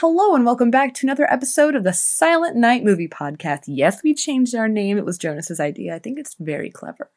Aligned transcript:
Hello 0.00 0.34
and 0.34 0.46
welcome 0.46 0.70
back 0.70 0.94
to 0.94 1.06
another 1.06 1.30
episode 1.30 1.74
of 1.74 1.84
the 1.84 1.92
Silent 1.92 2.56
Night 2.56 2.82
Movie 2.82 3.06
Podcast. 3.06 3.64
Yes, 3.66 4.02
we 4.02 4.14
changed 4.14 4.54
our 4.54 4.66
name. 4.66 4.96
It 4.96 5.04
was 5.04 5.18
Jonas's 5.18 5.60
idea. 5.60 5.94
I 5.94 5.98
think 5.98 6.18
it's 6.18 6.36
very 6.40 6.70
clever. 6.70 7.10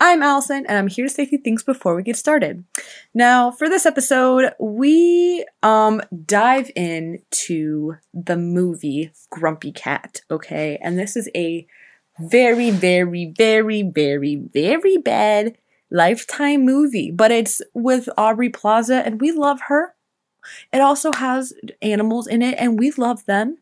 I'm 0.00 0.22
Allison 0.22 0.64
and 0.66 0.78
I'm 0.78 0.86
here 0.86 1.04
to 1.04 1.12
say 1.12 1.24
a 1.24 1.26
few 1.26 1.36
things 1.36 1.62
before 1.62 1.94
we 1.94 2.02
get 2.02 2.16
started. 2.16 2.64
Now, 3.12 3.50
for 3.50 3.68
this 3.68 3.84
episode, 3.84 4.54
we 4.58 5.44
um 5.62 6.00
dive 6.24 6.70
into 6.74 7.96
the 8.14 8.38
movie 8.38 9.12
Grumpy 9.28 9.72
Cat, 9.72 10.22
okay? 10.30 10.78
And 10.80 10.98
this 10.98 11.16
is 11.16 11.28
a 11.36 11.66
very 12.18 12.70
very 12.70 13.34
very 13.36 13.82
very 13.82 14.34
very 14.34 14.96
bad 14.96 15.58
lifetime 15.90 16.64
movie, 16.64 17.10
but 17.10 17.30
it's 17.30 17.60
with 17.74 18.08
Aubrey 18.16 18.48
Plaza 18.48 19.04
and 19.04 19.20
we 19.20 19.30
love 19.30 19.60
her. 19.68 19.94
It 20.72 20.80
also 20.80 21.12
has 21.12 21.52
animals 21.82 22.26
in 22.26 22.42
it 22.42 22.56
and 22.58 22.78
we 22.78 22.90
love 22.92 23.24
them. 23.26 23.58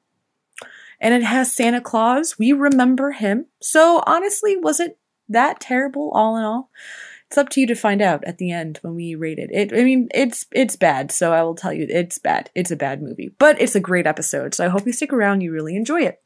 And 1.01 1.15
it 1.15 1.25
has 1.25 1.53
Santa 1.53 1.81
Claus. 1.81 2.39
We 2.39 2.53
remember 2.53 3.11
him. 3.11 3.47
So 3.61 4.03
honestly, 4.07 4.57
was 4.57 4.79
it 4.79 4.99
that 5.29 5.61
terrible 5.61 6.11
all 6.15 6.37
in 6.37 6.45
all? 6.45 6.71
It's 7.33 7.39
up 7.39 7.49
to 7.51 7.63
you 7.63 7.67
to 7.69 7.75
find 7.75 8.03
out 8.03 8.23
at 8.25 8.37
the 8.37 8.53
end 8.53 8.79
when 8.83 8.95
we 8.95 9.15
rate 9.15 9.39
it. 9.39 9.51
It 9.51 9.73
I 9.73 9.85
mean, 9.85 10.09
it's 10.13 10.45
it's 10.53 10.77
bad, 10.77 11.11
so 11.11 11.33
I 11.33 11.43
will 11.43 11.55
tell 11.55 11.73
you 11.73 11.87
it's 11.89 12.19
bad. 12.19 12.51
It's 12.55 12.71
a 12.71 12.77
bad 12.77 13.03
movie. 13.03 13.35
But 13.39 13.59
it's 13.59 13.75
a 13.75 13.81
great 13.81 14.07
episode. 14.07 14.55
So 14.55 14.67
I 14.67 14.69
hope 14.69 14.85
you 14.85 14.93
stick 14.93 15.15
around, 15.15 15.41
you 15.41 15.51
really 15.51 15.75
enjoy 15.75 16.03
it. 16.03 16.21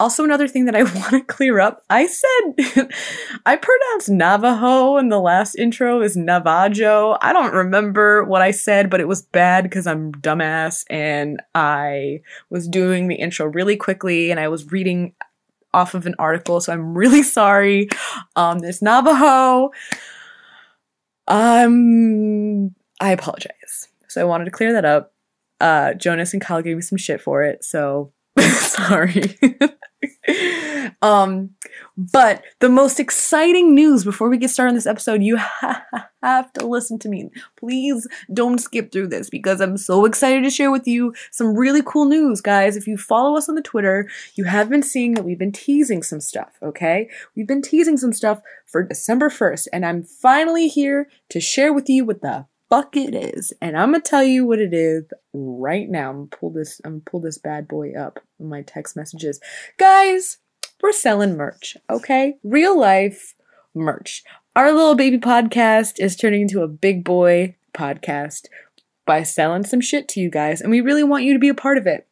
Also, 0.00 0.24
another 0.24 0.48
thing 0.48 0.64
that 0.64 0.74
I 0.74 0.82
want 0.98 1.10
to 1.10 1.20
clear 1.20 1.60
up 1.60 1.84
I 1.90 2.06
said 2.06 2.88
I 3.46 3.56
pronounced 3.56 4.08
Navajo 4.08 4.96
in 4.96 5.10
the 5.10 5.20
last 5.20 5.54
intro 5.56 6.00
is 6.00 6.16
Navajo. 6.16 7.18
I 7.20 7.34
don't 7.34 7.52
remember 7.52 8.24
what 8.24 8.40
I 8.40 8.50
said, 8.50 8.88
but 8.88 9.00
it 9.00 9.08
was 9.08 9.20
bad 9.20 9.64
because 9.64 9.86
I'm 9.86 10.12
dumbass 10.12 10.84
and 10.88 11.40
I 11.54 12.22
was 12.48 12.66
doing 12.66 13.08
the 13.08 13.16
intro 13.16 13.46
really 13.46 13.76
quickly 13.76 14.30
and 14.30 14.40
I 14.40 14.48
was 14.48 14.72
reading 14.72 15.12
off 15.74 15.94
of 15.94 16.06
an 16.06 16.14
article, 16.18 16.60
so 16.60 16.72
I'm 16.72 16.96
really 16.96 17.22
sorry. 17.38 17.88
Um, 18.36 18.60
this 18.60 18.82
Navajo. 18.82 19.70
Um, 21.28 22.74
I 23.00 23.12
apologize. 23.12 23.88
So 24.08 24.20
I 24.20 24.24
wanted 24.24 24.46
to 24.46 24.50
clear 24.50 24.72
that 24.72 24.84
up. 24.84 25.12
Uh, 25.60 25.92
Jonas 25.92 26.32
and 26.32 26.42
Kyle 26.42 26.62
gave 26.62 26.76
me 26.76 26.82
some 26.82 26.98
shit 26.98 27.20
for 27.20 27.42
it, 27.42 27.62
so 27.62 28.12
sorry. 28.58 29.38
um, 31.02 31.50
but 31.96 32.42
the 32.60 32.68
most 32.68 32.98
exciting 32.98 33.74
news 33.74 34.04
before 34.04 34.28
we 34.28 34.38
get 34.38 34.50
started 34.50 34.70
on 34.70 34.74
this 34.74 34.86
episode, 34.86 35.22
you 35.22 35.36
ha- 35.36 35.84
have 36.22 36.52
to 36.54 36.66
listen 36.66 36.98
to 37.00 37.08
me. 37.08 37.30
Please 37.58 38.06
don't 38.32 38.58
skip 38.58 38.92
through 38.92 39.08
this 39.08 39.28
because 39.28 39.60
I'm 39.60 39.76
so 39.76 40.04
excited 40.04 40.42
to 40.44 40.50
share 40.50 40.70
with 40.70 40.86
you 40.86 41.14
some 41.30 41.54
really 41.54 41.82
cool 41.84 42.06
news, 42.06 42.40
guys. 42.40 42.76
If 42.76 42.86
you 42.86 42.96
follow 42.96 43.36
us 43.36 43.48
on 43.48 43.54
the 43.54 43.62
Twitter, 43.62 44.08
you 44.34 44.44
have 44.44 44.70
been 44.70 44.82
seeing 44.82 45.14
that 45.14 45.24
we've 45.24 45.38
been 45.38 45.52
teasing 45.52 46.02
some 46.02 46.20
stuff, 46.20 46.58
okay? 46.62 47.08
We've 47.36 47.48
been 47.48 47.62
teasing 47.62 47.96
some 47.96 48.12
stuff 48.12 48.40
for 48.66 48.82
December 48.82 49.28
1st, 49.28 49.68
and 49.72 49.84
I'm 49.84 50.02
finally 50.02 50.68
here 50.68 51.08
to 51.30 51.40
share 51.40 51.72
with 51.72 51.88
you 51.88 52.04
what 52.04 52.22
the 52.22 52.46
fuck 52.70 52.96
it 52.96 53.14
is. 53.14 53.52
And 53.60 53.76
I'm 53.76 53.90
gonna 53.90 54.00
tell 54.00 54.22
you 54.22 54.46
what 54.46 54.60
it 54.60 54.72
is 54.72 55.04
right 55.34 55.88
now. 55.88 56.10
I'm 56.10 56.16
gonna 56.16 56.26
pull 56.28 56.50
this 56.50 56.80
I'm 56.84 56.92
gonna 56.92 57.02
pull 57.04 57.20
this 57.20 57.36
bad 57.36 57.68
boy 57.68 57.92
up 57.92 58.20
in 58.38 58.48
my 58.48 58.62
text 58.62 58.96
messages. 58.96 59.40
Guys, 59.76 60.38
we're 60.82 60.92
selling 60.92 61.36
merch, 61.36 61.76
okay? 61.90 62.36
Real 62.42 62.78
life 62.78 63.34
merch. 63.74 64.22
Our 64.56 64.72
little 64.72 64.94
baby 64.94 65.18
podcast 65.18 65.98
is 65.98 66.16
turning 66.16 66.42
into 66.42 66.62
a 66.62 66.68
big 66.68 67.04
boy 67.04 67.56
podcast 67.74 68.46
by 69.06 69.22
selling 69.22 69.64
some 69.64 69.80
shit 69.80 70.08
to 70.08 70.20
you 70.20 70.30
guys, 70.30 70.60
and 70.60 70.70
we 70.70 70.80
really 70.80 71.04
want 71.04 71.24
you 71.24 71.32
to 71.32 71.38
be 71.38 71.48
a 71.48 71.54
part 71.54 71.76
of 71.76 71.86
it. 71.86 72.06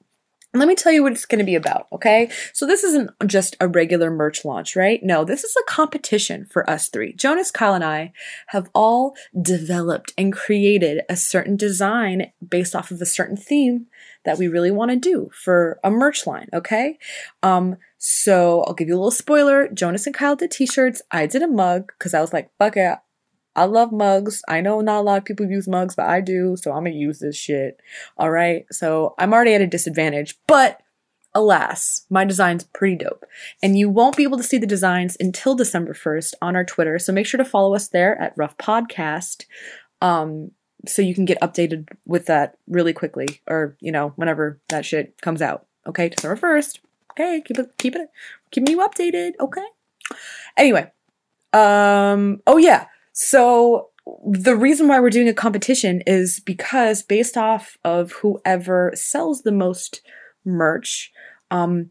Let 0.55 0.67
me 0.67 0.75
tell 0.75 0.93
you 0.93 1.03
what 1.03 1.13
it's 1.13 1.27
going 1.27 1.41
to 1.41 1.45
be 1.45 1.55
about, 1.55 1.89
okay? 1.93 2.31
So, 2.55 2.67
this 2.67 2.83
isn't 2.83 3.11
just 3.27 3.55
a 3.61 3.69
regular 3.69 4.11
merch 4.11 4.47
launch, 4.47 4.77
right? 4.77 4.99
No, 5.03 5.23
this 5.23 5.45
is 5.45 5.55
a 5.57 5.71
competition 5.71 6.47
for 6.47 6.69
us 6.69 6.89
three. 6.89 7.13
Jonas, 7.13 7.51
Kyle, 7.51 7.75
and 7.75 7.85
I 7.85 8.13
have 8.49 8.71
all 8.75 9.15
developed 9.41 10.15
and 10.17 10.33
created 10.33 11.03
a 11.11 11.17
certain 11.17 11.57
design 11.57 12.33
based 12.47 12.75
off 12.75 12.91
of 12.91 13.03
a 13.03 13.07
certain 13.07 13.37
theme 13.37 13.89
that 14.25 14.39
we 14.39 14.49
really 14.49 14.71
want 14.71 14.91
to 14.91 14.97
do 14.97 15.31
for 15.35 15.79
a 15.85 15.91
merch 15.91 16.27
line, 16.27 16.49
okay? 16.55 16.99
Um, 17.43 17.77
so, 17.99 18.63
I'll 18.63 18.75
give 18.75 18.89
you 18.89 18.95
a 18.95 18.97
little 18.97 19.11
spoiler. 19.11 19.69
Jonas 19.69 20.07
and 20.07 20.15
Kyle 20.15 20.35
did 20.35 20.51
t 20.51 20.67
shirts. 20.67 21.03
I 21.11 21.27
did 21.27 21.43
a 21.43 21.47
mug 21.47 21.93
because 21.99 22.15
I 22.15 22.23
was 22.23 22.33
like, 22.33 22.51
fuck 22.59 22.79
it. 22.79 22.97
I 23.59 23.65
love 23.65 23.93
mugs. 23.93 24.43
I 24.49 24.61
know 24.61 24.81
not 24.81 25.01
a 25.01 25.03
lot 25.03 25.19
of 25.19 25.25
people 25.25 25.47
use 25.47 25.67
mugs, 25.67 25.97
but 25.97 26.07
I 26.07 26.21
do, 26.21 26.57
so 26.57 26.71
I'm 26.71 26.85
gonna 26.85 26.95
use 26.95 27.19
this 27.19 27.37
shit. 27.37 27.81
All 28.17 28.31
right. 28.31 28.65
So 28.71 29.15
I'm 29.19 29.33
already 29.33 29.55
at 29.55 29.61
a 29.61 29.67
disadvantage, 29.67 30.39
but 30.47 30.81
alas, 31.35 32.07
my 32.09 32.25
design's 32.25 32.65
pretty 32.65 32.97
dope. 32.97 33.25
And 33.63 33.77
you 33.77 33.91
won't 33.91 34.17
be 34.17 34.23
able 34.23 34.37
to 34.37 34.45
see 34.45 34.59
the 34.59 34.67
designs 34.67 35.17
until 35.19 35.55
December 35.55 35.93
1st 35.93 36.35
on 36.41 36.55
our 36.55 36.65
Twitter. 36.65 36.99
So 36.99 37.13
make 37.13 37.27
sure 37.27 37.39
to 37.39 37.45
follow 37.45 37.75
us 37.75 37.89
there 37.89 38.17
at 38.21 38.33
Rough 38.37 38.57
Podcast. 38.59 39.45
Um, 40.01 40.53
so 40.87 41.03
you 41.03 41.15
can 41.15 41.25
get 41.25 41.41
updated 41.41 41.89
with 42.07 42.27
that 42.27 42.57
really 42.69 42.93
quickly, 42.93 43.41
or 43.49 43.77
you 43.81 43.91
know, 43.91 44.13
whenever 44.15 44.61
that 44.69 44.87
shit 44.87 45.21
comes 45.21 45.43
out. 45.43 45.67
Okay, 45.85 46.11
December 46.11 46.37
1st. 46.37 46.79
Okay, 47.13 47.43
keep 47.45 47.59
it 47.59 47.77
keep 47.79 47.97
it 47.97 48.09
keeping 48.53 48.73
you 48.73 48.87
updated, 48.87 49.33
okay? 49.41 49.67
Anyway. 50.57 50.93
Um, 51.53 52.43
oh 52.47 52.59
yeah. 52.59 52.87
So 53.21 53.89
the 54.31 54.55
reason 54.55 54.87
why 54.87 55.01
we're 55.01 55.11
doing 55.11 55.27
a 55.27 55.35
competition 55.35 56.03
is 56.07 56.39
because 56.39 57.03
based 57.03 57.37
off 57.37 57.77
of 57.85 58.13
whoever 58.13 58.93
sells 58.95 59.43
the 59.43 59.51
most 59.51 60.03
merch, 60.45 61.11
um, 61.51 61.91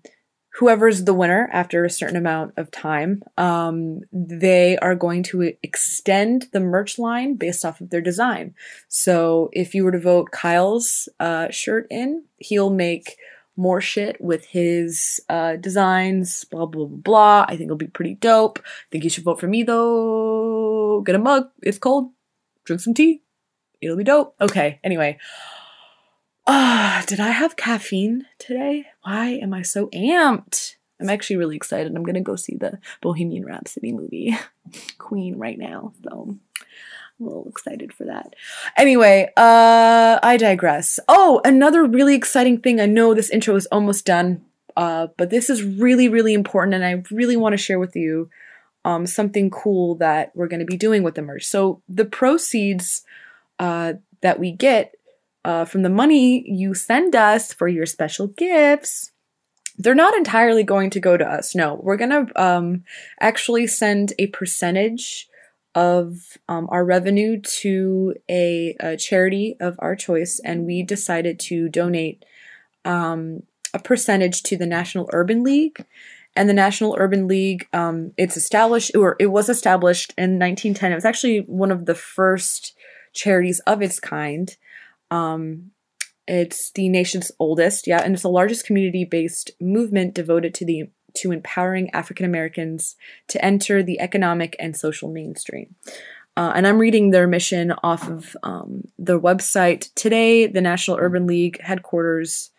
whoever's 0.53 1.03
the 1.03 1.13
winner 1.13 1.49
after 1.51 1.83
a 1.83 1.89
certain 1.89 2.15
amount 2.15 2.53
of 2.55 2.71
time, 2.71 3.23
um, 3.37 3.99
they 4.13 4.77
are 4.77 4.95
going 4.95 5.21
to 5.23 5.51
extend 5.63 6.47
the 6.53 6.61
merch 6.61 6.97
line 6.97 7.35
based 7.35 7.65
off 7.65 7.81
of 7.81 7.89
their 7.89 7.99
design. 7.99 8.55
So 8.87 9.49
if 9.51 9.75
you 9.75 9.83
were 9.83 9.91
to 9.91 9.99
vote 9.99 10.31
Kyle's 10.31 11.09
uh, 11.19 11.49
shirt 11.49 11.87
in, 11.91 12.23
he'll 12.37 12.69
make 12.69 13.17
more 13.57 13.81
shit 13.81 14.21
with 14.21 14.45
his 14.45 15.19
uh, 15.29 15.55
designs, 15.55 16.45
blah, 16.45 16.65
blah, 16.65 16.85
blah, 16.85 16.97
blah. 16.97 17.45
I 17.47 17.51
think 17.51 17.63
it'll 17.63 17.75
be 17.75 17.87
pretty 17.87 18.15
dope. 18.15 18.59
I 18.59 18.87
think 18.91 19.03
you 19.03 19.09
should 19.09 19.23
vote 19.23 19.39
for 19.39 19.47
me 19.47 19.63
though. 19.63 21.01
Get 21.05 21.15
a 21.15 21.19
mug. 21.19 21.49
It's 21.63 21.79
cold. 21.79 22.11
Drink 22.63 22.81
some 22.81 22.93
tea. 22.93 23.23
It'll 23.81 23.97
be 23.97 24.03
dope. 24.03 24.35
Okay, 24.39 24.79
anyway. 24.83 25.17
Ah, 26.45 26.99
uh, 27.01 27.05
did 27.05 27.19
I 27.19 27.29
have 27.29 27.55
caffeine 27.55 28.25
today? 28.39 28.85
Why 29.03 29.29
am 29.41 29.53
I 29.53 29.63
so 29.63 29.87
amped? 29.87 30.75
I'm 30.99 31.09
actually 31.09 31.37
really 31.37 31.55
excited. 31.55 31.95
I'm 31.95 32.03
gonna 32.03 32.21
go 32.21 32.35
see 32.35 32.55
the 32.55 32.79
Bohemian 33.01 33.45
Rhapsody 33.45 33.91
movie, 33.91 34.37
Queen, 34.97 35.37
right 35.37 35.57
now. 35.57 35.93
So 36.03 36.37
I'm 37.19 37.25
a 37.25 37.29
little 37.29 37.49
excited 37.49 37.93
for 37.93 38.05
that. 38.05 38.35
Anyway, 38.77 39.31
uh, 39.37 40.19
I 40.21 40.37
digress. 40.37 40.99
Oh, 41.07 41.41
another 41.43 41.85
really 41.85 42.15
exciting 42.15 42.59
thing. 42.59 42.79
I 42.79 42.85
know 42.85 43.13
this 43.13 43.29
intro 43.29 43.55
is 43.55 43.65
almost 43.67 44.05
done, 44.05 44.45
uh, 44.75 45.07
but 45.17 45.29
this 45.29 45.49
is 45.49 45.63
really, 45.63 46.09
really 46.09 46.33
important, 46.33 46.75
and 46.75 46.85
I 46.85 47.03
really 47.11 47.37
want 47.37 47.53
to 47.53 47.57
share 47.57 47.79
with 47.79 47.95
you 47.95 48.29
um, 48.85 49.07
something 49.07 49.49
cool 49.49 49.95
that 49.95 50.31
we're 50.35 50.47
going 50.47 50.59
to 50.59 50.65
be 50.65 50.77
doing 50.77 51.03
with 51.03 51.15
the 51.15 51.21
merch. 51.21 51.45
So 51.45 51.81
the 51.89 52.05
proceeds 52.05 53.03
uh, 53.59 53.93
that 54.21 54.39
we 54.39 54.51
get 54.51 54.93
uh, 55.43 55.65
from 55.65 55.81
the 55.81 55.89
money 55.89 56.47
you 56.49 56.73
send 56.73 57.15
us 57.15 57.51
for 57.51 57.67
your 57.67 57.85
special 57.85 58.27
gifts 58.27 59.11
they're 59.77 59.95
not 59.95 60.15
entirely 60.15 60.63
going 60.63 60.89
to 60.89 60.99
go 60.99 61.17
to 61.17 61.25
us. 61.25 61.53
No, 61.53 61.75
we're 61.75 61.97
going 61.97 62.09
to 62.09 62.41
um, 62.41 62.83
actually 63.19 63.67
send 63.67 64.13
a 64.17 64.27
percentage 64.27 65.27
of 65.77 66.39
um, 66.49 66.67
our 66.71 66.83
revenue 66.83 67.39
to 67.39 68.15
a, 68.27 68.75
a, 68.79 68.97
charity 68.97 69.55
of 69.59 69.75
our 69.77 69.95
choice, 69.95 70.41
and 70.43 70.65
we 70.65 70.81
decided 70.81 71.39
to 71.39 71.69
donate 71.69 72.25
um, 72.83 73.43
a 73.75 73.79
percentage 73.79 74.41
to 74.41 74.57
the 74.57 74.65
National 74.65 75.07
Urban 75.13 75.43
League. 75.43 75.85
And 76.35 76.49
the 76.49 76.53
National 76.53 76.95
Urban 76.97 77.27
League, 77.27 77.67
um, 77.73 78.11
it's 78.17 78.35
established, 78.35 78.95
or 78.95 79.15
it 79.19 79.27
was 79.27 79.49
established 79.49 80.15
in 80.17 80.39
1910. 80.39 80.91
It 80.91 80.95
was 80.95 81.05
actually 81.05 81.41
one 81.41 81.69
of 81.69 81.85
the 81.85 81.95
first 81.95 82.75
charities 83.13 83.59
of 83.67 83.83
its 83.83 83.99
kind. 83.99 84.55
Um, 85.11 85.71
it's 86.27 86.71
the 86.71 86.89
nation's 86.89 87.31
oldest, 87.37 87.85
yeah, 87.85 88.01
and 88.03 88.15
it's 88.15 88.23
the 88.23 88.29
largest 88.29 88.65
community-based 88.65 89.51
movement 89.61 90.15
devoted 90.15 90.55
to 90.55 90.65
the 90.65 90.89
to 91.17 91.31
empowering 91.31 91.89
African 91.91 92.25
Americans 92.25 92.95
to 93.27 93.43
enter 93.43 93.83
the 93.83 93.99
economic 93.99 94.55
and 94.59 94.75
social 94.75 95.11
mainstream. 95.11 95.75
Uh, 96.35 96.53
and 96.55 96.67
I'm 96.67 96.77
reading 96.77 97.09
their 97.09 97.27
mission 97.27 97.73
off 97.83 98.07
of 98.07 98.37
um, 98.43 98.83
their 98.99 99.19
website. 99.19 99.91
Today, 99.95 100.45
the 100.45 100.61
National 100.61 100.97
Urban 100.97 101.25
League 101.25 101.59
headquarters 101.61 102.51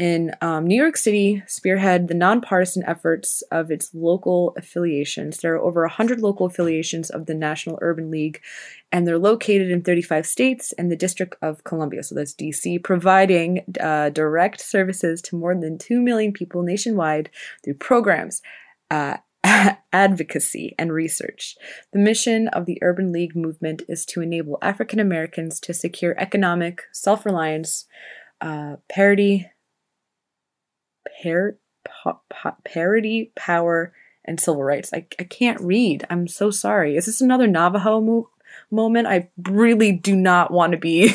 in 0.00 0.32
um, 0.40 0.66
New 0.66 0.80
York 0.80 0.96
City 0.96 1.42
spearhead 1.46 2.08
the 2.08 2.14
nonpartisan 2.14 2.82
efforts 2.86 3.42
of 3.52 3.70
its 3.70 3.90
local 3.92 4.54
affiliations. 4.56 5.36
There 5.36 5.52
are 5.52 5.60
over 5.60 5.82
100 5.82 6.20
local 6.20 6.46
affiliations 6.46 7.10
of 7.10 7.26
the 7.26 7.34
National 7.34 7.78
Urban 7.82 8.10
League, 8.10 8.40
and 8.90 9.06
they're 9.06 9.18
located 9.18 9.70
in 9.70 9.82
35 9.82 10.24
states 10.24 10.72
and 10.72 10.90
the 10.90 10.96
District 10.96 11.36
of 11.42 11.64
Columbia, 11.64 12.02
so 12.02 12.14
that's 12.14 12.32
DC, 12.32 12.82
providing 12.82 13.62
uh, 13.78 14.08
direct 14.08 14.62
services 14.62 15.20
to 15.20 15.36
more 15.36 15.54
than 15.54 15.76
2 15.76 16.00
million 16.00 16.32
people 16.32 16.62
nationwide 16.62 17.28
through 17.62 17.74
programs. 17.74 18.40
Uh, 18.90 19.18
advocacy 19.92 20.74
and 20.78 20.92
research. 20.92 21.56
The 21.92 21.98
mission 21.98 22.48
of 22.48 22.66
the 22.66 22.78
Urban 22.82 23.10
League 23.10 23.34
movement 23.34 23.82
is 23.88 24.04
to 24.06 24.20
enable 24.20 24.58
African 24.60 25.00
Americans 25.00 25.58
to 25.60 25.72
secure 25.72 26.14
economic 26.18 26.82
self 26.92 27.24
reliance, 27.24 27.86
uh, 28.42 28.76
parity, 28.88 29.50
par- 31.22 31.56
pa- 31.84 32.20
pa- 32.28 32.56
parity, 32.64 33.32
power, 33.36 33.92
and 34.24 34.40
civil 34.40 34.62
rights. 34.62 34.90
I, 34.92 35.06
I 35.18 35.24
can't 35.24 35.60
read. 35.60 36.06
I'm 36.10 36.28
so 36.28 36.50
sorry. 36.50 36.96
Is 36.96 37.06
this 37.06 37.20
another 37.20 37.46
Navajo 37.46 38.00
mo- 38.00 38.30
moment? 38.70 39.06
I 39.06 39.28
really 39.48 39.92
do 39.92 40.14
not 40.14 40.50
want 40.50 40.72
to 40.72 40.78
be 40.78 41.14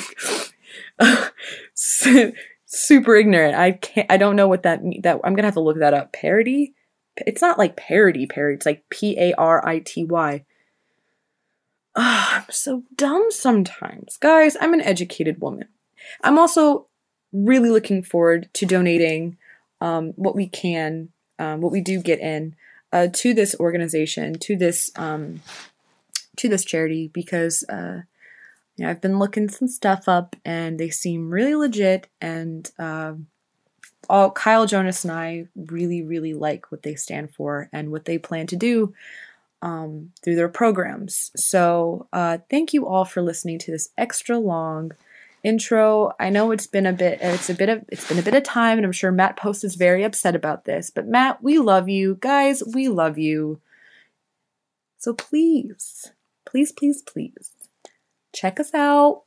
super 2.66 3.16
ignorant. 3.16 3.56
I 3.56 3.74
can't. 3.74 4.12
I 4.12 4.18
don't 4.18 4.36
know 4.36 4.48
what 4.48 4.64
that 4.64 4.84
means. 4.84 5.04
That 5.04 5.20
I'm 5.24 5.36
gonna 5.36 5.48
have 5.48 5.54
to 5.56 5.60
look 5.62 5.80
that 5.80 5.94
up. 5.94 6.14
Parity. 6.14 6.74
It's 7.18 7.42
not 7.42 7.58
like 7.58 7.78
parody. 7.78 8.26
Parody. 8.26 8.56
It's 8.56 8.66
like 8.66 8.84
P 8.90 9.18
A 9.18 9.34
R 9.36 9.66
I 9.66 9.80
T 9.80 10.04
Y. 10.04 10.46
Oh, 11.98 12.28
I'm 12.32 12.44
so 12.50 12.84
dumb 12.96 13.28
sometimes. 13.30 14.18
Guys, 14.18 14.58
I'm 14.60 14.74
an 14.74 14.82
educated 14.82 15.40
woman. 15.40 15.70
I'm 16.22 16.38
also 16.38 16.88
really 17.32 17.70
looking 17.70 18.04
forward 18.04 18.50
to 18.54 18.66
donating 18.66 19.38
um, 19.82 20.14
what 20.16 20.36
we 20.36 20.48
can, 20.48 21.10
um, 21.40 21.62
what 21.62 21.72
we 21.72 21.82
do 21.82 22.02
get 22.02 22.20
in 22.20 22.56
uh, 22.92 23.08
to 23.14 23.34
this 23.34 23.56
organization, 23.60 24.40
to 24.40 24.56
this 24.56 24.92
um, 24.96 25.42
to 26.38 26.50
this 26.50 26.66
charity, 26.66 27.10
because 27.14 27.64
uh, 27.70 28.02
you 28.76 28.84
know, 28.84 28.92
I've 28.92 29.02
been 29.02 29.20
looking 29.20 29.50
some 29.50 29.68
stuff 29.68 30.08
up 30.08 30.36
and 30.44 30.80
they 30.80 30.90
seem 30.90 31.30
really 31.30 31.56
legit. 31.56 32.08
And 32.20 32.70
uh, 32.78 33.14
all 34.10 34.32
Kyle 34.32 34.66
Jonas 34.66 35.04
and 35.04 35.14
I 35.14 35.48
really, 35.56 36.04
really 36.04 36.34
like 36.34 36.72
what 36.72 36.84
they 36.84 36.96
stand 36.96 37.34
for 37.34 37.70
and 37.72 37.92
what 37.92 38.06
they 38.06 38.18
plan 38.18 38.48
to 38.48 38.56
do 38.56 38.94
um, 39.62 40.12
through 40.24 40.36
their 40.36 40.50
programs. 40.50 41.32
So 41.36 42.08
uh, 42.12 42.40
thank 42.50 42.74
you 42.74 42.88
all 42.88 43.06
for 43.06 43.22
listening 43.22 43.60
to 43.60 43.72
this 43.72 43.90
extra 43.98 44.38
long 44.38 44.92
intro. 45.46 46.12
I 46.20 46.30
know 46.30 46.52
it's 46.52 46.68
been 46.68 46.86
a 46.86 46.94
bit 46.94 47.20
it's 47.22 47.50
a 47.50 47.54
bit 47.54 47.70
of 47.70 47.86
it's 47.90 48.08
been 48.08 48.18
a 48.18 48.24
bit 48.24 48.34
of 48.34 48.44
time 48.44 48.78
and 48.78 48.86
I'm 48.86 48.92
sure 48.92 49.12
Matt 49.12 49.38
Post 49.38 49.64
is 49.64 49.76
very 49.76 50.04
upset 50.04 50.36
about 50.36 50.66
this. 50.66 50.90
But 50.90 51.08
Matt, 51.08 51.44
we 51.44 51.60
love 51.60 51.88
you. 51.88 52.16
Guys, 52.16 52.64
we 52.74 52.88
love 52.88 53.18
you. 53.18 53.62
So 54.98 55.14
please, 55.14 56.12
please, 56.46 56.72
please, 56.72 57.04
please 57.04 57.52
check 58.34 58.60
us 58.60 58.74
out 58.74 59.25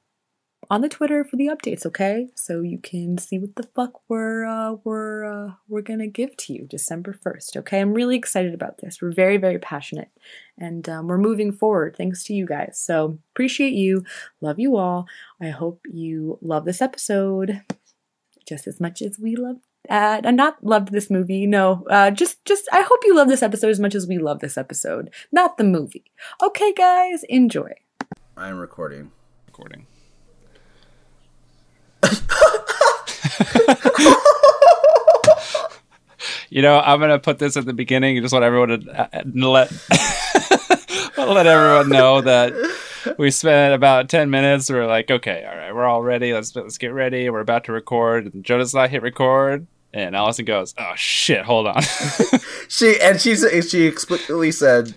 on 0.70 0.82
the 0.82 0.88
Twitter 0.88 1.24
for 1.24 1.36
the 1.36 1.46
updates, 1.46 1.86
okay? 1.86 2.28
So 2.34 2.60
you 2.60 2.78
can 2.78 3.16
see 3.18 3.38
what 3.38 3.56
the 3.56 3.68
fuck 3.74 4.00
we're 4.08 4.44
uh, 4.44 4.74
we're 4.84 5.24
uh, 5.24 5.52
we're 5.68 5.82
gonna 5.82 6.06
give 6.06 6.36
to 6.38 6.52
you 6.52 6.66
December 6.66 7.12
first, 7.12 7.56
okay? 7.56 7.80
I'm 7.80 7.94
really 7.94 8.16
excited 8.16 8.54
about 8.54 8.78
this. 8.78 9.00
We're 9.00 9.12
very 9.12 9.38
very 9.38 9.58
passionate, 9.58 10.10
and 10.58 10.88
um, 10.88 11.06
we're 11.08 11.18
moving 11.18 11.52
forward 11.52 11.96
thanks 11.96 12.24
to 12.24 12.34
you 12.34 12.46
guys. 12.46 12.78
So 12.78 13.18
appreciate 13.34 13.72
you, 13.72 14.04
love 14.40 14.58
you 14.58 14.76
all. 14.76 15.06
I 15.40 15.48
hope 15.48 15.80
you 15.90 16.38
love 16.42 16.64
this 16.64 16.82
episode 16.82 17.62
just 18.46 18.66
as 18.66 18.80
much 18.80 19.02
as 19.02 19.18
we 19.18 19.36
love. 19.36 19.56
Uh, 19.88 20.20
and 20.22 20.36
not 20.36 20.62
loved 20.62 20.92
this 20.92 21.08
movie. 21.08 21.46
No, 21.46 21.86
uh, 21.88 22.10
just 22.10 22.44
just 22.44 22.68
I 22.72 22.82
hope 22.82 23.00
you 23.04 23.16
love 23.16 23.28
this 23.28 23.42
episode 23.42 23.70
as 23.70 23.80
much 23.80 23.94
as 23.94 24.06
we 24.06 24.18
love 24.18 24.40
this 24.40 24.58
episode, 24.58 25.10
not 25.32 25.56
the 25.56 25.64
movie. 25.64 26.04
Okay, 26.42 26.74
guys, 26.74 27.22
enjoy. 27.28 27.72
I'm 28.36 28.58
recording. 28.58 29.12
Recording. 29.46 29.86
you 36.50 36.62
know, 36.62 36.78
I'm 36.78 37.00
gonna 37.00 37.18
put 37.18 37.38
this 37.38 37.56
at 37.56 37.66
the 37.66 37.72
beginning. 37.72 38.16
and 38.16 38.24
Just 38.24 38.32
want 38.32 38.44
everyone 38.44 38.68
to 38.80 39.10
uh, 39.14 39.22
let 39.34 39.70
let 41.16 41.46
everyone 41.46 41.88
know 41.90 42.20
that 42.20 42.52
we 43.18 43.30
spent 43.30 43.74
about 43.74 44.08
ten 44.08 44.30
minutes. 44.30 44.70
We're 44.70 44.86
like, 44.86 45.10
okay, 45.10 45.44
all 45.48 45.56
right, 45.56 45.74
we're 45.74 45.86
all 45.86 46.02
ready. 46.02 46.32
Let's 46.32 46.54
let's 46.56 46.78
get 46.78 46.92
ready. 46.92 47.28
We're 47.30 47.40
about 47.40 47.64
to 47.64 47.72
record. 47.72 48.32
And 48.32 48.44
Jonas 48.44 48.72
and 48.74 48.82
I 48.82 48.88
hit 48.88 49.02
record, 49.02 49.66
and 49.92 50.16
Allison 50.16 50.44
goes, 50.44 50.74
"Oh 50.78 50.92
shit, 50.96 51.44
hold 51.44 51.66
on." 51.66 51.82
She 52.70 53.00
and 53.00 53.18
she 53.18 53.34
she 53.62 53.86
explicitly 53.86 54.52
said, 54.52 54.94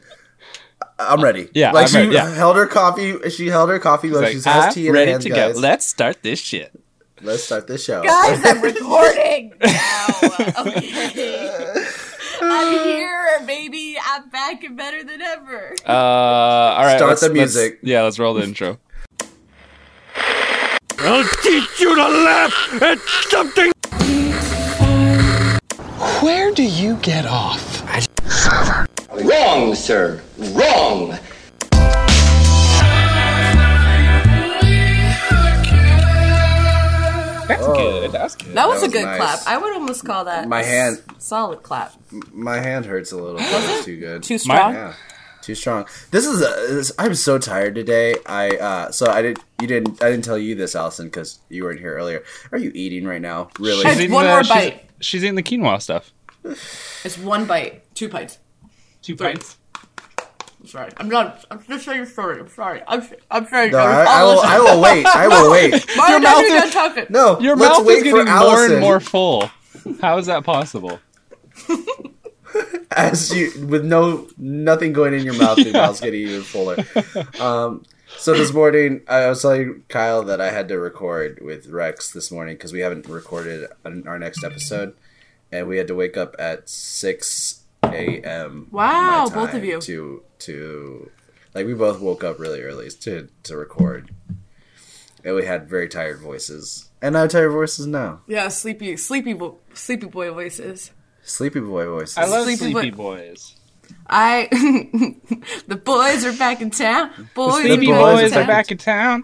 "I'm 0.99 1.23
ready." 1.23 1.47
Yeah, 1.53 1.71
like 1.71 1.83
I'm 1.83 1.89
she 1.89 1.97
ready, 1.99 2.11
yeah. 2.13 2.33
held 2.33 2.57
her 2.57 2.67
coffee. 2.67 3.29
She 3.29 3.47
held 3.47 3.69
her 3.69 3.79
coffee 3.79 4.11
while 4.11 4.21
like, 4.23 4.31
she 4.33 4.41
has 4.41 4.47
I'm 4.47 4.73
tea 4.73 4.91
ready 4.91 5.17
to 5.17 5.29
guys. 5.29 5.53
go. 5.53 5.59
Let's 5.59 5.87
start 5.87 6.21
this 6.21 6.37
shit. 6.37 6.77
Let's 7.23 7.43
start 7.43 7.67
this 7.67 7.83
show. 7.85 8.01
Guys, 8.03 8.41
I'm 8.43 8.61
recording 8.63 9.53
now. 9.61 10.07
Okay. 10.59 11.85
I'm 12.41 12.83
here, 12.85 13.39
baby. 13.45 13.97
I'm 14.03 14.29
back 14.29 14.63
and 14.63 14.75
better 14.75 15.03
than 15.03 15.21
ever. 15.21 15.75
Uh, 15.87 15.91
all 15.91 16.83
right, 16.83 16.97
Start 16.97 17.09
let's- 17.09 17.21
the 17.21 17.27
let's- 17.27 17.33
music. 17.55 17.79
yeah, 17.83 18.01
let's 18.01 18.17
roll 18.17 18.33
the 18.33 18.43
intro. 18.43 18.79
I'll 20.99 21.23
teach 21.43 21.79
you 21.79 21.95
to 21.95 22.07
laugh 22.07 22.81
at 22.81 22.99
something. 23.29 23.71
Where 26.23 26.51
do 26.51 26.63
you 26.63 26.95
get 26.97 27.25
off? 27.25 27.81
Wrong, 29.13 29.75
sir. 29.75 30.21
Wrong. 30.37 31.17
That's 37.57 37.67
good. 37.67 38.11
That's 38.11 38.35
good. 38.35 38.53
That 38.55 38.67
was, 38.67 38.81
That 38.81 38.89
a 38.89 38.91
good 38.91 39.03
nice. 39.05 39.17
clap. 39.17 39.39
I 39.47 39.57
would 39.57 39.73
almost 39.73 40.05
call 40.05 40.25
that 40.25 40.47
My 40.47 40.59
a 40.61 40.63
s- 40.63 40.67
hand- 40.69 41.03
solid 41.19 41.63
clap. 41.63 41.93
My 42.31 42.59
hand 42.59 42.85
hurts 42.85 43.11
a 43.11 43.17
little. 43.17 43.37
bit. 43.37 43.47
It's 43.49 43.85
too 43.85 43.99
good. 43.99 44.23
Too 44.23 44.37
strong. 44.37 44.73
Yeah, 44.73 44.93
too 45.41 45.55
strong. 45.55 45.85
This 46.11 46.25
is 46.25 46.41
a. 46.41 46.73
This, 46.73 46.91
I'm 46.99 47.15
so 47.15 47.37
tired 47.37 47.75
today. 47.75 48.15
I 48.25 48.49
uh. 48.57 48.91
So 48.91 49.07
I 49.11 49.21
did. 49.21 49.39
You 49.61 49.67
didn't. 49.67 50.03
I 50.03 50.09
didn't 50.09 50.23
tell 50.25 50.37
you 50.37 50.55
this, 50.55 50.75
Allison, 50.75 51.07
because 51.07 51.39
you 51.49 51.63
weren't 51.63 51.79
here 51.79 51.95
earlier. 51.95 52.23
Are 52.51 52.57
you 52.57 52.71
eating 52.75 53.05
right 53.05 53.21
now? 53.21 53.49
Really? 53.59 53.83
She's 53.83 53.99
eating- 53.99 54.11
One 54.11 54.25
more 54.25 54.43
she's- 54.43 54.55
bite. 54.55 54.83
She's 54.99 55.23
eating 55.23 55.35
the 55.35 55.43
quinoa 55.43 55.81
stuff. 55.81 56.11
It's 57.03 57.17
one 57.17 57.45
bite, 57.45 57.83
two 57.95 58.07
bites. 58.09 58.37
Two 59.01 59.15
bites. 59.15 59.57
I'm 60.61 60.67
sorry. 60.67 60.91
I'm 60.97 61.09
not. 61.09 61.43
I'm 61.49 61.63
just 61.63 61.85
saying 61.85 62.05
sorry. 62.05 62.39
I'm 62.39 62.47
sorry. 62.47 62.81
I'm. 62.87 63.01
I'm 63.31 63.47
sorry. 63.47 63.71
No, 63.71 63.79
I, 63.79 64.03
I 64.03 64.23
will. 64.23 64.39
I 64.41 64.59
will 64.59 64.81
wait. 64.81 65.05
I 65.07 65.27
will 65.27 65.51
wait. 65.57 65.83
Why 65.97 66.09
Your 66.11 66.19
mouth 66.19 66.37
you 66.41 66.45
is- 66.55 66.61
done 66.61 66.71
talking? 66.71 67.05
No, 67.09 67.39
Your 67.39 67.55
let's 67.55 67.79
mouth 67.79 67.87
wait 67.87 67.93
is 68.05 68.11
for 68.11 68.17
getting 68.23 68.25
more 68.25 68.27
Allison. 68.43 68.71
and 68.73 68.81
more 68.81 68.99
full. 68.99 69.49
How 70.01 70.17
is 70.19 70.27
that 70.27 70.43
possible? 70.43 70.99
as 72.91 73.33
you 73.35 73.51
with 73.67 73.85
no 73.85 74.27
nothing 74.37 74.93
going 74.93 75.13
in 75.13 75.23
your 75.23 75.33
mouth, 75.35 75.57
your 75.57 75.73
mouth's 75.81 75.99
getting 76.01 76.21
even 76.21 76.41
fuller. 76.43 76.77
Um, 77.39 77.83
so 78.17 78.33
this 78.33 78.53
morning, 78.53 79.01
I 79.07 79.27
was 79.29 79.41
telling 79.41 79.83
Kyle 79.87 80.21
that 80.23 80.41
I 80.41 80.51
had 80.51 80.67
to 80.67 80.77
record 80.79 81.39
with 81.41 81.67
Rex 81.67 82.11
this 82.11 82.31
morning 82.31 82.55
because 82.55 82.73
we 82.73 82.81
haven't 82.81 83.07
recorded 83.07 83.67
an- 83.85 84.03
our 84.07 84.19
next 84.19 84.43
episode, 84.43 84.93
and 85.51 85.67
we 85.67 85.77
had 85.77 85.87
to 85.87 85.95
wake 85.95 86.17
up 86.17 86.35
at 86.37 86.69
six 86.69 87.63
a.m. 87.83 88.67
Wow, 88.71 89.29
both 89.33 89.53
of 89.53 89.63
you. 89.63 89.79
to 89.81 90.23
to 90.41 91.09
like 91.55 91.65
we 91.65 91.73
both 91.73 91.99
woke 91.99 92.23
up 92.23 92.39
really 92.39 92.61
early 92.61 92.89
to 92.89 93.27
to 93.43 93.57
record, 93.57 94.11
and 95.23 95.35
we 95.35 95.45
had 95.45 95.67
very 95.69 95.87
tired 95.89 96.19
voices, 96.19 96.89
and 97.01 97.17
I 97.17 97.21
have 97.21 97.31
tired 97.31 97.51
voices 97.51 97.87
now, 97.87 98.21
Yeah, 98.27 98.47
sleepy, 98.49 98.95
sleepy, 98.97 99.33
bo- 99.33 99.57
sleepy 99.73 100.07
boy 100.07 100.31
voices. 100.31 100.91
sleepy 101.23 101.59
boy 101.59 101.85
voices. 101.87 102.17
I 102.17 102.25
love 102.25 102.43
Sleepy 102.45 102.71
Sleepy, 102.71 102.89
Boy- 102.91 103.17
Boys. 103.17 103.55
I. 104.07 104.47
the 105.67 105.75
boys 105.75 106.25
are 106.25 106.33
back 106.33 106.61
in 106.61 106.69
town. 106.71 107.29
Boys, 107.35 107.61
Sleepy 107.65 107.87
The 107.87 107.91
are 107.93 107.99
boys 107.99 108.21
Boys 108.21 108.33
are 108.33 108.41
are 108.43 108.47
back 108.47 108.71
in 108.71 108.77
town. 108.77 109.23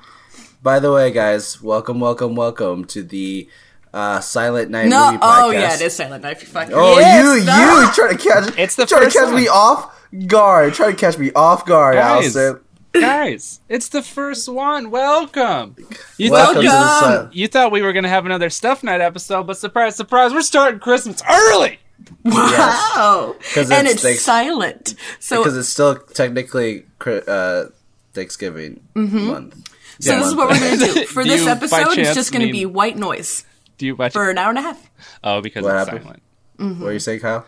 By 0.61 0.79
the 0.79 0.91
way, 0.91 1.11
guys, 1.11 1.61
welcome, 1.61 1.99
welcome, 1.99 2.35
welcome 2.35 2.83
to 2.85 3.01
the 3.03 3.47
uh, 3.93 4.19
Silent 4.19 4.69
Night 4.69 4.87
No, 4.87 5.05
movie 5.11 5.17
podcast. 5.19 5.43
oh 5.43 5.51
yeah, 5.51 5.73
it 5.75 5.81
is 5.81 5.95
Silent 5.95 6.23
Night. 6.23 6.41
You 6.41 6.47
fucking 6.47 6.73
Oh, 6.75 6.99
yes, 6.99 7.23
you, 7.39 7.45
no. 7.45 7.79
you 7.81 7.93
trying 7.93 8.17
to 8.17 8.23
catch? 8.23 8.59
It's 8.59 8.75
the 8.75 8.85
trying 8.85 9.03
first 9.03 9.15
to 9.15 9.19
catch 9.23 9.31
one. 9.31 9.41
me 9.41 9.47
off 9.47 9.96
guard. 10.27 10.73
Try 10.73 10.91
to 10.91 10.97
catch 10.97 11.17
me 11.17 11.31
off 11.33 11.65
guard, 11.65 11.95
Guys. 11.95 12.35
Allison. 12.35 12.61
Guys, 12.93 13.59
it's 13.69 13.89
the 13.89 14.01
first 14.01 14.49
one. 14.49 14.89
Welcome. 14.89 15.75
You 16.17 16.31
Welcome 16.31 16.63
to 16.63 16.67
the 16.67 16.73
Welcome. 16.73 17.29
You 17.33 17.47
thought 17.47 17.71
we 17.71 17.81
were 17.83 17.93
gonna 17.93 18.09
have 18.09 18.25
another 18.25 18.49
stuff 18.49 18.83
night 18.83 19.01
episode, 19.01 19.43
but 19.45 19.57
surprise, 19.57 19.95
surprise, 19.95 20.33
we're 20.33 20.41
starting 20.41 20.79
Christmas 20.79 21.21
early. 21.29 21.79
Wow, 22.23 23.35
'Cause 23.53 23.69
and 23.71 23.87
it's 23.87 24.03
it's 24.03 24.21
silent. 24.21 24.95
So, 25.19 25.39
because 25.43 25.57
it's 25.57 25.69
still 25.69 25.95
technically 25.95 26.85
uh, 27.05 27.65
Thanksgiving 28.13 28.81
month. 28.95 29.55
so 29.99 30.15
this 30.17 30.27
is 30.27 30.35
what 30.35 30.49
we're 30.49 30.59
gonna 30.59 30.77
do 30.93 31.05
for 31.07 31.23
Do 31.23 31.29
this 31.29 31.45
episode. 31.47 31.97
It's 31.99 32.15
just 32.15 32.31
gonna 32.31 32.51
be 32.51 32.65
white 32.65 32.97
noise. 32.97 33.45
Do 33.77 33.85
you 33.85 33.95
watch? 33.95 34.13
for 34.13 34.29
an 34.29 34.37
hour 34.39 34.49
and 34.49 34.57
a 34.57 34.61
half. 34.61 34.89
oh, 35.23 35.41
because 35.41 35.63
What 35.63 35.75
it's 35.75 35.85
happened? 35.87 36.03
silent. 36.05 36.23
Mm-hmm. 36.57 36.81
What 36.81 36.89
are 36.89 36.93
you 36.93 36.99
saying, 36.99 37.19
Kyle? 37.19 37.45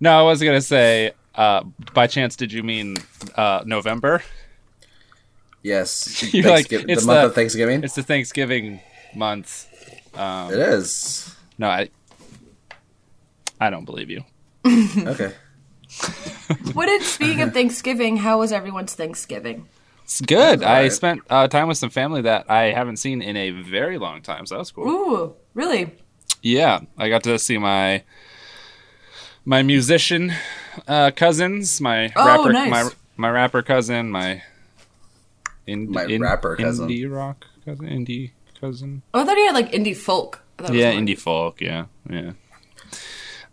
No, 0.00 0.18
I 0.18 0.22
was 0.22 0.42
gonna 0.42 0.60
say. 0.60 1.12
Uh, 1.40 1.62
by 1.94 2.06
chance, 2.06 2.36
did 2.36 2.52
you 2.52 2.62
mean 2.62 2.98
uh, 3.34 3.62
November? 3.64 4.22
Yes. 5.62 6.22
You're 6.34 6.50
like, 6.50 6.70
it's 6.70 6.84
the 6.84 7.06
month 7.06 7.06
the- 7.06 7.26
of 7.26 7.34
Thanksgiving. 7.34 7.82
It's 7.82 7.94
the 7.94 8.02
Thanksgiving 8.02 8.80
month. 9.14 9.66
Um, 10.14 10.52
It 10.52 10.58
is. 10.58 11.34
no, 11.56 11.68
I. 11.68 11.88
I 13.58 13.70
don't 13.70 13.86
believe 13.86 14.10
you. 14.10 14.24
Okay. 15.12 15.32
What 16.74 16.86
did 16.86 17.02
speaking 17.02 17.40
of 17.40 17.52
Thanksgiving? 17.54 18.18
How 18.18 18.38
was 18.38 18.52
everyone's 18.52 18.94
Thanksgiving? 18.94 19.66
It's 20.04 20.20
good. 20.20 20.62
I 20.62 20.66
Alright. 20.66 20.92
spent 20.92 21.22
uh, 21.30 21.48
time 21.48 21.68
with 21.68 21.78
some 21.78 21.90
family 21.90 22.20
that 22.22 22.50
I 22.50 22.64
haven't 22.72 22.98
seen 22.98 23.22
in 23.22 23.36
a 23.36 23.50
very 23.50 23.96
long 23.98 24.20
time, 24.22 24.44
so 24.46 24.54
that 24.56 24.58
was 24.60 24.70
cool. 24.72 24.88
Ooh, 24.88 25.34
really? 25.54 25.90
Yeah, 26.42 26.80
I 26.98 27.08
got 27.08 27.22
to 27.24 27.38
see 27.38 27.56
my 27.58 28.02
my 29.44 29.62
musician 29.62 30.32
uh, 30.88 31.10
cousins, 31.12 31.80
my 31.80 32.12
Oh, 32.16 32.26
rapper, 32.26 32.52
nice. 32.52 32.70
my 32.70 32.90
my 33.16 33.30
rapper 33.30 33.62
cousin, 33.62 34.10
my 34.10 34.42
in, 35.66 35.90
My 35.90 36.04
in- 36.04 36.22
rapper 36.22 36.56
cousin. 36.56 36.88
indie 36.88 37.10
rock 37.10 37.46
cousin, 37.64 37.86
indie 37.86 38.30
cousin. 38.60 39.02
Oh, 39.14 39.20
I 39.22 39.24
thought 39.24 39.36
he 39.36 39.46
had 39.46 39.54
like 39.54 39.72
indie 39.72 39.96
folk. 39.96 40.42
I 40.58 40.62
thought 40.62 40.70
it 40.70 40.72
was 40.74 40.80
Yeah, 40.80 40.92
more- 40.92 41.00
indie 41.02 41.18
folk. 41.18 41.60
Yeah, 41.60 41.84
yeah. 42.08 42.32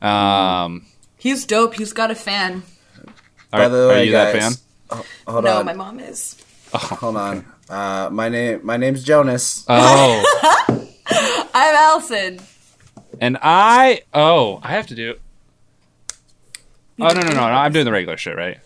Um, 0.01 0.85
He's 1.17 1.45
dope. 1.45 1.75
He's 1.75 1.93
got 1.93 2.11
a 2.11 2.15
fan. 2.15 2.63
are, 3.51 3.59
By 3.61 3.67
the 3.69 3.87
way, 3.87 4.01
are 4.01 4.03
you 4.03 4.11
guys, 4.11 4.33
that 4.33 4.41
fan? 4.41 4.51
oh, 4.91 5.05
hold 5.31 5.43
no, 5.45 5.57
on. 5.59 5.65
my 5.65 5.73
mom 5.73 5.99
is. 5.99 6.41
Hold 6.73 7.17
on. 7.17 7.45
Uh, 7.69 8.09
my 8.11 8.29
name. 8.29 8.61
My 8.63 8.77
name's 8.77 9.03
Jonas. 9.03 9.65
Oh, 9.67 10.23
I'm 11.53 11.75
Allison. 11.75 12.39
and 13.19 13.37
I 13.41 14.01
oh 14.13 14.59
I 14.63 14.71
have 14.73 14.87
to 14.87 14.95
do. 14.95 15.15
Oh 16.99 17.09
no 17.09 17.21
no 17.21 17.27
no 17.27 17.33
no! 17.33 17.41
I'm 17.43 17.71
doing 17.71 17.85
the 17.85 17.91
regular 17.91 18.17
shit, 18.17 18.35
right? 18.35 18.59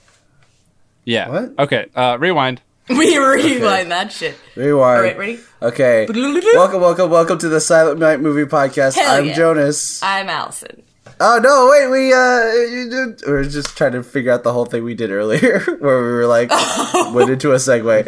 Yeah. 1.04 1.28
What? 1.30 1.60
Okay. 1.60 1.88
Uh, 1.94 2.18
rewind. 2.20 2.62
We 2.90 3.18
rewind 3.18 3.92
that 3.92 4.12
shit. 4.12 4.38
Rewind. 4.56 4.98
All 4.98 5.04
right, 5.04 5.18
ready? 5.18 5.40
Okay. 5.62 6.08
welcome, 6.56 6.82
welcome, 6.82 7.10
welcome 7.10 7.38
to 7.38 7.48
the 7.48 7.62
Silent 7.62 8.00
Night 8.00 8.20
Movie 8.20 8.50
Podcast. 8.50 8.96
Hell 8.96 9.20
I'm 9.20 9.28
yeah. 9.28 9.36
Jonas. 9.36 10.02
I'm 10.04 10.28
Allison. 10.30 10.84
Oh 11.20 11.40
no! 11.42 11.70
Wait, 11.72 11.88
we 11.90 12.12
uh, 12.12 12.52
you 12.54 13.16
we 13.28 13.34
are 13.34 13.44
just 13.44 13.78
trying 13.78 13.92
to 13.92 14.04
figure 14.04 14.32
out 14.32 14.44
the 14.44 14.52
whole 14.52 14.66
thing 14.66 14.84
we 14.84 14.96
did 14.96 15.12
earlier, 15.12 15.60
where 15.80 15.98
we 16.02 16.12
were 16.12 16.26
like 16.26 16.50
went 17.14 17.30
into 17.30 17.52
a 17.52 17.58
segue. 17.58 18.06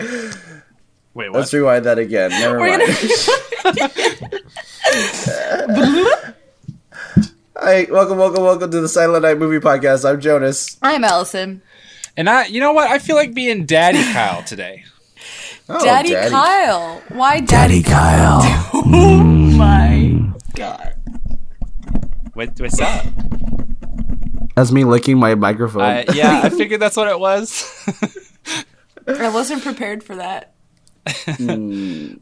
Wait, 1.14 1.30
what? 1.30 1.40
Let's 1.40 1.54
rewind 1.54 1.86
that 1.86 2.00
again. 2.00 2.32
Never 2.32 2.60
We're 2.60 2.78
mind. 6.00 6.10
Hi, 7.66 7.88
welcome, 7.90 8.18
welcome, 8.18 8.44
welcome 8.44 8.72
to 8.72 8.82
the 8.82 8.90
Silent 8.90 9.22
Night 9.22 9.38
Movie 9.38 9.60
Podcast. 9.66 10.10
I'm 10.10 10.20
Jonas. 10.20 10.78
I'm 10.82 11.04
Allison. 11.06 11.62
And 12.18 12.30
I, 12.30 12.46
you 12.48 12.60
know 12.60 12.74
what? 12.74 12.92
I 12.92 13.00
feel 13.00 13.16
like 13.16 13.34
being 13.34 13.66
Daddy 13.66 14.04
Kyle 14.14 14.44
today. 14.44 14.84
Oh, 15.70 15.82
Daddy, 15.82 16.12
Kyle. 16.12 17.02
Why 17.10 17.40
Daddy, 17.40 17.82
Kyle. 17.82 18.42
Oh 18.86 19.24
my 19.24 20.20
god. 20.56 20.96
What, 22.34 22.60
what's 22.60 22.82
up? 22.82 23.06
That's 24.56 24.72
me 24.74 24.84
licking 24.84 25.18
my 25.18 25.36
microphone. 25.36 25.84
I, 25.84 26.06
yeah, 26.14 26.42
I 26.44 26.50
figured 26.50 26.82
that's 26.82 26.98
what 26.98 27.08
it 27.08 27.18
was. 27.18 27.64
I 29.08 29.30
wasn't 29.30 29.64
prepared 29.64 30.04
for 30.04 30.18
that. 30.18 30.54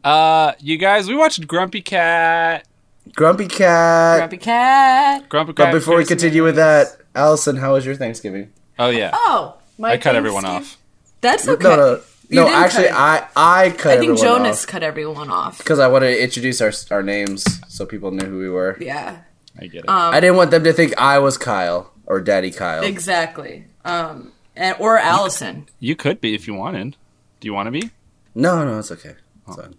uh, 0.04 0.52
you 0.60 0.76
guys, 0.76 1.08
we 1.08 1.16
watched 1.16 1.46
Grumpy 1.48 1.82
Cat. 1.82 2.66
Grumpy 3.14 3.46
Cat. 3.48 4.18
Grumpy 4.20 4.36
cat. 4.38 5.28
Grumpy 5.28 5.52
Cat. 5.52 5.66
But 5.66 5.72
before 5.72 5.96
we 5.96 6.04
Christmas. 6.04 6.22
continue 6.22 6.44
with 6.44 6.56
that, 6.56 6.96
Allison, 7.14 7.56
how 7.56 7.72
was 7.74 7.84
your 7.84 7.94
Thanksgiving? 7.94 8.52
oh 8.78 8.88
yeah, 8.90 9.10
Oh, 9.12 9.58
my 9.78 9.92
I 9.92 9.96
cut 9.98 10.14
everyone 10.16 10.44
off. 10.44 10.78
That's 11.20 11.46
okay. 11.46 11.62
No, 11.62 11.76
no, 11.76 12.00
no. 12.30 12.48
Actually, 12.48 12.88
cut 12.88 12.96
I 12.96 13.28
I 13.36 13.70
cut 13.70 13.92
I 13.92 13.98
think 13.98 14.10
everyone 14.12 14.16
Jonas 14.16 14.62
off 14.64 14.66
cut 14.68 14.82
everyone 14.82 15.30
off. 15.30 15.58
because 15.58 15.78
I 15.78 15.88
wanted 15.88 16.06
to 16.14 16.22
introduce 16.22 16.60
our 16.60 16.72
our 16.90 17.02
names 17.02 17.44
so 17.68 17.84
people 17.86 18.10
knew 18.12 18.24
who 18.26 18.38
we 18.38 18.48
were. 18.48 18.76
Yeah, 18.80 19.18
I 19.60 19.66
get 19.66 19.84
it. 19.84 19.88
Um, 19.88 20.14
I 20.14 20.20
didn't 20.20 20.36
want 20.36 20.50
them 20.50 20.64
to 20.64 20.72
think 20.72 20.96
I 20.98 21.18
was 21.18 21.36
Kyle 21.36 21.92
or 22.06 22.20
Daddy 22.20 22.50
Kyle. 22.50 22.82
exactly. 22.82 23.66
Um, 23.84 24.32
and, 24.56 24.76
or 24.78 24.96
Allison. 24.98 25.66
you 25.80 25.94
could 25.96 26.20
be 26.20 26.34
if 26.34 26.46
you 26.46 26.54
wanted. 26.54 26.96
Do 27.40 27.46
you 27.46 27.52
want 27.54 27.66
to 27.66 27.70
be? 27.72 27.90
No, 28.34 28.64
no, 28.64 28.78
it's 28.78 28.90
okay. 28.92 29.14
Oh. 29.46 29.52
It's 29.52 29.60
fine. 29.62 29.74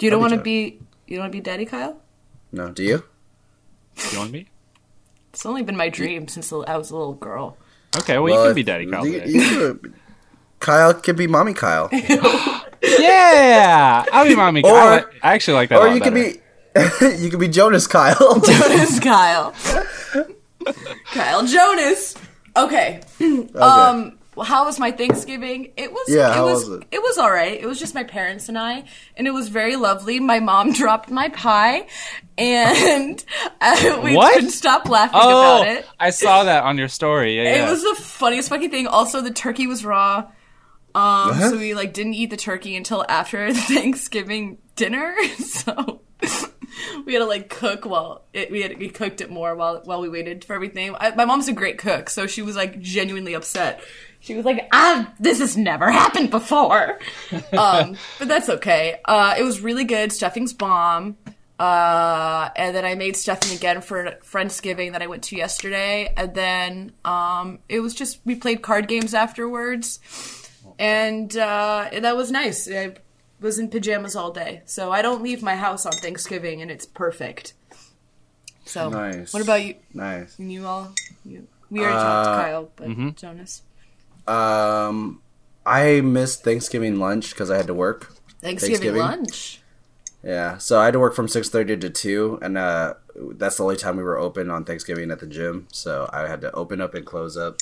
You 0.00 0.10
don't 0.10 0.18
I'll 0.22 0.30
want 0.30 0.34
to 0.34 0.40
be 0.40 0.70
be. 0.70 0.80
You 1.06 1.16
don't 1.16 1.24
want 1.24 1.32
to 1.32 1.36
be 1.38 1.40
Daddy 1.42 1.64
Kyle. 1.64 2.00
No, 2.52 2.70
do 2.70 2.82
you? 2.82 3.04
Do 3.96 4.08
you 4.12 4.18
want 4.18 4.28
to 4.28 4.32
be? 4.32 4.48
It's 5.32 5.44
only 5.46 5.62
been 5.62 5.76
my 5.76 5.88
dream 5.88 6.28
since 6.28 6.52
I 6.52 6.76
was 6.76 6.90
a 6.90 6.96
little 6.96 7.14
girl. 7.14 7.56
Okay, 7.98 8.18
well, 8.18 8.32
you 8.34 8.46
can 8.48 8.54
be 8.54 8.62
Daddy 8.62 8.86
Kyle 8.86 9.06
you- 9.06 9.22
you 9.24 9.48
could- 9.48 9.94
Kyle 10.60 10.94
can 10.94 11.16
be 11.16 11.26
Mommy 11.26 11.52
Kyle, 11.54 11.88
yeah, 12.82 14.04
I'll 14.12 14.26
be 14.26 14.34
mommy. 14.34 14.62
Kyle. 14.62 14.72
Or- 15.04 15.10
I, 15.22 15.30
I 15.30 15.34
actually 15.34 15.54
like 15.54 15.68
that. 15.70 15.76
a 15.76 15.80
or 15.82 15.86
lot 15.88 15.94
you 15.94 16.00
could 16.00 16.14
better. 16.14 16.32
be 17.08 17.22
you 17.22 17.30
could 17.30 17.40
be 17.40 17.48
Jonas 17.48 17.86
Kyle. 17.86 18.40
Jonas 18.44 18.98
Kyle. 19.00 19.52
Kyle 21.12 21.46
Jonas. 21.46 22.16
Okay. 22.56 23.00
Um 23.54 24.18
how 24.44 24.64
was 24.66 24.78
my 24.78 24.90
Thanksgiving? 24.90 25.72
It 25.76 25.92
was 25.92 26.04
Yeah, 26.08 26.30
it 26.30 26.34
how 26.34 26.46
was, 26.46 26.68
was 26.68 26.80
it? 26.80 26.88
it 26.92 27.02
was 27.02 27.18
all 27.18 27.30
right. 27.30 27.58
It 27.60 27.66
was 27.66 27.78
just 27.78 27.94
my 27.94 28.04
parents 28.04 28.48
and 28.48 28.58
I 28.58 28.84
and 29.16 29.26
it 29.26 29.30
was 29.32 29.48
very 29.48 29.76
lovely. 29.76 30.20
My 30.20 30.40
mom 30.40 30.72
dropped 30.74 31.10
my 31.10 31.28
pie 31.30 31.86
and 32.38 33.24
uh, 33.60 34.00
we 34.04 34.14
What? 34.16 34.34
couldn't 34.34 34.50
stop 34.50 34.88
laughing 34.88 35.20
Oh, 35.22 35.60
about 35.62 35.68
it. 35.68 35.86
I 35.98 36.10
saw 36.10 36.44
that 36.44 36.64
on 36.64 36.78
your 36.78 36.88
story. 36.88 37.36
Yeah, 37.36 37.44
yeah. 37.44 37.66
It 37.66 37.70
was 37.70 37.82
the 37.82 37.94
funniest 38.02 38.48
fucking 38.48 38.70
thing. 38.70 38.86
Also, 38.86 39.20
the 39.20 39.30
turkey 39.32 39.66
was 39.66 39.84
raw. 39.84 40.30
Um, 40.94 41.28
What? 41.38 41.50
so 41.50 41.58
we 41.58 41.74
like 41.74 41.92
didn't 41.92 42.14
eat 42.14 42.30
the 42.30 42.36
turkey 42.36 42.76
until 42.76 43.04
after 43.08 43.52
Thanksgiving 43.54 44.58
dinner. 44.76 45.14
So 45.38 46.00
we 47.06 47.12
had 47.14 47.20
to 47.20 47.26
like 47.26 47.48
cook 47.48 47.84
while 47.84 48.24
it, 48.32 48.50
we 48.50 48.62
had 48.62 48.78
we 48.78 48.88
cooked 48.88 49.20
it 49.20 49.30
more 49.30 49.54
while 49.54 49.80
while 49.84 50.00
we 50.00 50.08
waited 50.08 50.44
for 50.44 50.54
everything. 50.54 50.94
I, 50.98 51.14
my 51.14 51.24
mom's 51.24 51.48
a 51.48 51.52
great 51.52 51.78
cook, 51.78 52.08
so 52.10 52.26
she 52.26 52.42
was 52.42 52.56
like 52.56 52.80
genuinely 52.80 53.34
upset. 53.34 53.80
She 54.26 54.34
was 54.34 54.44
like, 54.44 54.68
"Ah, 54.72 55.12
this 55.20 55.38
has 55.38 55.56
never 55.56 55.90
happened 55.90 56.30
before," 56.30 56.98
um, 57.56 57.96
but 58.18 58.26
that's 58.28 58.48
okay. 58.48 58.98
Uh, 59.04 59.34
it 59.38 59.42
was 59.44 59.60
really 59.60 59.84
good. 59.84 60.12
Stuffing's 60.12 60.52
bomb. 60.52 61.16
Uh, 61.58 62.50
and 62.54 62.76
then 62.76 62.84
I 62.84 62.94
made 62.96 63.16
stuffing 63.16 63.56
again 63.56 63.80
for 63.80 64.18
Friendsgiving 64.22 64.92
that 64.92 65.00
I 65.00 65.06
went 65.06 65.22
to 65.24 65.36
yesterday. 65.36 66.12
And 66.14 66.34
then 66.34 66.92
um, 67.02 67.60
it 67.68 67.80
was 67.80 67.94
just 67.94 68.20
we 68.26 68.34
played 68.34 68.60
card 68.60 68.88
games 68.88 69.14
afterwards, 69.14 69.98
and 70.78 71.34
uh, 71.36 71.88
that 71.98 72.14
was 72.16 72.30
nice. 72.30 72.68
I 72.70 72.96
was 73.40 73.58
in 73.58 73.70
pajamas 73.70 74.14
all 74.16 74.32
day, 74.32 74.62
so 74.66 74.90
I 74.92 75.00
don't 75.02 75.22
leave 75.22 75.42
my 75.42 75.56
house 75.56 75.86
on 75.86 75.92
Thanksgiving, 75.92 76.60
and 76.62 76.70
it's 76.70 76.84
perfect. 76.84 77.54
So, 78.64 78.88
Nice. 78.90 79.32
what 79.32 79.42
about 79.44 79.64
you? 79.64 79.76
nice. 79.94 80.36
And 80.40 80.52
you 80.52 80.66
all? 80.66 80.92
You, 81.24 81.46
we 81.70 81.80
already 81.80 81.94
talked 81.94 82.24
to 82.24 82.30
Uh, 82.32 82.42
Kyle, 82.42 82.70
but 82.76 83.16
Jonas. 83.16 83.62
Um, 84.28 85.20
I 85.64 86.00
missed 86.00 86.44
Thanksgiving 86.44 86.98
lunch 86.98 87.30
because 87.30 87.50
I 87.50 87.56
had 87.56 87.66
to 87.68 87.74
work. 87.74 88.12
Thanksgiving, 88.40 88.92
Thanksgiving? 88.94 89.00
lunch. 89.02 89.60
Yeah, 90.22 90.58
so 90.58 90.80
I 90.80 90.86
had 90.86 90.92
to 90.94 90.98
work 90.98 91.14
from 91.14 91.28
six 91.28 91.48
thirty 91.48 91.76
to 91.76 91.90
two, 91.90 92.38
and 92.42 92.58
uh, 92.58 92.94
that's 93.14 93.56
the 93.58 93.62
only 93.62 93.76
time 93.76 93.96
we 93.96 94.02
were 94.02 94.18
open 94.18 94.50
on 94.50 94.64
Thanksgiving 94.64 95.10
at 95.10 95.20
the 95.20 95.26
gym. 95.26 95.68
So 95.72 96.08
I 96.12 96.26
had 96.28 96.40
to 96.40 96.50
open 96.52 96.80
up 96.80 96.94
and 96.94 97.06
close 97.06 97.36
up. 97.36 97.58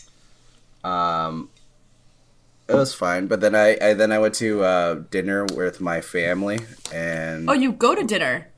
Um, 0.83 1.51
it 2.69 2.75
was 2.75 2.95
fine, 2.95 3.27
but 3.27 3.41
then 3.43 3.55
I, 3.55 3.77
I 3.83 3.93
then 3.95 4.13
I 4.13 4.19
went 4.19 4.35
to 4.37 4.63
uh, 4.65 4.95
dinner 5.11 5.45
with 5.45 5.81
my 5.83 6.01
family, 6.01 6.61
and 6.93 7.51
Oh, 7.51 7.53
you 7.53 7.73
go 7.73 7.95
to 7.95 8.03
dinner? 8.05 8.49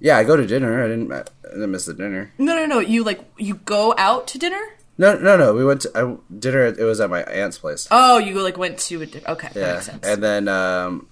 yeah, 0.00 0.16
I 0.16 0.24
go 0.24 0.34
to 0.36 0.44
dinner. 0.46 0.82
I 0.84 0.88
didn't 0.88 1.12
I 1.12 1.22
didn't 1.44 1.70
miss 1.70 1.86
the 1.86 1.94
dinner. 1.94 2.32
No, 2.38 2.56
no, 2.56 2.66
no. 2.66 2.80
You 2.80 3.04
like 3.04 3.20
you 3.38 3.54
go 3.64 3.94
out 3.96 4.26
to 4.28 4.38
dinner? 4.38 4.60
No, 4.98 5.16
no, 5.16 5.36
no. 5.36 5.54
We 5.54 5.64
went 5.64 5.82
to 5.82 5.90
I, 5.94 6.16
dinner. 6.38 6.66
It 6.66 6.80
was 6.80 7.00
at 7.00 7.08
my 7.08 7.22
aunt's 7.22 7.56
place. 7.58 7.86
Oh, 7.90 8.18
you 8.18 8.42
like 8.42 8.58
went 8.58 8.78
to 8.80 9.02
a 9.02 9.06
di- 9.06 9.22
okay. 9.26 9.48
That 9.54 9.60
yeah, 9.60 9.72
makes 9.74 9.86
sense. 9.86 10.04
and 10.06 10.22
then 10.22 10.48
um, 10.48 11.08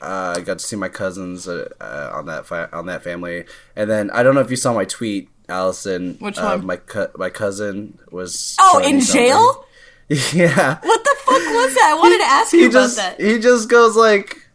uh, 0.00 0.34
I 0.36 0.40
got 0.42 0.60
to 0.60 0.64
see 0.66 0.76
my 0.76 0.88
cousins 0.88 1.48
uh, 1.48 1.68
uh, 1.80 2.10
on 2.14 2.26
that 2.26 2.46
fi- 2.46 2.68
on 2.72 2.86
that 2.86 3.02
family, 3.02 3.44
and 3.74 3.90
then 3.90 4.10
I 4.12 4.22
don't 4.22 4.34
know 4.34 4.40
if 4.42 4.50
you 4.50 4.56
saw 4.56 4.72
my 4.72 4.84
tweet, 4.84 5.28
Allison. 5.48 6.16
Which 6.20 6.38
uh, 6.38 6.56
one? 6.56 6.66
My 6.66 6.76
cu- 6.76 7.08
my 7.16 7.30
cousin 7.30 7.98
was. 8.12 8.56
oh, 8.60 8.80
in 8.84 9.00
jail? 9.00 9.66
yeah. 10.32 10.78
What 10.80 11.04
the 11.04 11.16
fuck 11.18 11.34
was 11.34 11.74
that? 11.74 11.90
I 11.90 11.98
wanted 11.98 12.18
to 12.18 12.24
ask 12.30 12.52
you 12.52 12.60
He 12.60 12.64
about 12.66 12.72
just 12.72 12.96
that. 12.96 13.20
he 13.20 13.38
just 13.40 13.68
goes 13.68 13.96
like. 13.96 14.48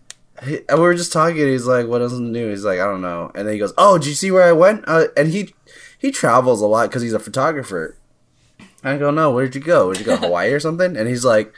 he- 0.43 0.62
we 0.69 0.79
were 0.79 0.93
just 0.93 1.12
talking. 1.12 1.36
He's 1.38 1.65
like, 1.65 1.88
"What 1.88 2.01
else 2.01 2.13
is 2.13 2.19
new?" 2.22 2.50
He's 2.50 2.63
like, 2.63 2.79
"I 2.79 2.86
don't 2.86 3.01
know." 3.01 3.31
And 3.36 3.46
then 3.48 3.53
he 3.53 3.60
goes, 3.60 3.74
"Oh, 3.77 3.98
did 3.98 4.08
you 4.08 4.13
see 4.13 4.31
where 4.31 4.43
I 4.43 4.53
went?" 4.53 4.86
Uh, 4.88 5.08
and 5.17 5.29
he 5.29 5.53
he 5.98 6.12
travels 6.12 6.62
a 6.62 6.67
lot 6.67 6.89
because 6.89 7.01
he's 7.01 7.13
a 7.13 7.19
photographer. 7.19 7.98
I 8.83 8.98
go, 8.98 9.12
"No, 9.12 9.31
where'd 9.31 9.55
you 9.55 9.62
go? 9.62 9.86
Where'd 9.88 10.00
you 10.00 10.05
go? 10.05 10.17
Hawaii 10.17 10.51
or 10.51 10.59
something?" 10.59 10.95
And 10.95 11.07
he's 11.07 11.25
like, 11.25 11.53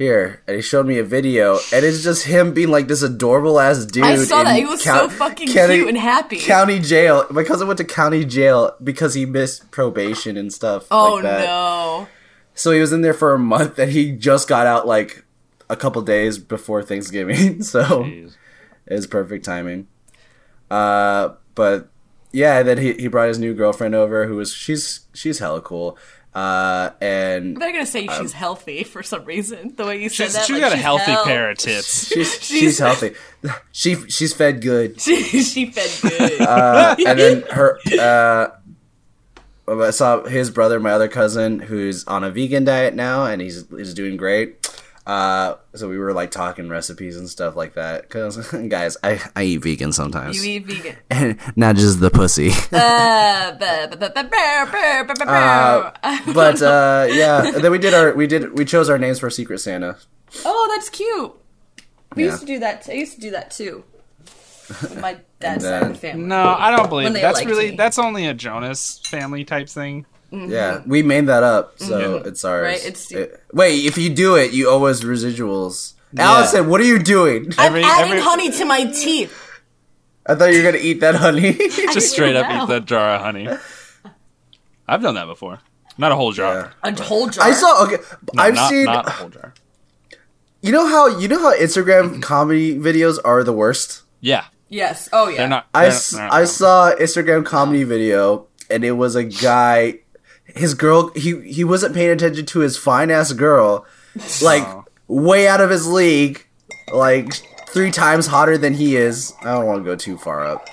here, 0.00 0.42
and 0.46 0.56
he 0.56 0.62
showed 0.62 0.86
me 0.86 0.96
a 0.98 1.04
video, 1.04 1.58
and 1.74 1.84
it's 1.84 2.02
just 2.02 2.24
him 2.24 2.54
being 2.54 2.70
like 2.70 2.88
this 2.88 3.02
adorable 3.02 3.60
ass 3.60 3.84
dude. 3.84 4.02
I 4.02 4.16
saw 4.16 4.42
that. 4.42 4.56
He 4.56 4.64
was 4.64 4.82
so 4.82 5.10
fucking 5.10 5.48
cute 5.48 5.88
and 5.88 5.98
happy. 5.98 6.38
County 6.38 6.78
jail. 6.78 7.26
My 7.28 7.44
cousin 7.44 7.66
went 7.66 7.76
to 7.78 7.84
county 7.84 8.24
jail 8.24 8.74
because 8.82 9.12
he 9.12 9.26
missed 9.26 9.70
probation 9.70 10.38
and 10.38 10.50
stuff. 10.50 10.86
Oh 10.90 11.16
like 11.16 11.24
that. 11.24 11.44
no. 11.44 12.08
So 12.54 12.70
he 12.70 12.80
was 12.80 12.94
in 12.94 13.02
there 13.02 13.12
for 13.12 13.34
a 13.34 13.38
month, 13.38 13.78
and 13.78 13.92
he 13.92 14.12
just 14.12 14.48
got 14.48 14.66
out 14.66 14.86
like 14.86 15.22
a 15.68 15.76
couple 15.76 16.00
days 16.00 16.38
before 16.38 16.82
Thanksgiving. 16.82 17.62
So 17.62 17.82
Jeez. 18.04 18.36
it 18.86 18.94
was 18.94 19.06
perfect 19.06 19.44
timing. 19.44 19.86
Uh, 20.70 21.34
but 21.54 21.89
yeah, 22.32 22.62
then 22.62 22.78
he 22.78 22.92
he 22.94 23.08
brought 23.08 23.28
his 23.28 23.38
new 23.38 23.54
girlfriend 23.54 23.94
over, 23.94 24.26
who 24.26 24.36
was 24.36 24.52
she's 24.52 25.00
she's 25.14 25.38
hella 25.38 25.60
cool. 25.60 25.96
Uh, 26.32 26.90
and 27.00 27.56
They're 27.56 27.72
gonna 27.72 27.84
say 27.84 28.06
she's 28.06 28.32
healthy 28.32 28.84
for 28.84 29.02
some 29.02 29.24
reason. 29.24 29.74
The 29.74 29.84
way 29.84 30.00
you 30.00 30.08
said 30.08 30.26
She's, 30.26 30.34
that, 30.34 30.44
she's 30.46 30.54
like, 30.54 30.62
got 30.62 30.72
a 30.72 30.76
healthy 30.76 31.10
hell- 31.10 31.24
pair 31.24 31.50
of 31.50 31.58
tits. 31.58 32.06
she's 32.14 32.32
she's 32.44 32.78
healthy. 32.78 33.14
She 33.72 33.94
she's 34.08 34.32
fed 34.34 34.60
good. 34.60 35.00
She, 35.00 35.22
she 35.42 35.70
fed 35.72 35.90
good. 36.10 36.40
Uh, 36.42 36.94
and 37.06 37.18
then 37.18 37.42
her 37.50 37.78
uh, 37.98 38.48
I 39.66 39.90
saw 39.90 40.24
his 40.24 40.50
brother, 40.50 40.78
my 40.78 40.90
other 40.90 41.08
cousin, 41.08 41.58
who's 41.58 42.04
on 42.06 42.22
a 42.22 42.30
vegan 42.30 42.64
diet 42.64 42.94
now, 42.94 43.24
and 43.24 43.40
he's 43.40 43.64
he's 43.70 43.94
doing 43.94 44.16
great. 44.16 44.59
Uh, 45.06 45.56
so 45.74 45.88
we 45.88 45.98
were 45.98 46.12
like 46.12 46.30
talking 46.30 46.68
recipes 46.68 47.16
and 47.16 47.28
stuff 47.28 47.56
like 47.56 47.74
that. 47.74 48.08
Cause 48.10 48.50
guys, 48.68 48.96
I, 49.02 49.20
I 49.34 49.44
eat 49.44 49.58
vegan 49.58 49.92
sometimes. 49.92 50.44
You 50.44 50.52
eat 50.52 50.66
vegan, 50.66 50.96
and 51.10 51.38
not 51.56 51.76
just 51.76 52.00
the 52.00 52.10
pussy. 52.10 52.50
but 56.34 56.60
yeah, 57.12 57.50
then 57.50 57.72
we 57.72 57.78
did 57.78 57.94
our 57.94 58.12
we 58.14 58.26
did 58.26 58.56
we 58.56 58.64
chose 58.64 58.90
our 58.90 58.98
names 58.98 59.18
for 59.18 59.30
Secret 59.30 59.58
Santa. 59.58 59.96
Oh, 60.44 60.72
that's 60.74 60.90
cute. 60.90 61.32
We 62.14 62.24
yeah. 62.24 62.30
used 62.30 62.40
to 62.40 62.46
do 62.46 62.58
that. 62.60 62.82
T- 62.82 62.92
I 62.92 62.94
used 62.96 63.14
to 63.14 63.20
do 63.20 63.30
that 63.32 63.50
too. 63.50 63.84
With 64.68 65.00
my 65.00 65.18
dad's 65.40 65.64
side 65.64 65.96
family. 65.98 66.26
No, 66.26 66.42
I 66.42 66.70
don't 66.70 66.88
believe 66.88 67.12
that's 67.14 67.44
really 67.44 67.70
me. 67.70 67.76
that's 67.76 67.98
only 67.98 68.26
a 68.26 68.34
Jonas 68.34 69.00
family 69.04 69.44
type 69.44 69.68
thing. 69.68 70.06
Mm-hmm. 70.32 70.50
Yeah, 70.50 70.82
we 70.86 71.02
made 71.02 71.26
that 71.26 71.42
up, 71.42 71.78
so 71.80 72.18
mm-hmm. 72.18 72.28
it's 72.28 72.44
ours. 72.44 72.62
Right, 72.62 72.78
it's- 72.86 73.10
It- 73.10 73.42
wait, 73.52 73.84
if 73.84 73.98
you 73.98 74.10
do 74.10 74.36
it, 74.36 74.52
you 74.52 74.68
owe 74.68 74.84
us 74.84 75.02
residuals. 75.02 75.94
Yeah. 76.12 76.30
Allison, 76.30 76.68
what 76.68 76.80
are 76.80 76.84
you 76.84 76.98
doing? 76.98 77.46
I'm 77.58 77.66
Every- 77.68 77.82
adding 77.84 78.12
every- 78.12 78.20
honey 78.22 78.50
to 78.52 78.64
my 78.64 78.84
teeth. 78.84 79.34
I 80.26 80.34
thought 80.36 80.52
you 80.52 80.58
were 80.62 80.70
gonna 80.70 80.82
eat 80.82 81.00
that 81.00 81.16
honey. 81.16 81.52
Just 81.94 82.10
straight 82.12 82.36
up 82.36 82.48
now. 82.48 82.64
eat 82.64 82.68
that 82.68 82.84
jar 82.84 83.16
of 83.16 83.22
honey. 83.22 83.48
I've 84.86 85.02
done 85.02 85.14
that 85.14 85.26
before. 85.26 85.58
Not 85.98 86.12
a 86.12 86.16
whole 86.16 86.32
jar. 86.32 86.72
Yeah. 86.84 86.90
A 86.90 87.02
whole 87.02 87.28
jar. 87.28 87.44
I 87.44 87.52
saw. 87.52 87.84
Okay, 87.84 87.96
No, 88.34 88.42
I've 88.42 88.54
not, 88.54 88.68
seen. 88.70 88.84
not 88.84 89.06
a 89.08 89.10
whole 89.10 89.28
jar. 89.28 89.54
You 90.62 90.72
know 90.72 90.86
how 90.86 91.06
you 91.18 91.26
know 91.28 91.38
how 91.40 91.54
Instagram 91.56 92.10
mm-hmm. 92.10 92.20
comedy 92.20 92.78
videos 92.78 93.18
are 93.24 93.42
the 93.42 93.52
worst. 93.52 94.02
Yeah, 94.20 94.44
Yes. 94.68 95.08
Oh 95.12 95.28
yeah. 95.28 95.38
they're 95.38 95.48
not. 95.48 95.66
I, 95.74 95.82
they're- 95.84 95.90
s- 95.92 96.10
they're 96.10 96.22
not 96.22 96.32
I 96.32 96.38
wrong. 96.38 96.46
saw 96.46 96.94
Instagram 96.94 97.44
comedy 97.46 97.84
video 97.84 98.46
and 98.68 98.84
it 98.84 98.92
was 98.92 99.16
a 99.16 99.24
guy 99.24 100.00
his 100.56 100.74
girl 100.74 101.10
he 101.14 101.40
he 101.42 101.64
wasn't 101.64 101.94
paying 101.94 102.10
attention 102.10 102.46
to 102.46 102.60
his 102.60 102.76
fine 102.76 103.10
ass 103.10 103.32
girl 103.32 103.86
like 104.42 104.62
Oh. 104.66 104.84
way 105.08 105.46
out 105.48 105.60
of 105.60 105.70
his 105.70 105.86
league 105.86 106.44
like 106.92 107.32
three 107.68 107.90
times 107.90 108.26
hotter 108.26 108.58
than 108.58 108.74
he 108.74 108.96
is. 108.96 109.32
I 109.42 109.52
don't 109.54 109.66
want 109.66 109.78
to 109.80 109.84
go 109.84 109.94
too 109.96 110.16
far 110.18 110.44
up. 110.44 110.68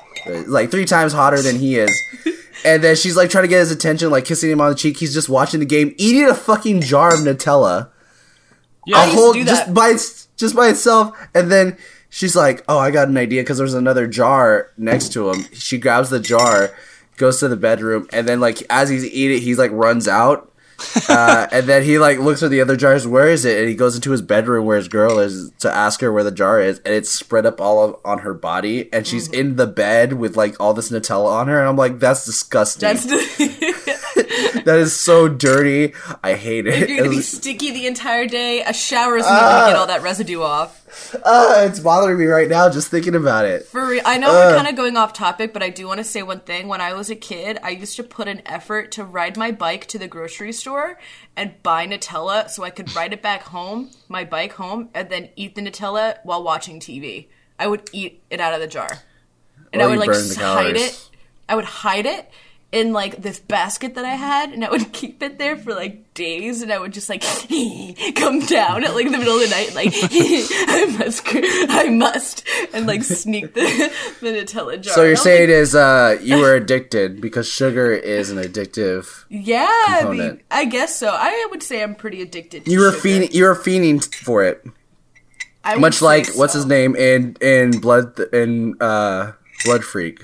Like 0.47 0.71
three 0.71 0.85
times 0.85 1.13
hotter 1.13 1.41
than 1.41 1.57
he 1.57 1.77
is. 1.77 1.91
And 2.65 2.83
then 2.83 2.95
she's 2.95 3.15
like 3.15 3.29
trying 3.29 3.43
to 3.43 3.47
get 3.47 3.59
his 3.59 3.69
attention, 3.71 4.09
like 4.09 4.25
kissing 4.25 4.49
him 4.49 4.59
on 4.59 4.69
the 4.69 4.75
cheek. 4.75 4.97
He's 4.97 5.13
just 5.13 5.29
watching 5.29 5.59
the 5.59 5.65
game, 5.65 5.93
eating 5.97 6.27
a 6.27 6.33
fucking 6.33 6.81
jar 6.81 7.13
of 7.13 7.19
Nutella 7.19 7.91
Yeah, 8.87 9.05
a 9.05 9.09
whole 9.09 9.33
just 9.35 9.71
by 9.75 9.93
just 10.37 10.55
by 10.55 10.69
itself 10.69 11.15
and 11.35 11.51
then 11.51 11.77
she's 12.09 12.35
like 12.35 12.63
oh 12.67 12.77
i 12.79 12.89
got 12.89 13.09
an 13.09 13.17
idea 13.17 13.41
because 13.43 13.57
there's 13.59 13.73
another 13.75 14.07
jar 14.07 14.71
next 14.77 15.11
to 15.13 15.29
him 15.29 15.43
she 15.53 15.77
grabs 15.77 16.09
the 16.09 16.19
jar 16.19 16.71
goes 17.17 17.39
to 17.41 17.47
the 17.47 17.57
bedroom 17.57 18.07
and 18.13 18.27
then 18.27 18.39
like 18.39 18.63
as 18.69 18.89
he's 18.89 19.03
eating 19.05 19.41
he's 19.41 19.57
like 19.57 19.71
runs 19.71 20.07
out 20.07 20.51
uh, 21.09 21.47
and 21.51 21.65
then 21.65 21.81
he 21.81 21.97
like 21.97 22.19
looks 22.19 22.43
at 22.43 22.51
the 22.51 22.61
other 22.61 22.75
jars 22.75 23.07
where 23.07 23.27
is 23.27 23.45
it 23.45 23.57
and 23.59 23.67
he 23.67 23.73
goes 23.73 23.95
into 23.95 24.11
his 24.11 24.21
bedroom 24.21 24.63
where 24.63 24.77
his 24.77 24.87
girl 24.87 25.17
is 25.17 25.51
to 25.57 25.67
ask 25.71 26.01
her 26.01 26.11
where 26.13 26.23
the 26.23 26.31
jar 26.31 26.61
is 26.61 26.77
and 26.85 26.93
it's 26.93 27.09
spread 27.09 27.47
up 27.47 27.59
all 27.59 27.83
of, 27.83 27.95
on 28.05 28.19
her 28.19 28.33
body 28.35 28.87
and 28.93 29.07
she's 29.07 29.27
Mm. 29.29 29.33
in 29.39 29.55
the 29.55 29.65
bed 29.65 30.13
with 30.13 30.37
like 30.37 30.55
all 30.59 30.75
this 30.75 30.91
nutella 30.91 31.31
on 31.31 31.47
her 31.47 31.59
and 31.59 31.67
i'm 31.67 31.75
like 31.75 31.97
that's 31.99 32.25
disgusting 32.25 32.81
That's. 32.81 33.05
that 34.65 34.77
is 34.79 34.97
so 34.97 35.27
dirty 35.27 35.93
i 36.23 36.33
hate 36.33 36.67
it 36.67 36.89
You're 36.89 36.97
gonna 36.99 37.09
be 37.09 37.21
sticky 37.21 37.71
the 37.71 37.87
entire 37.87 38.25
day. 38.27 38.61
A 38.63 38.73
shower 38.73 39.17
is 39.17 39.25
not 39.25 39.39
going 39.41 39.63
to 39.65 39.69
get 39.71 39.75
all 39.79 39.87
that 39.87 40.01
residue 40.01 40.41
off. 40.41 40.83
uh, 41.23 41.63
it's 41.67 41.79
bothering 41.79 42.17
me 42.17 42.25
right 42.25 42.47
now 42.49 42.69
just 42.69 42.89
thinking 42.89 43.15
about 43.15 43.45
it 43.45 43.65
For 43.65 43.85
real, 43.87 44.01
I 44.05 44.17
know 44.17 44.31
we're 44.31 44.55
kind 44.55 44.67
of 44.67 44.75
going 44.75 44.97
off 44.97 45.13
topic, 45.13 45.53
but 45.53 45.61
I 45.63 45.69
do 45.69 45.87
want 45.87 45.99
to 45.99 46.03
say 46.03 46.23
one 46.23 46.39
thing. 46.41 46.67
When 46.67 46.81
I 46.81 46.93
was 46.93 47.09
a 47.09 47.15
kid, 47.15 47.57
I 47.63 47.69
used 47.71 47.95
to 47.97 48.03
put 48.03 48.27
an 48.27 48.41
effort 48.45 48.91
to 48.93 49.03
ride 49.03 49.37
my 49.37 49.51
bike 49.51 49.85
to 49.87 49.97
the 49.99 50.07
grocery 50.07 50.51
store 50.53 50.97
and 51.35 51.61
buy 51.63 51.87
Nutella 51.87 52.49
so 52.49 52.63
I 52.63 52.69
could 52.69 52.95
ride 52.95 53.13
it 53.13 53.21
back 53.21 53.43
home, 53.43 53.91
my 54.07 54.23
bike 54.23 54.53
home, 54.53 54.89
and 54.93 55.09
then 55.09 55.29
eat 55.35 55.55
the 55.55 55.61
Nutella 55.61 56.17
while 56.23 56.43
watching 56.43 56.79
TV. 56.79 57.27
I 57.59 57.67
would 57.67 57.89
eat 57.93 58.21
it 58.29 58.39
out 58.39 58.53
of 58.53 58.59
the 58.61 58.67
jar, 58.67 58.99
and 59.73 59.81
Or 59.81 59.85
I 59.85 59.87
would 59.89 59.99
like 59.99 60.09
hide 60.09 60.35
calories. 60.35 60.81
it. 60.81 61.09
I 61.49 61.55
would 61.55 61.65
hide 61.65 62.05
it 62.05 62.29
in 62.71 62.91
like 62.91 63.21
this 63.21 63.39
basket 63.39 63.95
that 63.95 64.03
I 64.03 64.15
had, 64.15 64.51
and 64.51 64.63
I 64.63 64.69
would 64.69 64.91
keep 64.93 65.23
it 65.23 65.37
there 65.37 65.55
for 65.55 65.73
like 65.73 66.13
days, 66.13 66.61
and 66.61 66.71
I 66.71 66.79
would 66.79 66.93
just 66.93 67.09
like 67.09 67.21
come 68.15 68.39
down 68.41 68.83
at 68.83 68.93
like 68.93 69.09
the 69.09 69.17
middle 69.17 69.35
of 69.35 69.41
the 69.41 69.49
night, 69.49 69.73
like 69.73 69.91
I 69.93 70.97
must, 70.99 71.23
I 71.33 71.89
must, 71.89 72.47
and 72.73 72.87
like 72.87 73.03
sneak 73.03 73.53
the, 73.53 73.91
the 74.21 74.27
Nutella 74.27 74.81
jar. 74.81 74.93
So 74.93 75.01
you're 75.01 75.09
And 75.09 75.09
I 75.09 75.11
was 75.11 75.21
saying 75.21 75.49
like, 75.49 75.49
is 75.49 75.75
uh 75.75 76.17
you 76.21 76.37
were 76.37 76.55
addicted 76.55 77.21
because 77.21 77.47
sugar 77.47 77.91
is 77.91 78.29
an 78.31 78.37
addictive. 78.37 79.25
yeah, 79.29 79.67
I 79.69 80.09
mean. 80.09 80.41
I 80.51 80.65
guess 80.65 80.95
so. 80.95 81.09
I 81.09 81.47
would 81.51 81.63
say 81.63 81.81
I'm 81.83 81.95
pretty 81.95 82.21
addicted. 82.21 82.65
to 82.65 82.71
You 82.71 82.79
were 82.79 82.91
fiending. 82.91 83.33
You 83.33 83.45
were 83.45 83.55
fiending 83.55 84.03
for 84.15 84.43
it, 84.43 84.65
I 85.63 85.75
much 85.75 86.01
like 86.01 86.27
what's 86.35 86.53
his 86.53 86.65
name 86.65 86.95
in 86.95 87.37
in 87.41 87.79
blood 87.79 88.19
in 88.33 88.75
uh 88.81 89.33
Blood 89.65 89.83
Freak 89.83 90.23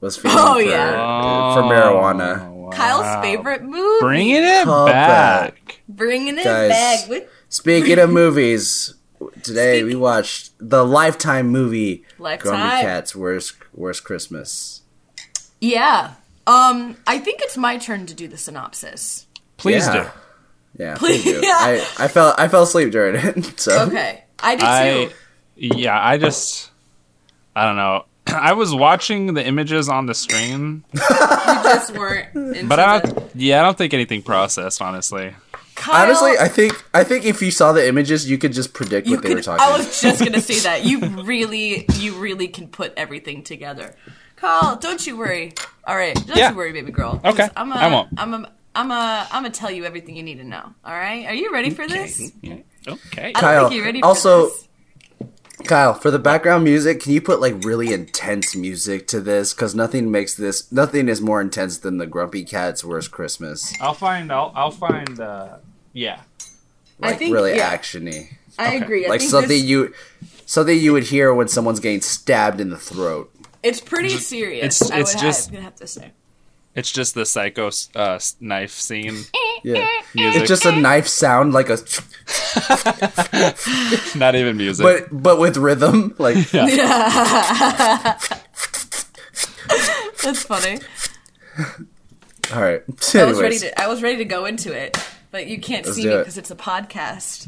was 0.00 0.18
fiending 0.18 0.34
Oh, 0.36 0.54
for, 0.54 0.60
yeah. 0.62 1.54
for 1.54 1.62
marijuana. 1.62 2.46
Oh, 2.48 2.52
wow. 2.54 2.70
Kyle's 2.70 3.22
favorite 3.24 3.62
movie. 3.62 4.00
Bringing 4.00 4.36
it 4.42 4.64
Come 4.64 4.86
back. 4.86 5.82
bringing 5.88 6.38
it 6.38 6.44
Guys. 6.44 6.70
back 6.70 7.08
with 7.08 7.28
Speaking 7.48 7.98
of 7.98 8.10
movies, 8.22 8.94
today 9.42 9.82
we 9.82 9.94
watched 9.96 10.52
the 10.58 10.84
Lifetime 10.84 11.48
movie 11.48 12.04
Lifetime. 12.18 12.52
Grumpy 12.52 12.82
Cat's 12.82 13.14
Worst 13.16 13.54
Worst 13.74 14.04
Christmas. 14.04 14.82
yeah. 15.60 16.14
Um, 16.46 16.96
I 17.06 17.18
think 17.18 17.40
it's 17.42 17.56
my 17.56 17.76
turn 17.76 18.06
to 18.06 18.14
do 18.14 18.26
the 18.26 18.38
synopsis. 18.38 19.26
Please 19.56 19.86
Yeah. 19.86 19.92
do. 19.92 20.82
Yeah, 20.84 20.94
Please- 20.96 21.22
please 21.22 21.40
do. 21.40 21.46
Yeah. 21.46 21.56
I 21.58 21.86
I 21.98 22.08
fell 22.08 22.34
I 22.38 22.48
fell 22.48 22.62
asleep 22.62 22.90
during 22.92 23.16
it. 23.16 23.60
So 23.60 23.82
Okay, 23.86 24.24
I 24.40 24.54
did 24.56 24.64
I 24.64 25.04
too. 25.06 25.12
yeah, 25.56 26.00
I 26.00 26.16
just 26.16 26.70
I 27.54 27.66
don't 27.66 27.76
know. 27.76 28.04
I 28.26 28.52
was 28.52 28.74
watching 28.74 29.34
the 29.34 29.44
images 29.46 29.88
on 29.88 30.06
the 30.06 30.14
screen, 30.14 30.84
You 30.92 31.00
just 31.00 31.96
weren't. 31.96 32.34
Into 32.34 32.66
but 32.66 32.78
I 32.78 33.00
don't. 33.00 33.30
Yeah, 33.34 33.60
I 33.60 33.62
don't 33.64 33.76
think 33.78 33.94
anything 33.94 34.22
processed. 34.22 34.80
Honestly, 34.82 35.34
Kyle, 35.74 36.04
honestly, 36.04 36.32
I 36.38 36.48
think 36.48 36.72
I 36.92 37.04
think 37.04 37.24
if 37.24 37.40
you 37.42 37.50
saw 37.50 37.72
the 37.72 37.86
images, 37.88 38.30
you 38.30 38.38
could 38.38 38.52
just 38.52 38.72
predict 38.74 39.08
what 39.08 39.22
they 39.22 39.34
were 39.34 39.40
talking. 39.42 39.64
I 39.64 39.76
was 39.76 40.00
just 40.00 40.22
gonna 40.22 40.40
say 40.40 40.58
that 40.68 40.84
you 40.84 41.00
really, 41.00 41.86
you 41.94 42.14
really 42.18 42.48
can 42.48 42.68
put 42.68 42.92
everything 42.96 43.42
together. 43.42 43.94
Kyle, 44.36 44.76
don't 44.76 45.06
you 45.06 45.16
worry. 45.16 45.52
All 45.86 45.96
right, 45.96 46.14
don't 46.14 46.36
Yeah. 46.36 46.50
you 46.50 46.56
worry, 46.56 46.72
baby 46.72 46.92
girl. 46.92 47.20
Okay, 47.24 47.48
I'm 47.56 47.72
a, 47.72 47.74
I 47.74 47.86
won't. 47.88 48.08
I'm 48.16 48.32
a, 48.34 48.50
I'm 48.74 48.90
a, 48.90 49.26
I'm 49.32 49.42
gonna 49.42 49.50
tell 49.50 49.70
you 49.70 49.84
everything 49.84 50.16
you 50.16 50.22
need 50.22 50.36
to 50.38 50.44
know. 50.44 50.72
All 50.84 50.92
right, 50.94 51.26
are 51.26 51.34
you 51.34 51.52
ready 51.52 51.70
for 51.70 51.86
this? 51.88 52.30
okay. 52.44 52.62
I 52.86 53.32
don't 53.32 53.34
Kyle, 53.34 53.68
think 53.68 53.76
you're 53.76 53.84
ready. 53.84 54.00
For 54.00 54.06
also- 54.06 54.46
this. 54.48 54.68
Kyle, 55.66 55.94
for 55.94 56.10
the 56.10 56.18
background 56.18 56.64
music, 56.64 57.00
can 57.00 57.12
you 57.12 57.20
put 57.20 57.40
like 57.40 57.64
really 57.64 57.92
intense 57.92 58.56
music 58.56 59.06
to 59.08 59.20
this? 59.20 59.52
Because 59.54 59.74
nothing 59.74 60.10
makes 60.10 60.34
this, 60.34 60.70
nothing 60.72 61.08
is 61.08 61.20
more 61.20 61.40
intense 61.40 61.78
than 61.78 61.98
the 61.98 62.06
Grumpy 62.06 62.44
Cat's 62.44 62.84
Worst 62.84 63.10
Christmas. 63.10 63.72
I'll 63.80 63.94
find. 63.94 64.32
I'll. 64.32 64.52
I'll 64.54 64.70
find. 64.70 65.20
uh 65.20 65.56
Yeah. 65.92 66.20
I 67.02 67.10
Like 67.10 67.18
think- 67.18 67.34
really 67.34 67.56
yeah. 67.56 67.74
actiony, 67.76 68.34
I 68.58 68.74
agree. 68.74 69.06
I 69.06 69.08
like 69.10 69.20
think 69.20 69.30
something 69.30 69.48
this- 69.50 69.62
you, 69.64 69.94
something 70.46 70.78
you 70.78 70.92
would 70.92 71.04
hear 71.04 71.32
when 71.32 71.48
someone's 71.48 71.80
getting 71.80 72.00
stabbed 72.02 72.60
in 72.60 72.70
the 72.70 72.76
throat. 72.76 73.32
It's 73.62 73.80
pretty 73.80 74.10
serious. 74.10 74.80
It's- 74.82 74.90
I 74.90 75.00
it's 75.00 75.14
would 75.14 75.20
just- 75.20 75.50
have, 75.50 75.62
have 75.62 75.74
to 75.76 75.86
say. 75.86 76.12
It's 76.80 76.90
just 76.90 77.14
the 77.14 77.26
psycho 77.26 77.70
uh, 77.94 78.18
knife 78.40 78.70
scene 78.72 79.18
Yeah, 79.62 79.86
music. 80.14 80.40
it's 80.40 80.48
just 80.48 80.64
a 80.64 80.72
knife 80.72 81.06
sound, 81.08 81.52
like 81.52 81.68
a, 81.68 81.76
not 84.18 84.34
even 84.34 84.56
music. 84.56 84.82
but 84.82 85.22
but 85.22 85.38
with 85.38 85.58
rhythm, 85.58 86.14
like 86.18 86.50
yeah. 86.54 86.66
That's 90.22 90.42
funny. 90.42 90.78
all 92.54 92.62
right. 92.62 92.82
I 93.14 93.24
was 93.24 93.38
ready 93.40 93.58
to. 93.58 93.78
I 93.80 93.86
was 93.88 94.02
ready 94.02 94.16
to 94.16 94.24
go 94.24 94.46
into 94.46 94.72
it, 94.72 94.96
but 95.30 95.46
you 95.48 95.60
can't 95.60 95.84
Let's 95.84 95.96
see 95.96 96.02
do 96.04 96.08
me 96.08 96.14
it. 96.14 96.18
because 96.20 96.38
it's 96.38 96.50
a 96.50 96.56
podcast. 96.56 97.46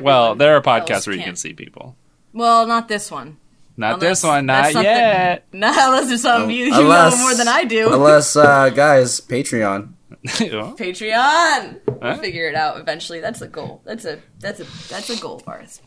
Well, 0.00 0.34
there 0.34 0.56
are 0.56 0.62
podcasts 0.62 1.06
where 1.06 1.14
you 1.14 1.20
can. 1.20 1.32
can 1.32 1.36
see 1.36 1.52
people. 1.52 1.94
Well, 2.32 2.66
not 2.66 2.88
this 2.88 3.10
one. 3.10 3.36
Not 3.76 3.94
Unless 3.94 4.22
this 4.22 4.24
one, 4.24 4.46
not 4.46 4.64
something- 4.72 4.82
yet. 4.84 5.44
No, 5.52 5.68
unless 5.68 6.08
there's 6.08 6.22
something 6.22 6.50
you, 6.50 6.64
you 6.66 6.70
know 6.70 7.16
more 7.18 7.34
than 7.34 7.48
I 7.48 7.64
do. 7.64 7.92
Unless, 7.92 8.36
uh, 8.36 8.70
guys, 8.70 9.20
Patreon. 9.20 9.92
Patreon. 10.26 11.80
We'll 11.86 11.98
Huh? 12.02 12.16
figure 12.18 12.48
it 12.48 12.54
out 12.54 12.78
eventually. 12.78 13.20
That's 13.20 13.40
a 13.42 13.48
goal. 13.48 13.80
That's 13.84 14.04
a 14.04 14.18
that's 14.40 14.60
a 14.60 14.64
that's 14.88 15.10
a 15.10 15.20
goal 15.20 15.36
of 15.36 15.48
ours. 15.48 15.80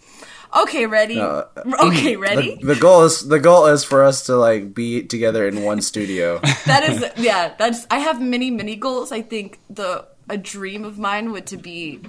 Okay, 0.63 0.86
ready? 0.88 1.19
Uh, 1.19 1.43
okay, 1.84 2.15
ready? 2.15 2.56
The, 2.56 2.73
the 2.73 2.75
goal 2.80 3.04
is 3.04 3.28
the 3.28 3.39
goal 3.39 3.67
is 3.67 3.84
for 3.84 4.04
us 4.04 4.25
to 4.25 4.36
like 4.36 4.73
be 4.73 5.04
together 5.04 5.47
in 5.47 5.63
one 5.63 5.82
studio. 5.82 6.39
that 6.65 6.84
is 6.89 7.06
yeah. 7.17 7.54
That's 7.58 7.86
I 7.91 7.99
have 7.99 8.21
many 8.21 8.49
many 8.49 8.75
goals. 8.75 9.12
I 9.12 9.21
think 9.21 9.60
the 9.69 10.08
a 10.30 10.38
dream 10.38 10.84
of 10.86 10.97
mine 10.97 11.32
would 11.32 11.45
to 11.47 11.58
be 11.58 11.99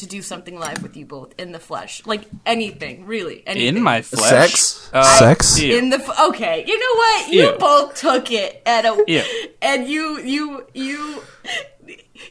to 0.00 0.06
do 0.06 0.20
something 0.22 0.58
live 0.58 0.82
with 0.82 0.96
you 0.96 1.06
both 1.06 1.32
in 1.38 1.52
the 1.52 1.58
flesh, 1.60 2.02
like 2.06 2.22
anything 2.44 3.06
really. 3.06 3.42
Anything. 3.46 3.76
In 3.76 3.82
my 3.82 4.02
flesh. 4.02 4.28
Sex? 4.50 4.90
Uh, 4.92 5.02
Sex? 5.18 5.58
ew. 5.60 5.78
in 5.78 5.88
the 5.90 5.96
f- 5.98 6.20
okay 6.30 6.64
you 6.66 6.78
know 6.78 6.94
what 6.96 7.28
you 7.32 7.42
Ew. 7.52 7.56
both 7.58 7.94
took 7.94 8.30
it 8.32 8.60
at 8.66 8.84
a 8.84 9.02
Ew. 9.06 9.22
and 9.62 9.86
you 9.88 10.18
you 10.20 10.66
you 10.74 11.22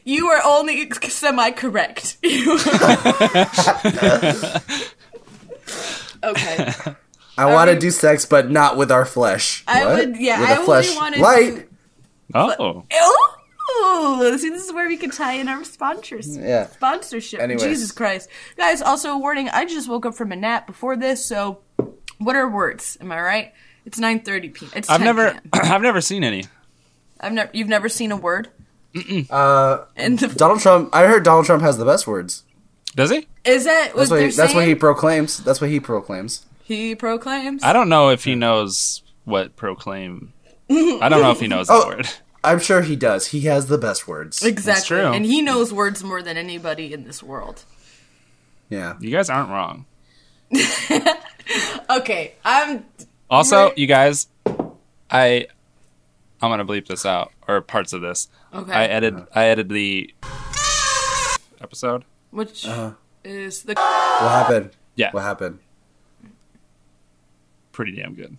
you 0.04 0.26
were 0.28 0.40
only 0.44 0.90
semi 1.08 1.50
correct 1.52 2.18
okay 6.22 6.72
I 7.38 7.46
want 7.54 7.70
to 7.70 7.78
do 7.78 7.90
sex, 7.90 8.26
but 8.26 8.50
not 8.50 8.76
with 8.76 8.92
our 8.92 9.06
flesh. 9.06 9.64
I 9.66 9.86
What? 9.86 9.96
would 10.08 10.16
yeah 10.18 10.40
with 10.40 10.48
I 10.50 10.52
a 10.52 10.56
only 10.56 10.66
flesh 10.66 10.94
wanted 10.96 11.20
light. 11.20 11.54
to 11.56 11.66
Oh. 12.34 12.84
Ooh, 13.78 14.38
see, 14.38 14.48
this 14.50 14.64
is 14.64 14.72
where 14.72 14.88
we 14.88 14.96
can 14.96 15.10
tie 15.10 15.34
in 15.34 15.48
our 15.48 15.64
sponsors. 15.64 16.36
Yeah. 16.36 16.66
Sponsorship. 16.68 17.40
Anyways. 17.40 17.62
Jesus 17.62 17.92
Christ. 17.92 18.28
Guys, 18.56 18.82
also 18.82 19.10
a 19.12 19.18
warning, 19.18 19.48
I 19.48 19.64
just 19.64 19.88
woke 19.88 20.06
up 20.06 20.14
from 20.14 20.32
a 20.32 20.36
nap 20.36 20.66
before 20.66 20.96
this, 20.96 21.24
so 21.24 21.60
what 22.18 22.36
are 22.36 22.48
words? 22.48 22.98
Am 23.00 23.10
I 23.12 23.20
right? 23.20 23.52
It's 23.86 23.98
9.30 23.98 24.54
p.m. 24.54 24.70
It's 24.76 24.88
10 24.88 24.94
I've 24.94 25.00
never 25.04 25.30
p.m. 25.32 25.42
I've 25.52 25.82
never 25.82 26.00
seen 26.00 26.24
any. 26.24 26.44
I've 27.20 27.32
never, 27.32 27.50
you've 27.52 27.68
never 27.68 27.88
seen 27.88 28.12
a 28.12 28.16
word? 28.16 28.48
Uh, 29.30 29.84
And 29.96 30.18
the, 30.18 30.28
Donald 30.28 30.60
Trump. 30.60 30.90
I 30.94 31.06
heard 31.06 31.22
Donald 31.24 31.46
Trump 31.46 31.62
has 31.62 31.78
the 31.78 31.84
best 31.84 32.06
words. 32.06 32.44
Does 32.96 33.10
he? 33.10 33.26
is 33.44 33.64
that 33.64 33.94
what 33.94 33.98
That's 34.00 34.10
what 34.10 34.16
he, 34.20 34.26
they're 34.26 34.32
that's 34.32 34.54
what 34.54 34.66
he 34.66 34.74
proclaims. 34.74 35.38
That's 35.38 35.60
what 35.60 35.70
he 35.70 35.78
proclaims. 35.80 36.44
He 36.64 36.94
proclaims. 36.96 37.62
I 37.62 37.72
don't 37.72 37.88
know 37.88 38.08
if 38.10 38.24
he 38.24 38.34
knows 38.34 39.02
what 39.24 39.54
proclaim. 39.56 40.32
I 40.70 41.08
don't 41.08 41.22
know 41.22 41.30
if 41.30 41.38
he 41.40 41.46
knows 41.46 41.68
that 41.68 41.82
Oh. 41.84 41.88
word. 41.88 42.08
I'm 42.42 42.58
sure 42.58 42.82
he 42.82 42.96
does. 42.96 43.28
He 43.28 43.40
has 43.42 43.66
the 43.66 43.76
best 43.78 44.08
words. 44.08 44.42
exactly. 44.42 44.86
true. 44.96 45.12
And 45.12 45.26
he 45.26 45.42
knows 45.42 45.72
words 45.72 46.02
more 46.02 46.22
than 46.22 46.36
anybody 46.36 46.92
in 46.92 47.04
this 47.04 47.22
world. 47.22 47.64
Yeah. 48.70 48.96
You 49.00 49.10
guys 49.10 49.28
aren't 49.30 49.50
wrong. 49.50 49.84
Okay, 51.90 52.34
I'm. 52.44 52.84
Also, 53.28 53.64
Right. 53.70 53.78
you 53.78 53.88
guys, 53.88 54.28
I 55.10 55.48
I'm 56.40 56.50
gonna 56.50 56.64
bleep 56.64 56.86
this 56.86 57.04
out 57.04 57.32
or 57.48 57.60
parts 57.60 57.92
of 57.92 58.00
this. 58.02 58.28
Okay. 58.54 58.72
I 58.72 58.84
edit 58.84 59.14
I 59.34 59.46
edited 59.46 59.70
the 59.70 60.14
episode. 61.60 62.04
Which 62.30 62.64
Uh-huh. 62.64 62.92
is 63.24 63.64
the. 63.64 63.74
What 63.74 64.30
happened? 64.30 64.70
Yeah, 64.94 65.10
What 65.10 65.22
happened? 65.24 65.58
pretty 67.72 67.92
damn 67.92 68.14
good. 68.14 68.36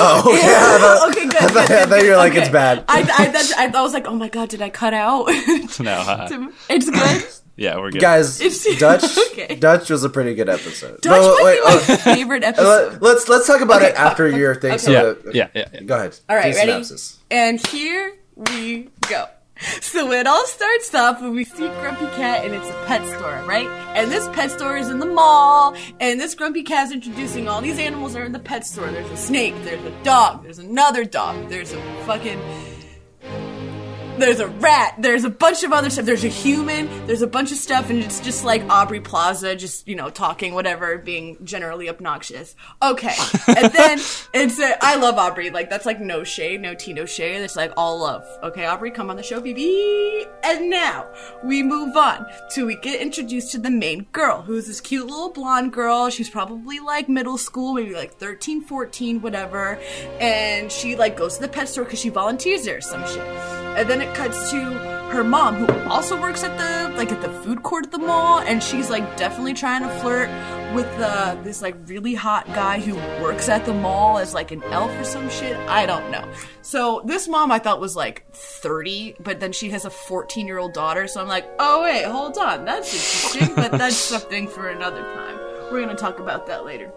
Oh, 0.00 0.32
yeah. 0.34 0.44
I 0.46 0.78
thought, 0.78 1.10
Okay, 1.10 1.26
good. 1.26 1.36
I 1.42 1.46
thought, 1.48 1.70
I 1.70 1.86
thought 1.86 2.02
you 2.04 2.10
were 2.10 2.16
like, 2.16 2.34
it's 2.34 2.48
bad. 2.48 2.84
I, 2.88 3.00
I, 3.02 3.66
I, 3.66 3.78
I 3.78 3.82
was 3.82 3.92
like, 3.92 4.06
oh 4.06 4.14
my 4.14 4.28
god, 4.28 4.48
did 4.48 4.62
I 4.62 4.70
cut 4.70 4.94
out? 4.94 5.26
No, 5.80 5.92
uh, 5.92 6.28
it's 6.70 6.88
good. 6.90 7.26
yeah, 7.56 7.76
we're 7.78 7.90
good. 7.90 8.00
Guys, 8.00 8.40
It's- 8.40 8.78
Dutch 8.78 9.04
okay. 9.32 9.54
Dutch 9.56 9.90
was 9.90 10.02
a 10.04 10.08
pretty 10.08 10.34
good 10.34 10.48
episode. 10.48 11.00
Dutch 11.00 11.20
No, 11.22 11.34
might 11.36 11.44
wait, 11.44 11.60
my 11.64 11.94
oh, 11.94 11.96
favorite 11.98 12.44
episode. 12.44 12.92
let, 12.92 13.02
let's 13.02 13.28
let's 13.28 13.46
talk 13.46 13.60
about 13.60 13.76
Okay, 13.82 13.90
it 13.90 13.96
after 13.96 14.30
fuck, 14.30 14.38
your 14.38 14.54
fuck, 14.54 14.62
thing. 14.62 14.70
okay. 14.72 14.78
So 14.78 14.90
yeah, 14.90 15.02
that- 15.02 15.34
yeah, 15.34 15.48
yeah, 15.54 15.64
yeah. 15.74 15.80
Go 15.82 15.96
ahead. 15.96 16.18
All 16.28 16.36
right, 16.36 16.54
ready? 16.54 16.70
synopsis. 16.70 17.18
And 17.30 17.64
here 17.66 18.14
we 18.34 18.88
go. 19.08 19.26
So 19.80 20.12
it 20.12 20.26
all 20.26 20.46
starts 20.46 20.94
off 20.94 21.20
when 21.20 21.34
we 21.34 21.44
see 21.44 21.68
Grumpy 21.80 22.06
Cat 22.16 22.44
and 22.44 22.54
it's 22.54 22.68
a 22.68 22.84
pet 22.86 23.04
store, 23.16 23.42
right? 23.46 23.66
And 23.96 24.10
this 24.10 24.28
pet 24.28 24.50
store 24.50 24.76
is 24.76 24.88
in 24.88 24.98
the 25.00 25.06
mall, 25.06 25.74
and 25.98 26.20
this 26.20 26.34
Grumpy 26.34 26.62
Cat's 26.62 26.92
introducing 26.92 27.48
all 27.48 27.60
these 27.60 27.78
animals 27.78 28.12
that 28.12 28.22
are 28.22 28.24
in 28.24 28.32
the 28.32 28.38
pet 28.38 28.64
store. 28.64 28.88
There's 28.90 29.10
a 29.10 29.16
snake, 29.16 29.54
there's 29.64 29.84
a 29.84 30.02
dog, 30.04 30.44
there's 30.44 30.60
another 30.60 31.04
dog, 31.04 31.48
there's 31.48 31.72
a 31.72 31.82
fucking 32.04 32.40
there's 34.18 34.40
a 34.40 34.48
rat, 34.48 34.94
there's 34.98 35.24
a 35.24 35.30
bunch 35.30 35.62
of 35.64 35.72
other 35.72 35.90
stuff, 35.90 36.04
there's 36.04 36.24
a 36.24 36.28
human, 36.28 36.88
there's 37.06 37.22
a 37.22 37.26
bunch 37.26 37.52
of 37.52 37.58
stuff, 37.58 37.90
and 37.90 38.00
it's 38.00 38.20
just 38.20 38.44
like 38.44 38.62
Aubrey 38.68 39.00
Plaza, 39.00 39.56
just, 39.56 39.86
you 39.88 39.94
know, 39.94 40.10
talking, 40.10 40.54
whatever, 40.54 40.98
being 40.98 41.44
generally 41.44 41.88
obnoxious. 41.88 42.54
Okay. 42.82 43.14
And 43.46 43.72
then 43.72 43.98
it's 44.34 44.58
a, 44.58 44.76
I 44.84 44.96
love 44.96 45.16
Aubrey, 45.16 45.50
like, 45.50 45.70
that's 45.70 45.86
like 45.86 46.00
no 46.00 46.24
shade, 46.24 46.60
no 46.60 46.74
tea, 46.74 46.92
no 46.92 47.06
shade, 47.06 47.40
it's 47.42 47.56
like 47.56 47.72
all 47.76 47.98
love. 48.00 48.24
Okay, 48.42 48.66
Aubrey, 48.66 48.90
come 48.90 49.10
on 49.10 49.16
the 49.16 49.22
show, 49.22 49.40
baby. 49.40 50.26
And 50.44 50.70
now, 50.70 51.06
we 51.44 51.62
move 51.62 51.96
on 51.96 52.26
to 52.52 52.66
we 52.66 52.76
get 52.76 53.00
introduced 53.00 53.52
to 53.52 53.58
the 53.58 53.70
main 53.70 54.06
girl, 54.12 54.42
who's 54.42 54.66
this 54.66 54.80
cute 54.80 55.06
little 55.06 55.30
blonde 55.30 55.72
girl, 55.72 56.10
she's 56.10 56.30
probably 56.30 56.80
like 56.80 57.08
middle 57.08 57.38
school, 57.38 57.74
maybe 57.74 57.94
like 57.94 58.14
13, 58.14 58.62
14, 58.62 59.20
whatever, 59.20 59.78
and 60.20 60.70
she 60.70 60.96
like 60.96 61.16
goes 61.16 61.36
to 61.36 61.42
the 61.42 61.48
pet 61.48 61.68
store 61.68 61.84
because 61.84 62.00
she 62.00 62.08
volunteers 62.08 62.64
there 62.64 62.80
some 62.80 63.06
shit. 63.06 63.18
And 63.78 63.88
then 63.88 64.00
it 64.00 64.07
cuts 64.14 64.50
to 64.50 64.60
her 65.10 65.24
mom, 65.24 65.54
who 65.56 65.88
also 65.88 66.20
works 66.20 66.44
at 66.44 66.56
the 66.58 66.96
like 66.96 67.10
at 67.10 67.22
the 67.22 67.30
food 67.42 67.62
court 67.62 67.86
at 67.86 67.92
the 67.92 67.98
mall, 67.98 68.40
and 68.40 68.62
she's 68.62 68.90
like 68.90 69.16
definitely 69.16 69.54
trying 69.54 69.82
to 69.82 69.88
flirt 70.00 70.28
with 70.74 70.86
uh, 70.98 71.36
this 71.42 71.62
like 71.62 71.74
really 71.86 72.14
hot 72.14 72.46
guy 72.48 72.78
who 72.78 72.94
works 73.22 73.48
at 73.48 73.64
the 73.64 73.72
mall 73.72 74.18
as 74.18 74.34
like 74.34 74.50
an 74.50 74.62
elf 74.64 74.90
or 74.90 75.04
some 75.04 75.28
shit. 75.30 75.56
I 75.68 75.86
don't 75.86 76.10
know. 76.10 76.30
So 76.62 77.02
this 77.04 77.26
mom 77.28 77.50
I 77.50 77.58
thought 77.58 77.80
was 77.80 77.96
like 77.96 78.30
30, 78.32 79.16
but 79.20 79.40
then 79.40 79.52
she 79.52 79.70
has 79.70 79.84
a 79.84 79.90
14 79.90 80.46
year 80.46 80.58
old 80.58 80.74
daughter. 80.74 81.06
So 81.06 81.20
I'm 81.20 81.28
like, 81.28 81.46
oh 81.58 81.82
wait, 81.82 82.04
hold 82.04 82.36
on, 82.36 82.64
that's 82.64 82.92
interesting, 82.92 83.54
but 83.54 83.72
that's 83.72 83.96
something 84.12 84.46
for 84.48 84.68
another 84.68 85.02
time. 85.02 85.38
We're 85.72 85.80
gonna 85.80 85.94
talk 85.96 86.18
about 86.18 86.46
that 86.46 86.64
later. 86.64 86.92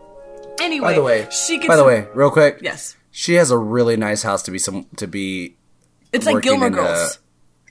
Anyway, 0.59 0.89
By 0.89 0.93
the 0.93 1.03
way, 1.03 1.27
she 1.31 1.57
gets 1.57 1.67
by 1.67 1.75
the 1.75 1.83
way, 1.83 2.07
real 2.13 2.29
quick, 2.29 2.59
yes, 2.61 2.95
she 3.09 3.35
has 3.35 3.51
a 3.51 3.57
really 3.57 3.97
nice 3.97 4.23
house 4.23 4.43
to 4.43 4.51
be 4.51 4.59
some 4.59 4.85
to 4.97 5.07
be 5.07 5.55
it's 6.13 6.25
like 6.25 6.43
Gilmore 6.43 6.67
in 6.67 6.73
a- 6.73 6.77
Girls. 6.77 7.19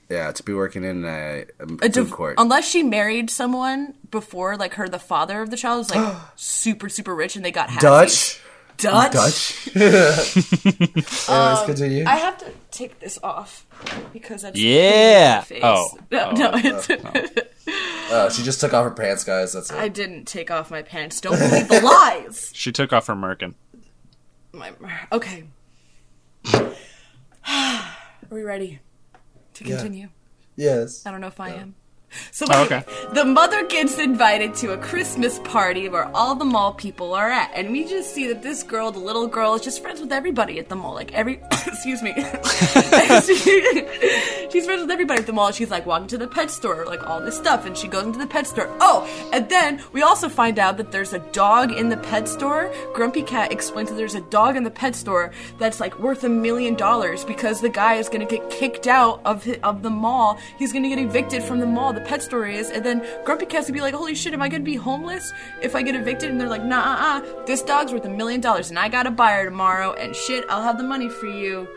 yeah 0.09 0.31
to 0.31 0.43
be 0.43 0.53
working 0.53 0.83
in 0.83 1.05
a, 1.05 1.45
a 1.59 1.85
a 1.87 1.91
food 1.91 2.11
court. 2.11 2.35
unless 2.37 2.67
she 2.69 2.83
married 2.83 3.29
someone 3.29 3.93
before, 4.09 4.57
like 4.57 4.73
her, 4.75 4.89
the 4.89 4.99
father 4.99 5.41
of 5.41 5.49
the 5.51 5.57
child 5.57 5.77
was 5.79 5.95
like 5.95 6.15
super, 6.35 6.89
super 6.89 7.15
rich, 7.15 7.35
and 7.35 7.45
they 7.45 7.51
got 7.51 7.69
half 7.69 7.81
Dutch, 7.81 8.41
Dutch. 8.77 9.13
Dutch. 9.13 9.75
Anyways, 9.75 11.29
Um, 11.29 11.65
continue. 11.65 12.03
I 12.05 12.15
have 12.17 12.37
to 12.39 12.51
take 12.71 12.99
this 12.99 13.17
off 13.23 13.65
because 14.11 14.41
that's 14.41 14.59
Yeah. 14.59 15.37
my 15.37 15.43
face. 15.45 15.61
Oh. 15.63 15.97
no, 16.11 16.29
Oh. 16.29 16.31
no, 16.31 16.51
it's, 16.55 16.89
Uh, 18.11 18.29
she 18.29 18.43
just 18.43 18.59
took 18.59 18.73
off 18.73 18.83
her 18.83 18.91
pants, 18.91 19.23
guys. 19.23 19.53
That's 19.53 19.71
it. 19.71 19.77
I 19.77 19.87
didn't 19.87 20.25
take 20.25 20.51
off 20.51 20.69
my 20.71 20.81
pants. 20.81 21.21
Don't 21.21 21.37
believe 21.39 21.69
the 21.69 21.79
lies. 21.79 22.51
She 22.53 22.71
took 22.73 22.91
off 22.91 23.07
her 23.07 23.13
merkin. 23.15 23.53
My, 24.51 24.73
okay. 25.13 25.45
Are 28.31 28.35
we 28.35 28.43
ready 28.43 28.79
to 29.55 29.63
continue? 29.65 30.07
yes. 30.55 31.05
I 31.05 31.11
don't 31.11 31.19
know 31.19 31.27
if 31.27 31.41
I 31.41 31.49
am. 31.49 31.75
So 32.31 32.45
Oh, 32.49 32.63
anyway, 32.63 32.83
the 33.13 33.25
mother 33.25 33.65
gets 33.67 33.99
invited 33.99 34.55
to 34.55 34.73
a 34.73 34.77
Christmas 34.77 35.39
party 35.39 35.89
where 35.89 36.05
all 36.15 36.35
the 36.35 36.45
mall 36.45 36.73
people 36.73 37.13
are 37.13 37.29
at, 37.29 37.51
and 37.53 37.71
we 37.71 37.85
just 37.85 38.13
see 38.13 38.27
that 38.27 38.41
this 38.41 38.63
girl, 38.63 38.91
the 38.91 38.99
little 38.99 39.27
girl, 39.27 39.53
is 39.55 39.61
just 39.61 39.81
friends 39.81 39.99
with 40.01 40.11
everybody 40.11 40.59
at 40.59 40.69
the 40.69 40.75
mall. 40.75 40.93
Like 40.93 41.13
every, 41.13 41.41
excuse 41.67 42.01
me, 42.01 42.13
she's 44.51 44.65
friends 44.65 44.81
with 44.81 44.91
everybody 44.91 45.19
at 45.19 45.27
the 45.27 45.33
mall. 45.33 45.51
She's 45.51 45.71
like 45.71 45.85
walking 45.85 46.07
to 46.07 46.17
the 46.17 46.27
pet 46.27 46.51
store, 46.51 46.85
like 46.85 47.07
all 47.07 47.21
this 47.21 47.37
stuff, 47.37 47.65
and 47.65 47.77
she 47.77 47.87
goes 47.87 48.05
into 48.05 48.19
the 48.19 48.27
pet 48.27 48.47
store. 48.47 48.69
Oh, 48.79 49.07
and 49.33 49.47
then 49.49 49.81
we 49.91 50.01
also 50.01 50.29
find 50.29 50.59
out 50.59 50.77
that 50.77 50.91
there's 50.91 51.13
a 51.13 51.19
dog 51.31 51.71
in 51.71 51.89
the 51.89 51.97
pet 51.97 52.27
store. 52.27 52.73
Grumpy 52.93 53.23
Cat 53.23 53.51
explains 53.51 53.89
that 53.89 53.95
there's 53.95 54.15
a 54.15 54.21
dog 54.21 54.55
in 54.55 54.63
the 54.63 54.71
pet 54.71 54.95
store 54.95 55.31
that's 55.59 55.79
like 55.79 55.97
worth 55.99 56.23
a 56.23 56.29
million 56.29 56.75
dollars 56.75 57.25
because 57.25 57.61
the 57.61 57.69
guy 57.69 57.95
is 57.95 58.09
gonna 58.09 58.25
get 58.25 58.49
kicked 58.49 58.87
out 58.87 59.21
of 59.25 59.47
of 59.63 59.83
the 59.83 59.89
mall. 59.89 60.39
He's 60.57 60.73
gonna 60.73 60.89
get 60.89 60.99
evicted 60.99 61.43
from 61.43 61.59
the 61.59 61.67
mall. 61.67 61.93
The 61.93 62.00
pet 62.01 62.21
store 62.21 62.45
is, 62.47 62.69
and 62.69 62.83
then 62.83 63.05
Grumpy 63.23 63.45
Cat's 63.45 63.67
gonna 63.67 63.73
be 63.77 63.81
like, 63.81 63.93
"Holy 63.93 64.15
shit, 64.15 64.33
am 64.33 64.41
I 64.41 64.49
gonna 64.49 64.63
be 64.63 64.75
homeless 64.75 65.31
if 65.61 65.75
I 65.75 65.81
get 65.81 65.95
evicted?" 65.95 66.29
And 66.29 66.39
they're 66.39 66.49
like, 66.49 66.63
"Nah, 66.63 66.81
uh, 66.81 67.19
uh, 67.19 67.45
this 67.45 67.61
dog's 67.61 67.91
worth 67.91 68.05
a 68.05 68.09
million 68.09 68.41
dollars, 68.41 68.69
and 68.69 68.79
I 68.79 68.89
got 68.89 69.07
a 69.07 69.11
buyer 69.11 69.45
tomorrow, 69.45 69.93
and 69.93 70.15
shit, 70.15 70.45
I'll 70.49 70.63
have 70.63 70.77
the 70.77 70.83
money 70.83 71.09
for 71.09 71.27
you." 71.27 71.67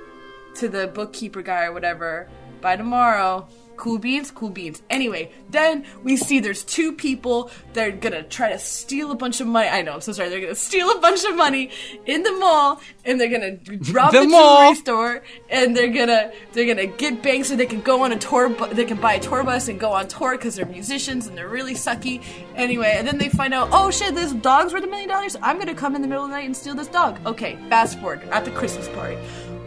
To 0.56 0.68
the 0.68 0.86
bookkeeper 0.86 1.42
guy 1.42 1.64
or 1.64 1.72
whatever 1.72 2.28
by 2.60 2.76
tomorrow. 2.76 3.48
Cool 3.76 3.98
beans, 3.98 4.30
cool 4.30 4.50
beans. 4.50 4.82
Anyway, 4.88 5.30
then 5.50 5.84
we 6.02 6.16
see 6.16 6.40
there's 6.40 6.64
two 6.64 6.92
people. 6.92 7.50
They're 7.72 7.90
gonna 7.90 8.22
try 8.22 8.50
to 8.50 8.58
steal 8.58 9.10
a 9.10 9.14
bunch 9.14 9.40
of 9.40 9.46
money. 9.46 9.68
I 9.68 9.82
know, 9.82 9.94
I'm 9.94 10.00
so 10.00 10.12
sorry. 10.12 10.28
They're 10.28 10.40
gonna 10.40 10.54
steal 10.54 10.90
a 10.90 11.00
bunch 11.00 11.24
of 11.24 11.34
money 11.36 11.70
in 12.06 12.22
the 12.22 12.32
mall, 12.32 12.80
and 13.04 13.20
they're 13.20 13.28
gonna 13.28 13.58
rob 13.92 14.12
The 14.12 14.20
the, 14.20 14.26
jewelry 14.26 14.74
store, 14.76 15.22
and 15.50 15.76
they're 15.76 15.88
gonna 15.88 16.32
they're 16.52 16.66
gonna 16.66 16.86
get 16.86 17.22
banks 17.22 17.48
so 17.48 17.56
they 17.56 17.66
can 17.66 17.80
go 17.80 18.04
on 18.04 18.12
a 18.12 18.18
tour. 18.18 18.48
Bu- 18.48 18.74
they 18.74 18.84
can 18.84 18.98
buy 19.00 19.14
a 19.14 19.20
tour 19.20 19.42
bus 19.42 19.68
and 19.68 19.78
go 19.80 19.92
on 19.92 20.06
tour 20.08 20.32
because 20.36 20.54
they're 20.56 20.66
musicians 20.66 21.26
and 21.26 21.36
they're 21.36 21.48
really 21.48 21.74
sucky. 21.74 22.22
Anyway, 22.54 22.94
and 22.96 23.06
then 23.06 23.18
they 23.18 23.28
find 23.28 23.52
out, 23.52 23.68
oh 23.72 23.90
shit, 23.90 24.14
this 24.14 24.32
dog's 24.32 24.72
worth 24.72 24.84
a 24.84 24.86
million 24.86 25.08
dollars. 25.08 25.36
I'm 25.42 25.58
gonna 25.58 25.74
come 25.74 25.96
in 25.96 26.02
the 26.02 26.08
middle 26.08 26.24
of 26.24 26.30
the 26.30 26.36
night 26.36 26.46
and 26.46 26.56
steal 26.56 26.74
this 26.74 26.88
dog. 26.88 27.18
Okay, 27.26 27.58
fast 27.68 27.98
forward 27.98 28.22
at 28.30 28.44
the 28.44 28.50
Christmas 28.52 28.88
party 28.90 29.16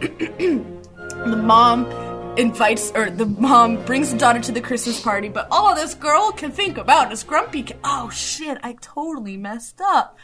the 0.00 1.36
mom 1.42 1.84
invites 2.38 2.90
or 2.94 3.10
the 3.10 3.26
mom 3.26 3.84
brings 3.84 4.12
the 4.12 4.18
daughter 4.18 4.40
to 4.40 4.52
the 4.52 4.60
Christmas 4.60 5.00
party, 5.00 5.28
but 5.28 5.48
all 5.50 5.74
this 5.74 5.94
girl 5.94 6.32
can 6.32 6.50
think 6.52 6.78
about 6.78 7.12
is 7.12 7.24
grumpy. 7.24 7.64
Ca- 7.64 7.74
oh 7.84 8.08
shit! 8.10 8.56
I 8.62 8.76
totally 8.80 9.36
messed 9.36 9.80
up. 9.80 10.16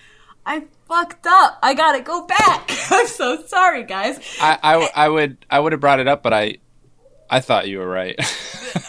I 0.46 0.64
fucked 0.88 1.26
up. 1.26 1.58
I 1.62 1.74
gotta 1.74 2.00
go 2.00 2.26
back. 2.26 2.70
I'm 2.90 3.06
so 3.06 3.42
sorry, 3.46 3.84
guys. 3.84 4.18
I, 4.40 4.58
I, 4.62 5.04
I 5.06 5.08
would 5.08 5.44
I 5.50 5.58
would 5.60 5.72
have 5.72 5.80
brought 5.80 6.00
it 6.00 6.08
up, 6.08 6.22
but 6.22 6.32
I 6.32 6.58
I 7.28 7.40
thought 7.40 7.68
you 7.68 7.78
were 7.78 7.88
right. 7.88 8.18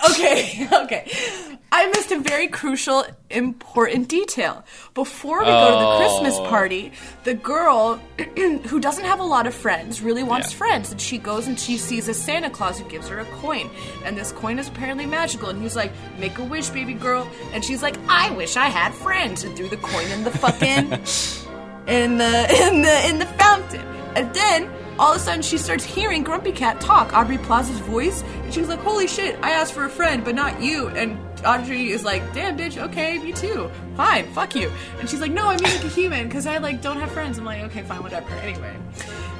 Okay, 0.09 0.67
okay. 0.83 1.54
I 1.77 1.88
missed 1.88 2.09
a 2.11 2.19
very 2.19 2.47
crucial, 2.47 3.03
important 3.29 4.07
detail. 4.07 4.63
Before 4.93 5.39
we 5.39 5.45
go 5.45 5.71
to 5.73 5.77
the 5.85 5.97
Christmas 5.97 6.35
Oh. 6.39 6.45
party, 6.47 6.93
the 7.25 7.33
girl 7.33 7.99
who 8.69 8.79
doesn't 8.79 9.03
have 9.03 9.19
a 9.19 9.23
lot 9.23 9.45
of 9.45 9.53
friends 9.53 10.01
really 10.01 10.23
wants 10.23 10.51
Yeah. 10.51 10.57
friends, 10.57 10.91
and 10.91 11.01
she 11.01 11.17
goes 11.17 11.47
and 11.47 11.59
she 11.59 11.77
sees 11.77 12.07
a 12.07 12.13
Santa 12.13 12.49
Claus 12.49 12.79
who 12.79 12.85
gives 12.88 13.09
her 13.09 13.19
a 13.19 13.25
coin, 13.41 13.69
and 14.05 14.17
this 14.17 14.31
coin 14.31 14.57
is 14.57 14.69
apparently 14.69 15.05
magical. 15.05 15.49
And 15.49 15.61
he's 15.61 15.75
like, 15.75 15.91
"Make 16.17 16.38
a 16.38 16.43
wish, 16.45 16.69
baby 16.69 16.93
girl," 16.93 17.27
and 17.53 17.63
she's 17.65 17.81
like, 17.83 17.97
"I 18.07 18.29
wish 18.31 18.55
I 18.55 18.67
had 18.69 18.93
friends," 18.93 19.43
and 19.43 19.53
threw 19.57 19.67
the 19.67 19.77
coin 19.91 20.07
in 20.11 20.23
the 20.23 20.31
fucking 20.31 20.85
in 21.99 22.17
the 22.17 22.33
in 22.67 22.81
the 22.83 22.97
in 23.09 23.19
the 23.19 23.25
fountain. 23.38 23.85
And 24.15 24.33
then 24.33 24.69
all 24.97 25.11
of 25.11 25.17
a 25.17 25.19
sudden 25.19 25.41
she 25.41 25.57
starts 25.57 25.83
hearing 25.83 26.23
Grumpy 26.23 26.53
Cat 26.53 26.79
talk, 26.79 27.11
Aubrey 27.13 27.38
Plaza's 27.38 27.79
voice, 27.79 28.23
and 28.43 28.53
she's 28.53 28.69
like, 28.69 28.79
"Holy 28.79 29.07
shit! 29.07 29.38
I 29.43 29.51
asked 29.51 29.73
for 29.73 29.83
a 29.83 29.89
friend, 29.89 30.23
but 30.23 30.35
not 30.35 30.61
you." 30.61 30.88
And 31.01 31.19
Aubrey 31.43 31.91
is 31.91 32.03
like, 32.03 32.21
"Damn, 32.33 32.57
bitch. 32.57 32.77
Okay, 32.77 33.17
me 33.19 33.31
too. 33.33 33.69
Fine, 33.97 34.31
fuck 34.33 34.55
you." 34.55 34.71
And 34.99 35.09
she's 35.09 35.21
like, 35.21 35.31
"No, 35.31 35.47
I 35.47 35.55
mean 35.55 35.63
like 35.63 35.83
a 35.83 35.89
human, 35.89 36.27
because 36.27 36.45
I 36.47 36.57
like 36.57 36.81
don't 36.81 36.99
have 36.99 37.11
friends." 37.11 37.37
I'm 37.37 37.45
like, 37.45 37.63
"Okay, 37.63 37.81
fine, 37.83 38.01
whatever." 38.01 38.29
Anyway. 38.35 38.75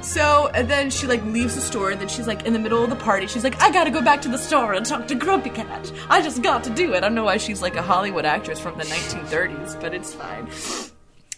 So 0.02 0.50
and 0.54 0.68
then 0.68 0.90
she 0.90 1.06
like 1.06 1.24
leaves 1.24 1.54
the 1.54 1.60
store. 1.60 1.90
And 1.90 2.00
then 2.00 2.08
she's 2.08 2.26
like 2.26 2.44
in 2.44 2.52
the 2.52 2.58
middle 2.58 2.82
of 2.82 2.90
the 2.90 2.96
party. 2.96 3.26
She's 3.26 3.44
like, 3.44 3.60
"I 3.62 3.70
gotta 3.70 3.90
go 3.90 4.02
back 4.02 4.22
to 4.22 4.28
the 4.28 4.38
store 4.38 4.74
and 4.74 4.84
talk 4.84 5.08
to 5.08 5.14
Grumpy 5.14 5.50
Cat. 5.50 5.92
I 6.08 6.22
just 6.22 6.42
got 6.42 6.64
to 6.64 6.70
do 6.70 6.92
it." 6.94 6.98
I 6.98 7.00
don't 7.00 7.14
know 7.14 7.24
why 7.24 7.38
she's 7.38 7.62
like 7.62 7.76
a 7.76 7.82
Hollywood 7.82 8.24
actress 8.24 8.58
from 8.60 8.76
the 8.78 8.84
1930s, 8.84 9.80
but 9.80 9.94
it's 9.94 10.14
fine. 10.14 10.48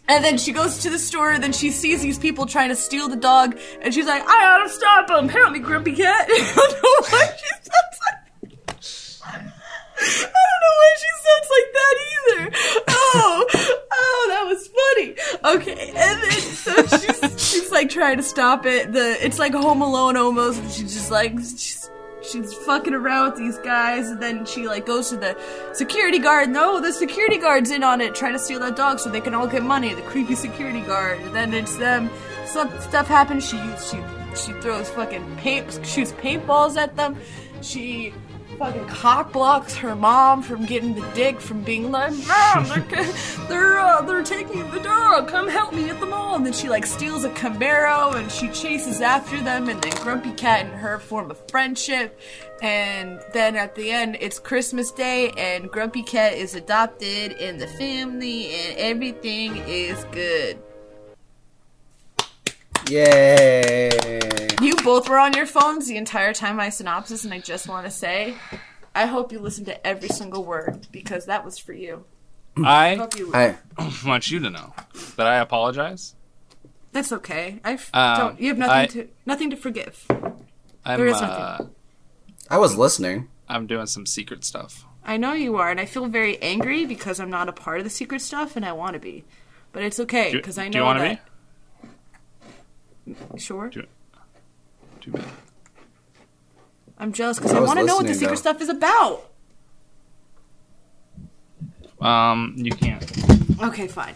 And 0.09 0.25
then 0.25 0.39
she 0.39 0.53
goes 0.53 0.79
to 0.79 0.91
the 0.91 0.99
store, 0.99 1.39
then 1.39 1.53
she 1.53 1.71
sees 1.71 2.01
these 2.01 2.19
people 2.19 2.47
trying 2.47 2.71
to 2.71 2.77
steal 2.77 3.09
the 3.09 3.17
dog, 3.17 3.59
and 3.83 3.93
she's 3.93 4.07
like, 4.07 4.23
I 4.23 4.41
gotta 4.41 4.71
stop 4.71 5.07
them! 5.07 5.29
Help 5.29 5.53
me, 5.53 5.59
Grumpy 5.59 5.93
Cat! 5.93 6.27
I 6.31 6.55
don't 6.57 6.73
know 6.73 7.19
why 7.19 7.27
she 7.37 7.47
sounds 7.57 7.99
like 8.07 8.18
I 10.01 10.43
don't 10.49 10.63
know 10.65 10.75
why 10.81 10.91
she 11.03 11.11
sounds 11.27 11.49
like 11.57 11.69
that 11.79 11.95
either. 12.13 12.43
Oh, 12.89 13.47
oh, 13.93 14.27
that 14.31 14.45
was 14.47 14.69
funny. 14.69 15.09
Okay, 15.55 15.93
and 15.97 16.23
then 16.23 16.41
so 16.41 16.87
she's 16.99 17.51
she's 17.51 17.71
like 17.71 17.89
trying 17.91 18.17
to 18.17 18.23
stop 18.23 18.67
it. 18.67 18.93
The 18.93 19.25
it's 19.25 19.39
like 19.39 19.55
Home 19.55 19.83
Alone 19.83 20.17
almost. 20.17 20.61
She's 20.77 20.95
just 20.95 21.11
like 21.11 21.33
she's 21.39 21.91
she's 22.23 22.53
fucking 22.55 22.95
around 22.95 23.31
with 23.31 23.39
these 23.39 23.59
guys, 23.59 24.09
and 24.09 24.23
then 24.23 24.45
she 24.45 24.67
like 24.67 24.87
goes 24.87 25.11
to 25.11 25.17
the 25.17 25.37
security 25.73 26.19
guard. 26.19 26.51
No, 26.51 26.77
oh, 26.77 26.81
the 26.81 26.93
security 26.93 27.39
guard's 27.39 27.71
in 27.71 27.83
on 27.83 28.01
it, 28.01 28.15
trying 28.15 28.33
to 28.33 28.39
steal 28.39 28.61
that 28.61 28.77
dog 28.77 28.99
so 28.99 29.11
they 29.11 29.21
can 29.21 29.35
all 29.35 29.47
get 29.47 29.63
money. 29.63 29.95
The 29.95 30.03
creepy 30.03 30.35
security 30.35 30.81
guard, 30.83 31.21
and 31.21 31.35
then 31.35 31.55
it's 31.55 31.77
them. 31.77 32.11
Some 32.47 32.71
stuff 32.81 33.07
happens. 33.07 33.49
She 33.49 33.59
she 33.91 33.99
she 34.35 34.53
throws 34.61 34.89
fucking 34.91 35.37
paint, 35.37 35.81
shoots 35.85 36.13
paintballs 36.13 36.77
at 36.77 36.97
them. 36.97 37.17
She 37.61 38.15
fucking 38.59 38.87
cock 38.87 39.33
blocks 39.33 39.77
her 39.77 39.95
mom 39.95 40.43
from 40.43 40.67
getting 40.67 40.95
the 40.95 41.09
dick 41.15 41.41
from 41.41 41.63
being 41.63 41.93
like, 41.93 42.13
Mom, 42.27 42.65
they're 42.89 43.13
they're, 43.49 43.79
uh, 43.79 44.03
they're 44.03 44.25
taking 44.25 44.69
the 44.71 44.81
dog. 44.81 45.29
Come 45.29 45.49
help 45.49 45.73
me 45.73 45.89
at 45.89 46.01
the 46.01 46.07
mall. 46.07 46.35
And 46.35 46.45
then 46.45 46.53
she 46.53 46.69
like 46.69 46.85
steals 46.85 47.25
a 47.25 47.31
Camaro 47.31 48.15
and 48.17 48.31
she 48.31 48.49
chases 48.49 49.01
after 49.01 49.41
them. 49.41 49.69
And 49.69 49.81
then 49.81 49.93
Grumpy 50.03 50.33
Cat 50.33 50.67
and 50.67 50.75
her 50.75 50.99
form 50.99 51.31
a 51.31 51.35
friendship. 51.35 52.19
And 52.61 53.21
then 53.33 53.55
at 53.55 53.77
the 53.77 53.93
end, 53.93 54.17
it's 54.21 54.41
Christmas 54.41 54.91
Day 54.91 55.31
and 55.39 55.71
Grumpy 55.71 56.03
Cat 56.03 56.33
is 56.33 56.57
adopted 56.57 57.33
in 57.33 57.59
the 57.59 57.69
family 57.69 58.53
and 58.53 58.77
everything 58.79 59.57
is 59.69 60.05
good. 60.11 60.59
Yay! 62.89 63.91
You 64.61 64.77
both 64.77 65.09
were 65.09 65.19
on 65.19 65.33
your 65.35 65.47
phones 65.47 65.87
the 65.87 65.97
entire 65.97 66.33
time 66.33 66.57
my 66.57 66.69
synopsis, 66.71 67.25
and 67.25 67.33
I 67.33 67.39
just 67.39 67.69
want 67.69 67.85
to 67.87 67.91
say, 67.91 68.35
I 68.95 69.07
hope 69.07 69.31
you 69.33 69.39
listened 69.39 69.67
to 69.67 69.87
every 69.87 70.09
single 70.09 70.45
word 70.45 70.87
because 70.91 71.27
that 71.27 71.45
was 71.45 71.59
for 71.59 71.73
you. 71.73 72.05
I 72.65 72.97
Hope 72.97 73.17
you. 73.17 73.31
I 73.35 73.57
want 74.07 74.31
you 74.31 74.41
to 74.41 74.51
know 74.51 74.75
that 75.17 75.27
I 75.27 75.37
apologize. 75.37 76.15
That's 76.93 77.13
okay. 77.13 77.61
I 77.65 77.75
f- 77.75 77.91
Um, 77.95 78.19
don't. 78.19 78.41
You 78.41 78.49
have 78.49 78.59
nothing 78.59 78.75
I- 78.77 78.87
to 78.87 79.09
nothing 79.27 79.51
to 79.51 79.57
forgive. 79.57 80.05
I'm 80.85 80.99
There 80.99 81.07
is 81.07 81.17
uh, 81.21 81.27
nothing. 81.59 81.71
I 82.51 82.59
was 82.59 82.77
listening. 82.77 83.29
I'm 83.49 83.67
doing 83.67 83.87
some 83.87 84.07
secret 84.07 84.45
stuff. 84.45 84.85
I 85.05 85.17
know 85.17 85.33
you 85.33 85.57
are, 85.57 85.71
and 85.71 85.79
I 85.79 85.85
feel 85.85 86.07
very 86.07 86.41
angry 86.43 86.85
because 86.85 87.21
I'm 87.21 87.31
not 87.31 87.49
a 87.49 87.53
part 87.53 87.79
of 87.79 87.85
the 87.85 87.91
secret 87.91 88.21
stuff, 88.23 88.57
and 88.57 88.65
I 88.65 88.73
want 88.73 88.95
to 88.95 88.99
be. 88.99 89.25
But 89.73 89.83
it's 89.85 90.01
okay 90.01 90.33
because 90.33 90.59
I 90.59 90.65
know 90.65 90.71
do 90.73 90.79
you 90.79 90.85
want 90.85 90.99
to 90.99 91.05
that. 91.05 91.28
Sure. 93.37 93.69
Do- 93.69 93.87
Too 95.01 95.13
bad. 95.13 95.25
I'm 96.99 97.13
jealous 97.13 97.39
because 97.39 97.53
I 97.55 97.59
I, 97.59 97.61
want 97.61 97.79
to 97.79 97.85
know 97.87 97.97
what 97.97 98.07
the 98.07 98.15
secret 98.15 98.31
though. 98.31 98.35
stuff 98.41 98.61
is 98.61 98.69
about. 98.69 99.25
Um, 102.01 102.55
you 102.57 102.71
can't. 102.73 103.05
Okay, 103.63 103.87
fine. 103.89 104.15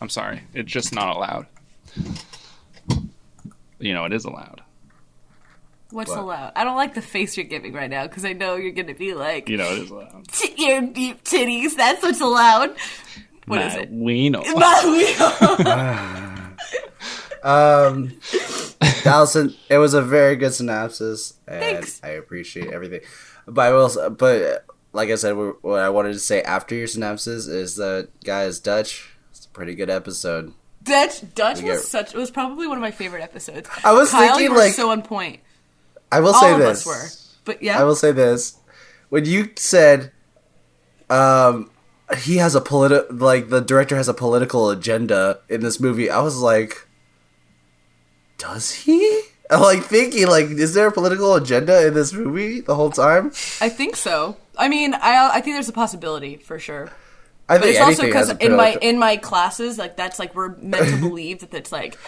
I'm 0.00 0.08
sorry. 0.08 0.42
It's 0.54 0.70
just 0.70 0.94
not 0.94 1.16
allowed. 1.16 1.46
You 3.78 3.94
know, 3.94 4.04
it 4.04 4.12
is 4.12 4.24
allowed. 4.24 4.62
What's 5.90 6.10
What? 6.10 6.18
allowed? 6.18 6.52
I 6.56 6.64
don't 6.64 6.76
like 6.76 6.94
the 6.94 7.02
face 7.02 7.36
you're 7.36 7.46
giving 7.46 7.72
right 7.72 7.88
now 7.90 8.06
because 8.06 8.24
I 8.24 8.32
know 8.32 8.56
you're 8.56 8.72
gonna 8.72 8.94
be 8.94 9.14
like, 9.14 9.48
You 9.48 9.56
know, 9.58 9.70
it 9.72 9.78
is 9.78 9.90
allowed. 9.90 10.26
"T- 10.28 10.54
your 10.56 10.82
deep 10.82 11.22
titties. 11.24 11.76
That's 11.76 12.02
what's 12.02 12.20
allowed. 12.20 12.74
What 13.46 13.60
is 13.62 13.74
Nah, 13.74 13.80
it? 13.82 13.90
We 13.90 14.28
know. 14.30 14.42
Um, 17.44 18.18
Allison, 19.04 19.54
it 19.68 19.78
was 19.78 19.94
a 19.94 20.02
very 20.02 20.34
good 20.36 20.54
synopsis, 20.54 21.34
and 21.46 21.60
Thanks. 21.60 22.00
I 22.02 22.08
appreciate 22.10 22.72
everything. 22.72 23.00
But 23.46 23.66
I 23.68 23.72
will, 23.72 24.10
but 24.10 24.64
like 24.92 25.10
I 25.10 25.16
said, 25.16 25.32
what 25.32 25.80
I 25.80 25.90
wanted 25.90 26.14
to 26.14 26.18
say 26.18 26.42
after 26.42 26.74
your 26.74 26.86
synopsis 26.86 27.46
is 27.46 27.76
that 27.76 28.08
guys, 28.24 28.58
Dutch, 28.60 29.10
it's 29.30 29.44
a 29.44 29.48
pretty 29.50 29.74
good 29.74 29.90
episode. 29.90 30.54
Dutch 30.82 31.22
Dutch 31.34 31.56
was 31.62 31.62
get- 31.62 31.80
such. 31.80 32.14
It 32.14 32.18
was 32.18 32.30
probably 32.30 32.66
one 32.66 32.76
of 32.78 32.82
my 32.82 32.90
favorite 32.90 33.22
episodes. 33.22 33.68
I 33.84 33.92
was 33.92 34.10
Kyle, 34.10 34.28
thinking, 34.36 34.52
you 34.52 34.56
like- 34.58 34.72
so 34.72 34.90
on 34.90 35.02
point. 35.02 35.40
I 36.10 36.20
will 36.20 36.34
All 36.34 36.40
say 36.40 36.56
this. 36.58 36.86
were, 36.86 37.08
but 37.44 37.62
yeah, 37.62 37.78
I 37.80 37.84
will 37.84 37.96
say 37.96 38.12
this. 38.12 38.56
When 39.08 39.24
you 39.24 39.50
said, 39.56 40.12
um, 41.10 41.70
he 42.18 42.36
has 42.36 42.54
a 42.54 42.60
politi- 42.60 43.06
like 43.20 43.48
the 43.48 43.60
director 43.60 43.96
has 43.96 44.08
a 44.08 44.14
political 44.14 44.70
agenda 44.70 45.40
in 45.48 45.60
this 45.62 45.80
movie, 45.80 46.08
I 46.10 46.20
was 46.20 46.38
like, 46.38 46.86
does 48.44 48.70
he? 48.72 49.00
I'm 49.50 49.60
like 49.70 49.82
thinking, 49.84 50.26
like, 50.26 50.46
is 50.50 50.74
there 50.74 50.88
a 50.88 50.92
political 50.92 51.34
agenda 51.34 51.86
in 51.86 51.94
this 51.94 52.12
movie 52.12 52.60
the 52.60 52.74
whole 52.74 52.90
time? 52.90 53.28
I 53.60 53.68
think 53.68 53.96
so. 53.96 54.36
I 54.56 54.68
mean, 54.68 54.94
I 54.94 55.30
I 55.36 55.40
think 55.40 55.56
there's 55.56 55.68
a 55.68 55.72
possibility 55.84 56.36
for 56.36 56.58
sure. 56.58 56.90
I 57.48 57.58
But 57.58 57.64
think 57.64 57.76
it's 57.76 57.84
also 57.84 58.02
because 58.04 58.30
in 58.40 58.56
my 58.56 58.76
in 58.80 58.98
my 58.98 59.16
classes, 59.18 59.76
like 59.78 59.96
that's 59.96 60.18
like 60.18 60.34
we're 60.34 60.56
meant 60.56 60.88
to 60.88 60.96
believe 61.08 61.40
that 61.40 61.52
it's 61.52 61.72
like 61.72 61.98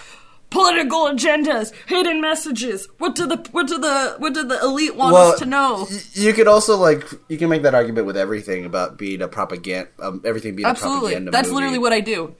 political 0.49 1.07
agendas, 1.13 1.73
hidden 1.87 2.21
messages. 2.23 2.89
What 2.99 3.15
do 3.17 3.27
the 3.27 3.37
what 3.53 3.67
do 3.67 3.77
the 3.79 4.15
what 4.19 4.33
do 4.33 4.45
the 4.45 4.59
elite 4.63 4.97
want 4.97 5.13
Well, 5.13 5.33
us 5.33 5.39
to 5.41 5.47
know? 5.47 5.87
y- 5.91 6.01
you 6.15 6.33
could 6.33 6.49
also 6.49 6.77
like 6.79 7.05
you 7.29 7.37
can 7.37 7.51
make 7.51 7.63
that 7.63 7.75
argument 7.75 8.07
with 8.07 8.17
everything 8.17 8.65
about 8.65 8.97
being 8.97 9.21
a 9.21 9.29
propaganda, 9.29 9.91
um, 10.01 10.23
everything 10.25 10.57
being 10.57 10.67
a 10.67 10.71
Absolutely, 10.71 11.01
propaganda. 11.13 11.31
that's 11.33 11.49
movie. 11.49 11.57
literally 11.57 11.79
what 11.85 11.93
I 11.93 12.01
do. 12.01 12.35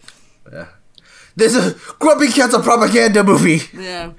This 1.37 1.55
is 1.55 1.75
Grumpy 1.99 2.29
Cat's 2.29 2.55
a 2.55 2.61
propaganda 2.61 3.23
movie. 3.23 3.61
Yeah. 3.77 4.13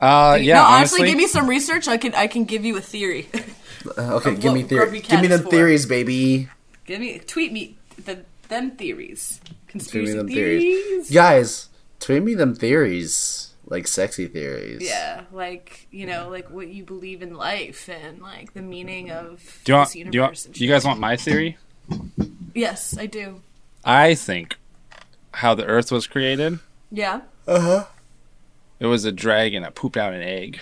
Uh, 0.00 0.38
yeah, 0.40 0.54
no, 0.54 0.60
honestly, 0.62 1.02
honestly, 1.02 1.06
give 1.08 1.16
me 1.16 1.26
some 1.26 1.48
research. 1.48 1.88
I 1.88 1.96
can 1.96 2.14
I 2.14 2.26
can 2.28 2.44
give 2.44 2.64
you 2.64 2.76
a 2.76 2.80
theory. 2.80 3.28
Uh, 3.96 4.16
okay, 4.16 4.34
give 4.34 4.52
me 4.52 4.62
what 4.62 4.68
theory. 4.68 5.00
Give 5.00 5.20
me 5.20 5.26
is 5.26 5.30
them 5.30 5.42
for. 5.44 5.50
theories, 5.50 5.86
baby. 5.86 6.48
give 6.84 7.00
me 7.00 7.18
tweet 7.20 7.52
me 7.52 7.76
the 8.04 8.24
them 8.48 8.72
theories. 8.72 9.40
Tweet 9.44 9.68
Conspiracy 9.68 10.12
me 10.12 10.18
them 10.18 10.28
theories. 10.28 10.62
theories. 10.62 11.10
Guys, 11.10 11.68
tweet 12.00 12.22
me 12.22 12.34
them 12.34 12.54
theories. 12.54 13.54
like 13.66 13.86
sexy 13.86 14.26
theories. 14.26 14.82
Yeah, 14.82 15.22
like 15.32 15.86
you 15.90 16.06
know, 16.06 16.28
like 16.28 16.50
what 16.50 16.68
you 16.68 16.84
believe 16.84 17.22
in 17.22 17.34
life 17.34 17.88
and 17.88 18.20
like 18.20 18.52
the 18.54 18.62
meaning 18.62 19.10
of 19.10 19.60
Do 19.64 19.72
you 19.72 19.76
want? 19.76 19.88
this 19.88 19.92
Do 19.94 19.98
universe. 20.00 20.14
you 20.14 20.20
want? 20.22 20.52
Do 20.54 20.64
you 20.64 20.70
guys 20.70 20.84
want 20.84 21.00
my 21.00 21.16
theory? 21.16 21.56
Yes, 22.54 22.96
I 22.98 23.06
do. 23.06 23.40
I 23.84 24.14
think 24.14 24.56
how 25.38 25.54
the 25.54 25.64
Earth 25.64 25.90
was 25.90 26.06
created. 26.06 26.58
Yeah. 26.90 27.22
Uh 27.46 27.60
huh. 27.60 27.84
It 28.80 28.86
was 28.86 29.04
a 29.04 29.12
dragon 29.12 29.62
that 29.62 29.74
pooped 29.74 29.96
out 29.96 30.12
an 30.12 30.22
egg. 30.22 30.60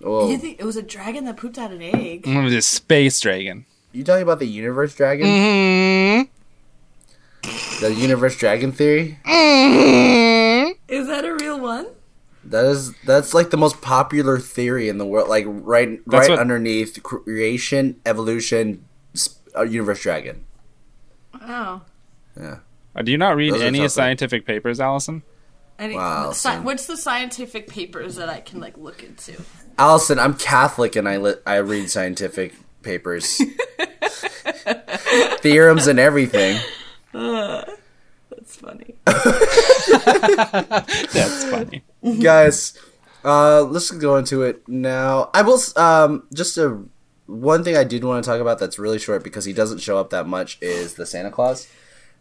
Whoa. 0.00 0.30
You 0.30 0.38
think 0.38 0.58
it 0.60 0.64
was 0.64 0.76
a 0.76 0.82
dragon 0.82 1.24
that 1.26 1.36
pooped 1.36 1.58
out 1.58 1.70
an 1.72 1.82
egg? 1.82 2.26
It 2.26 2.42
was 2.42 2.54
a 2.54 2.62
space 2.62 3.20
dragon. 3.20 3.66
You 3.92 4.02
talking 4.04 4.22
about 4.22 4.38
the 4.38 4.46
universe 4.46 4.94
dragon? 4.94 5.26
Mm-hmm. 5.26 6.24
The 7.84 7.94
universe 7.94 8.36
dragon 8.36 8.72
theory? 8.72 9.18
Is 10.88 11.06
that 11.06 11.24
a 11.24 11.34
real 11.34 11.58
one? 11.60 11.86
That 12.44 12.64
is 12.64 12.94
that's 13.04 13.34
like 13.34 13.50
the 13.50 13.56
most 13.56 13.80
popular 13.82 14.38
theory 14.38 14.88
in 14.88 14.98
the 14.98 15.06
world. 15.06 15.28
Like 15.28 15.44
right 15.46 16.00
That's 16.06 16.28
right 16.28 16.30
what- 16.30 16.38
underneath 16.38 17.02
creation, 17.02 18.00
evolution, 18.06 18.84
sp- 19.12 19.40
uh, 19.56 19.62
universe 19.62 20.00
dragon. 20.02 20.44
Oh. 21.42 21.82
Yeah. 22.38 22.58
Uh, 22.94 23.02
do 23.02 23.12
you 23.12 23.18
not 23.18 23.36
read 23.36 23.54
Those 23.54 23.62
any 23.62 23.88
scientific 23.88 24.44
papers, 24.46 24.80
Allison? 24.80 25.22
Any, 25.78 25.96
Wow, 25.96 26.30
sci- 26.30 26.56
so- 26.56 26.62
what's 26.62 26.86
the 26.86 26.96
scientific 26.96 27.68
papers 27.68 28.16
that 28.16 28.28
I 28.28 28.40
can 28.40 28.60
like 28.60 28.76
look 28.76 29.02
into? 29.02 29.40
Allison, 29.78 30.18
I'm 30.18 30.34
Catholic 30.34 30.96
and 30.96 31.08
I 31.08 31.16
li- 31.16 31.36
I 31.46 31.56
read 31.56 31.90
scientific 31.90 32.54
papers, 32.82 33.36
theorems, 35.40 35.86
and 35.86 35.98
everything. 35.98 36.58
That's 37.12 38.56
funny. 38.56 38.94
That's 39.06 40.34
funny. 41.44 41.82
guys 42.20 42.78
uh 43.24 43.62
let's 43.64 43.90
go 43.90 44.16
into 44.16 44.42
it 44.42 44.66
now 44.66 45.28
i 45.34 45.42
will 45.42 45.60
um 45.76 46.22
just 46.32 46.56
a 46.56 46.82
one 47.26 47.62
thing 47.62 47.76
i 47.76 47.84
did 47.84 48.02
want 48.02 48.24
to 48.24 48.30
talk 48.30 48.40
about 48.40 48.58
that's 48.58 48.78
really 48.78 48.98
short 48.98 49.22
because 49.22 49.44
he 49.44 49.52
doesn't 49.52 49.80
show 49.80 49.98
up 49.98 50.08
that 50.08 50.26
much 50.26 50.56
is 50.62 50.94
the 50.94 51.04
santa 51.04 51.30
claus 51.30 51.68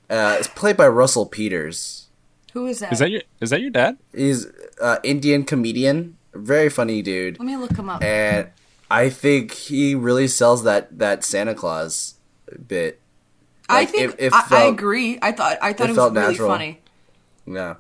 uh 0.10 0.36
it's 0.40 0.48
played 0.48 0.76
by 0.78 0.88
russell 0.88 1.26
peters 1.26 2.08
Who 2.54 2.66
is 2.68 2.80
that? 2.80 2.92
Is 2.94 3.00
that 3.00 3.10
your? 3.12 3.22
Is 3.42 3.50
that 3.52 3.62
your 3.62 3.70
dad? 3.70 3.98
he's 4.16 4.48
uh 4.82 4.98
indian 5.04 5.44
comedian 5.44 6.18
very 6.34 6.70
funny 6.70 7.02
dude 7.02 7.38
Let 7.40 7.46
me 7.46 7.56
look 7.58 7.76
him 7.76 7.90
up. 7.90 8.04
and 8.04 8.50
i 8.92 9.10
think 9.10 9.52
he 9.54 9.96
really 9.96 10.28
sells 10.28 10.64
that 10.64 10.98
that 11.00 11.24
santa 11.24 11.54
claus 11.56 12.16
bit 12.68 13.00
I 13.72 13.86
think 13.86 14.14
it- 14.14 14.20
it 14.20 14.34
I, 14.34 14.48
I 14.50 14.64
agree. 14.64 15.20
I 15.22 15.32
thought 15.32 15.58
I 15.62 15.74
thought 15.74 15.90
it 15.90 15.92
it, 15.92 15.94
was 15.94 15.98
felt 15.98 16.14
really 16.16 16.28
natural. 16.32 16.50
funny. 16.50 16.82
yeah 17.46 17.72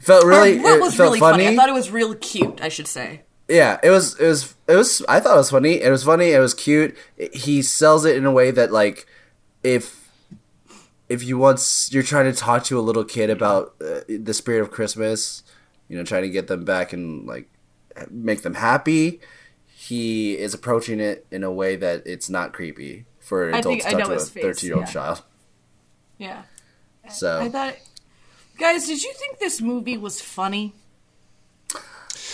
it 0.00 0.04
felt 0.04 0.24
really 0.24 0.58
or 0.58 0.62
what 0.62 0.74
it 0.74 0.80
was 0.80 0.94
felt 0.96 1.06
really 1.10 1.20
funny? 1.20 1.46
I 1.46 1.54
thought 1.54 1.68
it 1.68 1.72
was 1.74 1.92
real 1.92 2.14
cute. 2.16 2.60
I 2.60 2.68
should 2.68 2.88
say. 2.88 3.22
Yeah, 3.48 3.78
it 3.84 3.90
was 3.90 4.18
it 4.18 4.26
was 4.26 4.54
it 4.66 4.74
was 4.74 5.04
I 5.08 5.20
thought 5.20 5.34
it 5.34 5.38
was 5.38 5.50
funny. 5.50 5.80
It 5.80 5.90
was 5.90 6.02
funny, 6.02 6.30
it 6.32 6.40
was 6.40 6.54
cute. 6.54 6.96
He 7.32 7.62
sells 7.62 8.04
it 8.04 8.16
in 8.16 8.24
a 8.26 8.32
way 8.32 8.50
that 8.50 8.72
like 8.72 9.06
if 9.62 9.97
if 11.08 11.22
you 11.22 11.38
once 11.38 11.90
you're 11.92 12.02
trying 12.02 12.30
to 12.30 12.38
talk 12.38 12.64
to 12.64 12.78
a 12.78 12.82
little 12.82 13.04
kid 13.04 13.30
about 13.30 13.74
uh, 13.80 14.00
the 14.08 14.34
spirit 14.34 14.60
of 14.60 14.70
Christmas, 14.70 15.42
you 15.88 15.96
know, 15.96 16.04
trying 16.04 16.22
to 16.22 16.28
get 16.28 16.48
them 16.48 16.64
back 16.64 16.92
and 16.92 17.26
like 17.26 17.48
make 18.10 18.42
them 18.42 18.54
happy, 18.54 19.20
he 19.66 20.36
is 20.36 20.54
approaching 20.54 21.00
it 21.00 21.26
in 21.30 21.44
a 21.44 21.50
way 21.50 21.76
that 21.76 22.02
it's 22.06 22.28
not 22.28 22.52
creepy 22.52 23.06
for 23.20 23.48
an 23.48 23.54
I 23.54 23.58
adult 23.58 23.80
to 23.80 23.88
I 23.88 23.90
talk 23.92 24.00
know 24.00 24.08
to 24.08 24.14
a 24.14 24.18
13 24.18 24.68
year 24.68 24.76
old 24.76 24.86
yeah. 24.86 24.92
child. 24.92 25.22
Yeah. 26.18 26.42
So 27.10 27.40
I 27.40 27.48
thought. 27.48 27.76
Guys, 28.58 28.86
did 28.86 29.02
you 29.02 29.12
think 29.14 29.38
this 29.38 29.60
movie 29.60 29.96
was 29.96 30.20
funny? 30.20 30.74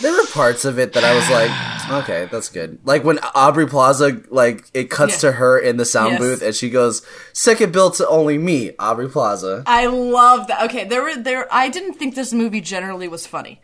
There 0.03 0.13
were 0.13 0.27
parts 0.33 0.65
of 0.65 0.79
it 0.79 0.93
that 0.95 1.05
I 1.05 1.15
was 1.15 1.31
like, 1.31 1.51
okay, 2.03 2.29
that's 2.31 2.49
good. 2.49 2.79
Like 2.85 3.05
when 3.05 3.19
Aubrey 3.35 3.67
Plaza, 3.67 4.21
like 4.31 4.65
it 4.75 4.91
cuts 4.91 5.15
Yeah. 5.23 5.31
to 5.31 5.33
her 5.37 5.59
in 5.59 5.77
the 5.77 5.85
sound 5.85 6.13
Yes. 6.13 6.21
booth, 6.21 6.43
and 6.43 6.55
she 6.55 6.69
goes, 6.71 7.03
second 7.33 7.73
bill 7.73 7.91
to 7.93 8.09
only 8.09 8.37
me, 8.39 8.73
Aubrey 8.79 9.09
Plaza." 9.09 9.63
I 9.67 9.87
love 9.87 10.49
that. 10.49 10.65
Okay, 10.65 10.85
there 10.85 11.03
were 11.03 11.15
there. 11.17 11.47
I 11.53 11.69
didn't 11.69 11.95
think 11.95 12.15
this 12.17 12.33
movie 12.33 12.61
generally 12.61 13.07
was 13.09 13.27
funny, 13.27 13.61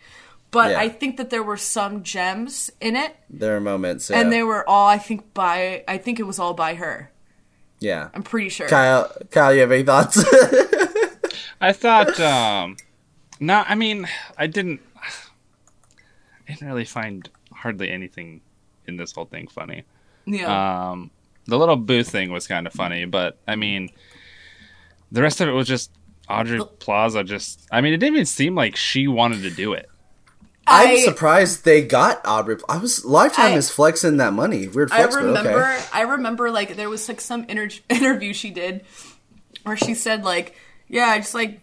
but 0.53 0.71
Yeah. 0.73 0.81
I 0.81 0.89
think 0.89 1.17
that 1.17 1.31
there 1.31 1.43
were 1.43 1.57
some 1.57 2.03
gems 2.05 2.71
in 2.81 2.95
it, 2.97 3.17
There 3.29 3.57
are 3.57 3.61
moments, 3.61 4.09
yeah. 4.11 4.21
and 4.21 4.33
they 4.33 4.43
were 4.45 4.69
all. 4.69 4.87
I 4.87 4.99
think 4.99 5.35
by. 5.35 5.83
I 5.89 5.99
think 5.99 6.21
it 6.21 6.25
was 6.25 6.39
all 6.39 6.55
by 6.55 6.75
her. 6.75 7.11
yeah. 7.81 8.09
I'm 8.15 8.23
pretty 8.23 8.51
sure. 8.51 8.69
Kyle, 8.69 9.11
Kyle, 9.33 9.53
you 9.55 9.63
have 9.63 9.73
any 9.73 9.83
thoughts? 9.83 10.23
I 11.61 11.73
thought. 11.73 12.19
um 12.21 12.77
No, 13.41 13.65
I 13.67 13.75
mean, 13.75 14.07
I 14.39 14.47
didn't. 14.47 14.81
I 16.51 16.55
didn't 16.55 16.69
really 16.69 16.85
find 16.85 17.29
hardly 17.53 17.91
anything 17.91 18.41
in 18.87 18.97
this 18.97 19.13
whole 19.13 19.25
thing 19.27 19.47
funny. 19.49 19.85
Yeah. 20.27 20.91
Um, 20.91 21.11
the 21.47 21.59
little 21.59 21.77
booth 21.77 22.09
thing 22.09 22.31
was 22.33 22.47
kind 22.47 22.67
of 22.67 22.73
funny, 22.73 23.05
but 23.05 23.39
I 23.47 23.57
mean, 23.57 23.91
the 25.13 25.23
rest 25.23 25.41
of 25.41 25.49
it 25.49 25.53
was 25.53 25.67
just 25.67 25.91
Aubrey 26.29 26.61
Plaza. 26.79 27.25
Just, 27.25 27.67
I 27.71 27.81
mean, 27.81 27.93
it 27.93 27.99
didn't 27.99 28.15
even 28.15 28.27
seem 28.27 28.55
like 28.55 28.77
she 28.77 29.09
wanted 29.09 29.43
to 29.43 29.51
do 29.51 29.73
it. 29.73 29.89
I'm 30.67 30.89
I- 30.91 31.01
surprised 31.01 31.65
they 31.65 31.83
got 31.83 32.21
Aubrey. 32.25 32.57
I 32.69 32.77
was 32.79 33.05
Lifetime 33.05 33.53
I- 33.53 33.57
is 33.57 33.71
flexing 33.71 34.19
that 34.19 34.33
money. 34.33 34.69
Weird 34.69 34.93
I 34.93 34.99
flex, 34.99 35.17
but 35.17 35.25
remember. 35.25 35.51
okay. 35.65 35.85
I 35.93 36.03
remember 36.03 36.51
like 36.51 36.77
there 36.77 36.89
was 36.91 37.09
like 37.09 37.21
some 37.21 37.45
inter- 37.45 37.71
interview 37.89 38.33
she 38.33 38.51
did 38.51 38.85
where 39.65 39.77
she 39.77 39.95
said 39.95 40.23
like, 40.25 40.55
"Yeah, 40.87 41.07
I 41.07 41.19
just 41.19 41.35
like 41.35 41.61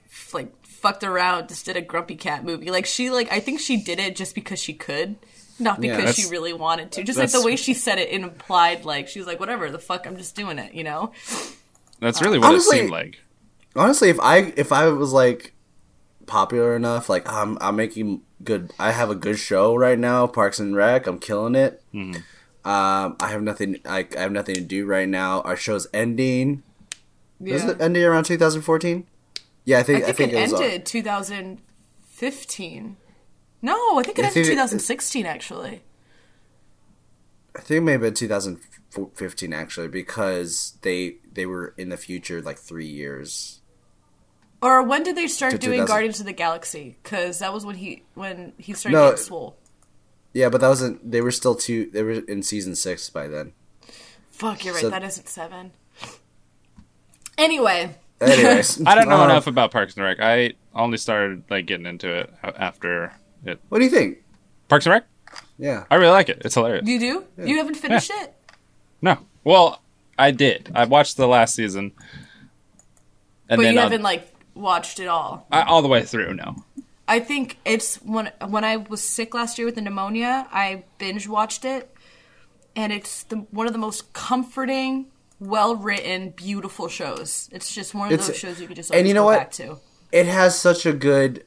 fucked 0.77 1.03
around, 1.03 1.49
just 1.49 1.65
did 1.65 1.77
a 1.77 1.81
Grumpy 1.81 2.15
Cat 2.15 2.43
movie." 2.43 2.71
Like 2.71 2.85
she 2.85 3.09
like 3.09 3.31
I 3.31 3.39
think 3.39 3.59
she 3.59 3.77
did 3.77 3.99
it 3.99 4.15
just 4.15 4.33
because 4.35 4.59
she 4.61 4.73
could, 4.73 5.15
not 5.59 5.79
because 5.81 5.97
that's- 5.97 6.15
she 6.15 6.29
really 6.29 6.53
wanted 6.53 6.91
to. 6.93 7.03
Just 7.03 7.19
like 7.19 7.31
the 7.31 7.41
way 7.43 7.55
she 7.55 7.73
said 7.73 7.99
it, 7.99 8.09
it 8.09 8.21
implied 8.21 8.85
like 8.85 9.07
she 9.07 9.19
was 9.19 9.27
like, 9.27 9.39
"Whatever 9.39 9.69
the 9.69 9.79
fuck, 9.79 10.05
I'm 10.07 10.17
just 10.17 10.35
doing 10.35 10.57
it," 10.59 10.73
you 10.73 10.83
know? 10.83 11.11
That's 11.99 12.21
really 12.21 12.39
what 12.39 12.49
Honestly- 12.49 12.77
it 12.77 12.79
seemed 12.81 12.91
like. 12.91 13.19
Honestly, 13.75 14.09
if 14.09 14.19
I 14.19 14.53
if 14.57 14.71
I 14.71 14.87
was 14.87 15.13
like 15.13 15.53
popular 16.25 16.75
enough, 16.75 17.09
like 17.09 17.31
I'm 17.31 17.57
I'm 17.61 17.75
making 17.75 18.21
good. 18.43 18.71
I 18.79 18.91
have 18.91 19.09
a 19.09 19.15
good 19.15 19.37
show 19.37 19.75
right 19.75 19.97
now, 19.99 20.27
Parks 20.27 20.59
and 20.59 20.75
Rec. 20.75 21.07
I'm 21.07 21.19
killing 21.19 21.55
it. 21.55 21.81
Mm-hmm. 21.93 22.21
Um, 22.69 23.15
I 23.19 23.29
have 23.29 23.41
nothing. 23.43 23.79
I, 23.85 24.05
I 24.17 24.21
have 24.21 24.31
nothing 24.31 24.55
to 24.55 24.61
do 24.61 24.85
right 24.85 25.07
now. 25.07 25.41
Our 25.41 25.55
show's 25.55 25.87
ending. 25.93 26.63
Yeah. 27.39 27.55
Is 27.55 27.63
it 27.65 27.79
ending 27.79 28.03
around 28.03 28.23
2014? 28.25 29.05
Yeah, 29.67 29.77
I 29.77 29.79
I 29.81 29.83
think 29.83 30.05
think, 30.05 30.09
I 30.09 30.13
think 30.13 30.33
it, 30.33 30.35
it, 30.35 30.53
uh, 30.53 30.57
ended 30.63 30.85
2015. 30.85 32.97
No, 33.61 33.99
I 33.99 34.03
think 34.03 34.17
it 34.17 34.21
I 34.23 34.27
ended 34.27 34.33
think 34.33 34.47
it- 34.47 34.51
2016 34.51 35.25
actually. 35.25 35.81
I 37.55 37.59
think 37.59 37.83
maybe 37.83 38.09
2015 38.11 39.53
actually 39.53 39.87
because 39.89 40.77
they 40.83 41.17
they 41.33 41.45
were 41.45 41.73
in 41.77 41.89
the 41.89 41.97
future 41.97 42.41
like 42.41 42.57
three 42.57 42.87
years. 42.87 43.59
Or 44.61 44.81
when 44.83 45.03
did 45.03 45.15
they 45.17 45.27
start 45.27 45.51
doing 45.59 45.79
2000. 45.81 45.85
Guardians 45.87 46.19
of 46.21 46.25
the 46.27 46.31
Galaxy? 46.33 46.95
Because 47.03 47.39
that 47.39 47.53
was 47.53 47.65
when 47.65 47.75
he 47.75 48.03
when 48.13 48.53
he 48.57 48.71
started 48.73 48.95
No. 48.97 49.09
getting 49.09 49.25
swole. 49.25 49.57
Yeah, 50.33 50.47
but 50.49 50.61
that 50.61 50.69
wasn't. 50.69 51.11
They 51.11 51.19
were 51.21 51.31
still 51.31 51.55
two. 51.55 51.89
They 51.91 52.03
were 52.03 52.11
in 52.13 52.41
season 52.43 52.75
six 52.75 53.09
by 53.09 53.27
then. 53.27 53.51
Fuck, 54.31 54.63
you're 54.63 54.73
right. 54.75 54.89
That 54.89 55.03
isn't 55.03 55.27
seven. 55.27 55.71
Anyway, 57.37 57.95
Anyways, 58.21 58.81
I 58.85 58.95
don't 58.95 59.09
know 59.09 59.21
um, 59.21 59.29
enough 59.29 59.47
about 59.47 59.71
Parks 59.71 59.95
and 59.95 60.03
Rec. 60.03 60.17
I 60.19 60.53
only 60.73 60.97
started 60.97 61.43
like 61.49 61.65
getting 61.65 61.85
into 61.85 62.11
it 62.13 62.33
after 62.43 63.13
it. 63.45 63.59
What 63.69 63.79
do 63.79 63.83
you 63.85 63.91
think? 63.91 64.23
Parks 64.67 64.85
and 64.85 64.93
Rec. 64.93 65.05
Yeah. 65.59 65.85
I 65.91 65.95
really 65.95 66.11
like 66.11 66.29
it. 66.29 66.41
It's 66.45 66.55
hilarious. 66.55 66.87
you 66.87 66.99
do? 66.99 67.25
You 67.43 67.57
haven't 67.57 67.75
finished 67.75 68.11
it? 68.13 68.33
No, 69.01 69.19
well, 69.43 69.81
I 70.17 70.31
did. 70.31 70.71
I 70.73 70.85
watched 70.85 71.17
the 71.17 71.27
last 71.27 71.53
season, 71.53 71.91
and 73.49 73.57
But 73.57 73.63
then 73.63 73.73
you 73.73 73.79
I'll- 73.79 73.85
haven't 73.85 74.01
like 74.01 74.27
watched 74.55 74.99
it 74.99 75.07
all. 75.07 75.45
I, 75.51 75.61
all 75.61 75.81
the 75.83 75.87
way 75.87 76.01
through. 76.03 76.33
No, 76.33 76.55
I 77.07 77.19
think 77.19 77.57
it's 77.65 77.97
when 77.97 78.31
when 78.47 78.63
I 78.63 78.77
was 78.77 79.01
sick 79.03 79.33
last 79.35 79.57
year 79.59 79.65
with 79.65 79.75
the 79.75 79.81
pneumonia, 79.81 80.47
I 80.51 80.83
binge 80.97 81.27
watched 81.27 81.63
it, 81.65 81.93
and 82.75 82.91
it's 82.91 83.23
the 83.23 83.37
one 83.51 83.67
of 83.67 83.73
the 83.73 83.79
most 83.79 84.11
comforting, 84.13 85.05
well 85.39 85.75
written, 85.75 86.31
beautiful 86.31 86.87
shows. 86.87 87.49
It's 87.51 87.73
just 87.73 87.93
one 87.93 88.07
of 88.07 88.13
It's- 88.13 88.27
those 88.27 88.37
shows 88.37 88.59
you 88.61 88.67
could 88.67 88.75
just 88.75 88.91
and 88.93 89.07
you 89.07 89.13
know 89.13 89.21
go 89.23 89.25
what? 89.27 89.37
back 89.39 89.51
to. 89.53 89.77
it 90.11 90.25
has 90.25 90.57
such 90.59 90.85
a 90.85 90.93
good 90.93 91.43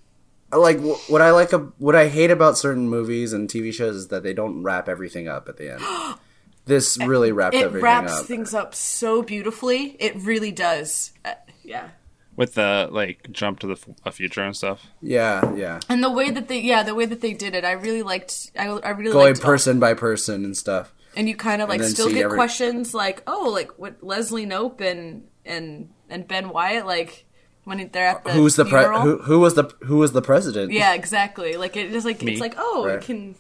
like 0.53 0.81
what 1.09 1.23
I 1.23 1.31
like 1.31 1.53
what 1.79 1.95
I 1.95 2.09
hate 2.09 2.31
about 2.31 2.59
certain 2.59 2.89
movies 2.89 3.33
and 3.33 3.49
TV 3.49 3.73
shows 3.73 3.95
is 3.97 4.09
that 4.09 4.23
they 4.23 4.33
don't 4.35 4.63
wrap 4.63 4.89
everything 4.89 5.29
up 5.29 5.49
at 5.49 5.57
the 5.57 5.73
end. 5.75 5.83
this 6.67 6.99
really 6.99 7.33
wrapped 7.33 7.55
It 7.55 7.63
everything 7.63 7.85
wraps 7.85 8.13
up. 8.21 8.27
things 8.27 8.55
up 8.55 8.75
so 8.75 9.23
beautifully. 9.23 9.97
It 10.01 10.15
really 10.17 10.51
does. 10.53 11.13
Uh, 11.25 11.35
yeah. 11.65 11.89
with 12.37 12.55
the 12.55 12.89
like 12.91 13.31
jump 13.33 13.61
to 13.61 13.67
the 13.69 13.73
f- 13.75 13.89
a 14.05 14.11
future 14.13 14.43
and 14.43 14.57
stuff. 14.57 14.87
yeah, 15.01 15.53
yeah. 15.55 15.79
And 15.89 16.03
the 16.03 16.11
way 16.11 16.31
that 16.31 16.49
they, 16.49 16.61
yeah, 16.61 16.83
the 16.83 16.95
way 16.95 17.07
that 17.07 17.21
they 17.21 17.33
did 17.33 17.55
it, 17.55 17.65
I 17.65 17.73
really 17.73 18.03
liked. 18.03 18.51
I, 18.59 18.67
I 18.69 18.91
really 18.91 19.13
Going 19.13 19.27
liked. 19.35 19.41
person 19.43 19.79
by 19.79 19.95
person 19.95 20.45
and 20.45 20.57
stuff. 20.57 20.93
And 21.17 21.29
you 21.29 21.35
kind 21.37 21.61
of 21.61 21.69
like 21.69 21.83
still 21.83 22.09
get 22.09 22.23
every- 22.25 22.37
questions 22.37 22.95
like, 22.95 23.23
oh, 23.27 23.51
like 23.53 23.79
what 23.79 24.03
Leslie 24.03 24.47
Knope 24.47 24.81
and 24.81 25.25
and 25.45 25.91
and 26.09 26.27
Ben 26.29 26.49
Wyatt, 26.51 26.87
like 26.87 27.25
when 27.65 27.89
they're 27.93 28.07
at 28.07 28.25
the 28.25 28.33
Who's 28.33 28.57
the 28.57 28.65
pre- 28.65 28.85
who, 28.85 29.19
who 29.19 29.41
was 29.41 29.55
the 29.55 29.65
who 29.83 29.97
was 29.99 30.13
the 30.13 30.23
president? 30.23 30.73
Yeah, 30.73 30.95
exactly. 30.95 31.57
Like 31.57 31.77
it 31.77 31.93
is 31.93 32.05
like 32.05 32.23
Me. 32.23 32.33
it's 32.33 32.41
like 32.41 32.55
oh, 32.57 32.87
Right. 32.87 32.97
it 32.97 33.03
can. 33.03 33.35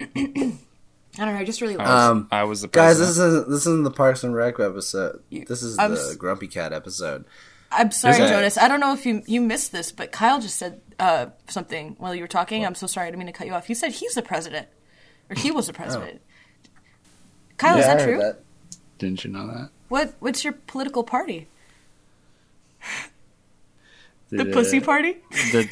I 1.18 1.24
don't 1.24 1.34
know. 1.34 1.40
I 1.40 1.44
just 1.44 1.60
really 1.62 1.76
like. 1.76 1.86
Um, 1.88 2.28
I 2.30 2.44
was 2.44 2.60
the 2.60 2.68
guys, 2.68 2.98
this 2.98 3.08
isn't 3.10 3.48
this 3.48 3.60
isn't 3.66 3.84
the 3.84 3.90
Parks 3.90 4.22
and 4.22 4.34
Rec 4.34 4.60
episode. 4.60 5.22
This 5.30 5.62
is 5.62 5.78
I'm 5.78 5.94
the 5.94 6.00
s- 6.00 6.14
Grumpy 6.16 6.46
Cat 6.46 6.72
episode. 6.72 7.24
I'm 7.72 7.90
sorry, 7.90 8.14
Is 8.14 8.20
it? 8.20 8.28
Jonas. 8.28 8.58
I 8.58 8.68
don't 8.68 8.80
know 8.80 8.92
if 8.92 9.04
you 9.06 9.22
you 9.26 9.40
missed 9.40 9.72
this, 9.72 9.92
but 9.92 10.12
Kyle 10.12 10.40
just 10.40 10.56
said 10.56 10.80
uh, 11.00 11.26
something 11.48 11.96
while 11.98 12.14
you 12.14 12.20
were 12.22 12.28
talking. 12.28 12.64
I'm 12.66 12.74
so 12.74 12.86
sorry. 12.86 13.06
I 13.06 13.10
didn't 13.10 13.18
mean 13.20 13.26
to 13.26 13.32
cut 13.32 13.46
you 13.46 13.54
off. 13.54 13.66
He 13.66 13.74
said 13.74 13.92
he's 13.92 14.14
the 14.14 14.22
president, 14.22 14.68
or 15.30 15.36
he 15.36 15.50
was 15.50 15.66
the 15.66 15.72
president. 15.72 16.20
Kyle, 17.56 17.78
is 17.78 17.86
Yeah, 17.86 17.92
I 17.92 17.96
that 17.96 18.04
true? 18.04 18.18
that. 18.18 18.40
Didn't 18.98 19.24
you 19.24 19.30
know 19.30 19.46
that? 19.46 19.70
What 19.88 20.14
What's 20.20 20.44
your 20.44 20.52
political 20.66 21.04
party? 21.04 21.48
The 24.28 24.38
Did, 24.44 24.52
Pussy 24.52 24.78
uh, 24.78 24.84
Party? 24.84 25.16
did- 25.52 25.70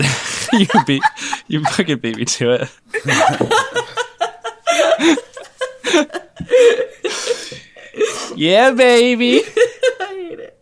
you 0.53 0.67
beat 0.87 1.03
you 1.49 1.65
fucking 1.65 1.99
beat 1.99 2.17
me 2.17 2.25
to 2.25 2.51
it. 2.53 2.71
yeah, 8.37 8.71
baby. 8.71 9.39
I 10.01 10.29
hate 10.29 10.41
it. 10.41 10.61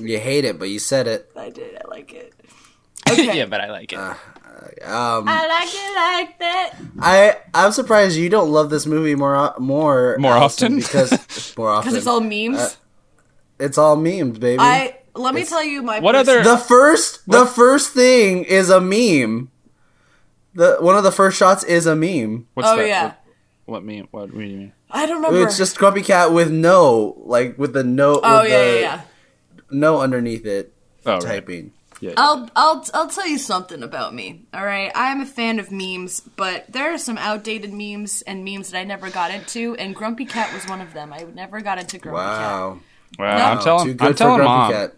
You 0.00 0.18
hate 0.18 0.44
it, 0.44 0.58
but 0.58 0.68
you 0.68 0.78
said 0.78 1.06
it. 1.06 1.30
I 1.36 1.50
did. 1.50 1.76
I 1.76 1.88
like 1.88 2.12
it. 2.12 2.32
Okay. 3.10 3.36
yeah, 3.38 3.46
but 3.46 3.60
I 3.60 3.70
like 3.70 3.92
it. 3.92 3.98
Um, 4.84 5.26
I 5.28 5.46
like 5.46 5.68
it 5.72 5.94
like 6.28 6.38
that. 6.38 6.72
I 7.00 7.36
I'm 7.54 7.72
surprised 7.72 8.16
you 8.16 8.28
don't 8.28 8.50
love 8.50 8.70
this 8.70 8.86
movie 8.86 9.14
more 9.14 9.54
more 9.58 10.16
More 10.18 10.32
Allison, 10.32 10.74
often? 10.74 10.76
because 10.78 11.54
more 11.58 11.68
often 11.70 11.90
Because 11.90 11.98
it's 11.98 12.06
all 12.06 12.20
memes. 12.20 12.76
it's 13.58 13.78
all 13.78 13.96
memes, 13.96 14.38
baby. 14.38 14.60
I 14.60 14.98
let 15.14 15.34
me 15.34 15.44
tell 15.44 15.62
you 15.62 15.82
my. 15.82 16.00
What 16.00 16.14
pers- 16.14 16.28
other- 16.28 16.42
the 16.44 16.56
first 16.58 17.26
the 17.28 17.44
first 17.46 17.92
thing 17.92 18.44
is 18.44 18.70
a 18.70 18.80
meme. 18.80 19.50
The 20.54 20.76
one 20.80 20.96
of 20.96 21.04
the 21.04 21.12
first 21.12 21.36
shots 21.38 21.64
is 21.64 21.86
a 21.86 21.96
meme. 21.96 22.46
What's 22.54 22.68
Oh 22.68 22.76
that? 22.76 22.86
yeah, 22.86 23.04
What, 23.04 23.14
what 23.66 23.84
mean? 23.84 24.08
What 24.10 24.30
do 24.30 24.40
you 24.40 24.56
mean? 24.58 24.72
I 24.90 25.06
don't 25.06 25.16
remember. 25.16 25.42
It's 25.46 25.56
just 25.56 25.78
Grumpy 25.78 26.02
Cat 26.02 26.32
with 26.32 26.50
no 26.50 27.16
like 27.24 27.56
with 27.58 27.72
the 27.72 27.82
no 27.84 28.20
oh 28.22 28.42
with 28.42 28.50
yeah, 28.50 28.58
the 28.58 28.74
yeah, 28.74 28.80
yeah. 28.80 29.00
no 29.70 30.00
underneath 30.00 30.44
it 30.44 30.72
Oh, 31.06 31.18
right. 31.20 31.70
Typing. 32.02 32.16
Yeah. 32.16 32.22
I'll 32.24 32.50
I'll 32.56 32.84
I'll 32.94 33.08
tell 33.08 33.26
you 33.26 33.38
something 33.38 33.82
about 33.82 34.14
me. 34.14 34.44
All 34.52 34.64
right, 34.64 34.90
I'm 34.94 35.20
a 35.20 35.26
fan 35.26 35.58
of 35.58 35.70
memes, 35.70 36.20
but 36.20 36.70
there 36.72 36.92
are 36.92 36.98
some 36.98 37.16
outdated 37.18 37.72
memes 37.72 38.22
and 38.22 38.44
memes 38.44 38.70
that 38.70 38.78
I 38.78 38.84
never 38.84 39.10
got 39.10 39.30
into, 39.30 39.74
and 39.76 39.94
Grumpy 39.94 40.24
Cat 40.24 40.52
was 40.52 40.66
one 40.66 40.80
of 40.80 40.92
them. 40.94 41.12
I 41.12 41.24
never 41.34 41.60
got 41.60 41.78
into 41.78 41.98
Grumpy 41.98 42.18
Cat. 42.20 42.26
Wow. 42.40 42.78
Well, 43.18 43.38
No. 43.38 43.44
I'm 43.44 43.58
telling, 43.62 43.86
Too 43.86 43.94
good 43.94 44.06
I'm 44.06 44.12
for 44.14 44.18
telling 44.18 44.36
Grumpy 44.38 44.48
mom. 44.48 44.72
Cat. 44.72 44.94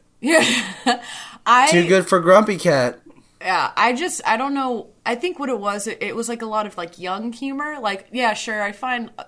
Cat. 0.84 1.04
I 1.46 1.70
Too 1.70 1.86
good 1.86 2.08
for 2.08 2.20
Grumpy 2.20 2.56
Cat. 2.58 3.00
yeah, 3.40 3.72
I 3.76 3.92
just 3.92 4.22
I 4.26 4.36
don't 4.36 4.54
know. 4.54 4.88
I 5.04 5.14
think 5.16 5.38
what 5.38 5.50
it 5.50 5.58
was, 5.58 5.86
it, 5.86 5.98
it 6.02 6.16
was 6.16 6.28
like 6.28 6.40
a 6.42 6.46
lot 6.46 6.66
of 6.66 6.76
like 6.78 6.98
young 6.98 7.32
humor. 7.32 7.78
Like 7.80 8.06
yeah, 8.12 8.32
sure, 8.34 8.62
I 8.62 8.72
find 8.72 9.10
uh, 9.18 9.24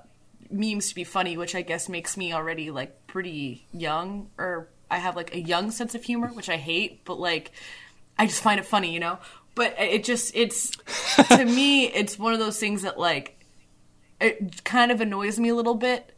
memes 0.50 0.88
to 0.88 0.94
be 0.94 1.04
funny, 1.04 1.36
which 1.36 1.54
I 1.54 1.60
guess 1.62 1.88
makes 1.90 2.16
me 2.16 2.32
already 2.32 2.70
like 2.70 3.06
pretty 3.06 3.66
young, 3.72 4.30
or 4.38 4.68
I 4.91 4.99
have 4.99 5.16
like 5.16 5.34
a 5.34 5.41
young 5.41 5.70
sense 5.70 5.95
of 5.95 6.05
humor, 6.05 6.28
which 6.28 6.49
I 6.49 6.57
hate, 6.57 7.05
but 7.05 7.18
like 7.18 7.53
I 8.18 8.26
just 8.26 8.43
find 8.43 8.61
it 8.61 8.66
funny, 8.66 8.93
you 8.93 9.01
know. 9.01 9.18
But 9.55 9.74
it 9.78 10.05
just 10.05 10.34
it's 10.34 10.70
to 11.28 11.45
me, 11.45 11.87
it's 11.87 12.18
one 12.18 12.32
of 12.32 12.39
those 12.39 12.59
things 12.59 12.82
that 12.82 12.99
like 12.99 13.45
it 14.20 14.64
kind 14.64 14.91
of 14.91 15.01
annoys 15.01 15.39
me 15.39 15.49
a 15.49 15.55
little 15.55 15.74
bit, 15.74 16.14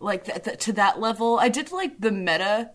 like 0.00 0.24
th- 0.24 0.42
th- 0.42 0.58
to 0.60 0.72
that 0.74 1.00
level. 1.00 1.38
I 1.38 1.48
did 1.48 1.72
like 1.72 2.00
the 2.00 2.10
meta 2.10 2.70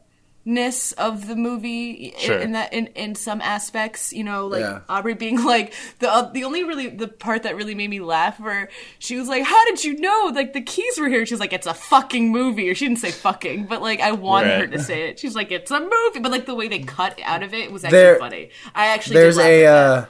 ness 0.45 0.93
of 0.93 1.27
the 1.27 1.35
movie 1.35 2.13
Sure. 2.17 2.39
in, 2.39 2.53
that 2.53 2.73
in, 2.73 2.87
in 2.87 3.13
some 3.13 3.41
aspects 3.41 4.13
you 4.13 4.23
know 4.23 4.47
like 4.47 4.61
Yeah. 4.61 4.79
aubrey 4.89 5.13
being 5.13 5.43
like 5.45 5.73
the 5.99 6.09
uh, 6.09 6.31
the 6.31 6.43
only 6.45 6.63
really 6.63 6.87
the 6.89 7.07
part 7.07 7.43
that 7.43 7.55
really 7.55 7.75
made 7.75 7.89
me 7.89 7.99
laugh 7.99 8.39
where 8.39 8.69
she 8.99 9.17
was 9.17 9.27
like 9.27 9.43
how 9.43 9.65
did 9.65 9.83
you 9.83 9.99
know 9.99 10.31
like 10.33 10.53
the 10.53 10.61
keys 10.61 10.97
were 10.97 11.09
here 11.09 11.25
she's 11.25 11.39
like 11.39 11.53
it's 11.53 11.67
a 11.67 11.73
fucking 11.73 12.31
movie 12.31 12.69
or 12.69 12.73
she 12.75 12.85
didn't 12.87 12.99
say 12.99 13.11
fucking 13.11 13.65
but 13.65 13.81
like 13.81 13.99
i 13.99 14.11
wanted 14.11 14.59
her 14.61 14.67
to 14.67 14.79
say 14.81 15.09
it 15.09 15.19
she's 15.19 15.35
like 15.35 15.51
it's 15.51 15.71
a 15.71 15.79
movie 15.79 16.19
but 16.21 16.31
like 16.31 16.45
the 16.45 16.55
way 16.55 16.67
they 16.67 16.79
cut 16.79 17.19
out 17.23 17.43
of 17.43 17.53
it 17.53 17.71
was 17.71 17.83
actually 17.83 17.99
There- 17.99 18.17
funny 18.19 18.49
i 18.73 18.87
actually 18.87 19.15
There's 19.15 19.35
did 19.35 19.41
laugh 19.41 19.49
a 19.49 19.65
at 19.65 19.71
that. 19.71 20.03
uh, 20.03 20.05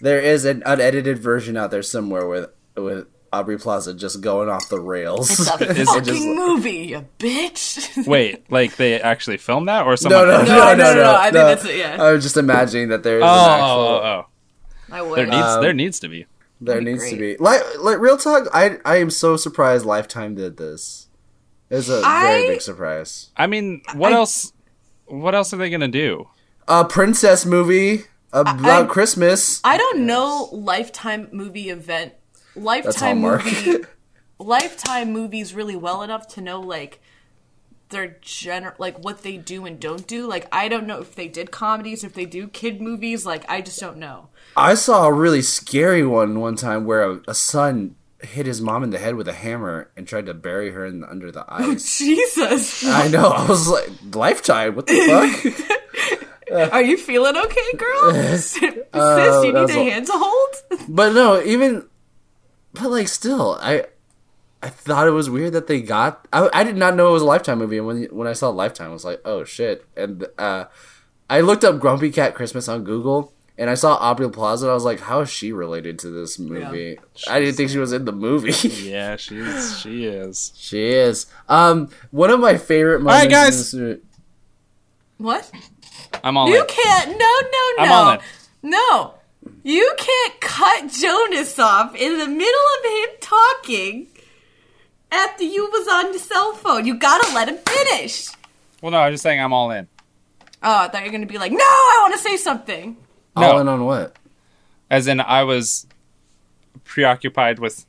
there 0.00 0.20
is 0.20 0.44
an 0.44 0.62
unedited 0.66 1.18
version 1.18 1.56
out 1.56 1.70
there 1.70 1.82
somewhere 1.82 2.26
with 2.28 2.50
with 2.76 3.06
Aubrey 3.32 3.58
Plaza 3.58 3.94
just 3.94 4.20
going 4.20 4.48
off 4.48 4.68
the 4.68 4.80
rails. 4.80 5.30
it's 5.30 5.40
a 5.60 5.64
Is- 5.80 5.88
fucking 5.88 6.04
just- 6.04 6.26
movie 6.26 6.86
you 6.88 7.06
bitch 7.18 8.06
Wait, 8.06 8.50
like 8.50 8.76
they 8.76 9.00
actually 9.00 9.36
filmed 9.36 9.68
that, 9.68 9.84
or 9.86 9.96
someone? 9.96 10.26
no, 10.26 10.26
no, 10.26 10.38
else? 10.40 10.48
no, 10.48 10.54
No, 10.54 10.64
no, 10.64 10.74
no, 10.74 10.94
no, 10.94 11.02
no, 11.02 11.14
I 11.14 11.22
think 11.24 11.32
that's 11.34 11.64
it, 11.64 11.76
yeah. 11.76 12.02
I 12.02 12.12
was 12.12 12.22
just 12.22 12.36
imagining 12.36 12.88
that 12.88 13.02
there 13.02 13.18
is 13.18 13.22
Oh, 13.24 13.26
an 13.26 13.32
oh, 13.32 13.52
actual. 13.52 13.68
oh, 13.68 14.02
oh. 14.04 14.26
i 14.94 15.02
would 15.02 15.18
There 15.18 15.26
needs 15.26 15.46
Um, 15.46 15.62
there 15.62 15.72
needs 15.74 16.00
to 16.00 16.08
be. 16.08 16.26
There 16.60 16.78
be 16.80 16.84
needs 16.86 17.08
to 17.10 17.16
be 17.16 17.36
like 17.36 17.60
like 17.78 17.98
real 18.00 18.16
talk. 18.16 18.48
I 18.52 18.78
I 18.84 18.96
am 18.96 19.10
so 19.10 19.36
surprised 19.36 19.84
Lifetime 19.84 20.34
did 20.34 20.56
this. 20.56 21.06
It's 21.70 21.88
a 21.88 22.00
very 22.00 22.48
big 22.48 22.62
surprise. 22.62 23.28
I 23.36 23.46
mean, 23.46 23.82
what 23.94 24.12
I- 24.12 24.16
else? 24.16 24.52
What 25.06 25.34
else 25.36 25.52
are 25.52 25.56
they 25.56 25.70
gonna 25.70 25.86
do? 25.86 26.28
A 26.66 26.84
princess 26.84 27.46
movie 27.46 28.04
about 28.32 28.84
I- 28.84 28.86
Christmas. 28.86 29.60
I 29.62 29.76
don't 29.76 30.00
know 30.06 30.48
Lifetime 30.52 31.28
movie 31.32 31.68
event, 31.70 32.14
Lifetime 32.58 33.20
movie, 33.20 33.84
Lifetime 34.38 35.12
movies 35.12 35.54
really 35.54 35.76
well 35.76 36.02
enough 36.02 36.28
to 36.28 36.40
know 36.40 36.60
like 36.60 37.00
their 37.90 38.16
gener 38.22 38.74
like 38.78 39.02
what 39.02 39.22
they 39.22 39.36
do 39.36 39.64
and 39.64 39.80
don't 39.80 40.06
do. 40.06 40.26
Like 40.26 40.46
I 40.52 40.68
don't 40.68 40.86
know 40.86 41.00
if 41.00 41.14
they 41.14 41.28
did 41.28 41.50
comedies, 41.50 42.04
if 42.04 42.14
they 42.14 42.26
do 42.26 42.48
kid 42.48 42.80
movies. 42.80 43.24
Like 43.26 43.44
I 43.48 43.60
just 43.60 43.80
don't 43.80 43.96
know. 43.98 44.28
I 44.56 44.74
saw 44.74 45.06
a 45.06 45.12
really 45.12 45.42
scary 45.42 46.04
one 46.04 46.40
one 46.40 46.56
time 46.56 46.84
where 46.84 47.02
a, 47.02 47.20
a 47.28 47.34
son 47.34 47.96
hit 48.20 48.46
his 48.46 48.60
mom 48.60 48.82
in 48.82 48.90
the 48.90 48.98
head 48.98 49.14
with 49.14 49.28
a 49.28 49.32
hammer 49.32 49.90
and 49.96 50.06
tried 50.06 50.26
to 50.26 50.34
bury 50.34 50.70
her 50.72 50.84
in 50.84 51.04
under 51.04 51.30
the 51.30 51.44
ice. 51.48 51.98
Jesus, 51.98 52.84
I 52.84 53.08
know. 53.08 53.28
I 53.28 53.46
was 53.46 53.68
like, 53.68 53.88
Lifetime. 54.14 54.74
What 54.74 54.86
the 54.86 55.54
fuck? 56.50 56.72
are 56.72 56.82
you 56.82 56.96
feeling 56.96 57.36
okay, 57.36 57.72
girl? 57.76 58.12
Sis, 58.36 58.60
you 58.60 58.84
uh, 58.92 59.40
need 59.42 59.54
a 59.54 59.64
a- 59.64 59.68
hand 59.68 60.06
to 60.06 60.12
hold. 60.14 60.84
But 60.88 61.12
no, 61.12 61.42
even 61.42 61.86
but 62.80 62.90
like 62.90 63.08
still, 63.08 63.58
I 63.60 63.84
I 64.62 64.68
thought 64.68 65.06
it 65.06 65.12
was 65.12 65.30
weird 65.30 65.52
that 65.52 65.66
they 65.66 65.80
got. 65.80 66.26
I, 66.32 66.48
I 66.52 66.64
did 66.64 66.76
not 66.76 66.96
know 66.96 67.08
it 67.08 67.12
was 67.12 67.22
a 67.22 67.26
Lifetime 67.26 67.58
movie, 67.58 67.78
and 67.78 67.86
when 67.86 68.04
when 68.04 68.26
I 68.28 68.32
saw 68.32 68.48
Lifetime, 68.50 68.90
I 68.90 68.92
was 68.92 69.04
like, 69.04 69.20
oh 69.24 69.44
shit! 69.44 69.84
And 69.96 70.26
uh, 70.38 70.64
I 71.30 71.40
looked 71.40 71.64
up 71.64 71.78
Grumpy 71.80 72.10
Cat 72.10 72.34
Christmas 72.34 72.68
on 72.68 72.84
Google, 72.84 73.32
and 73.56 73.70
I 73.70 73.74
saw 73.74 73.94
Aubrey 73.96 74.28
Plaza. 74.30 74.66
And 74.66 74.70
I 74.72 74.74
was 74.74 74.84
like, 74.84 75.00
how 75.00 75.20
is 75.20 75.30
she 75.30 75.52
related 75.52 75.98
to 76.00 76.10
this 76.10 76.38
movie? 76.38 76.98
I 77.30 77.38
didn't 77.40 77.54
think 77.56 77.70
she 77.70 77.78
was 77.78 77.92
in 77.92 78.04
the 78.04 78.12
movie. 78.12 78.52
Yeah, 78.88 79.16
she's 79.16 79.80
she 79.80 80.04
is. 80.06 80.52
she 80.56 80.88
is. 80.88 81.26
Um, 81.48 81.90
one 82.10 82.30
of 82.30 82.40
my 82.40 82.56
favorite 82.56 83.00
moments. 83.00 83.16
right, 83.18 83.24
in 83.26 83.30
guys. 83.30 83.72
this 83.72 83.98
What? 85.18 85.50
I'm 86.24 86.36
all 86.36 86.48
You 86.48 86.60
in. 86.62 86.66
can't. 86.66 87.10
No, 87.10 87.16
no, 87.16 87.72
no. 87.76 87.82
I'm 87.84 87.92
all 87.92 88.12
in. 88.14 88.20
No. 88.62 89.14
You 89.62 89.94
can't 89.96 90.40
cut 90.40 90.90
Jonas 90.90 91.58
off 91.58 91.94
in 91.94 92.18
the 92.18 92.26
middle 92.26 92.60
of 92.78 92.84
him 92.84 93.16
talking 93.20 94.06
after 95.10 95.44
you 95.44 95.68
was 95.70 95.88
on 95.88 96.12
the 96.12 96.18
cell 96.18 96.54
phone. 96.54 96.86
You 96.86 96.98
gotta 96.98 97.34
let 97.34 97.48
him 97.48 97.58
finish. 97.58 98.28
Well, 98.82 98.92
no, 98.92 98.98
I'm 98.98 99.12
just 99.12 99.22
saying 99.22 99.40
I'm 99.40 99.52
all 99.52 99.70
in. 99.70 99.88
Oh, 100.62 100.84
I 100.84 100.88
thought 100.88 101.00
you 101.00 101.06
were 101.06 101.12
gonna 101.12 101.26
be 101.26 101.38
like, 101.38 101.52
no, 101.52 101.58
I 101.58 101.98
want 102.02 102.14
to 102.14 102.20
say 102.20 102.36
something. 102.36 102.96
No. 103.36 103.52
All 103.52 103.60
in 103.60 103.68
on 103.68 103.84
what? 103.84 104.16
As 104.90 105.06
in, 105.06 105.20
I 105.20 105.44
was 105.44 105.86
preoccupied 106.84 107.58
with 107.58 107.84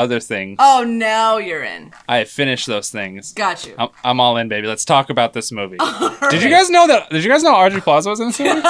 other 0.00 0.18
things. 0.18 0.56
Oh, 0.58 0.82
now 0.82 1.36
you're 1.36 1.62
in. 1.62 1.92
I 2.08 2.24
finished 2.24 2.66
those 2.66 2.88
things. 2.90 3.32
Got 3.34 3.66
you. 3.66 3.74
I'm, 3.78 3.90
I'm 4.02 4.18
all 4.18 4.36
in, 4.38 4.48
baby. 4.48 4.66
Let's 4.66 4.84
talk 4.84 5.10
about 5.10 5.34
this 5.34 5.52
movie. 5.52 5.76
Did 6.30 6.42
you 6.42 6.48
guys 6.48 6.70
know 6.70 6.86
that? 6.86 7.10
Did 7.10 7.22
you 7.22 7.30
guys 7.30 7.42
know 7.42 7.54
Aubrey 7.54 7.80
Plaza 7.82 8.08
was 8.08 8.18
in 8.18 8.28
this 8.28 8.40
movie? 8.40 8.60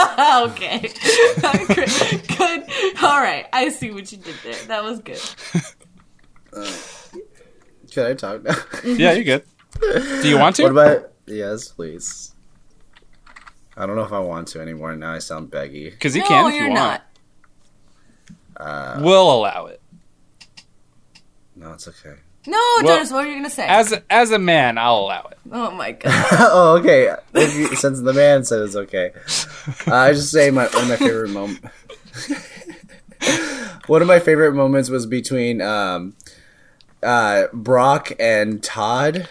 okay. 0.51 0.79
good. 2.37 2.65
All 3.03 3.21
right. 3.21 3.47
I 3.53 3.69
see 3.69 3.93
what 3.93 4.11
you 4.11 4.19
did 4.19 4.35
there. 4.43 4.55
That 4.67 4.83
was 4.83 4.99
good. 4.99 5.21
Can 7.93 8.07
I 8.07 8.15
talk 8.15 8.43
now? 8.43 8.57
yeah, 8.85 9.13
you're 9.13 9.25
good. 9.25 9.45
Do 10.23 10.29
you 10.29 10.39
want 10.39 10.57
to? 10.57 10.65
what 10.65 10.73
about? 10.73 11.13
Yes, 11.27 11.69
please. 11.69 12.35
I 13.77 13.87
don't 13.87 13.95
know 13.95 14.03
if 14.03 14.13
I 14.13 14.19
want 14.19 14.49
to 14.49 14.61
anymore. 14.61 14.95
Now 14.97 15.13
I 15.13 15.19
sound 15.21 15.51
beggy. 15.51 15.91
Because 15.93 16.15
you 16.17 16.23
no, 16.23 16.29
can 16.29 16.47
if 16.49 16.55
you're 16.55 16.65
you 16.65 16.75
want. 16.75 17.03
not. 18.59 18.67
Uh, 18.67 19.01
We'll 19.01 19.33
allow 19.33 19.67
it. 19.67 19.81
No, 21.61 21.73
it's 21.75 21.87
okay. 21.87 22.15
No, 22.47 22.57
Well, 22.83 22.95
Jonas, 22.97 23.13
what 23.13 23.27
are 23.27 23.29
you 23.29 23.37
gonna 23.37 23.51
say? 23.51 23.67
As 23.67 23.93
a, 23.93 24.03
as 24.11 24.31
a 24.31 24.39
man, 24.39 24.79
I'll 24.79 24.97
allow 25.01 25.29
it. 25.31 25.39
oh 25.53 25.71
my 25.73 25.93
god. 26.03 26.27
oh, 26.41 26.79
okay. 26.81 27.15
If 27.35 27.55
you- 27.55 27.77
since 27.77 28.01
the 28.01 28.15
man 28.15 28.45
said 28.45 28.63
it's 28.63 28.77
okay, 28.77 29.11
uh, 29.87 29.95
I 29.95 30.13
just 30.13 30.31
say 30.31 30.51
my 30.51 30.67
one 30.69 30.85
of 30.85 30.89
my 30.89 30.97
favorite 30.97 31.29
moment. 31.31 31.61
one 33.87 34.03
of 34.03 34.09
my 34.09 34.19
favorite 34.21 34.55
moments 34.55 34.89
was 34.89 35.07
between 35.07 35.61
um, 35.61 36.15
uh, 37.03 37.45
Brock 37.53 38.13
and 38.19 38.63
Todd. 38.63 39.29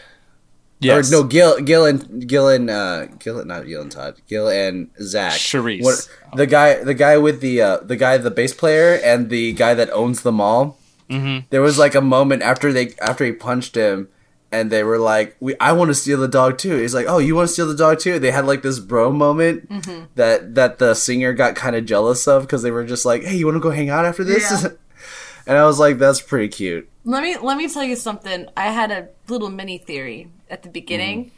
Yes. 0.82 1.12
Or 1.12 1.18
no, 1.18 1.24
Gil, 1.24 1.60
Gil 1.62 1.86
and 1.86 2.28
Gil 2.28 2.48
and 2.48 2.70
uh, 2.70 3.08
Gil, 3.08 3.44
not 3.44 3.66
Gil 3.66 3.82
and 3.82 3.92
Todd, 3.92 4.16
Gil 4.30 4.48
and 4.48 4.90
Zach. 5.02 5.34
Charisse. 5.34 5.84
What, 5.84 6.08
the 6.38 6.48
guy, 6.48 6.82
the 6.84 6.94
guy 6.94 7.18
with 7.18 7.42
the 7.42 7.62
uh, 7.62 7.78
the 7.78 7.98
guy, 7.98 8.18
the 8.18 8.32
bass 8.32 8.54
player, 8.54 9.00
and 9.04 9.30
the 9.30 9.52
guy 9.54 9.74
that 9.74 9.90
owns 9.90 10.22
the 10.22 10.32
mall. 10.32 10.78
Mm-hmm. 11.10 11.48
There 11.50 11.62
was 11.62 11.78
like 11.78 11.96
a 11.96 12.02
moment 12.02 12.44
after 12.44 12.72
they 12.72 12.94
after 13.02 13.26
he 13.26 13.32
punched 13.32 13.76
him, 13.76 14.10
and 14.52 14.72
they 14.72 14.84
were 14.84 15.00
like, 15.00 15.36
"We, 15.40 15.56
I 15.60 15.72
want 15.74 15.90
to 15.90 15.96
steal 15.96 16.20
the 16.20 16.28
dog 16.28 16.58
too." 16.58 16.78
He's 16.78 16.94
like, 16.94 17.08
"Oh, 17.08 17.18
you 17.18 17.36
want 17.36 17.48
to 17.48 17.54
steal 17.54 17.68
the 17.68 17.76
dog 17.76 18.00
too?" 18.00 18.20
They 18.20 18.32
had 18.32 18.46
like 18.46 18.62
this 18.62 18.80
bro 18.80 19.12
moment 19.12 19.70
that 20.16 20.56
that 20.56 20.78
the 20.78 20.94
singer 20.94 21.34
got 21.34 21.56
kind 21.56 21.76
of 21.76 21.86
jealous 21.86 22.28
of 22.28 22.44
because 22.44 22.62
they 22.62 22.72
were 22.72 22.86
just 22.86 23.06
like, 23.06 23.24
"Hey, 23.24 23.38
you 23.38 23.46
want 23.46 23.56
to 23.56 23.62
go 23.62 23.72
hang 23.72 23.90
out 23.90 24.06
after 24.06 24.24
this?" 24.24 24.64
Yeah. 24.64 24.70
and 25.48 25.58
I 25.58 25.66
was 25.66 25.80
like, 25.80 25.98
"That's 25.98 26.22
pretty 26.22 26.50
cute." 26.50 26.90
Let 27.06 27.24
me 27.24 27.38
let 27.38 27.58
me 27.58 27.68
tell 27.68 27.84
you 27.84 27.96
something. 27.96 28.48
I 28.56 28.68
had 28.68 28.92
a 28.92 29.10
little 29.28 29.50
mini 29.50 29.78
theory 29.78 30.30
at 30.50 30.64
the 30.64 30.70
beginning. 30.70 31.32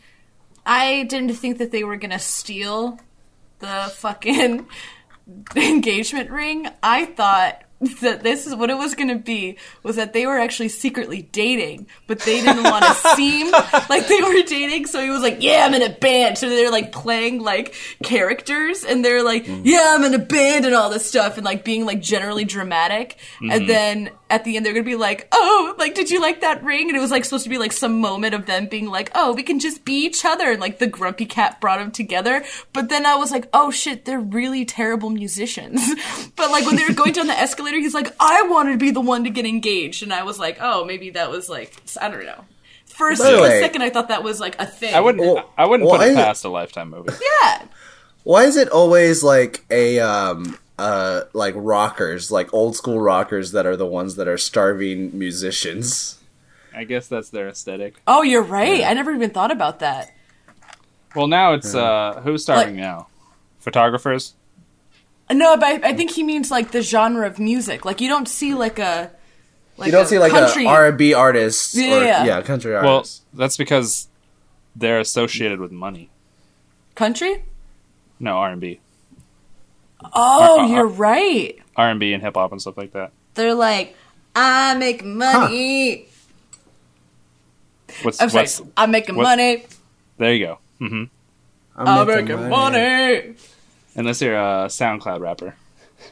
I 0.66 1.04
didn't 1.04 1.34
think 1.36 1.58
that 1.60 1.72
they 1.72 1.84
were 1.84 1.98
gonna 1.98 2.20
steal 2.20 3.00
the 3.60 3.92
fucking 3.96 4.68
engagement 5.56 6.30
ring. 6.30 6.68
I 6.84 7.06
thought 7.06 7.64
that 8.02 8.22
this 8.22 8.46
is 8.46 8.56
what 8.56 8.70
it 8.70 8.78
was 8.78 8.94
gonna 8.94 9.18
be 9.18 9.58
was 9.82 9.96
that 9.96 10.14
they 10.14 10.28
were 10.28 10.38
actually 10.38 10.70
secretly 10.70 11.24
dating, 11.32 11.88
but 12.06 12.20
they 12.20 12.42
didn't 12.42 12.64
want 12.64 12.86
to 12.86 12.94
seem 13.16 13.52
like 13.52 14.08
they 14.08 14.22
were 14.22 14.42
dating. 14.44 14.86
So 14.86 15.02
he 15.02 15.10
was 15.10 15.22
like, 15.22 15.42
"Yeah, 15.42 15.66
I'm 15.66 15.74
in 15.74 15.82
a 15.82 15.90
band." 15.90 16.38
So 16.38 16.48
they're 16.48 16.72
like 16.72 16.92
playing 16.92 17.42
like 17.42 17.74
characters, 18.04 18.84
and 18.84 19.04
they're 19.04 19.24
like, 19.24 19.46
mm. 19.46 19.62
"Yeah, 19.64 19.96
I'm 19.96 20.04
in 20.04 20.14
a 20.14 20.20
band," 20.20 20.66
and 20.66 20.76
all 20.76 20.90
this 20.90 21.08
stuff, 21.08 21.38
and 21.38 21.46
like 21.46 21.66
being 21.66 21.86
like 21.86 22.02
generally 22.02 22.46
dramatic. 22.46 23.18
And 23.42 23.52
mm-hmm. 23.52 23.68
then 23.68 24.10
at 24.30 24.44
the 24.44 24.58
end, 24.58 24.66
they're 24.66 24.74
gonna 24.74 24.84
be 24.84 24.96
like, 24.96 25.28
"Oh, 25.32 25.76
like, 25.80 25.96
did 25.96 26.12
you 26.12 26.22
like 26.22 26.42
that 26.42 26.64
ring?" 26.64 26.88
And 26.88 26.96
it 26.96 27.02
was 27.02 27.12
like 27.12 27.26
supposed 27.26 27.46
to 27.46 27.50
be 27.50 27.58
like 27.58 27.72
some 27.72 28.00
moment 28.00 28.36
of 28.36 28.46
them 28.46 28.68
being 28.68 28.88
like, 28.88 29.10
"Oh, 29.16 29.34
we 29.34 29.42
can 29.42 29.60
just 29.60 29.86
be 29.86 30.06
each 30.06 30.24
other," 30.24 30.52
and 30.52 30.62
like 30.62 30.78
the 30.78 30.88
grumpy 30.88 31.26
cat 31.26 31.60
brought 31.60 31.80
them 31.80 31.92
together. 31.92 32.44
But 32.74 32.90
then 32.90 33.08
I 33.08 33.16
was 33.16 33.32
like, 33.32 33.50
"Oh 33.54 33.72
shit, 33.72 34.06
they're 34.06 34.20
really 34.20 34.66
terrible 34.66 35.10
musicians." 35.10 35.82
but 36.36 36.52
like 36.52 36.66
when 36.68 36.76
they 36.76 36.86
were 36.86 36.94
going 36.94 37.14
down 37.14 37.26
the 37.26 37.38
escalator, 37.38 37.71
he's 37.80 37.94
like, 37.94 38.14
"I 38.20 38.44
wanted 38.44 38.72
to 38.74 38.78
be 38.78 38.92
the 38.92 39.02
one 39.02 39.24
to 39.24 39.30
get 39.30 39.46
engaged," 39.46 40.04
and 40.04 40.14
I 40.14 40.24
was 40.24 40.38
like, 40.40 40.58
"Oh, 40.62 40.84
maybe 40.86 41.10
that 41.12 41.30
was 41.32 41.50
like 41.50 41.76
I 42.02 42.10
don't 42.10 42.26
know." 42.26 42.46
First, 42.86 43.22
By 43.22 43.30
for 43.38 43.46
a 43.46 43.60
second, 43.62 43.82
I 43.84 43.90
thought 43.90 44.10
that 44.10 44.24
was 44.24 44.40
like 44.40 44.60
a 44.60 44.66
thing. 44.66 44.94
I 44.94 45.00
wouldn't. 45.00 45.24
Well- 45.26 45.50
I 45.58 45.66
wouldn't 45.66 45.90
well, 45.90 46.00
put 46.00 46.08
it 46.10 46.18
I- 46.18 46.24
past 46.24 46.44
a 46.46 46.50
lifetime 46.50 46.90
movie. 46.90 47.14
Yeah. 47.42 47.64
Why 48.24 48.44
is 48.44 48.58
it 48.58 48.70
always 48.70 49.24
like 49.24 49.66
a 49.72 50.00
um 50.00 50.58
uh 50.78 51.22
like 51.34 51.54
rockers, 51.58 52.32
like 52.32 52.54
old 52.54 52.76
school 52.76 53.00
rockers 53.00 53.52
that 53.54 53.66
are 53.66 53.76
the 53.76 53.86
ones 53.88 54.16
that 54.18 54.28
are 54.28 54.38
starving 54.38 55.18
musicians? 55.18 56.20
I 56.76 56.84
guess 56.84 57.08
that's 57.08 57.30
their 57.30 57.48
aesthetic. 57.50 57.96
Oh, 58.08 58.22
you're 58.22 58.44
right. 58.44 58.84
I 58.84 58.94
never 58.94 59.12
even 59.12 59.32
thought 59.32 59.52
about 59.52 59.80
that. 59.80 60.12
Well, 61.16 61.28
now 61.28 61.54
it's 61.54 61.74
uh, 61.76 62.22
who's 62.24 62.44
starving 62.44 62.76
Like- 62.76 62.84
now? 62.84 63.08
Photographers. 63.60 64.34
No, 65.34 65.58
but 65.58 65.66
I, 65.84 65.90
I 65.90 65.94
think 65.94 66.12
he 66.12 66.24
means 66.24 66.52
like 66.52 66.72
the 66.72 66.82
genre 66.82 67.26
of 67.28 67.40
music. 67.40 67.86
Like 67.86 68.02
you 68.02 68.10
don't 68.10 68.28
see 68.28 68.54
like 68.54 68.80
a 68.80 69.12
like 69.78 69.88
you 69.88 69.92
don't 69.92 70.06
a 70.06 70.08
see 70.08 70.20
like 70.20 70.32
country. 70.32 70.66
a 70.66 70.70
R 70.70 70.88
and 70.88 70.98
B 70.98 71.14
artist, 71.14 71.74
Yeah, 71.76 71.98
or, 71.98 72.04
yeah. 72.04 72.24
yeah, 72.26 72.42
country 72.42 72.72
Well, 72.74 72.98
artist. 72.98 73.24
that's 73.34 73.58
because 73.58 74.08
they're 74.76 75.00
associated 75.00 75.60
with 75.60 75.72
money. 75.72 76.10
country. 76.96 77.44
No 78.20 78.38
R 78.38 78.52
and 78.52 78.62
B, 78.62 78.80
Oh, 80.14 80.60
Uh, 80.60 80.64
uh, 80.64 80.68
you're 80.68 80.88
right. 80.88 81.58
R 81.76 81.90
and 81.90 82.00
B 82.00 82.14
and 82.14 82.22
hip 82.22 82.36
hop 82.36 82.52
and 82.52 82.62
stuff 82.62 82.78
like 82.78 82.94
that. 82.94 83.12
They're 83.34 83.54
like, 83.56 83.96
I 84.36 84.76
make 84.76 85.04
money. 85.06 86.08
What's 88.04 88.22
I'm 88.22 88.30
sorry, 88.30 88.44
what's 88.44 88.62
I'm 88.78 88.92
making 88.92 89.16
what- 89.16 89.24
money. 89.24 89.66
there? 90.18 90.34
You 90.34 90.46
go. 90.46 90.58
Mm-hmm. 90.80 91.04
I'm 91.78 92.08
making 92.08 92.50
money. 92.50 93.36
Unless 93.96 94.22
you're 94.22 94.36
a 94.36 94.68
SoundCloud 94.68 95.20
rapper. 95.20 95.56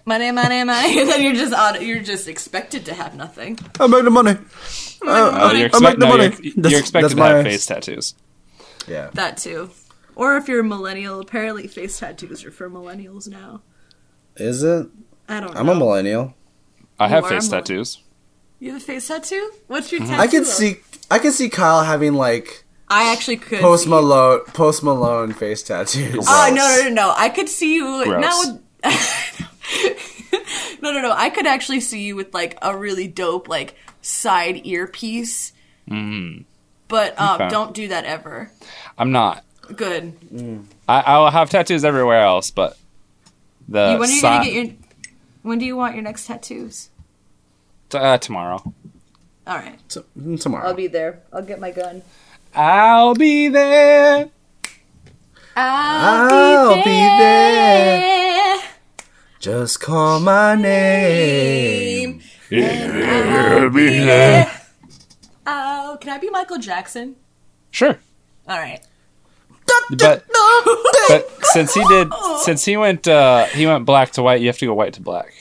Money, 0.06 0.32
money, 0.32 0.64
money. 0.64 1.00
And 1.00 1.10
then 1.10 1.24
you're 1.24 1.34
just 1.34 1.54
on. 1.54 1.86
You're 1.86 2.02
just 2.02 2.28
expected 2.28 2.86
to 2.86 2.94
have 2.94 3.16
nothing. 3.16 3.58
I 3.80 3.88
make 3.88 4.04
the 4.04 4.10
money. 4.12 4.38
Oh, 5.02 5.52
you're, 5.54 5.64
I 5.64 5.66
expect- 5.66 5.82
make 5.84 6.00
the 6.00 6.06
no, 6.06 6.18
money. 6.18 6.36
you're, 6.42 6.70
you're 6.70 6.80
expected 6.80 7.04
that's 7.06 7.16
to 7.16 7.24
have 7.24 7.38
my- 7.38 7.44
face 7.44 7.66
tattoos. 7.66 8.16
Yeah. 8.88 9.10
That 9.14 9.38
too. 9.38 9.70
Or 10.16 10.36
if 10.38 10.48
you're 10.48 10.60
a 10.60 10.64
millennial, 10.64 11.20
apparently 11.22 11.68
face 11.68 11.98
tattoos 11.98 12.44
are 12.44 12.52
for 12.52 12.70
millennials 12.70 13.28
now. 13.30 13.62
Is 14.36 14.64
it? 14.64 14.88
I 15.28 15.40
don't 15.40 15.54
know. 15.54 15.60
I'm 15.60 15.70
a 15.70 15.76
millennial. 15.76 16.36
I 17.00 17.08
have 17.08 17.24
are 17.26 17.30
face 17.30 17.48
tattoos. 17.48 18.04
You 18.60 18.74
have 18.74 18.82
a 18.82 18.86
face 18.86 19.08
tattoo? 19.08 19.52
What's 19.68 19.92
your 19.92 20.02
tattoo? 20.02 20.12
Mm-hmm. 20.12 20.22
I 20.22 20.28
can 20.28 20.46
see. 20.46 20.78
I 21.10 21.20
can 21.20 21.32
see 21.32 21.50
Kyle 21.50 21.84
having 21.84 22.14
like 22.14 22.66
I 22.90 23.12
actually 23.14 23.38
could. 23.38 23.60
Post 23.62 23.84
see- 23.84 23.90
Malone, 23.90 24.42
Post 24.54 24.84
Malone 24.84 25.34
face 25.34 25.62
tattoos. 25.64 26.26
Oh 26.28 26.52
no 26.54 26.68
no 26.84 26.90
no 26.90 26.94
no! 27.08 27.14
I 27.16 27.30
could 27.30 27.48
see 27.50 27.76
you 27.76 28.04
Gross. 28.06 28.22
not 28.22 28.62
with. 28.84 30.80
no 30.82 30.92
no 30.92 31.02
no! 31.02 31.12
I 31.12 31.30
could 31.30 31.46
actually 31.48 31.82
see 31.82 32.02
you 32.06 32.16
with 32.16 32.34
like 32.34 32.58
a 32.62 32.76
really 32.76 33.08
dope 33.08 33.48
like 33.48 33.76
side 34.02 34.66
earpiece. 34.66 35.54
Mm. 35.90 36.46
But 36.88 37.20
um, 37.20 37.36
Okay. 37.42 37.50
don't 37.50 37.74
do 37.76 37.88
that 37.90 38.06
ever. 38.06 38.52
I'm 38.98 39.12
not. 39.12 39.44
Good. 39.76 40.14
I, 40.88 41.02
I'll 41.02 41.30
have 41.30 41.50
tattoos 41.52 41.86
everywhere 41.86 42.22
else, 42.22 42.50
but 42.50 42.78
the 43.68 43.92
You- 43.94 44.00
when 44.00 44.10
are 44.10 44.12
you 44.12 44.18
si- 44.18 44.22
gonna 44.22 44.44
get 44.46 44.54
your? 44.54 44.74
When 45.44 45.60
do 45.60 45.66
you 45.66 45.78
want 45.78 45.94
your 45.96 46.04
next 46.04 46.26
tattoos? 46.26 46.90
uh, 47.94 48.18
tomorrow. 48.18 48.62
All 49.48 49.56
right, 49.58 49.80
T- 49.90 50.02
tomorrow. 50.38 50.68
I'll 50.68 50.74
be 50.76 50.88
there. 50.88 51.22
I'll 51.34 51.42
get 51.44 51.60
my 51.60 51.72
gun. 51.72 52.02
I'll 52.56 53.14
be 53.16 53.48
there. 53.48 54.30
I'll 55.56 56.76
be 56.76 56.84
there. 56.84 58.60
Just 59.40 59.80
call 59.82 60.20
my 60.20 60.56
name. 60.56 62.22
I'll 62.52 63.70
be 63.70 63.90
there. 63.90 64.52
Oh, 65.46 65.98
can 66.02 66.12
I 66.12 66.18
be 66.18 66.30
Michael 66.30 66.58
Jackson? 66.60 67.16
Sure, 67.72 67.98
All 68.48 68.58
right. 68.58 68.82
but 69.92 70.24
but 71.08 71.30
since 71.54 71.74
he 71.74 71.84
did, 71.88 72.12
since 72.42 72.66
he 72.66 72.76
went, 72.78 73.08
uh, 73.08 73.46
he 73.46 73.66
went 73.68 73.86
black 73.86 74.12
to 74.14 74.24
white. 74.24 74.42
You 74.42 74.48
have 74.48 74.58
to 74.58 74.66
go 74.66 74.74
white 74.74 74.94
to 74.94 75.02
black. 75.02 75.34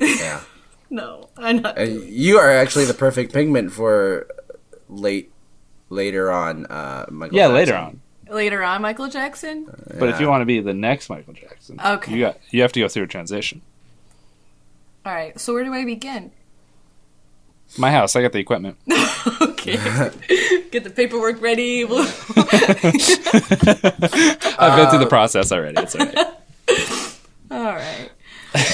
Yeah. 0.00 0.40
No, 0.90 1.30
I'm 1.38 1.62
not. 1.62 1.78
And 1.78 2.02
you 2.04 2.36
are 2.36 2.50
actually 2.52 2.84
the 2.84 2.92
perfect 2.92 3.32
pigment 3.32 3.72
for 3.72 4.26
late, 4.90 5.31
later 5.92 6.30
on. 6.32 6.66
Uh, 6.66 7.06
Michael 7.10 7.36
Yeah, 7.36 7.42
Jackson. 7.48 7.54
later 7.54 7.76
on. 7.76 8.00
Later 8.34 8.62
on, 8.62 8.82
Michael 8.82 9.08
Jackson. 9.08 9.66
But 9.98 10.08
if 10.08 10.18
you 10.20 10.28
want 10.28 10.40
to 10.40 10.46
be 10.46 10.60
the 10.60 10.72
next 10.74 11.10
Michael 11.10 11.34
Jackson, 11.34 11.78
Okay. 11.84 12.12
you 12.14 12.20
got 12.20 12.38
you 12.50 12.62
have 12.62 12.72
to 12.72 12.80
go 12.80 12.88
through 12.88 13.04
a 13.04 13.06
transition. 13.06 13.60
All 15.04 15.12
right. 15.12 15.38
So 15.38 15.52
where 15.52 15.64
do 15.64 15.72
I 15.74 15.84
begin? 15.84 16.30
My 17.78 17.90
house, 17.90 18.16
I 18.16 18.22
got 18.22 18.32
the 18.32 18.38
equipment. 18.40 18.76
Okay. 19.40 19.76
Get 20.72 20.82
the 20.82 20.90
paperwork 20.90 21.40
ready. 21.40 21.84
I've 21.84 21.96
been 24.76 24.90
through 24.90 24.98
the 24.98 25.06
process 25.08 25.52
already. 25.52 25.80
It's 25.80 25.94
all 25.94 26.04
right. 26.04 26.16
All 27.50 27.74
right. 27.74 28.10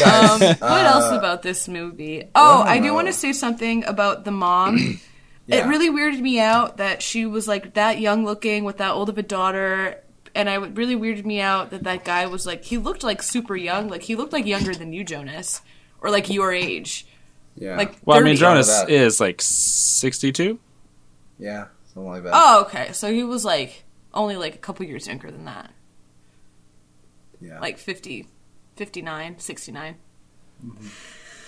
Um, 0.06 0.40
what 0.40 0.86
else 0.86 1.10
about 1.12 1.42
this 1.42 1.68
movie? 1.68 2.24
Oh, 2.34 2.62
I 2.62 2.78
do 2.80 2.94
want 2.94 3.08
to 3.08 3.12
say 3.12 3.32
something 3.34 3.84
about 3.84 4.24
the 4.24 4.30
mom. 4.30 5.00
It 5.48 5.66
really 5.66 5.90
weirded 5.90 6.20
me 6.20 6.38
out 6.38 6.76
that 6.76 7.00
she 7.02 7.24
was 7.26 7.48
like 7.48 7.74
that 7.74 7.98
young 7.98 8.24
looking 8.24 8.64
with 8.64 8.76
that 8.78 8.92
old 8.92 9.08
of 9.08 9.16
a 9.18 9.22
daughter. 9.22 10.02
And 10.34 10.48
I 10.48 10.54
really 10.56 10.94
weirded 10.94 11.24
me 11.24 11.40
out 11.40 11.70
that 11.70 11.84
that 11.84 12.04
guy 12.04 12.26
was 12.26 12.46
like, 12.46 12.64
he 12.64 12.76
looked 12.76 13.02
like 13.02 13.22
super 13.22 13.56
young. 13.56 13.88
Like, 13.88 14.02
he 14.02 14.14
looked 14.14 14.32
like 14.32 14.44
younger 14.46 14.74
than 14.74 14.92
you, 14.92 15.04
Jonas. 15.04 15.62
Or 16.00 16.10
like 16.10 16.28
your 16.28 16.52
age. 16.52 17.06
Yeah. 17.56 17.76
Like, 17.76 17.96
Well, 18.04 18.18
I 18.18 18.20
mean, 18.22 18.36
Jonas 18.36 18.84
is 18.88 19.20
like 19.20 19.40
sixty-two. 19.40 20.60
yeah, 21.38 21.66
something 21.92 22.08
like 22.12 22.22
that. 22.22 22.32
Oh, 22.34 22.62
okay. 22.66 22.92
So 22.92 23.12
he 23.12 23.24
was 23.24 23.44
like 23.44 23.84
only 24.14 24.36
like 24.36 24.54
a 24.54 24.58
couple 24.58 24.86
years 24.86 25.08
younger 25.08 25.30
than 25.30 25.44
that. 25.46 25.72
yeah. 27.40 27.58
Like 27.58 27.78
50, 27.78 28.26
59, 28.76 29.38
69. 29.38 29.96
Mm-hmm. 30.64 30.86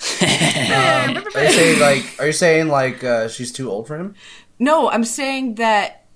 are 0.22 1.44
you 1.44 1.50
saying 1.50 1.80
like? 1.80 2.16
Are 2.18 2.26
you 2.26 2.32
saying 2.32 2.68
like 2.68 3.04
uh, 3.04 3.28
she's 3.28 3.52
too 3.52 3.70
old 3.70 3.86
for 3.86 3.96
him? 3.96 4.14
No, 4.58 4.90
I'm 4.90 5.04
saying 5.04 5.56
that 5.56 6.06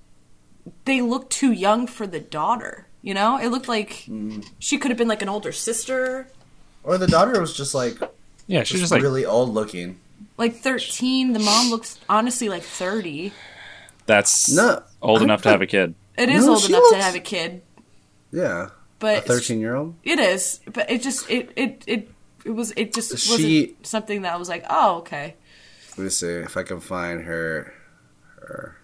they 0.85 1.01
look 1.03 1.31
too 1.31 1.53
young 1.53 1.87
for 1.87 2.07
the 2.07 2.21
daughter. 2.21 2.87
You 3.03 3.13
know, 3.15 3.39
it 3.39 3.49
looked 3.49 3.69
like 3.69 4.09
she 4.59 4.79
could 4.79 4.91
have 4.91 4.97
been 4.99 5.09
like 5.09 5.21
an 5.23 5.29
older 5.29 5.53
sister, 5.53 6.29
Or 6.83 6.97
the 6.97 7.07
daughter 7.07 7.39
was 7.41 7.55
just 7.55 7.75
like 7.75 7.99
Yeah, 8.47 8.63
she's 8.63 8.81
just 8.81 8.93
like 8.93 9.03
really 9.03 9.27
old 9.27 9.53
looking. 9.53 10.01
like 10.39 10.57
13. 10.57 11.35
The 11.35 11.39
mom 11.41 11.69
looks 11.71 11.99
honestly 12.09 12.49
like 12.49 12.63
30. 12.63 13.33
that's 14.07 14.51
No, 14.55 14.83
old 15.03 15.21
I 15.21 15.25
enough 15.25 15.43
to 15.43 15.51
have 15.51 15.61
a 15.61 15.67
kid. 15.67 15.95
It 16.17 16.31
is 16.31 16.47
No, 16.47 16.53
old 16.53 16.63
she 16.63 16.73
enough 16.73 16.85
to 16.93 16.97
have 16.97 17.15
a 17.15 17.21
kid, 17.21 17.61
Yeah, 18.33 18.67
a 18.67 18.71
but 19.01 19.27
thirteen-year-old. 19.27 19.97
it 20.03 20.19
is. 20.19 20.61
But 20.73 20.91
it 20.91 21.03
just 21.03 21.29
it 21.29 21.51
it 21.57 21.85
it 21.87 22.11
it 22.45 22.51
was 22.51 22.73
it 22.77 22.93
just 22.95 23.17
She- 23.19 23.31
wasn't 23.71 23.87
something 23.87 24.23
that 24.23 24.33
I 24.35 24.37
was 24.37 24.49
like, 24.49 24.65
oh 24.69 24.97
okay. 24.99 25.35
Let 25.97 26.05
me 26.05 26.11
see 26.11 26.29
if 26.29 26.57
I 26.57 26.63
can 26.65 26.81
find 26.81 27.23
her. 27.23 27.73
Her. 28.41 28.77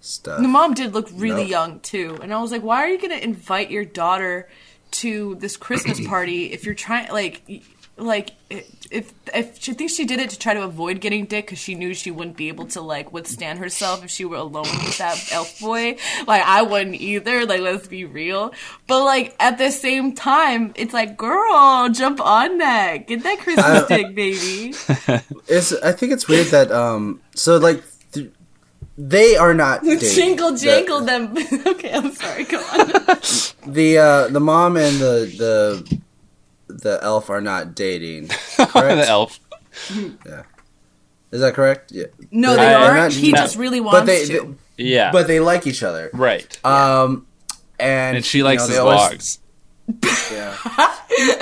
stuff. 0.00 0.40
The 0.42 0.48
mom 0.48 0.74
did 0.74 0.92
look 0.94 1.08
really 1.14 1.44
No. 1.44 1.48
young 1.48 1.80
too, 1.80 2.18
and 2.22 2.32
I 2.34 2.40
was 2.40 2.50
like, 2.52 2.62
"Why 2.62 2.78
are 2.84 2.88
you 2.88 2.98
going 2.98 3.10
to 3.18 3.22
invite 3.22 3.70
your 3.70 3.84
daughter 3.84 4.48
to 4.92 5.36
this 5.36 5.56
Christmas 5.56 6.04
party 6.06 6.52
if 6.52 6.64
you're 6.64 6.74
trying 6.74 7.10
like 7.12 7.42
like 8.00 8.32
if 8.50 9.12
if 9.32 9.62
she 9.62 9.72
thinks 9.74 9.94
she 9.94 10.04
did 10.04 10.18
it 10.18 10.30
to 10.30 10.38
try 10.38 10.54
to 10.54 10.62
avoid 10.64 11.00
getting 11.00 11.24
dick 11.26 11.46
because 11.46 11.58
she 11.58 11.74
knew 11.76 11.94
she 11.94 12.10
wouldn't 12.10 12.36
be 12.36 12.48
able 12.48 12.66
to 12.66 12.80
like 12.80 13.12
withstand 13.12 13.58
herself 13.60 14.02
if 14.02 14.10
she 14.10 14.24
were 14.24 14.36
alone 14.36 14.64
with 14.84 14.98
that 14.98 15.16
elf 15.32 15.60
boy. 15.60 15.96
Like 16.26 16.42
I 16.42 16.62
wouldn't 16.62 16.96
either. 16.96 17.46
Like 17.46 17.60
let's 17.60 17.86
be 17.86 18.04
real. 18.04 18.52
But 18.88 19.04
like 19.04 19.36
at 19.38 19.58
the 19.58 19.70
same 19.70 20.14
time, 20.14 20.72
it's 20.74 20.92
like, 20.92 21.16
girl, 21.16 21.88
jump 21.90 22.20
on 22.20 22.58
that, 22.58 23.06
get 23.06 23.22
that 23.22 23.38
Christmas 23.38 23.86
dick, 23.86 24.14
baby. 24.14 24.74
It's 25.46 25.72
I 25.72 25.92
think 25.92 26.12
it's 26.12 26.26
weird 26.26 26.48
that 26.48 26.72
um 26.72 27.20
so 27.34 27.58
like 27.58 27.82
th- 28.12 28.30
they 28.98 29.36
are 29.36 29.54
not 29.54 29.82
dating. 29.84 30.14
Jingle 30.14 30.52
The- 30.52 30.58
jangle 30.58 31.00
them. 31.02 31.34
okay, 31.66 31.92
I'm 31.92 32.12
sorry. 32.12 32.44
Go 32.44 32.58
on. 32.58 33.18
The 33.66 33.98
uh 33.98 34.28
the 34.28 34.40
mom 34.40 34.76
and 34.76 34.98
the 34.98 35.14
the 35.36 36.00
the 36.78 36.98
elf 37.02 37.30
are 37.30 37.40
not 37.40 37.74
dating. 37.74 38.28
Correct? 38.56 38.74
the 38.74 39.06
elf. 39.08 39.40
Yeah. 40.26 40.42
Is 41.32 41.40
that 41.42 41.54
correct? 41.54 41.92
Yeah. 41.92 42.06
No, 42.32 42.56
They're 42.56 42.66
they 42.66 42.72
not- 42.72 42.82
aren't. 42.82 42.96
not- 42.96 43.12
he 43.12 43.30
no. 43.32 43.38
just 43.38 43.56
really 43.56 43.80
wants 43.80 44.00
But 44.00 44.06
they, 44.06 44.26
to. 44.26 44.56
Yeah. 44.76 45.12
but 45.12 45.28
they 45.28 45.38
like 45.38 45.64
each 45.66 45.82
other. 45.84 46.10
right. 46.12 46.58
Um 46.64 47.26
and 47.78 48.16
and 48.16 48.24
she 48.24 48.38
you 48.38 48.44
likes 48.44 48.62
know, 48.62 48.66
his 48.66 48.76
they 48.76 48.80
always- 48.80 49.10
dogs. 49.10 49.38
Yeah. 50.32 50.56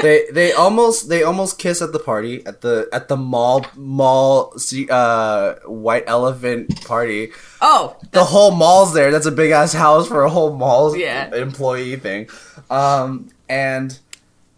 they 0.03 0.25
they 0.33 0.53
almost 0.53 1.09
they 1.09 1.23
almost 1.23 1.59
kiss 1.59 1.81
at 1.83 1.93
the 1.93 1.99
party 1.99 2.45
at 2.47 2.61
the 2.63 2.89
at 2.93 3.09
the 3.09 3.17
mall 3.17 3.65
mall 3.77 4.53
see- 4.59 4.89
uh 4.91 5.55
white 5.67 6.05
elephant 6.07 6.85
party. 6.87 7.31
oh, 7.61 7.97
The 8.13 8.25
whole 8.25 8.51
mall's 8.51 8.93
there. 8.95 9.11
That's 9.11 9.27
a 9.27 9.33
big 9.33 9.51
ass 9.53 9.73
house 9.73 10.07
for 10.09 10.23
a 10.25 10.31
whole 10.31 10.55
mall's 10.57 10.97
Yeah. 10.97 11.35
employee 11.35 11.97
thing. 11.97 12.29
Um 12.71 13.29
and 13.49 13.99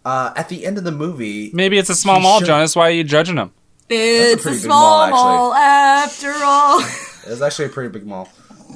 uh 0.05 0.33
at 0.37 0.49
the 0.49 0.65
end 0.65 0.79
of 0.79 0.85
the 0.85 0.93
movie 0.93 1.51
Maybe 1.53 1.79
it's 1.79 1.91
a 1.91 1.95
small 1.95 2.21
mall, 2.21 2.39
should- 2.39 2.47
Jonas. 2.47 2.75
Why 2.77 2.89
are 2.89 2.93
you 2.93 3.05
judging 3.05 3.37
him? 3.37 3.53
it's 3.89 4.41
a, 4.41 4.43
pretty 4.43 4.57
big 4.59 4.65
small 4.65 5.11
mall, 5.11 5.51
mall 5.51 5.55
after 5.55 6.33
all. 6.33 6.81
it 7.27 7.29
was 7.29 7.43
actually 7.43 7.67
a 7.67 7.69
pretty 7.71 7.91
big 7.91 8.07
mall. 8.07 8.29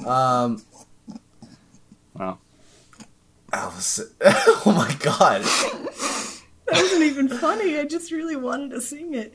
Um 0.05 0.61
Wow. 2.13 2.39
Alice 3.53 4.01
Oh 4.21 4.73
my 4.75 4.93
god. 4.99 5.41
That 6.67 6.81
wasn't 6.81 7.03
even 7.03 7.27
funny. 7.29 7.77
I 7.77 7.85
just 7.85 8.11
really 8.11 8.35
wanted 8.35 8.71
to 8.71 8.81
sing 8.81 9.13
it. 9.13 9.33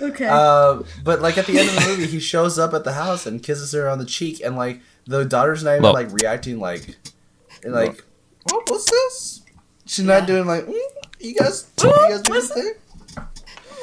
Okay. 0.00 0.26
Uh, 0.26 0.82
but 1.04 1.22
like 1.22 1.38
at 1.38 1.46
the 1.46 1.58
end 1.58 1.68
of 1.68 1.74
the 1.76 1.88
movie, 1.88 2.06
he 2.06 2.18
shows 2.18 2.58
up 2.58 2.74
at 2.74 2.82
the 2.82 2.92
house 2.92 3.24
and 3.24 3.40
kisses 3.42 3.70
her 3.72 3.88
on 3.88 3.98
the 3.98 4.04
cheek, 4.04 4.40
and 4.44 4.56
like 4.56 4.80
the 5.06 5.24
daughter's 5.24 5.62
not 5.62 5.72
even 5.74 5.82
Look. 5.82 5.94
like 5.94 6.10
reacting 6.12 6.58
like, 6.58 6.96
like, 7.64 8.02
oh, 8.52 8.62
what's 8.66 8.90
this? 8.90 9.42
She's 9.86 10.04
not 10.04 10.26
doing 10.26 10.46
like, 10.46 10.66
mm, 10.66 10.80
you 11.26 11.34
guys, 11.34 11.70
you 11.82 11.90
guys 11.92 12.22
do 12.22 12.32
this 12.32 12.52
thing. 12.52 12.74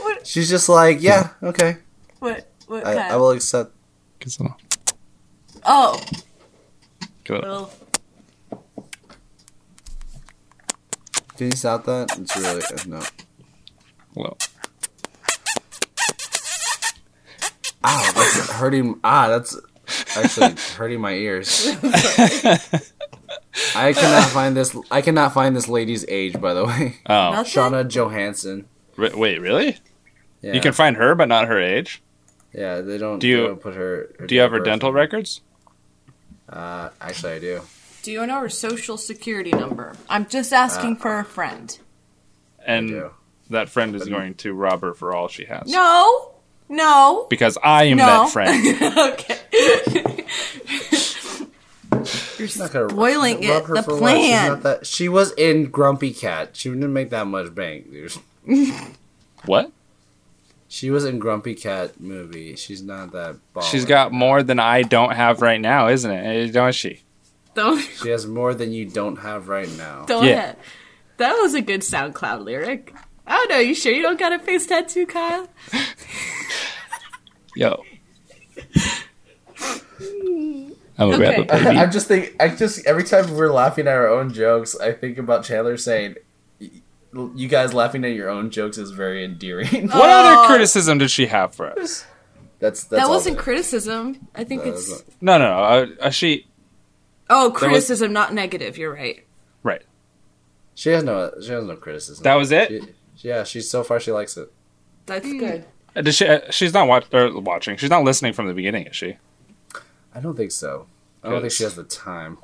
What? 0.01 0.25
She's 0.27 0.49
just 0.49 0.69
like, 0.69 1.01
yeah, 1.01 1.29
okay, 1.41 1.77
what? 2.19 2.47
What? 2.67 2.85
I, 2.85 2.95
kind? 2.95 3.13
I 3.13 3.15
will 3.17 3.31
accept. 3.31 3.71
Kiss. 4.19 4.39
Oh. 5.65 6.01
Go. 7.25 7.39
Well, 7.41 7.71
Can 11.37 11.47
you 11.47 11.57
stop 11.57 11.85
that? 11.85 12.17
It's 12.19 12.37
really 12.37 12.61
uh, 12.61 12.83
no. 12.87 13.01
Well, 14.13 14.37
Ow, 17.85 18.11
that's 18.15 18.49
hurting. 18.51 18.99
Ah, 19.03 19.27
that's 19.27 19.57
actually 20.15 20.55
hurting 20.77 21.01
my 21.01 21.13
ears. 21.13 21.75
I 23.76 23.93
cannot 23.93 24.28
find 24.30 24.56
this. 24.58 24.76
I 24.89 25.01
cannot 25.01 25.34
find 25.34 25.56
this 25.56 25.68
lady's 25.68 26.06
age, 26.08 26.39
by 26.39 26.54
the 26.54 26.66
way. 26.66 26.97
oh, 27.08 27.32
nothing? 27.32 27.51
Shauna 27.51 27.88
Johansson. 27.88 28.68
Re- 28.95 29.14
wait, 29.14 29.39
really? 29.39 29.78
Yeah. 30.41 30.54
You 30.54 30.62
can 30.62 30.74
find 30.74 30.97
her, 30.97 31.16
but 31.16 31.28
not 31.28 31.47
her 31.47 31.60
age. 31.60 32.01
Yeah, 32.54 32.82
they 32.82 32.97
don't. 32.97 33.20
Do 33.20 33.28
you- 33.28 33.38
they 33.41 33.47
don't 33.47 33.62
put 33.62 33.76
her? 33.76 34.10
Do 34.26 34.36
you 34.36 34.41
have 34.41 34.51
her 34.51 34.60
dental 34.60 34.89
in. 34.89 34.95
records? 34.95 35.41
Uh, 36.49 36.89
actually, 37.01 37.34
I 37.34 37.39
do. 37.39 37.62
Do 38.04 38.12
you 38.12 38.26
know 38.28 38.39
her 38.41 38.49
social 38.49 38.97
security 38.97 39.51
number? 39.51 39.93
I'm 40.10 40.28
just 40.28 40.51
asking 40.51 40.97
for 40.97 41.20
a 41.20 41.24
friend. 41.26 41.78
And 42.66 43.10
that 43.49 43.70
friend 43.70 43.95
is 43.95 44.08
going 44.08 44.36
to 44.36 44.54
rob 44.54 44.82
her 44.82 44.93
for 44.93 45.14
all 45.16 45.28
she 45.30 45.45
has. 45.45 45.72
No. 45.72 46.32
No. 46.70 47.28
Because 47.30 47.58
I 47.64 47.86
am 47.86 47.97
No. 47.97 48.06
that 48.06 48.32
friend. 48.32 48.84
okay. 49.14 50.26
You're 52.38 52.47
not 52.58 52.72
gonna 52.72 52.89
spoiling 52.89 53.43
it. 53.43 53.68
The 53.68 53.84
for 53.84 53.99
what? 53.99 54.16
She's 54.16 54.30
plan. 54.30 54.62
that- 54.62 54.86
she 54.86 55.10
was 55.10 55.32
in 55.34 55.66
Grumpy 55.72 56.14
Cat. 56.14 56.56
She 56.56 56.70
didn't 56.70 56.93
make 56.93 57.10
that 57.12 57.28
much 57.28 57.54
bank, 57.56 57.91
dude. 57.91 58.14
what? 59.45 59.72
She 60.68 60.89
was 60.89 61.06
in 61.06 61.20
Grumpy 61.20 61.54
Cat 61.54 61.99
movie. 61.99 62.56
She's 62.56 62.82
not 62.82 63.12
that. 63.12 63.36
Baller. 63.54 63.64
She's 63.64 63.86
got 63.86 64.12
more 64.12 64.41
than 64.41 64.60
I 64.60 64.82
don't 64.82 65.12
have 65.16 65.41
right 65.41 65.62
now, 65.62 65.88
isn't 65.89 66.10
it? 66.10 66.47
Eh, 66.49 66.51
Don't 66.51 66.74
she? 66.74 67.01
Don't. 67.54 67.80
She 68.01 68.10
has 68.10 68.26
more 68.26 68.56
than 68.56 68.72
you 68.74 68.86
don't 68.86 69.18
have 69.18 69.47
right 69.49 69.70
now. 69.78 70.06
Don't. 70.08 70.26
Yeah. 70.26 70.56
That 71.18 71.34
was 71.41 71.54
a 71.54 71.62
good 71.62 71.82
SoundCloud 71.82 72.43
lyric. 72.43 72.91
I 73.28 73.36
don't 73.36 73.49
know. 73.51 73.60
You 73.60 73.76
sure 73.76 73.93
you 73.93 74.01
don't 74.01 74.18
got 74.20 74.34
a 74.34 74.39
face 74.39 74.66
tattoo, 74.66 75.06
Kyle? 75.06 75.47
Yo. 77.56 77.84
I'm 80.97 81.09
gonna 81.11 81.23
Okay. 81.25 81.35
a 81.41 81.45
baby. 81.45 81.77
I'm 81.79 81.91
just 81.91 82.07
think. 82.07 82.35
I 82.39 82.49
just 82.49 82.85
every 82.85 83.03
time 83.03 83.33
we're 83.35 83.51
laughing 83.51 83.87
at 83.87 83.93
our 83.93 84.07
own 84.07 84.31
jokes, 84.33 84.79
I 84.79 84.91
think 84.91 85.17
about 85.17 85.43
Chandler 85.43 85.75
saying, 85.77 86.15
"You 86.59 87.47
guys 87.47 87.73
laughing 87.73 88.03
at 88.05 88.11
your 88.13 88.29
own 88.29 88.49
jokes 88.51 88.77
is 88.77 88.91
very 88.91 89.23
endearing." 89.23 89.87
What 89.89 90.09
other 90.09 90.47
criticism 90.47 90.97
did 90.99 91.09
she 91.11 91.25
have 91.27 91.55
for 91.55 91.67
us? 91.79 92.05
that's 92.59 92.83
that's 92.85 93.01
that 93.03 93.09
wasn't 93.09 93.35
there. 93.37 93.43
criticism. 93.43 94.27
I 94.35 94.43
think 94.43 94.63
That 94.63 94.69
it's. 94.73 94.89
was- 94.89 95.03
No, 95.19 95.37
no, 95.37 95.45
no. 95.49 95.57
Uh, 95.63 95.85
uh, 96.01 96.09
she 96.11 96.47
Oh, 97.29 97.51
criticism, 97.55 98.13
not 98.13 98.33
negative. 98.33 98.77
You're 98.77 98.93
right. 98.93 99.25
right. 99.63 99.81
She 100.75 100.89
has 100.89 101.03
no. 101.03 101.31
She 101.41 101.51
has 101.51 101.63
no 101.63 101.75
criticism. 101.75 102.23
That 102.23 102.35
was 102.35 102.51
it. 102.51 102.69
She- 102.69 103.27
yeah, 103.29 103.43
she's 103.45 103.69
so 103.69 103.83
far 103.83 103.99
she 103.99 104.11
likes 104.11 104.37
it. 104.37 104.51
That's 105.05 105.25
good. 105.27 105.65
Uh, 105.95 106.01
Did 106.01 106.13
she? 106.15 106.27
Uh, 106.27 106.39
she's 106.51 106.73
not 106.73 106.87
watch, 106.87 107.05
or 107.13 107.39
watching. 107.39 107.77
She's 107.77 107.89
not 107.89 108.03
listening 108.03 108.33
from 108.33 108.47
the 108.47 108.53
beginning, 108.53 108.87
is 108.87 108.95
she? 108.95 109.17
I 110.16 110.20
don't 110.20 110.36
think 110.36 110.51
so. 110.51 110.88
I 111.24 111.30
don't 111.30 111.41
think 111.41 111.53
she 111.53 111.64
has 111.64 111.76
the 111.76 111.84
time. 111.84 112.38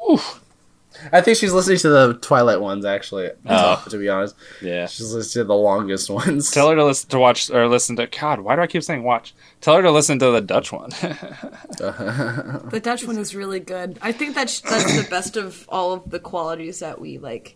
I 1.12 1.22
think 1.22 1.38
she's 1.38 1.54
listening 1.54 1.78
to 1.80 1.90
the 1.90 2.14
Twilight 2.16 2.60
ones. 2.62 2.84
Actually, 2.84 3.30
Oh. 3.48 3.84
to 3.90 3.98
be 3.98 4.10
honest, 4.10 4.36
Yeah. 4.62 4.88
she's 4.88 5.14
listening 5.14 5.44
to 5.44 5.48
the 5.50 5.56
longest 5.56 6.10
ones. 6.22 6.50
Tell 6.50 6.70
her 6.70 6.76
to 6.76 6.84
listen 6.86 7.10
to 7.12 7.20
watch 7.20 7.50
or 7.52 7.68
listen 7.68 7.96
to. 7.98 8.08
God, 8.08 8.40
why 8.40 8.56
do 8.56 8.62
I 8.64 8.68
keep 8.68 8.84
saying 8.84 9.04
watch? 9.04 9.34
Tell 9.62 9.76
her 9.76 9.82
to 9.84 9.92
listen 9.92 10.18
to 10.20 10.32
the 10.32 10.42
Dutch 10.42 10.72
one. 10.72 10.90
The 11.80 12.80
Dutch 12.84 13.06
one 13.06 13.18
is 13.18 13.36
really 13.36 13.60
good. 13.60 14.00
I 14.02 14.12
think 14.12 14.36
that's 14.36 14.62
that's 14.62 14.96
the 15.02 15.08
best 15.10 15.38
of 15.38 15.66
all 15.70 15.94
of 15.94 16.10
the 16.10 16.20
qualities 16.20 16.80
that 16.80 17.00
we 17.00 17.18
like. 17.18 17.56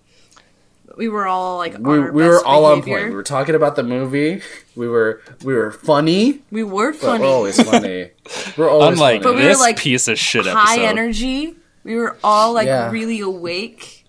We 0.96 1.10
were 1.10 1.26
all 1.26 1.58
like 1.58 1.74
on 1.76 1.84
we, 1.84 1.98
our 1.98 2.12
we 2.12 2.22
best 2.24 2.30
were 2.44 2.46
all 2.46 2.66
on 2.66 2.80
behavior. 2.82 2.98
point. 3.00 3.10
We 3.10 3.16
were 3.16 3.24
talking 3.24 3.56
about 3.56 3.76
the 3.76 3.84
movie. 3.84 4.42
We 4.76 4.88
were 4.88 5.22
we 5.44 5.54
were 5.56 5.72
funny. 5.72 6.42
We 6.52 6.64
were 6.64 6.94
funny, 6.94 7.24
we're 7.24 7.30
always 7.30 7.62
funny. 7.62 8.12
We're 8.58 8.70
always 8.70 8.90
Unlike 8.94 9.24
But 9.24 9.36
we 9.36 9.42
were, 9.42 9.48
this 9.48 9.60
like, 9.60 9.78
piece 9.78 10.08
of 10.08 10.20
shit 10.20 10.46
high 10.46 10.74
episode. 10.76 10.86
energy. 10.86 11.56
We 11.84 11.96
were 11.96 12.16
all 12.24 12.54
like 12.54 12.68
Yeah. 12.68 12.92
really 12.92 13.20
awake. 13.22 14.06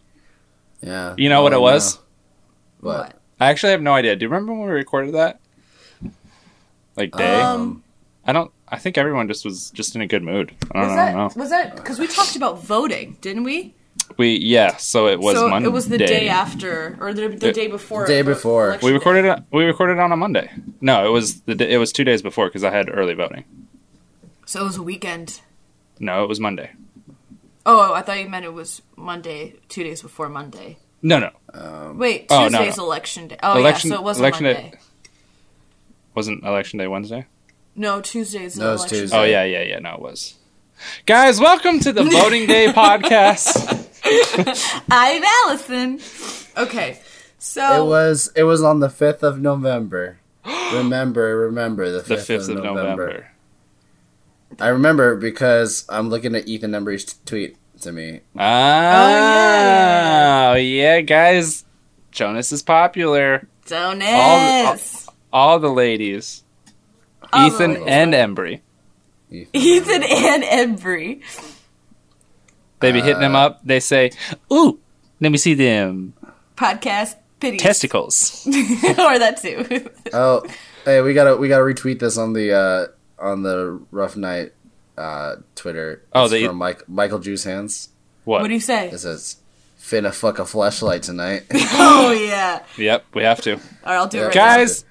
yeah. 0.82 1.14
You 1.16 1.28
know 1.30 1.42
what 1.42 1.52
it 1.52 1.56
I 1.56 1.58
was? 1.60 1.96
know. 1.96 2.00
What? 2.90 3.18
I 3.40 3.46
actually 3.50 3.72
have 3.72 3.82
no 3.82 3.92
idea. 3.94 4.14
Do 4.16 4.24
you 4.24 4.28
remember 4.28 4.52
when 4.52 4.66
we 4.68 4.72
recorded 4.74 5.14
that? 5.14 5.40
Like 6.96 7.12
day? 7.16 7.40
Um, 7.40 7.82
I 8.26 8.32
don't. 8.32 8.50
I 8.68 8.78
think 8.78 8.96
everyone 8.98 9.26
just 9.28 9.44
was 9.44 9.70
just 9.70 9.94
in 9.94 10.00
a 10.00 10.06
good 10.06 10.22
mood. 10.22 10.52
I 10.72 10.78
was 10.80 10.88
don't 10.88 10.96
that 10.96 11.14
know. 11.14 11.30
was 11.36 11.50
that 11.50 11.76
because 11.76 11.98
we 11.98 12.06
talked 12.06 12.36
about 12.36 12.62
voting, 12.62 13.16
didn't 13.20 13.44
we? 13.44 13.74
We 14.16 14.36
yeah. 14.38 14.76
So 14.76 15.06
it 15.08 15.18
was 15.18 15.36
so 15.36 15.48
Monday. 15.48 15.68
it 15.68 15.72
was 15.72 15.88
the 15.88 15.98
day 15.98 16.28
after 16.28 16.96
or 17.00 17.12
the, 17.14 17.28
the 17.28 17.36
The- 17.36 17.52
day 17.52 17.66
before. 17.68 18.06
The 18.06 18.12
day 18.12 18.22
before. 18.22 18.68
election 18.68 18.86
We 18.86 18.90
day. 18.92 18.94
recorded 18.98 19.24
it. 19.24 19.38
We 19.52 19.64
recorded 19.64 19.94
it 19.94 20.00
on 20.00 20.12
a 20.12 20.16
Monday. 20.16 20.50
No, 20.80 21.06
it 21.06 21.10
was 21.10 21.40
the. 21.42 21.54
d- 21.54 21.64
It 21.72 21.78
was 21.78 21.92
two 21.92 22.04
days 22.04 22.22
before 22.22 22.46
because 22.46 22.64
I 22.64 22.70
had 22.70 22.88
early 22.92 23.14
voting. 23.14 23.44
So 24.46 24.60
it 24.60 24.64
was 24.64 24.76
a 24.76 24.82
weekend. 24.82 25.40
No, 25.98 26.22
it 26.24 26.28
was 26.28 26.38
Monday. 26.40 26.70
Oh, 27.66 27.90
oh 27.90 27.94
I 27.94 28.02
thought 28.02 28.18
you 28.20 28.28
meant 28.28 28.44
it 28.44 28.52
was 28.52 28.82
Monday, 28.96 29.54
two 29.68 29.82
days 29.84 30.02
before 30.02 30.28
Monday. 30.28 30.76
No, 31.02 31.18
no. 31.18 31.30
Um, 31.52 31.98
Wait, 31.98 32.26
Oh, 32.30 32.48
no, 32.48 32.58
Tuesday's 32.58 32.76
no. 32.78 32.84
election 32.84 33.28
day. 33.28 33.36
Oh 33.42 33.58
Election- 33.58 33.90
yeah, 33.90 33.96
so 33.96 34.00
it 34.02 34.04
wasn't 34.04 34.22
election 34.22 34.44
day- 34.44 34.72
Wasn't 36.14 36.44
election 36.44 36.78
day 36.78 36.86
Wednesday? 36.86 37.26
No, 37.76 38.00
Tuesday's 38.00 38.54
the 38.54 38.64
No, 38.64 38.72
it's 38.74 38.82
election. 38.82 38.98
Tuesday. 39.00 39.16
Oh 39.18 39.24
yeah, 39.24 39.44
yeah, 39.44 39.62
yeah. 39.62 39.78
No, 39.80 39.94
it 39.94 40.00
was. 40.00 40.34
Guys, 41.06 41.40
welcome 41.40 41.78
to 41.80 41.92
the 41.92 42.04
voting 42.04 42.46
day 42.46 42.66
podcast. 42.72 43.83
I'm 44.90 45.22
Allison. 45.44 46.00
Okay, 46.56 47.00
so 47.38 47.84
It 47.84 47.88
was 47.88 48.32
it 48.36 48.42
was 48.44 48.62
on 48.62 48.80
the 48.80 48.90
fifth 48.90 49.22
of 49.22 49.40
November. 49.40 50.18
remember, 50.72 51.36
remember 51.38 51.90
the 51.90 51.98
The 51.98 52.04
fifth 52.16 52.26
fifth 52.26 52.48
of 52.48 52.62
November. 52.62 53.30
I 54.60 54.68
remember 54.68 55.16
because 55.16 55.84
I'm 55.88 56.10
looking 56.10 56.34
at 56.36 56.46
Ethan 56.46 56.74
Embry's 56.74 57.04
t- 57.04 57.16
tweet 57.26 57.56
to 57.80 57.90
me. 57.92 58.20
Ah, 58.38 60.50
Oh, 60.50 60.54
yeah. 60.54 61.00
guys. 61.00 61.64
Jonas 62.12 62.52
is 62.52 62.62
popular. 62.62 63.48
Jonas. 63.66 65.08
All 65.32 65.58
the 65.58 65.70
ladies. 65.70 66.44
All 67.32 67.50
the 67.50 67.56
Ethan 67.56 67.70
ladies. 67.72 67.86
and 67.88 68.12
Embry. 68.14 68.60
Ethan 69.30 70.04
and 70.04 70.44
Embry. 70.44 71.22
They 72.84 72.92
be 72.92 73.00
hitting 73.00 73.20
them 73.20 73.34
up. 73.34 73.60
They 73.64 73.80
say, 73.80 74.12
"Ooh, 74.52 74.78
let 75.20 75.32
me 75.32 75.38
see 75.38 75.54
them 75.54 76.14
Podcast 76.56 77.16
pity. 77.40 77.56
testicles." 77.58 78.46
or 78.46 79.18
that 79.18 79.38
too. 79.40 79.90
Oh, 80.12 80.44
hey, 80.84 81.00
we 81.00 81.12
gotta 81.14 81.36
we 81.36 81.48
gotta 81.48 81.64
retweet 81.64 81.98
this 81.98 82.16
on 82.18 82.32
the 82.34 82.52
uh, 82.52 82.86
on 83.18 83.42
the 83.42 83.80
Rough 83.90 84.16
Night 84.16 84.52
uh, 84.96 85.36
Twitter. 85.56 86.02
Oh, 86.12 86.24
It's 86.24 86.30
they- 86.32 86.46
from 86.46 86.56
Mike 86.56 86.88
Michael 86.88 87.18
Juice 87.18 87.42
Hands. 87.44 87.88
What? 88.24 88.40
what 88.42 88.48
do 88.48 88.54
you 88.54 88.60
say? 88.60 88.88
It 88.90 88.98
says, 88.98 89.36
"Finna 89.78 90.12
fuck 90.14 90.38
a 90.38 90.44
flashlight 90.46 91.02
tonight." 91.02 91.44
Oh 91.76 92.12
yeah. 92.12 92.62
Yep, 92.76 93.04
we 93.14 93.22
have 93.24 93.40
to. 93.42 93.52
All 93.54 93.58
right, 93.86 93.96
I'll 93.96 94.06
do 94.06 94.20
it 94.20 94.24
right 94.26 94.34
Guys, 94.34 94.84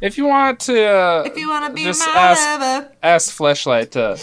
if 0.00 0.16
you 0.18 0.26
want 0.26 0.60
to 0.60 0.72
uh, 0.88 1.22
now. 1.24 1.30
If 1.30 1.36
you 1.36 1.48
want 1.48 1.66
to 1.66 1.72
be 1.72 1.84
just 1.84 2.00
my 2.06 2.12
ask- 2.12 2.60
lover. 2.60 2.92
ask 3.02 3.36
Fleshlight 3.36 3.90
to, 3.90 4.16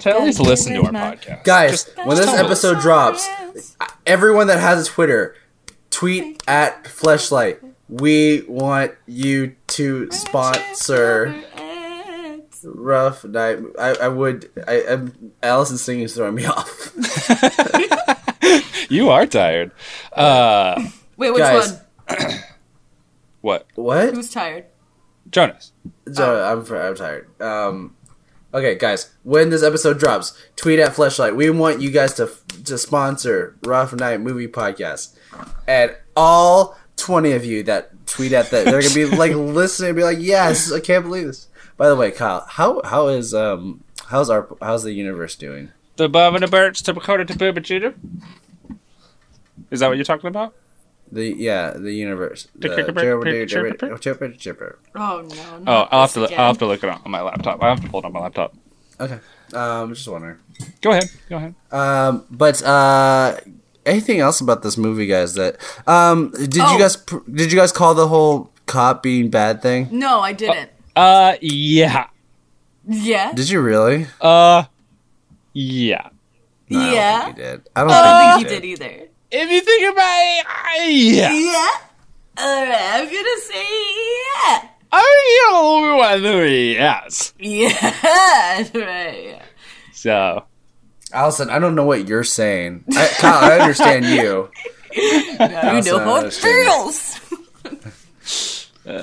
to 0.00 0.10
at 0.10 0.22
least 0.22 0.40
listen 0.40 0.74
to 0.74 0.82
our 0.82 0.92
podcast. 0.92 1.44
Guys, 1.44 1.84
Just 1.84 1.96
when 1.98 2.16
this 2.16 2.26
tell 2.26 2.34
us. 2.36 2.40
episode 2.40 2.80
drops, 2.80 3.28
everyone 4.06 4.46
that 4.48 4.60
has 4.60 4.86
a 4.86 4.90
Twitter, 4.90 5.34
tweet 5.90 6.42
at 6.46 6.84
Fleshlight. 6.84 7.58
We 7.88 8.42
want 8.46 8.92
you 9.06 9.56
to 9.68 10.10
sponsor 10.12 11.34
Rough 12.62 13.24
Night. 13.24 13.58
I, 13.78 13.94
I 13.94 14.08
would. 14.08 14.50
I, 14.66 14.84
I'm, 14.90 15.32
Allison's 15.42 15.80
singing 15.82 16.04
is 16.04 16.14
throwing 16.14 16.34
me 16.34 16.44
off. 16.44 16.92
you 18.90 19.08
are 19.08 19.24
tired. 19.26 19.70
Uh, 20.12 20.82
Wait, 21.16 21.30
which 21.30 21.40
Guys. 21.40 21.80
one? 22.08 22.18
what? 23.40 23.66
What? 23.74 24.12
Who's 24.14 24.30
tired? 24.30 24.66
Jonas. 25.30 25.72
So, 26.12 26.42
I'm 26.42 26.64
fr- 26.64 26.76
I'm 26.76 26.94
tired. 26.94 27.40
Um, 27.40 27.94
okay, 28.54 28.76
guys, 28.76 29.10
when 29.24 29.50
this 29.50 29.62
episode 29.62 29.98
drops, 29.98 30.36
tweet 30.56 30.78
at 30.78 30.92
Fleshlight. 30.92 31.36
We 31.36 31.50
want 31.50 31.80
you 31.80 31.90
guys 31.90 32.14
to 32.14 32.30
to 32.64 32.78
sponsor 32.78 33.56
Rough 33.64 33.92
Night 33.92 34.20
Movie 34.20 34.48
Podcast, 34.48 35.16
and 35.66 35.94
all 36.16 36.76
twenty 36.96 37.32
of 37.32 37.44
you 37.44 37.62
that 37.64 38.06
tweet 38.06 38.32
at 38.32 38.50
that, 38.50 38.64
they're 38.64 38.80
gonna 38.82 38.94
be 38.94 39.04
like 39.06 39.32
listening, 39.34 39.90
and 39.90 39.96
be 39.96 40.04
like, 40.04 40.18
"Yes, 40.20 40.72
I 40.72 40.80
can't 40.80 41.04
believe 41.04 41.26
this." 41.26 41.48
By 41.76 41.88
the 41.88 41.96
way, 41.96 42.10
Kyle, 42.10 42.44
how 42.48 42.80
how 42.84 43.08
is 43.08 43.34
um 43.34 43.84
how's 44.06 44.30
our 44.30 44.48
how's 44.60 44.82
the 44.82 44.92
universe 44.92 45.36
doing? 45.36 45.70
The 45.96 46.08
Bob 46.08 46.34
and 46.34 46.42
the 46.42 46.48
Birch 46.48 46.82
to 46.84 46.92
Dakota 46.92 47.24
to 47.24 47.34
Booba 47.34 47.62
Judah. 47.62 47.94
Is 49.70 49.80
that 49.80 49.88
what 49.88 49.96
you're 49.96 50.04
talking 50.04 50.28
about? 50.28 50.54
The 51.10 51.34
yeah, 51.36 51.70
the 51.70 51.92
universe. 51.92 52.48
The. 52.54 52.68
Oh 54.94 55.20
no. 55.22 55.62
Oh, 55.66 55.88
I'll 55.90 56.00
have 56.02 56.12
to. 56.12 56.24
again. 56.24 56.38
I'll 56.38 56.46
have 56.48 56.58
to 56.58 56.66
look 56.66 56.82
it 56.82 56.88
up 56.90 57.02
on 57.04 57.10
my 57.10 57.22
laptop. 57.22 57.62
I 57.62 57.68
have 57.70 57.80
to 57.82 57.88
pull 57.88 58.00
it 58.00 58.04
on 58.06 58.12
my 58.12 58.20
laptop. 58.20 58.54
Okay, 59.00 59.18
um, 59.54 59.94
just 59.94 60.06
wondering. 60.08 60.38
Go 60.80 60.90
ahead. 60.90 61.10
Go 61.28 61.36
ahead. 61.36 61.54
Um, 61.70 62.24
but 62.30 62.62
uh, 62.62 63.36
anything 63.86 64.20
else 64.20 64.40
about 64.40 64.62
this 64.62 64.76
movie, 64.76 65.06
guys? 65.06 65.34
That 65.34 65.56
um, 65.86 66.30
did 66.32 66.58
Oh. 66.60 66.72
you 66.72 66.78
guys 66.78 66.96
pr- 66.96 67.18
did 67.32 67.52
you 67.52 67.58
guys 67.58 67.72
call 67.72 67.94
the 67.94 68.08
whole 68.08 68.50
cop 68.66 69.02
being 69.02 69.30
bad 69.30 69.62
thing? 69.62 69.88
No, 69.92 70.20
I 70.20 70.32
didn't. 70.32 70.70
Uh, 70.96 71.36
yeah. 71.40 72.08
yeah. 72.86 73.32
Did 73.32 73.48
you 73.48 73.60
really? 73.60 74.06
Uh, 74.20 74.64
yeah. 75.52 76.08
No, 76.68 76.78
I 76.80 76.84
don't 76.84 76.92
yeah. 76.94 77.24
think 77.24 77.36
you 77.38 77.42
did. 77.44 77.68
I 77.76 77.80
don't 77.80 77.90
I 77.90 78.02
don't 78.02 78.40
think, 78.40 78.48
think 78.48 78.68
you 78.68 78.68
he 78.68 78.74
did. 78.74 78.78
did 78.78 78.84
either. 78.98 79.07
If 79.30 79.50
you 79.50 79.60
think 79.60 79.92
about 79.92 80.02
it, 80.02 80.46
I, 80.48 80.86
yeah. 80.88 81.32
Yeah. 81.32 81.68
All 82.38 82.66
right, 82.66 82.90
I'm 82.94 83.04
gonna 83.04 83.40
say 83.42 83.62
yeah. 83.62 84.68
I 84.90 85.48
don't 85.50 85.98
want 85.98 86.22
to 86.22 86.48
yes. 86.50 87.34
Yeah. 87.38 87.68
Right. 88.74 89.24
yeah. 89.26 89.42
So 89.92 90.44
Allison, 91.12 91.50
I 91.50 91.58
don't 91.58 91.74
know 91.74 91.84
what 91.84 92.06
you're 92.08 92.24
saying. 92.24 92.84
I, 92.96 93.08
Kyle, 93.18 93.50
I 93.50 93.58
understand 93.60 94.04
you. 94.06 94.50
You 94.94 95.36
Allison, 95.38 95.92
know 95.92 96.00
I 96.00 96.04
how 96.04 96.14
it 96.14 96.18
understand 96.18 96.54
you. 96.56 96.92
feels. 96.92 97.20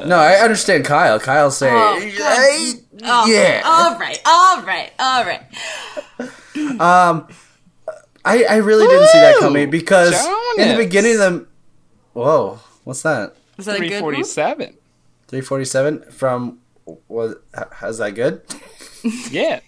No, 0.07 0.17
I 0.17 0.33
understand 0.37 0.83
Kyle. 0.83 1.19
Kyle's 1.19 1.57
saying, 1.57 1.75
Oh, 1.75 1.99
"Hey, 1.99 2.73
Oh, 3.03 3.25
yeah. 3.27 3.61
All 3.63 3.99
right. 3.99 4.19
All 4.25 4.61
right. 4.63 4.91
All 4.99 5.23
right. 5.23 5.43
Um, 6.81 7.27
I 8.25 8.43
I 8.43 8.55
really 8.57 8.87
didn't 8.87 9.07
see 9.09 9.19
that 9.19 9.37
coming 9.39 9.69
because 9.69 10.13
in 10.57 10.69
the 10.69 10.75
beginning 10.77 11.13
of 11.13 11.19
the 11.19 11.47
whoa, 12.13 12.59
what's 12.83 13.03
that? 13.03 13.35
Is 13.57 13.65
that 13.65 13.75
a 13.75 13.77
three 13.77 13.89
good 13.89 13.99
forty 14.01 14.17
one? 14.17 14.25
seven. 14.25 14.77
Three 15.27 15.41
forty 15.41 15.65
seven 15.65 16.03
from 16.11 16.59
was 17.07 17.35
is 17.83 17.97
that 17.99 18.11
good? 18.15 18.41
Yeah, 19.29 19.59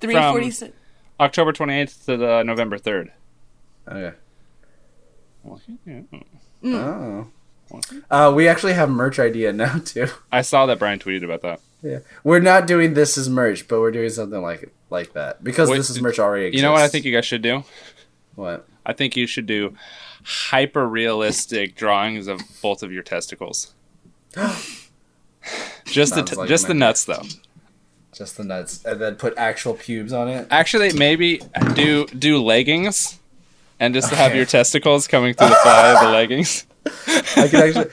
Three 0.00 0.12
From- 0.12 0.34
forty 0.34 0.50
six. 0.50 0.76
October 1.18 1.52
twenty 1.52 1.80
eighth 1.80 2.04
to 2.04 2.18
the 2.18 2.42
November 2.42 2.76
third. 2.76 3.10
Okay. 3.90 4.14
Mm. 5.86 6.24
Oh. 6.64 7.26
Uh, 8.10 8.32
we 8.34 8.48
actually 8.48 8.74
have 8.74 8.90
merch 8.90 9.18
idea 9.18 9.52
now 9.52 9.78
too. 9.78 10.08
I 10.30 10.42
saw 10.42 10.66
that 10.66 10.78
Brian 10.78 10.98
tweeted 10.98 11.24
about 11.24 11.42
that. 11.42 11.60
Yeah, 11.86 11.98
we're 12.24 12.40
not 12.40 12.66
doing 12.66 12.94
this 12.94 13.16
as 13.16 13.28
merch, 13.28 13.68
but 13.68 13.80
we're 13.80 13.92
doing 13.92 14.10
something 14.10 14.42
like 14.42 14.72
like 14.90 15.12
that 15.12 15.44
because 15.44 15.70
Wait, 15.70 15.76
this 15.76 15.90
is 15.90 16.00
merch 16.00 16.18
already. 16.18 16.46
Exists. 16.46 16.62
You 16.62 16.66
know 16.66 16.72
what 16.72 16.82
I 16.82 16.88
think 16.88 17.04
you 17.04 17.12
guys 17.12 17.24
should 17.24 17.42
do? 17.42 17.64
What? 18.34 18.66
I 18.84 18.92
think 18.92 19.16
you 19.16 19.26
should 19.26 19.46
do 19.46 19.74
hyper 20.24 20.88
realistic 20.88 21.76
drawings 21.76 22.26
of 22.26 22.40
both 22.60 22.82
of 22.82 22.92
your 22.92 23.02
testicles. 23.02 23.74
just 25.84 26.14
the 26.14 26.26
Sounds 26.26 26.36
like 26.36 26.48
just 26.48 26.66
the 26.66 26.74
nuts 26.74 27.04
though. 27.04 27.22
Just 28.12 28.36
the 28.36 28.44
nuts, 28.44 28.84
and 28.84 29.00
then 29.00 29.14
put 29.16 29.36
actual 29.36 29.74
pubes 29.74 30.12
on 30.12 30.28
it. 30.28 30.48
Actually, 30.50 30.92
maybe 30.92 31.40
do 31.74 32.06
do 32.06 32.42
leggings, 32.42 33.20
and 33.78 33.94
just 33.94 34.10
have 34.12 34.34
your 34.34 34.46
testicles 34.46 35.06
coming 35.06 35.34
through 35.34 35.48
the 35.48 35.54
thigh 35.56 35.92
of 35.92 36.00
the 36.00 36.08
leggings. 36.12 36.66
I 37.36 37.48
can 37.48 37.62
actually, 37.62 37.90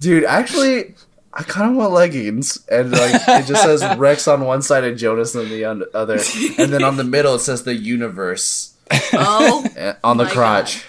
dude. 0.00 0.24
Actually, 0.24 0.94
I 1.36 1.42
kind 1.42 1.70
of 1.70 1.76
want 1.76 1.92
leggings, 1.92 2.58
and 2.70 2.92
like 2.92 3.14
it 3.26 3.46
just 3.46 3.62
says 3.64 3.82
Rex 3.98 4.28
on 4.28 4.42
one 4.44 4.62
side 4.62 4.84
and 4.84 4.96
Jonas 4.96 5.34
on 5.34 5.48
the 5.48 5.64
un- 5.64 5.82
other, 5.92 6.20
and 6.58 6.72
then 6.72 6.84
on 6.84 6.96
the 6.96 7.02
middle 7.04 7.34
it 7.34 7.40
says 7.40 7.64
the 7.64 7.74
universe 7.74 8.74
Oh. 9.12 9.66
on 10.04 10.16
the 10.16 10.24
My 10.24 10.30
crotch, 10.30 10.84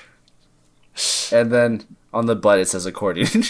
and 1.31 1.51
then 1.51 1.83
on 2.13 2.27
the 2.27 2.35
butt 2.35 2.59
it 2.59 2.67
says 2.67 2.85
accordion. 2.85 3.27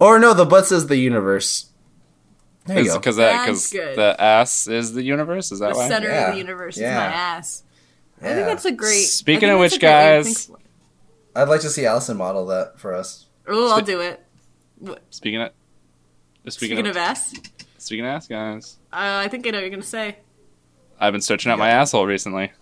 or 0.00 0.18
no, 0.18 0.34
the 0.34 0.46
butt 0.48 0.66
says 0.66 0.86
the 0.86 0.96
universe. 0.96 1.70
There 2.66 2.80
you 2.80 2.86
go. 2.88 2.98
Because 2.98 3.16
that 3.16 3.46
because 3.46 3.70
the 3.70 4.16
ass 4.18 4.66
is 4.68 4.92
the 4.92 5.02
universe. 5.02 5.50
Is 5.52 5.60
that 5.60 5.72
The 5.72 5.78
why? 5.78 5.88
center 5.88 6.08
Yeah. 6.08 6.26
of 6.28 6.32
the 6.34 6.38
universe 6.38 6.76
Yeah. 6.76 6.90
is 6.90 6.94
my 6.96 7.04
ass. 7.16 7.62
I 8.20 8.34
think 8.34 8.46
that's 8.46 8.64
a 8.64 8.72
great. 8.72 9.04
Speaking 9.04 9.48
of 9.48 9.58
which, 9.60 9.78
that's 9.78 9.80
great 9.80 9.88
guys- 9.90 10.46
think- 10.46 10.57
I'd 11.36 11.48
like 11.48 11.60
to 11.62 11.70
see 11.70 11.86
Allison 11.86 12.16
model 12.16 12.46
that 12.46 12.78
for 12.78 12.94
us. 12.94 13.26
Oh, 13.46 13.74
I'll 13.74 13.82
do 13.82 14.00
it. 14.00 14.24
Speaking 15.10 15.40
of 15.42 15.50
speaking, 16.48 16.76
Speaking 16.76 16.78
of, 16.86 16.90
of 16.90 16.96
ass, 16.96 17.34
speaking 17.78 18.04
of 18.04 18.10
ass, 18.10 18.28
guys, 18.28 18.76
uh, 18.92 18.96
I 19.24 19.28
think 19.28 19.46
I 19.46 19.50
know 19.50 19.58
what 19.58 19.62
you're 19.62 19.70
gonna 19.70 19.82
say. 19.82 20.18
I've 21.00 21.12
been 21.12 21.20
stretching 21.20 21.50
out 21.52 21.58
my 21.58 21.70
asshole 21.70 22.06
recently, 22.06 22.52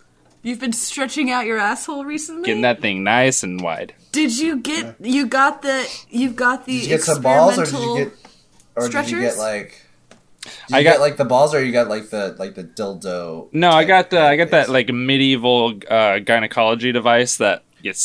You've 0.43 0.61
been 0.61 0.73
stretching 0.73 1.31
out 1.31 1.45
your 1.47 1.59
asshole 1.59 2.05
recently. 2.05 2.45
getting 2.45 2.63
that 2.63 2.81
thing 2.81 3.03
nice 3.03 3.43
and 3.43 3.61
wide. 3.61 3.95
Did 4.13 4.39
you 4.39 4.59
get? 4.59 4.95
You 5.01 5.27
got 5.27 5.63
the. 5.63 5.87
You've 6.09 6.37
got 6.37 6.65
the. 6.67 6.73
Did 6.73 6.83
you 6.83 6.89
get 6.89 7.03
some 7.03 7.21
balls, 7.23 7.59
or 7.59 7.65
did 7.65 7.73
you 7.73 7.79
experimental- 7.79 7.97
get, 7.97 8.31
or 8.77 8.89
did 8.89 9.11
you 9.11 9.21
get 9.21 9.37
like? 9.39 9.83
Did 10.69 10.77
I 10.77 10.83
got- 10.85 10.93
get 10.93 11.01
like 11.01 11.17
the 11.17 11.25
balls, 11.25 11.53
or 11.55 11.65
you 11.65 11.73
got 11.73 11.89
like 11.89 12.11
the 12.11 12.37
like 12.39 12.55
the 12.55 12.63
dildo? 12.65 13.49
No, 13.53 13.71
I 13.71 13.85
got 13.85 14.11
the 14.11 14.21
I 14.21 14.37
got 14.37 14.51
that 14.51 14.69
like 14.69 14.89
medieval 14.89 15.75
uh, 15.91 16.21
gynecology 16.21 16.93
device 16.93 17.37
that 17.39 17.65
you 17.87 17.91
s 17.93 18.01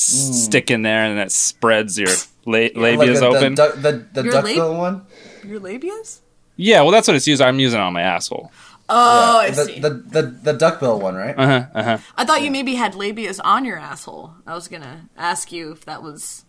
stick 0.45 0.71
in 0.71 0.81
there 0.83 1.03
and 1.03 1.19
it 1.19 1.31
spreads 1.31 1.97
your 1.99 2.09
la- 2.45 2.59
Like 2.75 2.97
labias 2.99 3.19
the, 3.19 3.25
open. 3.25 3.55
The, 3.55 3.61
duck- 3.67 3.75
the, 3.85 3.91
the 4.13 4.23
Your 4.23 4.33
duckbill 4.33 4.69
lab- 4.69 4.77
one. 4.85 4.95
Your 5.43 5.59
labias? 5.59 6.19
yeah, 6.55 6.81
well, 6.81 6.91
that's 6.91 7.07
what 7.07 7.15
it's 7.17 7.27
used. 7.27 7.41
I'm 7.41 7.59
using 7.59 7.79
it 7.79 7.83
on 7.83 7.93
my 7.93 8.01
asshole. 8.03 8.51
Oh, 8.93 9.39
I 9.39 9.51
the, 9.51 9.63
see. 9.65 9.79
the 9.79 9.89
the 9.89 10.21
the 10.47 10.53
duckbill 10.53 10.99
one, 10.99 11.15
right? 11.15 11.35
Uh 11.37 11.45
huh. 11.47 11.65
Uh 11.73 11.83
huh. 11.83 11.97
I 12.17 12.25
thought 12.25 12.41
you 12.43 12.51
maybe 12.51 12.75
had 12.75 12.93
labias 12.93 13.39
on 13.43 13.63
your 13.65 13.77
asshole. 13.79 14.33
I 14.45 14.53
was 14.53 14.67
gonna 14.67 15.07
ask 15.17 15.51
you 15.51 15.71
if 15.71 15.85
that 15.85 16.03
was 16.03 16.43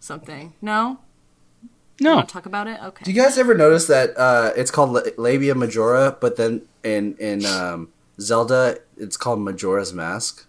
something. 0.00 0.52
No. 0.60 0.98
No. 2.00 2.16
Want 2.16 2.28
talk 2.28 2.46
about 2.46 2.66
it? 2.66 2.82
Okay. 2.82 3.04
Do 3.04 3.12
you 3.12 3.22
guys 3.22 3.38
ever 3.38 3.54
notice 3.54 3.86
that 3.86 4.18
uh, 4.18 4.50
it's 4.56 4.70
called 4.72 4.90
la- 4.92 5.02
labia 5.16 5.54
majora, 5.54 6.16
but 6.20 6.36
then 6.36 6.62
in 6.82 7.14
in 7.20 7.46
um, 7.46 7.88
Zelda 8.20 8.78
it's 8.96 9.16
called 9.16 9.38
Majora's 9.40 9.92
Mask? 9.92 10.46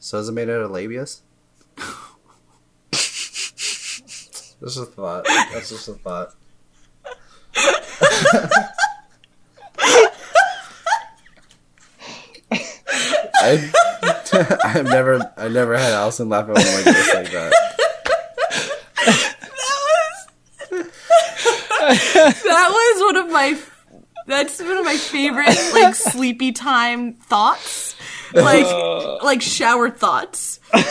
So 0.00 0.18
is 0.18 0.28
it 0.28 0.32
made 0.32 0.50
out 0.50 0.60
of 0.62 0.70
labias? 0.72 1.20
just 4.60 4.78
a 4.78 4.84
thought. 4.86 5.24
That's 5.52 5.68
just 5.70 5.88
a 5.88 5.94
thought. 5.94 6.34
I, 13.40 13.70
I've 14.64 14.84
never, 14.84 15.32
I 15.36 15.48
never 15.48 15.76
had 15.78 15.92
Allison 15.92 16.28
laugh 16.28 16.48
at 16.48 16.56
one 16.56 16.56
like 16.56 16.84
this 16.84 17.14
like 17.14 17.30
that. 17.30 17.52
that 22.18 22.68
was 22.70 23.02
one 23.02 23.16
of 23.16 23.32
my 23.32 23.58
that's 24.26 24.60
one 24.60 24.76
of 24.76 24.84
my 24.84 24.96
favorite 24.96 25.56
like 25.72 25.94
sleepy 25.94 26.52
time 26.52 27.14
thoughts 27.14 27.96
like 28.34 29.22
like 29.22 29.42
shower 29.42 29.90
thoughts. 29.90 30.60
that's 30.72 30.84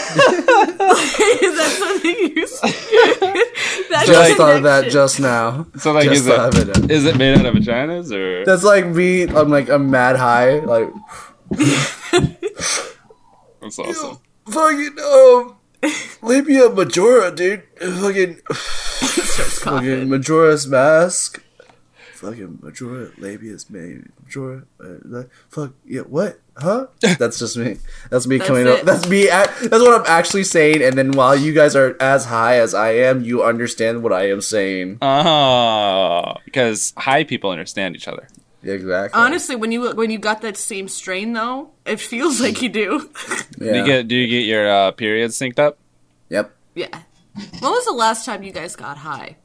something 1.78 2.16
you. 2.16 2.48
That's 3.90 4.08
Just 4.08 4.32
a 4.32 4.36
thought 4.36 4.56
of 4.58 4.64
that 4.64 4.90
just 4.92 5.20
now. 5.20 5.68
So 5.78 5.92
like, 5.92 6.06
Just 6.06 6.22
is 6.22 6.28
it 6.28 6.68
it. 6.78 6.92
is 6.92 7.06
it 7.06 7.16
made 7.18 7.38
out 7.38 7.46
of 7.46 7.54
vaginas 7.56 8.12
or? 8.12 8.44
That's 8.46 8.64
like 8.64 8.86
me. 8.88 9.24
I'm 9.24 9.50
like 9.50 9.70
I'm 9.70 9.90
mad 9.92 10.16
high. 10.18 10.60
Like 10.60 10.90
That's 13.62 13.80
awesome. 13.80 14.18
fucking 14.50 14.98
um, 15.00 15.56
labia 16.22 16.70
majora, 16.70 17.32
dude. 17.32 17.64
Fucking 17.80 18.36
fucking 19.64 20.10
majora's 20.10 20.68
mask. 20.68 21.44
Fucking 22.18 22.58
majora 22.64 23.12
labia's 23.20 23.70
made 23.70 24.06
majora. 24.24 24.64
Uh, 24.84 25.24
fuck 25.50 25.74
yeah. 25.86 26.02
What? 26.02 26.40
Huh? 26.58 26.88
That's 27.20 27.38
just 27.38 27.56
me. 27.56 27.78
That's 28.10 28.26
me 28.26 28.40
That's 28.40 28.48
coming 28.48 28.66
it. 28.66 28.80
up. 28.80 28.82
That's 28.82 29.08
me. 29.08 29.30
At, 29.30 29.46
that's 29.62 29.84
what 29.84 30.02
I'm 30.02 30.08
actually 30.08 30.44
saying. 30.44 30.82
And 30.82 30.98
then 30.98 31.12
while 31.12 31.36
you 31.36 31.54
guys 31.54 31.76
are 31.76 31.96
as 32.00 32.26
high 32.26 32.58
as 32.58 32.74
I 32.74 32.94
am, 32.94 33.24
you 33.24 33.44
understand 33.44 34.02
what 34.02 34.12
I 34.12 34.32
am 34.32 34.42
saying. 34.42 34.98
Oh, 35.00 36.34
because 36.44 36.92
high 36.98 37.24
people 37.24 37.52
understand 37.52 37.96
each 37.96 38.08
other. 38.08 38.28
Exactly. 38.64 39.22
Honestly, 39.22 39.56
when 39.56 39.72
you 39.72 39.94
when 39.94 40.10
you 40.10 40.18
got 40.18 40.42
that 40.42 40.58
same 40.58 40.88
strain 40.88 41.34
though, 41.34 41.70
it 41.86 42.00
feels 42.00 42.42
like 42.42 42.64
you 42.64 42.70
do. 42.70 43.12
Yeah. 43.60 43.74
Do 43.74 43.78
you 43.78 43.86
get 43.86 44.08
do 44.08 44.16
you 44.16 44.28
get 44.28 44.46
your 44.46 44.68
uh, 44.68 44.92
periods 44.92 45.38
synced 45.38 45.60
up? 45.60 45.78
Yep. 46.30 46.52
yeah. 46.74 47.02
When 47.60 47.72
was 47.72 47.86
the 47.86 47.94
last 47.94 48.26
time 48.26 48.42
you 48.42 48.52
guys 48.52 48.76
got 48.76 48.98
high? 48.98 49.38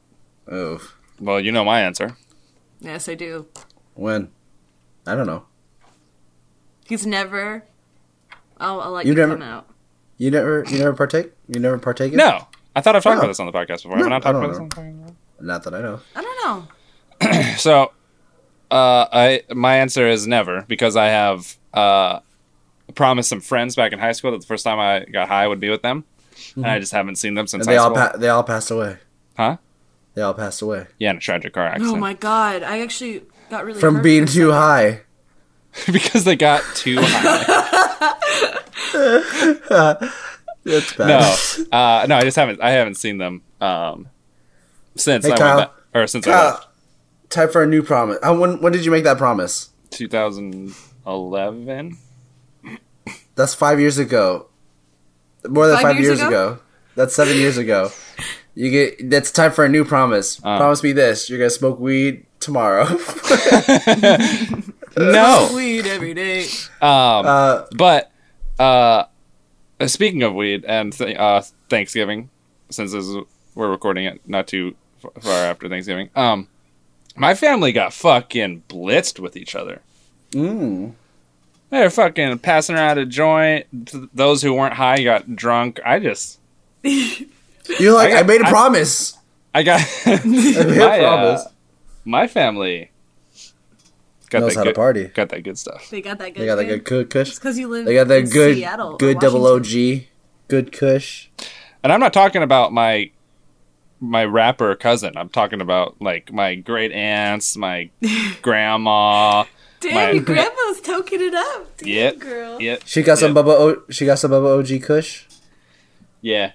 Oh. 0.51 0.81
Well, 1.19 1.39
you 1.39 1.51
know 1.51 1.63
my 1.63 1.81
answer. 1.81 2.17
Yes, 2.83 3.07
I 3.09 3.15
do. 3.15 3.47
When? 3.95 4.29
I 5.07 5.15
don't 5.15 5.27
know. 5.27 5.45
He's 6.85 7.05
never. 7.05 7.63
I'll, 8.59 8.81
I'll 8.81 8.91
let 8.91 9.05
You 9.05 9.13
you, 9.13 9.17
never- 9.17 9.33
come 9.35 9.41
out. 9.43 9.67
You 10.17 10.31
never. 10.31 10.63
You 10.69 10.77
never 10.79 10.93
partake. 10.93 11.31
You 11.47 11.59
never 11.59 11.77
partake. 11.79 12.11
in- 12.11 12.17
No, 12.17 12.47
I 12.75 12.81
thought 12.81 12.95
I've 12.95 13.03
talked 13.03 13.15
Oh. 13.15 13.19
about 13.19 13.27
this 13.27 13.39
on 13.39 13.45
the 13.47 13.51
podcast 13.51 13.83
before. 13.83 13.97
No, 13.97 14.03
Have 14.03 14.07
I 14.07 14.09
not 14.09 14.21
talked 14.23 14.33
don't 14.33 14.43
about 14.43 14.49
this 14.49 14.57
know. 14.59 14.63
on 14.83 14.97
the 15.03 15.11
podcast? 15.11 15.15
Not 15.41 15.63
that 15.63 15.73
I 15.73 15.81
know. 15.81 15.99
I 16.15 16.21
don't 16.21 16.45
know. 16.45 16.67
So, 17.57 17.91
uh, 18.71 19.05
I 19.11 19.43
my 19.53 19.77
answer 19.77 20.07
is 20.07 20.27
never 20.27 20.63
because 20.67 20.95
I 20.95 21.05
have 21.07 21.57
uh, 21.73 22.19
promised 22.95 23.29
some 23.29 23.39
friends 23.41 23.75
back 23.75 23.91
in 23.93 23.99
high 23.99 24.11
school 24.11 24.31
that 24.31 24.41
the 24.41 24.47
first 24.47 24.63
time 24.63 24.79
I 24.79 25.05
got 25.05 25.27
high 25.29 25.47
would 25.47 25.59
be 25.59 25.69
with 25.69 25.81
them, 25.81 26.03
and 26.55 26.65
I 26.65 26.79
just 26.79 26.91
haven't 26.91 27.15
seen 27.17 27.33
them 27.35 27.47
since 27.47 27.65
Mm-hmm. 27.65 27.69
And 27.69 27.73
they 27.73 27.77
high 27.79 27.83
all 27.83 27.95
school. 27.95 28.11
pa- 28.11 28.17
they 28.17 28.29
all 28.29 28.43
passed 28.43 28.71
away. 28.71 28.97
huh? 29.37 29.57
They 30.15 30.21
all 30.21 30.33
passed 30.33 30.61
away 30.61 30.87
Yeah, 30.99 31.11
in 31.11 31.17
a 31.17 31.19
tragic 31.19 31.53
car 31.53 31.65
accident. 31.65 31.95
Oh 31.95 31.99
my 31.99 32.13
god! 32.13 32.63
I 32.63 32.81
actually 32.81 33.23
got 33.49 33.65
really 33.65 33.79
from 33.79 34.01
being 34.01 34.25
too 34.25 34.51
second. 34.51 34.53
high. 34.53 35.01
because 35.91 36.23
they 36.23 36.35
got 36.35 36.61
too 36.75 36.97
high. 37.01 38.13
That's 40.65 40.93
bad. 40.93 41.07
no, 41.07 41.17
uh, 41.77 42.05
no, 42.07 42.15
I 42.17 42.21
just 42.21 42.37
haven't. 42.37 42.61
I 42.61 42.71
haven't 42.71 42.95
seen 42.95 43.17
them 43.17 43.41
um, 43.59 44.07
since 44.95 45.25
Hey, 45.25 45.33
I 45.33 45.37
Kyle. 45.37 45.57
went 45.57 45.71
back, 45.71 45.77
or 46.03 46.07
since 46.07 46.25
I 46.27 46.31
left. 46.51 46.67
time 47.29 47.49
for 47.49 47.63
a 47.63 47.67
new 47.67 47.81
promise. 47.83 48.17
Uh, 48.23 48.33
when 48.35 48.61
when 48.61 48.71
did 48.71 48.85
you 48.85 48.91
make 48.91 49.03
that 49.03 49.17
promise? 49.17 49.69
2011. 49.89 51.97
That's 53.35 53.53
five 53.55 53.79
years 53.79 53.97
ago. 53.97 54.47
More 55.47 55.65
than 55.67 55.75
Five 55.77 55.83
five, 55.83 55.95
years 55.95 56.05
years, 56.05 56.19
ago? 56.21 56.27
ago? 56.53 56.59
That's 56.95 57.15
seven 57.15 57.35
years 57.37 57.57
ago. 57.57 57.91
You 58.55 58.69
get. 58.69 59.09
That's 59.09 59.31
time 59.31 59.51
for 59.51 59.65
a 59.65 59.69
new 59.69 59.83
promise. 59.85 60.39
Uh. 60.43 60.57
Promise 60.57 60.83
me 60.83 60.91
this: 60.91 61.29
you're 61.29 61.39
gonna 61.39 61.49
smoke 61.49 61.79
weed 61.79 62.25
tomorrow. 62.39 62.85
No, 64.95 65.49
Weed 65.55 65.87
every 65.87 66.13
day. 66.13 66.43
um, 66.79 67.25
uh, 67.25 67.63
But 67.75 68.11
uh, 68.59 69.05
speaking 69.87 70.21
of 70.21 70.35
weed 70.35 70.65
and 70.65 70.93
th- 70.93 71.17
uh, 71.17 71.41
Thanksgiving, 71.67 72.29
since 72.69 72.91
this 72.91 73.05
is, 73.07 73.17
we're 73.55 73.71
recording 73.71 74.05
it 74.05 74.21
not 74.27 74.45
too 74.47 74.75
far 75.19 75.33
after 75.45 75.67
Thanksgiving, 75.67 76.11
um, 76.15 76.47
my 77.15 77.33
family 77.33 77.71
got 77.71 77.91
fucking 77.91 78.63
blitzed 78.69 79.17
with 79.19 79.35
each 79.35 79.55
other. 79.55 79.81
mm, 80.31 80.93
They're 81.71 81.89
fucking 81.89 82.37
passing 82.39 82.75
around 82.75 82.99
a 82.99 83.05
joint. 83.07 83.65
Th- 83.87 84.03
those 84.13 84.43
who 84.43 84.53
weren't 84.53 84.75
high 84.75 85.01
got 85.03 85.35
drunk. 85.35 85.79
I 85.83 85.97
just, 85.97 86.37
you're 87.79 87.93
like, 87.93 88.13
I 88.13 88.19
I, 88.19 88.23
made 88.23 88.41
a 88.41 88.45
I- 88.45 88.49
promise. 88.49 89.17
I 89.55 89.63
got 89.63 89.79
I 90.05 90.19
made 90.25 90.55
a 90.57 90.65
my, 90.79 90.99
uh, 90.99 90.99
promise. 90.99 91.47
my 92.05 92.27
family 92.27 92.89
got 94.29 94.39
Knows 94.41 94.53
that 94.55 94.59
how 94.61 94.63
to 94.63 94.73
party. 94.73 95.05
got 95.05 95.29
that 95.29 95.43
good 95.43 95.59
stuff. 95.59 95.89
They 95.91 96.01
got 96.01 96.17
that 96.17 96.33
good. 96.33 96.41
They 96.41 96.45
got 96.47 96.55
that 96.55 96.65
good. 96.65 96.83
good 96.85 97.09
good 97.09 97.09
kush. 97.11 97.35
because 97.35 97.59
you 97.59 97.67
live. 97.67 97.85
They 97.85 97.93
got 97.93 98.07
that 98.07 98.19
in 98.21 98.29
good 98.29 98.55
Seattle, 98.55 98.97
good 98.97 99.19
double 99.19 99.45
OG. 99.45 99.67
Good 100.47 100.71
kush. 100.71 101.29
And 101.83 101.93
I'm 101.93 101.99
not 101.99 102.13
talking 102.13 102.41
about 102.41 102.73
my 102.73 103.11
my 103.99 104.25
rapper 104.25 104.73
cousin. 104.75 105.13
I'm 105.17 105.29
talking 105.29 105.61
about 105.61 106.01
like 106.01 106.31
my 106.33 106.55
great 106.55 106.91
aunts, 106.91 107.55
my 107.55 107.89
grandma. 108.41 109.45
Damn, 109.79 109.93
My- 109.93 110.11
your 110.11 110.23
grandma's 110.23 110.81
toking 110.81 111.19
it 111.19 111.33
up. 111.35 111.77
Damn, 111.77 111.87
Yep. 111.89 112.19
girl. 112.19 112.61
Yep. 112.61 112.81
She 112.85 113.03
got 113.03 113.17
some 113.19 113.35
Yep. 113.35 113.45
Bubba. 113.45 113.49
O- 113.49 113.83
she 113.91 114.05
got 114.05 114.17
some 114.17 114.31
Bubba 114.31 114.59
OG 114.59 114.81
kush. 114.83 115.25
Yeah. 116.21 116.53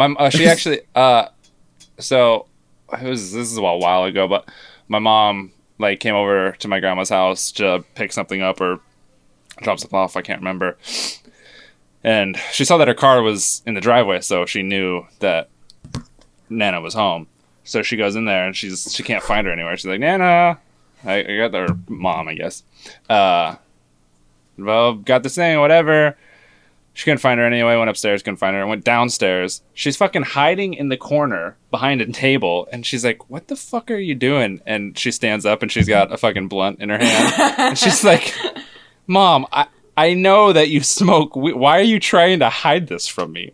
My 0.00 0.06
uh, 0.18 0.30
she 0.30 0.46
actually 0.54 0.80
uh 0.94 1.26
so 1.98 2.46
it 2.92 3.02
was 3.02 3.32
this 3.32 3.50
is 3.50 3.58
a 3.58 3.62
while 3.62 4.04
ago, 4.04 4.26
but 4.26 4.48
my 4.88 4.98
mom 4.98 5.52
like 5.78 6.00
came 6.00 6.14
over 6.14 6.52
to 6.52 6.68
my 6.68 6.80
grandma's 6.80 7.10
house 7.10 7.52
to 7.52 7.84
pick 7.94 8.12
something 8.12 8.42
up 8.42 8.60
or 8.60 8.80
drop 9.62 9.78
something 9.78 9.98
off, 9.98 10.16
I 10.16 10.22
can't 10.22 10.40
remember. 10.40 10.78
And 12.02 12.38
she 12.52 12.64
saw 12.64 12.78
that 12.78 12.88
her 12.88 12.94
car 12.94 13.20
was 13.22 13.62
in 13.66 13.74
the 13.74 13.80
driveway, 13.80 14.22
so 14.22 14.46
she 14.46 14.62
knew 14.62 15.06
that 15.18 15.50
Nana 16.48 16.80
was 16.80 16.94
home. 16.94 17.26
So 17.64 17.82
she 17.82 17.96
goes 17.96 18.16
in 18.16 18.24
there 18.24 18.46
and 18.46 18.56
she's 18.56 18.92
she 18.92 19.02
can't 19.02 19.22
find 19.22 19.46
her 19.46 19.52
anywhere. 19.52 19.76
She's 19.76 19.86
like, 19.86 20.00
Nana, 20.00 20.58
I, 21.04 21.14
I 21.18 21.36
got 21.36 21.52
their 21.52 21.68
mom, 21.88 22.26
I 22.26 22.34
guess. 22.34 22.62
Uh, 23.08 23.56
well, 24.56 24.94
got 24.94 25.22
this 25.22 25.34
thing, 25.34 25.60
whatever. 25.60 26.16
She 27.00 27.04
couldn't 27.06 27.20
find 27.20 27.40
her 27.40 27.46
anyway. 27.46 27.76
Went 27.76 27.88
upstairs, 27.88 28.22
couldn't 28.22 28.36
find 28.36 28.54
her. 28.54 28.66
Went 28.66 28.84
downstairs. 28.84 29.62
She's 29.72 29.96
fucking 29.96 30.20
hiding 30.22 30.74
in 30.74 30.90
the 30.90 30.98
corner 30.98 31.56
behind 31.70 32.02
a 32.02 32.12
table, 32.12 32.68
and 32.70 32.84
she's 32.84 33.06
like, 33.06 33.30
"What 33.30 33.48
the 33.48 33.56
fuck 33.56 33.90
are 33.90 33.96
you 33.96 34.14
doing?" 34.14 34.60
And 34.66 34.98
she 34.98 35.10
stands 35.10 35.46
up, 35.46 35.62
and 35.62 35.72
she's 35.72 35.88
got 35.88 36.12
a 36.12 36.18
fucking 36.18 36.48
blunt 36.48 36.78
in 36.80 36.90
her 36.90 36.98
hand, 36.98 37.54
and 37.56 37.78
she's 37.78 38.04
like, 38.12 38.34
"Mom, 39.06 39.46
I 39.50 39.68
I 39.96 40.12
know 40.12 40.52
that 40.52 40.68
you 40.68 40.82
smoke. 40.82 41.34
Why 41.34 41.78
are 41.78 41.82
you 41.82 42.00
trying 42.00 42.40
to 42.40 42.50
hide 42.50 42.88
this 42.88 43.08
from 43.08 43.32
me?" 43.32 43.52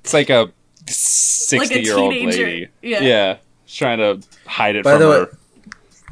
It's 0.00 0.12
like 0.12 0.28
a 0.28 0.50
sixty-year-old 0.88 2.12
teenager. 2.12 2.44
lady. 2.44 2.68
Yeah. 2.82 3.02
yeah, 3.02 3.36
she's 3.66 3.78
trying 3.78 3.98
to 3.98 4.26
hide 4.46 4.74
it 4.74 4.82
By 4.82 4.94
from 4.94 5.00
the 5.00 5.08
way- 5.10 5.16
her 5.20 5.38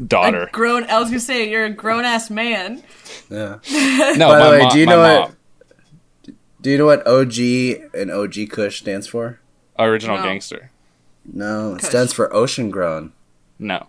daughter. 0.07 0.43
A 0.45 0.51
grown. 0.53 0.85
I 0.85 1.01
was 1.01 1.09
gonna 1.09 1.19
say 1.19 1.51
you're 1.51 1.65
a 1.65 1.71
grown 1.71 2.05
ass 2.05 2.31
man. 2.31 2.85
Yeah. 3.29 3.59
no, 4.17 4.29
By 4.29 4.45
the 4.45 4.51
way, 4.51 4.59
mo- 4.63 4.71
do 4.71 4.79
you 4.79 4.87
my 4.87 4.93
know 4.93 5.01
what- 5.01 5.21
mom. 5.31 5.37
Do 6.63 6.71
you 6.71 6.79
know 6.79 6.87
what 6.87 7.07
OG 7.07 7.39
and 7.93 8.11
OG 8.11 8.47
Kush 8.51 8.79
stands 8.81 9.07
for? 9.07 9.41
Original 9.79 10.17
No. 10.17 10.23
gangster. 10.23 10.71
No, 11.25 11.75
it 11.75 11.81
Kush. 11.81 11.89
stands 11.91 12.13
for 12.13 12.33
ocean 12.35 12.71
grown. 12.71 13.13
No, 13.59 13.89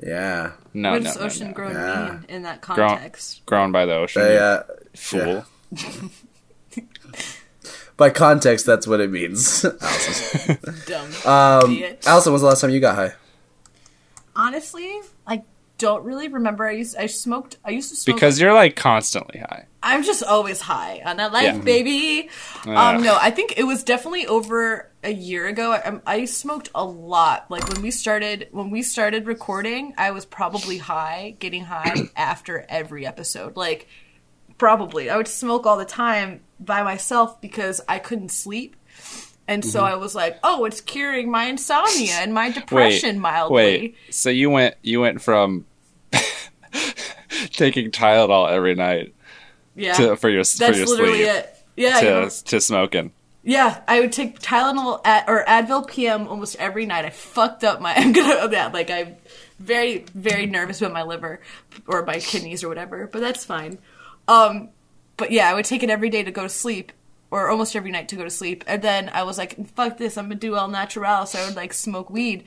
Yeah. 0.00 0.52
no, 0.72 0.92
what 0.92 1.02
no, 1.02 1.08
does 1.10 1.18
no, 1.18 1.26
ocean 1.26 1.48
no. 1.48 1.52
grown 1.54 1.72
Yeah. 1.74 2.10
mean 2.12 2.24
in 2.28 2.42
that 2.44 2.60
context? 2.62 3.44
Grown 3.46 3.70
by 3.72 3.84
the 3.86 3.94
ocean. 3.94 4.22
They, 4.22 4.38
uh, 4.38 4.62
fool. 4.94 5.44
by 7.96 8.10
context, 8.10 8.66
that's 8.66 8.86
what 8.86 9.00
it 9.00 9.10
means. 9.10 9.64
Allison, 9.80 10.58
Dumb. 10.86 11.10
um, 11.26 11.70
Idiot. 11.72 12.04
Allison, 12.06 12.32
when's 12.32 12.42
the 12.42 12.48
last 12.48 12.60
time 12.60 12.70
you 12.70 12.80
got 12.80 12.94
high? 12.96 13.12
Honestly, 14.34 15.00
I 15.26 15.42
don't 15.82 16.04
really 16.04 16.28
remember. 16.28 16.66
I 16.66 16.72
used 16.72 16.96
I 16.96 17.06
smoked. 17.06 17.58
I 17.64 17.70
used 17.70 17.90
to 17.90 17.96
smoke 17.96 18.16
Because 18.16 18.40
you're 18.40 18.54
like 18.54 18.76
constantly 18.76 19.40
high. 19.40 19.66
I'm 19.82 20.04
just 20.04 20.22
always 20.22 20.60
high 20.60 21.02
on 21.04 21.16
that 21.16 21.32
life, 21.32 21.42
Yeah. 21.42 21.58
baby. 21.58 22.30
Um, 22.64 23.02
no, 23.02 23.18
I 23.20 23.32
think 23.32 23.54
it 23.56 23.64
was 23.64 23.82
definitely 23.82 24.28
over 24.28 24.88
a 25.02 25.12
year 25.12 25.48
ago. 25.48 25.72
I, 25.72 26.00
I 26.06 26.24
smoked 26.26 26.70
a 26.72 26.84
lot. 26.84 27.50
Like 27.50 27.68
when 27.68 27.82
we 27.82 27.90
started, 27.90 28.46
when 28.52 28.70
we 28.70 28.82
started 28.82 29.26
recording, 29.26 29.92
I 29.98 30.12
was 30.12 30.24
probably 30.24 30.78
high, 30.78 31.34
getting 31.40 31.64
high 31.64 31.96
after 32.16 32.64
every 32.68 33.04
episode. 33.04 33.56
Like 33.56 33.88
probably, 34.56 35.10
I 35.10 35.16
would 35.16 35.26
smoke 35.28 35.66
all 35.66 35.76
the 35.76 35.84
time 35.84 36.42
by 36.60 36.84
myself 36.84 37.40
because 37.40 37.80
I 37.88 37.98
couldn't 37.98 38.30
sleep. 38.30 38.76
And 39.48 39.64
so 39.64 39.84
I 39.84 39.96
was 39.96 40.14
like, 40.14 40.38
"Oh, 40.44 40.64
it's 40.64 40.80
curing 40.80 41.28
my 41.28 41.46
insomnia 41.46 42.14
and 42.14 42.32
my 42.32 42.50
depression 42.52 43.18
mildly." 43.18 43.56
Wait. 43.56 43.96
So 44.10 44.30
you 44.30 44.48
went 44.48 44.76
you 44.82 45.00
went 45.00 45.20
from 45.20 45.66
taking 47.52 47.90
Tylenol 47.90 48.50
every 48.50 48.74
night 48.74 49.14
Yeah. 49.74 49.94
to, 49.94 50.16
for 50.16 50.28
your 50.28 50.44
for 50.44 50.58
That's 50.58 50.78
your 50.78 50.86
literally 50.86 51.18
sleep 51.24 51.28
it. 51.28 51.56
Yeah. 51.76 51.98
you 52.00 52.04
know- 52.10 52.28
to 52.28 52.44
to 52.44 52.60
smoking. 52.60 53.12
Yeah, 53.44 53.80
I 53.88 53.98
would 53.98 54.12
take 54.12 54.38
Tylenol 54.38 55.00
at, 55.04 55.28
or 55.28 55.44
Advil 55.44 55.88
PM 55.88 56.28
almost 56.28 56.54
every 56.60 56.86
night. 56.86 57.04
I 57.04 57.10
fucked 57.10 57.64
up 57.64 57.80
my. 57.80 57.92
I'm 57.96 58.12
gonna 58.12 58.48
yeah, 58.52 58.68
like 58.68 58.88
I'm 58.88 59.16
very 59.58 60.04
very 60.14 60.46
nervous 60.46 60.80
about 60.80 60.92
my 60.92 61.02
liver 61.02 61.40
or 61.88 62.04
my 62.06 62.20
kidneys 62.20 62.62
or 62.62 62.68
whatever, 62.68 63.08
but 63.12 63.20
that's 63.20 63.44
fine. 63.44 63.78
Um, 64.28 64.68
but 65.16 65.32
yeah, 65.32 65.50
I 65.50 65.54
would 65.54 65.64
take 65.64 65.82
it 65.82 65.90
every 65.90 66.08
day 66.08 66.22
to 66.22 66.30
go 66.30 66.42
to 66.44 66.48
sleep, 66.48 66.92
or 67.32 67.48
almost 67.50 67.74
every 67.74 67.90
night 67.90 68.08
to 68.10 68.16
go 68.16 68.22
to 68.22 68.30
sleep. 68.30 68.62
And 68.68 68.80
then 68.80 69.10
I 69.12 69.24
was 69.24 69.38
like, 69.38 69.66
fuck 69.74 69.98
this, 69.98 70.16
I'm 70.16 70.26
gonna 70.26 70.36
do 70.36 70.54
all 70.54 70.68
natural. 70.68 71.26
So 71.26 71.40
I 71.40 71.46
would 71.46 71.56
like 71.56 71.72
smoke 71.72 72.10
weed, 72.10 72.44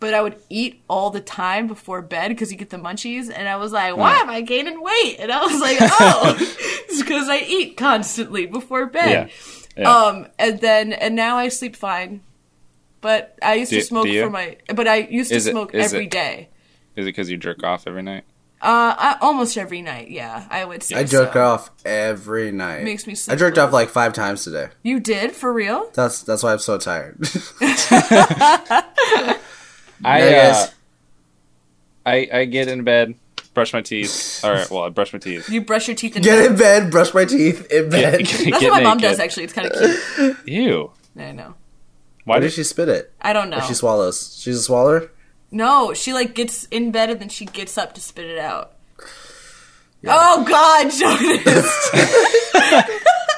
but 0.00 0.14
I 0.14 0.20
would 0.22 0.36
eat 0.48 0.82
all 0.88 1.10
the 1.10 1.20
time 1.20 1.66
before 1.66 2.02
bed 2.02 2.28
because 2.28 2.52
you 2.52 2.58
get 2.58 2.70
the 2.70 2.76
munchies. 2.76 3.32
And 3.34 3.48
I 3.48 3.56
was 3.56 3.72
like, 3.72 3.96
why 3.96 4.16
am 4.16 4.30
I 4.30 4.40
gaining 4.42 4.80
weight? 4.82 5.16
And 5.18 5.32
I 5.32 5.44
was 5.44 5.60
like, 5.60 5.78
oh, 5.80 6.36
it's 6.88 7.02
because 7.02 7.28
I 7.28 7.38
eat 7.38 7.76
constantly 7.76 8.46
before 8.46 8.86
bed. 8.86 9.30
Yeah. 9.76 9.82
Yeah. 9.82 9.94
Um, 9.96 10.26
and 10.38 10.60
then 10.60 10.92
and 10.92 11.14
now 11.14 11.36
I 11.36 11.48
sleep 11.48 11.76
fine. 11.76 12.22
But 13.00 13.38
I 13.42 13.54
used 13.54 13.70
Do- 13.70 13.78
to 13.78 13.84
smoke 13.84 14.08
for 14.08 14.30
my. 14.30 14.56
But 14.74 14.88
I 14.88 14.96
used 14.96 15.30
to 15.30 15.36
Is 15.36 15.46
it- 15.46 15.52
smoke 15.52 15.74
is 15.74 15.92
every 15.92 16.06
it- 16.06 16.10
day. 16.10 16.48
Is 16.96 17.04
it 17.06 17.10
because 17.10 17.30
you 17.30 17.36
jerk 17.36 17.62
off 17.62 17.86
every 17.86 18.02
night? 18.02 18.24
Uh, 18.60 18.92
I, 18.98 19.16
almost 19.20 19.56
every 19.56 19.82
night. 19.82 20.10
Yeah, 20.10 20.44
I 20.50 20.64
would 20.64 20.82
say. 20.82 20.96
I 20.96 21.04
jerk 21.04 21.34
so. 21.34 21.44
off 21.44 21.70
every 21.84 22.50
night. 22.50 22.82
Makes 22.82 23.06
me 23.06 23.14
Sleep 23.14 23.34
I 23.34 23.38
jerked 23.38 23.56
off 23.56 23.72
like 23.72 23.88
five 23.88 24.12
times 24.14 24.42
today. 24.42 24.70
You 24.82 24.98
did 24.98 25.30
for 25.30 25.52
real? 25.52 25.88
That's 25.94 26.22
that's 26.22 26.42
why 26.42 26.54
I'm 26.54 26.58
so 26.58 26.76
tired. 26.76 27.18
I 30.04 30.18
Yeah, 30.18 30.26
uh, 30.26 30.52
guys. 30.64 30.74
I 32.06 32.28
I 32.40 32.44
get 32.46 32.68
in 32.68 32.84
bed, 32.84 33.14
brush 33.54 33.72
my 33.72 33.80
teeth, 33.82 34.40
All 34.44 34.52
right, 34.52 34.70
well, 34.70 34.82
I 34.84 34.88
brush 34.88 35.12
my 35.12 35.18
teeth. 35.18 35.48
You 35.48 35.60
brush 35.62 35.88
your 35.88 35.96
teeth 35.96 36.16
in 36.16 36.22
Get 36.22 36.36
bed. 36.36 36.50
in 36.52 36.56
bed, 36.58 36.90
brush 36.90 37.12
my 37.14 37.24
teeth 37.24 37.70
in 37.70 37.90
bed. 37.90 38.20
That's 38.20 38.42
Get 38.44 38.62
what 38.62 38.70
my 38.70 38.82
mom 38.82 38.98
naked. 38.98 39.10
does. 39.10 39.20
Actually, 39.20 39.44
it's 39.44 39.52
kind 39.52 39.68
of 39.70 39.78
cute. 40.16 40.36
Ew. 40.46 40.90
I 41.18 41.32
know. 41.32 41.54
Why 42.24 42.34
Why 42.36 42.40
did 42.40 42.48
did 42.48 42.52
she 42.54 42.64
spit 42.64 42.88
it? 42.88 43.12
I 43.20 43.32
don't 43.32 43.50
know. 43.50 43.58
Or 43.58 43.62
she 43.62 43.74
swallows. 43.74 44.38
She's 44.40 44.56
a 44.56 44.62
swallower. 44.62 45.10
no, 45.50 45.92
she 45.94 46.12
like 46.12 46.34
gets 46.34 46.64
in 46.66 46.90
bed 46.92 47.10
and 47.10 47.20
then 47.20 47.28
she 47.28 47.44
gets 47.46 47.76
up 47.78 47.94
to 47.94 48.00
spit 48.00 48.26
it 48.26 48.38
out. 48.38 48.72
Oh 50.06 50.44
God, 50.46 50.90
Jonas! 50.98 51.90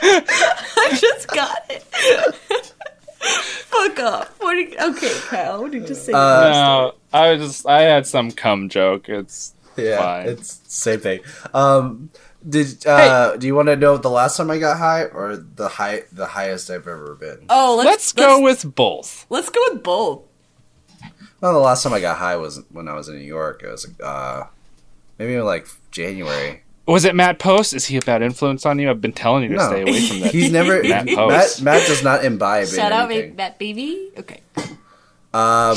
I 0.02 0.98
just 1.00 1.28
got 1.28 1.58
it. 1.70 2.74
Fuck 3.20 3.98
off. 4.00 4.34
What? 4.40 4.54
Did, 4.54 4.78
okay, 4.80 5.12
Kyle. 5.28 5.62
What 5.62 5.72
did 5.72 5.82
you 5.82 5.88
just 5.88 6.04
say? 6.06 6.12
Uh, 6.12 6.16
No, 6.50 6.94
I 7.12 7.32
was 7.32 7.40
just 7.46 7.66
I 7.66 7.82
had 7.82 8.06
some 8.06 8.30
cum 8.30 8.68
joke. 8.68 9.08
It's 9.08 9.54
Yeah, 9.76 9.98
fine. 9.98 10.28
it's 10.28 10.60
same 10.66 11.00
thing. 11.00 11.20
Um, 11.54 12.10
did 12.48 12.86
uh, 12.86 13.36
do 13.36 13.46
you 13.46 13.54
want 13.54 13.68
to 13.68 13.76
know 13.76 13.98
the 13.98 14.08
last 14.10 14.36
time 14.38 14.50
I 14.50 14.58
got 14.58 14.78
high 14.78 15.04
or 15.04 15.36
the 15.36 15.68
high 15.68 16.02
the 16.10 16.26
highest 16.26 16.70
I've 16.70 16.88
ever 16.88 17.14
been? 17.14 17.44
oh, 17.50 17.76
let's, 17.76 17.86
let's 17.86 18.12
go 18.12 18.40
with 18.40 18.74
both. 18.74 19.26
Let's 19.28 19.50
go 19.50 19.60
with 19.70 19.82
both. 19.82 20.22
Well, 21.40 21.52
the 21.52 21.58
last 21.58 21.82
time 21.82 21.92
I 21.94 22.00
got 22.00 22.18
high 22.18 22.36
was 22.36 22.60
when 22.70 22.88
I 22.88 22.94
was 22.94 23.08
in 23.08 23.16
New 23.16 23.24
York. 23.24 23.62
It 23.62 23.70
was 23.70 23.86
uh, 24.02 24.44
maybe 25.18 25.38
like 25.40 25.66
January. 25.90 26.62
Was 26.90 27.04
it 27.04 27.14
Matt 27.14 27.38
Post? 27.38 27.72
Is 27.72 27.86
he 27.86 27.96
a 27.96 28.00
bad 28.00 28.20
influence 28.20 28.66
on 28.66 28.78
you? 28.80 28.90
I've 28.90 29.00
been 29.00 29.12
telling 29.12 29.44
you 29.44 29.50
to 29.50 29.54
No. 29.56 29.66
stay 29.68 29.82
away 29.82 30.00
from 30.08 30.20
that. 30.20 30.32
He's 30.32 30.50
never 30.50 30.82
Matt 30.82 31.06
Matt, 31.06 31.14
Post. 31.16 31.62
Matt. 31.62 31.86
does 31.86 32.02
not 32.02 32.24
imbibe 32.24 32.66
Shout 32.66 32.90
out, 32.90 33.10
anything. 33.10 33.36
that 33.36 33.58
baby. 33.60 34.10
Okay. 34.18 34.40
Um, 35.32 35.76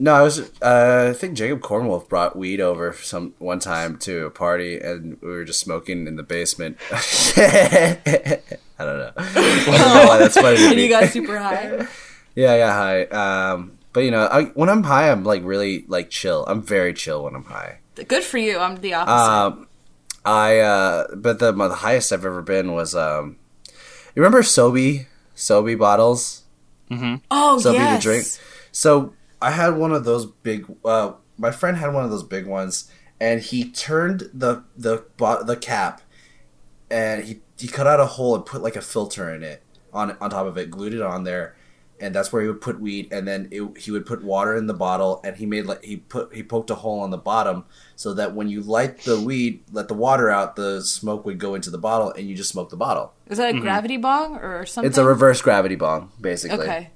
no, 0.00 0.14
I 0.14 0.22
was. 0.22 0.40
Uh, 0.60 1.10
I 1.10 1.12
think 1.16 1.34
Jacob 1.34 1.60
Cornwolf 1.60 2.08
brought 2.08 2.34
weed 2.36 2.60
over 2.60 2.92
some 2.92 3.34
one 3.38 3.60
time 3.60 3.98
to 3.98 4.26
a 4.26 4.30
party, 4.30 4.78
and 4.80 5.16
we 5.22 5.28
were 5.28 5.44
just 5.44 5.60
smoking 5.60 6.06
in 6.08 6.16
the 6.16 6.22
basement. 6.24 6.76
I 6.92 8.40
don't 8.78 8.98
know. 8.98 9.12
I 9.16 9.32
don't 9.34 9.66
know 10.06 10.18
that's 10.18 10.36
funny 10.36 10.56
to 10.56 10.66
And 10.70 10.80
you 10.80 10.88
got 10.88 11.08
super 11.10 11.38
high. 11.38 11.86
Yeah, 12.34 12.54
yeah, 12.56 12.72
high. 12.72 13.02
Um, 13.04 13.78
but 13.92 14.00
you 14.00 14.10
know, 14.10 14.26
I, 14.26 14.44
when 14.54 14.68
I'm 14.68 14.82
high, 14.84 15.10
I'm 15.10 15.24
like 15.24 15.42
really 15.44 15.84
like 15.88 16.10
chill. 16.10 16.44
I'm 16.46 16.62
very 16.62 16.94
chill 16.94 17.24
when 17.24 17.34
I'm 17.34 17.44
high. 17.44 17.78
Good 18.06 18.22
for 18.24 18.38
you. 18.38 18.58
I'm 18.58 18.80
the 18.80 18.94
opposite. 18.94 19.12
Um, 19.60 19.68
I 20.28 20.58
uh, 20.58 21.16
but 21.16 21.38
the 21.38 21.52
the 21.52 21.74
highest 21.76 22.12
I've 22.12 22.26
ever 22.26 22.42
been 22.42 22.74
was 22.74 22.94
um, 22.94 23.38
you 24.14 24.22
remember 24.22 24.42
Sobe 24.42 25.06
Sobe 25.34 25.78
bottles? 25.78 26.44
oh 27.30 27.58
Sobe 27.62 27.74
yes. 27.74 28.02
to 28.02 28.02
drink. 28.02 28.26
So 28.70 29.14
I 29.40 29.52
had 29.52 29.76
one 29.76 29.92
of 29.92 30.04
those 30.04 30.26
big. 30.26 30.66
Uh, 30.84 31.12
my 31.38 31.50
friend 31.50 31.78
had 31.78 31.94
one 31.94 32.04
of 32.04 32.10
those 32.10 32.24
big 32.24 32.46
ones, 32.46 32.90
and 33.18 33.40
he 33.40 33.70
turned 33.70 34.28
the 34.34 34.64
the 34.76 35.06
bo- 35.16 35.42
the 35.42 35.56
cap, 35.56 36.02
and 36.90 37.24
he 37.24 37.40
he 37.58 37.66
cut 37.66 37.86
out 37.86 37.98
a 37.98 38.06
hole 38.06 38.34
and 38.34 38.44
put 38.44 38.60
like 38.60 38.76
a 38.76 38.82
filter 38.82 39.34
in 39.34 39.42
it 39.42 39.62
on 39.94 40.14
on 40.20 40.28
top 40.28 40.44
of 40.44 40.58
it, 40.58 40.70
glued 40.70 40.92
it 40.92 41.00
on 41.00 41.24
there, 41.24 41.56
and 42.00 42.14
that's 42.14 42.32
where 42.32 42.42
he 42.42 42.48
would 42.48 42.60
put 42.60 42.80
weed, 42.80 43.08
and 43.12 43.26
then 43.26 43.48
it, 43.50 43.62
he 43.78 43.90
would 43.90 44.06
put 44.06 44.22
water 44.24 44.54
in 44.54 44.66
the 44.66 44.74
bottle, 44.74 45.20
and 45.24 45.36
he 45.36 45.46
made 45.46 45.66
like 45.66 45.82
he 45.84 45.96
put 45.98 46.34
he 46.34 46.42
poked 46.42 46.70
a 46.70 46.74
hole 46.76 47.00
on 47.00 47.10
the 47.10 47.18
bottom 47.18 47.64
so 47.96 48.14
that 48.14 48.34
when 48.34 48.48
you 48.48 48.60
light 48.60 48.98
the 49.04 49.20
weed, 49.20 49.62
let 49.72 49.88
the 49.88 49.94
water 49.94 50.30
out, 50.30 50.56
the 50.56 50.80
smoke 50.82 51.24
would 51.26 51.38
go 51.38 51.54
into 51.54 51.70
the 51.70 51.78
bottle, 51.78 52.10
and 52.12 52.28
you 52.28 52.34
just 52.34 52.50
smoke 52.50 52.70
the 52.70 52.76
bottle. 52.76 53.12
Is 53.28 53.38
that 53.38 53.54
a 53.54 53.58
gravity 53.60 53.96
bong 53.96 54.36
or 54.36 54.64
something? 54.66 54.88
It's 54.88 54.98
a 54.98 55.04
reverse 55.04 55.40
gravity 55.42 55.74
bong, 55.76 56.12
basically. 56.20 56.60
Okay. 56.60 56.90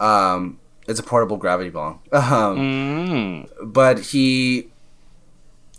Um, 0.00 0.58
it's 0.88 1.00
a 1.00 1.02
portable 1.02 1.36
gravity 1.36 1.70
bong. 1.70 2.00
Um, 2.12 2.56
Mm. 2.58 3.48
but 3.72 3.98
he 4.00 4.70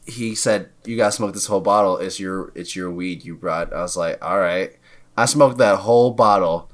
he 0.06 0.36
said 0.36 0.70
you 0.86 0.96
gotta 0.96 1.12
smoke 1.12 1.34
this 1.34 1.48
whole 1.48 1.60
bottle 1.60 1.98
it's 1.98 2.18
your 2.18 2.52
it's 2.56 2.78
your 2.78 2.90
weed 2.90 3.26
you 3.26 3.36
brought 3.36 3.74
i 3.74 3.82
was 3.82 3.98
like 3.98 4.18
all 4.24 4.40
right 4.40 4.78
i 5.18 5.26
smoked 5.26 5.58
that 5.58 5.80
whole 5.80 6.12
bottle 6.12 6.70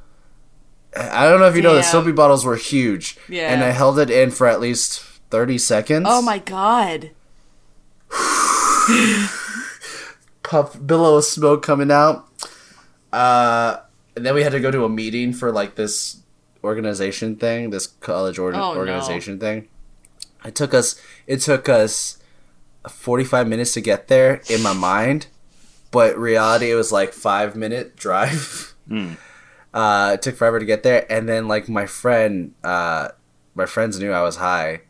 i 0.95 1.27
don't 1.27 1.39
know 1.39 1.47
if 1.47 1.55
you 1.55 1.61
know 1.61 1.75
the 1.75 1.81
Sobe 1.81 2.15
bottles 2.15 2.45
were 2.45 2.55
huge. 2.55 3.17
Yeah. 3.27 3.51
and 3.53 3.63
i 3.63 3.69
held 3.71 3.97
it 3.99 4.09
in 4.09 4.31
for 4.31 4.47
at 4.47 4.59
least 4.61 4.99
30 5.29 5.57
seconds. 5.57 6.05
Oh 6.07 6.21
my 6.21 6.37
god. 6.39 7.11
puff 10.43 10.77
billow 10.85 11.17
of 11.17 11.25
smoke 11.25 11.63
coming 11.63 11.91
out. 11.91 12.27
Uh 13.11 13.77
and 14.15 14.25
then 14.25 14.35
we 14.35 14.43
had 14.43 14.51
to 14.51 14.59
go 14.59 14.69
to 14.69 14.83
a 14.85 14.89
meeting 14.89 15.33
for 15.33 15.51
like 15.51 15.75
this 15.75 16.17
organization 16.63 17.35
thing 17.35 17.71
this 17.71 17.87
college 17.87 18.37
or- 18.39 18.53
Oh, 18.53 18.73
no. 18.73 18.79
organization 18.79 19.39
thing. 19.39 19.67
It 20.45 20.55
took 20.55 20.73
us 20.73 20.99
it 21.27 21.41
took 21.41 21.67
us 21.69 22.17
45 22.87 23.47
minutes 23.47 23.73
to 23.73 23.81
get 23.81 24.07
there 24.09 24.41
in 24.49 24.61
my 24.61 24.73
mind 24.73 25.27
but 25.91 26.17
reality 26.17 26.69
it 26.71 26.75
was 26.75 26.91
like 26.91 27.13
five 27.13 27.55
minute 27.55 27.95
drive 27.95 28.73
uh 29.73 30.11
it 30.13 30.21
took 30.21 30.35
forever 30.35 30.59
to 30.59 30.65
get 30.65 30.83
there 30.83 31.11
and 31.11 31.27
then 31.27 31.47
like 31.47 31.67
my 31.67 31.85
friend 31.85 32.53
uh 32.63 33.09
my 33.55 33.65
friends 33.65 33.99
knew 33.99 34.11
i 34.11 34.21
was 34.21 34.37
high 34.37 34.81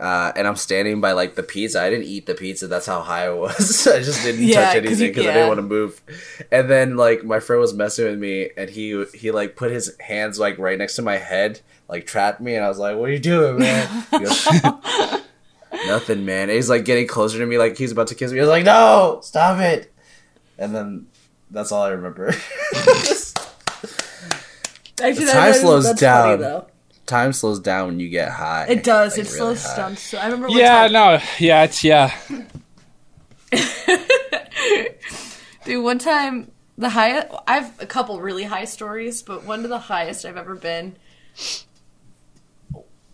uh, 0.00 0.32
and 0.34 0.48
I'm 0.48 0.56
standing 0.56 1.00
by 1.00 1.12
like 1.12 1.36
the 1.36 1.44
pizza. 1.44 1.80
I 1.80 1.88
didn't 1.88 2.06
eat 2.06 2.26
the 2.26 2.34
pizza. 2.34 2.66
That's 2.66 2.86
how 2.86 3.02
high 3.02 3.26
I 3.26 3.30
was. 3.30 3.86
I 3.86 4.00
just 4.02 4.24
didn't 4.24 4.42
Yeah, 4.42 4.64
touch 4.64 4.76
anything 4.78 5.10
because 5.10 5.26
I 5.26 5.32
didn't 5.32 5.46
want 5.46 5.58
to 5.58 5.62
move. 5.62 6.02
And 6.50 6.68
then 6.68 6.96
like 6.96 7.22
my 7.22 7.38
friend 7.38 7.60
was 7.60 7.72
messing 7.72 8.06
with 8.06 8.18
me, 8.18 8.50
and 8.56 8.68
he 8.68 9.04
he 9.14 9.30
like 9.30 9.54
put 9.54 9.70
his 9.70 9.96
hands 10.00 10.40
like 10.40 10.58
right 10.58 10.76
next 10.76 10.96
to 10.96 11.02
my 11.02 11.18
head, 11.18 11.60
like 11.88 12.04
trapped 12.04 12.40
me, 12.40 12.56
and 12.56 12.64
I 12.64 12.68
was 12.68 12.78
like, 12.78 12.96
"What 12.96 13.10
are 13.10 13.12
you 13.12 13.20
doing, 13.20 13.58
man?" 13.58 14.06
Goes, 14.10 14.48
Nothing, 15.86 16.24
man. 16.24 16.48
And 16.48 16.52
he's 16.52 16.68
like 16.70 16.84
getting 16.84 17.06
closer 17.06 17.38
to 17.38 17.46
me, 17.46 17.56
like 17.56 17.78
he's 17.78 17.92
about 17.92 18.08
to 18.08 18.16
kiss 18.16 18.32
me. 18.32 18.40
I 18.40 18.42
was 18.42 18.50
like, 18.50 18.64
"No, 18.64 19.20
stop 19.22 19.60
it!" 19.60 19.92
And 20.58 20.74
then 20.74 21.06
that's 21.48 21.70
all 21.70 21.82
I 21.82 21.90
remember. 21.90 22.34
Actually, 25.02 25.24
The 25.26 25.32
time 25.32 25.52
slows 25.54 25.84
that's 25.84 26.00
down. 26.00 26.38
Funny. 26.40 26.64
Time 27.06 27.32
slows 27.32 27.58
down 27.60 27.88
when 27.88 28.00
you 28.00 28.08
get 28.08 28.30
high. 28.30 28.66
It 28.68 28.84
does. 28.84 29.18
Like, 29.18 29.26
it 29.26 29.32
really 29.32 29.38
slows 29.56 29.64
high. 29.66 29.76
down. 29.76 29.96
So 29.96 30.18
I 30.18 30.24
remember. 30.26 30.48
Yeah, 30.50 30.82
time, 30.88 30.92
no, 30.92 31.18
yeah, 31.38 31.64
it's 31.64 31.82
yeah. 31.84 32.12
Dude, 35.64 35.84
one 35.84 35.98
time 35.98 36.50
the 36.78 36.88
highest. 36.90 37.28
I 37.46 37.54
have 37.58 37.80
a 37.80 37.86
couple 37.86 38.20
really 38.20 38.44
high 38.44 38.64
stories, 38.64 39.22
but 39.22 39.44
one 39.44 39.62
of 39.64 39.68
the 39.70 39.78
highest 39.78 40.24
I've 40.24 40.36
ever 40.36 40.54
been. 40.54 40.96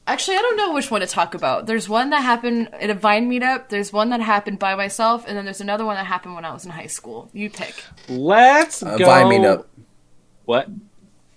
Actually, 0.07 0.39
I 0.39 0.41
don't 0.41 0.57
know 0.57 0.73
which 0.73 0.91
one 0.91 1.03
to 1.03 1.07
talk 1.07 1.35
about. 1.35 1.67
There's 1.67 1.87
one 1.87 2.09
that 2.11 2.23
happened 2.23 2.71
at 2.73 2.89
a 2.89 2.95
Vine 2.95 3.29
meetup. 3.31 3.69
There's 3.69 3.93
one 3.93 4.09
that 4.09 4.21
happened 4.23 4.59
by 4.59 4.75
myself, 4.75 5.25
and 5.29 5.37
then 5.37 5.45
there's 5.45 5.61
another 5.61 5.85
one 5.85 5.97
that 5.97 6.07
happened 6.07 6.35
when 6.35 6.47
I 6.47 6.53
was 6.53 6.65
in 6.65 6.71
high 6.71 6.87
school. 6.87 7.29
You 7.35 7.51
pick. 7.51 7.85
Let's 8.09 8.83
Uh, 8.83 8.97
go. 8.97 9.05
Vine 9.05 9.27
meetup. 9.27 9.67
What? 10.47 10.69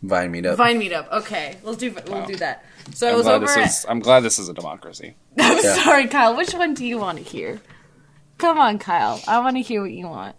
Vine 0.04 0.32
meetup. 0.34 0.56
Vine 0.58 0.80
meetup. 0.80 1.12
Okay, 1.12 1.58
we'll 1.64 1.76
do. 1.76 1.91
We'll 2.08 2.22
Wow. 2.22 2.26
do 2.26 2.36
that. 2.38 2.66
So 2.93 3.08
I 3.08 3.12
I'm 3.12 3.18
was 3.18 3.26
glad 3.26 3.36
over. 3.36 3.45
this 3.45 3.58
at, 3.58 3.66
is. 3.70 3.86
I'm 3.88 3.99
glad 3.99 4.22
this 4.22 4.39
is 4.39 4.49
a 4.49 4.54
democracy. 4.54 5.16
I'm 5.39 5.58
Yeah. 5.64 5.76
sorry, 5.84 6.08
Kyle. 6.08 6.36
Which 6.36 6.54
one 6.54 6.74
do 6.74 6.86
you 6.86 6.97
want 6.97 7.20
to 7.20 7.24
hear? 7.24 7.62
Come 8.39 8.58
on, 8.58 8.80
Kyle. 8.80 9.22
I 9.28 9.38
want 9.39 9.58
to 9.58 9.62
hear 9.62 9.82
what 9.82 9.91
you 9.91 10.08
want. 10.08 10.36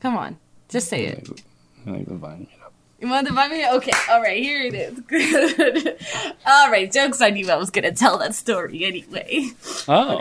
Come 0.00 0.16
on, 0.16 0.38
just 0.68 0.88
say 0.88 1.06
it. 1.06 1.28
I 1.86 1.90
like 1.90 2.06
the 2.06 2.14
Vine 2.14 2.46
meetup. 2.46 2.70
You 3.00 3.08
want 3.10 3.26
to 3.26 3.34
buy 3.34 3.48
me? 3.48 3.68
Okay, 3.68 3.90
all 4.08 4.22
right, 4.22 4.40
here 4.42 4.62
it 4.62 4.72
is. 4.74 5.00
Good. 5.08 5.98
all 6.46 6.70
right, 6.70 6.90
jokes 6.90 7.20
on 7.20 7.36
you. 7.36 7.50
I 7.50 7.56
was 7.56 7.70
gonna 7.70 7.92
tell 7.92 8.16
that 8.18 8.34
story 8.34 8.84
anyway. 8.84 9.48
Oh, 9.88 10.20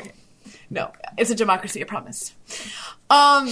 No, 0.71 0.91
it's 1.17 1.29
a 1.29 1.35
democracy. 1.35 1.81
I 1.81 1.85
promise. 1.85 2.33
Um, 3.11 3.49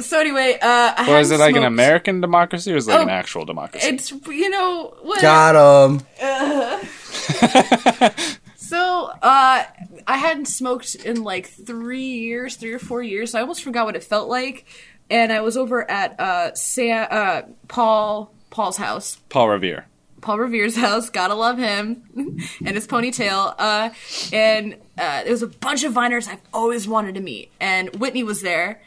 So 0.00 0.20
anyway, 0.20 0.58
uh, 0.60 0.94
I 0.96 1.06
Or 1.08 1.18
is 1.18 1.30
it 1.30 1.40
hadn't 1.40 1.54
like 1.54 1.56
an 1.56 1.64
American 1.64 2.20
democracy 2.20 2.72
or 2.72 2.76
is 2.76 2.86
it 2.86 2.92
like 2.92 3.00
Oh, 3.00 3.04
an 3.04 3.08
actual 3.08 3.44
democracy? 3.44 3.88
It's 3.88 4.10
you 4.10 4.50
know 4.50 4.94
what? 5.02 5.22
Got 5.22 5.90
him. 5.90 6.02
So, 8.66 9.12
uh, 9.22 9.62
I 10.08 10.16
hadn't 10.16 10.46
smoked 10.46 10.96
in 10.96 11.22
like 11.22 11.46
three 11.46 12.02
years, 12.02 12.56
three 12.56 12.72
or 12.72 12.80
four 12.80 13.00
years. 13.00 13.30
So 13.30 13.38
I 13.38 13.42
almost 13.42 13.62
forgot 13.62 13.86
what 13.86 13.94
it 13.94 14.02
felt 14.02 14.28
like. 14.28 14.66
And 15.08 15.32
I 15.32 15.40
was 15.40 15.56
over 15.56 15.88
at 15.88 16.18
uh, 16.18 16.52
Sam, 16.54 17.06
uh, 17.08 17.42
Paul 17.68 18.32
Paul's 18.50 18.76
house, 18.76 19.18
Paul 19.28 19.50
Revere. 19.50 19.86
Paul 20.20 20.40
Revere's 20.40 20.76
house. 20.76 21.10
Gotta 21.10 21.34
love 21.34 21.58
him 21.58 22.02
and 22.64 22.74
his 22.74 22.88
ponytail. 22.88 23.54
Uh, 23.56 23.90
and 24.32 24.74
uh, 24.98 25.22
there 25.22 25.30
was 25.30 25.42
a 25.42 25.46
bunch 25.46 25.84
of 25.84 25.92
viners 25.92 26.26
I've 26.26 26.40
always 26.52 26.88
wanted 26.88 27.14
to 27.14 27.20
meet. 27.20 27.52
And 27.60 27.94
Whitney 28.00 28.24
was 28.24 28.42
there. 28.42 28.82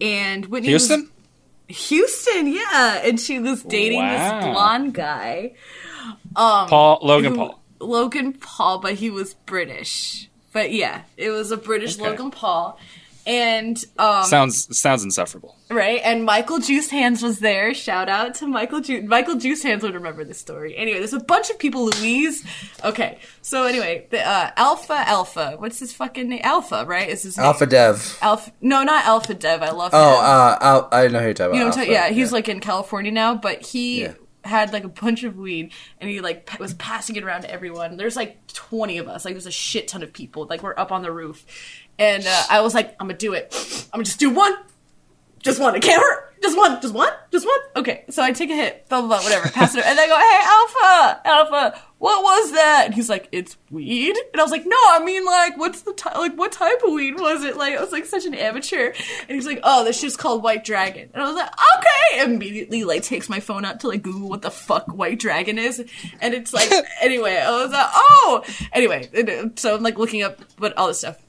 And 0.00 0.46
Whitney 0.46 0.72
was- 0.72 0.88
Houston? 0.88 1.10
Houston, 1.68 2.46
yeah. 2.46 3.00
And 3.04 3.18
she 3.20 3.38
was 3.38 3.62
dating 3.62 3.98
Wow. 3.98 4.40
this 4.40 4.52
blonde 4.52 4.94
guy. 4.94 5.52
um, 6.36 6.68
Paul 6.68 6.98
Logan 7.02 7.32
who- 7.32 7.38
Paul. 7.38 7.60
Logan 7.80 8.32
Paul, 8.34 8.78
but 8.78 8.94
he 8.94 9.10
was 9.10 9.34
British. 9.46 10.28
But 10.52 10.72
yeah, 10.72 11.02
it 11.16 11.30
was 11.30 11.50
a 11.50 11.56
British 11.56 11.96
Okay. 11.98 12.08
Logan 12.08 12.30
Paul. 12.30 12.78
And 13.26 13.82
um 13.98 14.24
Sounds 14.24 14.76
sounds 14.78 15.02
insufferable. 15.02 15.56
right, 15.70 16.00
and 16.04 16.24
Michael 16.24 16.58
Juice 16.58 16.90
Hands 16.90 17.22
was 17.22 17.38
there. 17.38 17.72
Shout 17.72 18.10
out 18.10 18.34
to 18.36 18.46
Michael 18.46 18.80
Juice. 18.80 19.04
Michael 19.08 19.36
Juice 19.36 19.62
Hands 19.62 19.82
would 19.82 19.94
remember 19.94 20.24
this 20.24 20.38
story. 20.38 20.76
Anyway, 20.76 20.98
there's 20.98 21.14
a 21.14 21.20
bunch 21.20 21.48
of 21.48 21.58
people. 21.58 21.86
Louise. 21.86 22.44
Okay, 22.84 23.18
so 23.40 23.64
anyway, 23.64 24.06
the 24.10 24.20
uh, 24.26 24.50
Alpha 24.58 24.92
Alpha. 25.08 25.54
What's 25.58 25.78
his 25.78 25.92
fucking 25.94 26.28
name? 26.28 26.40
Alpha, 26.44 26.84
right? 26.86 27.08
Is 27.08 27.22
his 27.22 27.38
name? 27.38 27.46
Alpha 27.46 27.64
Dev. 27.64 28.18
Alpha? 28.20 28.52
No, 28.60 28.82
not 28.82 29.06
Alpha 29.06 29.32
Dev. 29.32 29.62
I 29.62 29.70
love 29.70 29.92
him. 29.94 30.00
Oh, 30.02 30.18
him. 30.18 30.24
uh, 30.24 30.58
Al- 30.60 30.88
I 30.92 31.08
know 31.08 31.20
who 31.20 31.24
you're 31.26 31.34
talking 31.34 31.52
about. 31.52 31.54
You 31.54 31.60
know, 31.60 31.66
what 31.68 31.78
Alpha, 31.78 31.78
talking- 31.80 31.92
yeah, 31.92 32.08
he's 32.10 32.30
like 32.32 32.48
in 32.50 32.60
California 32.60 33.10
now, 33.10 33.34
but 33.34 33.62
he 33.64 34.02
Yeah. 34.02 34.12
had 34.44 34.74
like 34.74 34.84
a 34.84 34.88
bunch 34.88 35.24
of 35.24 35.38
weed 35.38 35.72
and 35.98 36.10
he 36.10 36.20
like 36.20 36.44
pa- 36.44 36.58
was 36.60 36.74
passing 36.74 37.16
it 37.16 37.24
around 37.24 37.40
to 37.42 37.50
everyone. 37.50 37.96
There's 37.96 38.16
like 38.16 38.46
20 38.52 38.98
of 38.98 39.08
us, 39.08 39.24
like 39.24 39.32
there's 39.32 39.46
a 39.46 39.50
shit 39.50 39.88
ton 39.88 40.02
of 40.02 40.12
people. 40.12 40.46
Like 40.50 40.62
we're 40.62 40.74
up 40.78 40.92
on 40.92 41.00
the 41.00 41.10
roof, 41.10 41.46
and 41.98 42.24
uh, 42.26 42.42
I 42.50 42.60
was 42.60 42.74
like, 42.74 42.96
I'm 43.00 43.06
gonna 43.08 43.18
do 43.18 43.32
it. 43.34 43.54
I'm 43.92 43.98
gonna 43.98 44.04
just 44.04 44.18
do 44.20 44.30
one, 44.30 44.54
just 45.42 45.60
one. 45.60 45.74
It 45.74 45.82
can't 45.82 46.02
hurt. 46.02 46.30
Just 46.42 46.58
one, 46.58 46.78
just 46.82 46.92
one, 46.92 47.08
just 47.32 47.46
one. 47.46 47.58
Okay, 47.76 48.04
so 48.10 48.22
I 48.22 48.30
take 48.32 48.50
a 48.50 48.54
hit, 48.54 48.86
blah 48.90 49.00
blah 49.00 49.08
blah, 49.08 49.22
whatever. 49.22 49.48
Pass 49.48 49.74
it, 49.74 49.82
and 49.86 49.98
I 49.98 50.06
go, 50.06 50.18
Hey, 50.18 50.40
Alpha, 50.44 51.20
Alpha, 51.26 51.82
what 51.96 52.22
was 52.22 52.52
that? 52.52 52.82
And 52.84 52.94
he's 52.94 53.08
like, 53.08 53.30
It's 53.32 53.56
weed. 53.70 54.14
And 54.32 54.38
I 54.38 54.44
was 54.44 54.50
like, 54.52 54.66
No, 54.66 54.76
I 54.90 55.02
mean 55.02 55.24
like, 55.24 55.56
what's 55.56 55.80
the 55.82 55.94
ty- 55.94 56.18
like, 56.18 56.34
what 56.34 56.52
type 56.52 56.82
of 56.86 56.92
weed 56.92 57.18
was 57.18 57.44
it? 57.44 57.56
Like, 57.56 57.78
I 57.78 57.80
was 57.80 57.92
like 57.92 58.04
such 58.04 58.26
an 58.26 58.34
amateur. 58.34 58.92
And 59.22 59.30
he's 59.30 59.46
like, 59.46 59.60
Oh, 59.64 59.84
this 59.84 59.98
shit's 59.98 60.18
called 60.18 60.42
White 60.42 60.64
Dragon. 60.66 61.08
And 61.14 61.22
I 61.22 61.26
was 61.26 61.34
like, 61.36 61.48
Okay. 61.78 62.20
And 62.20 62.34
immediately 62.34 62.84
like 62.84 63.02
takes 63.02 63.30
my 63.30 63.40
phone 63.40 63.64
out 63.64 63.80
to 63.80 63.88
like 63.88 64.02
Google 64.02 64.28
what 64.28 64.42
the 64.42 64.50
fuck 64.50 64.88
White 64.88 65.18
Dragon 65.20 65.56
is, 65.58 65.82
and 66.20 66.34
it's 66.34 66.52
like, 66.52 66.70
anyway, 67.00 67.38
I 67.38 67.50
was 67.62 67.72
like, 67.72 67.88
Oh, 67.90 68.44
anyway, 68.74 69.08
so 69.56 69.76
I'm 69.76 69.82
like 69.82 69.96
looking 69.96 70.22
up, 70.22 70.40
but 70.58 70.76
all 70.76 70.88
this 70.88 70.98
stuff. 70.98 71.23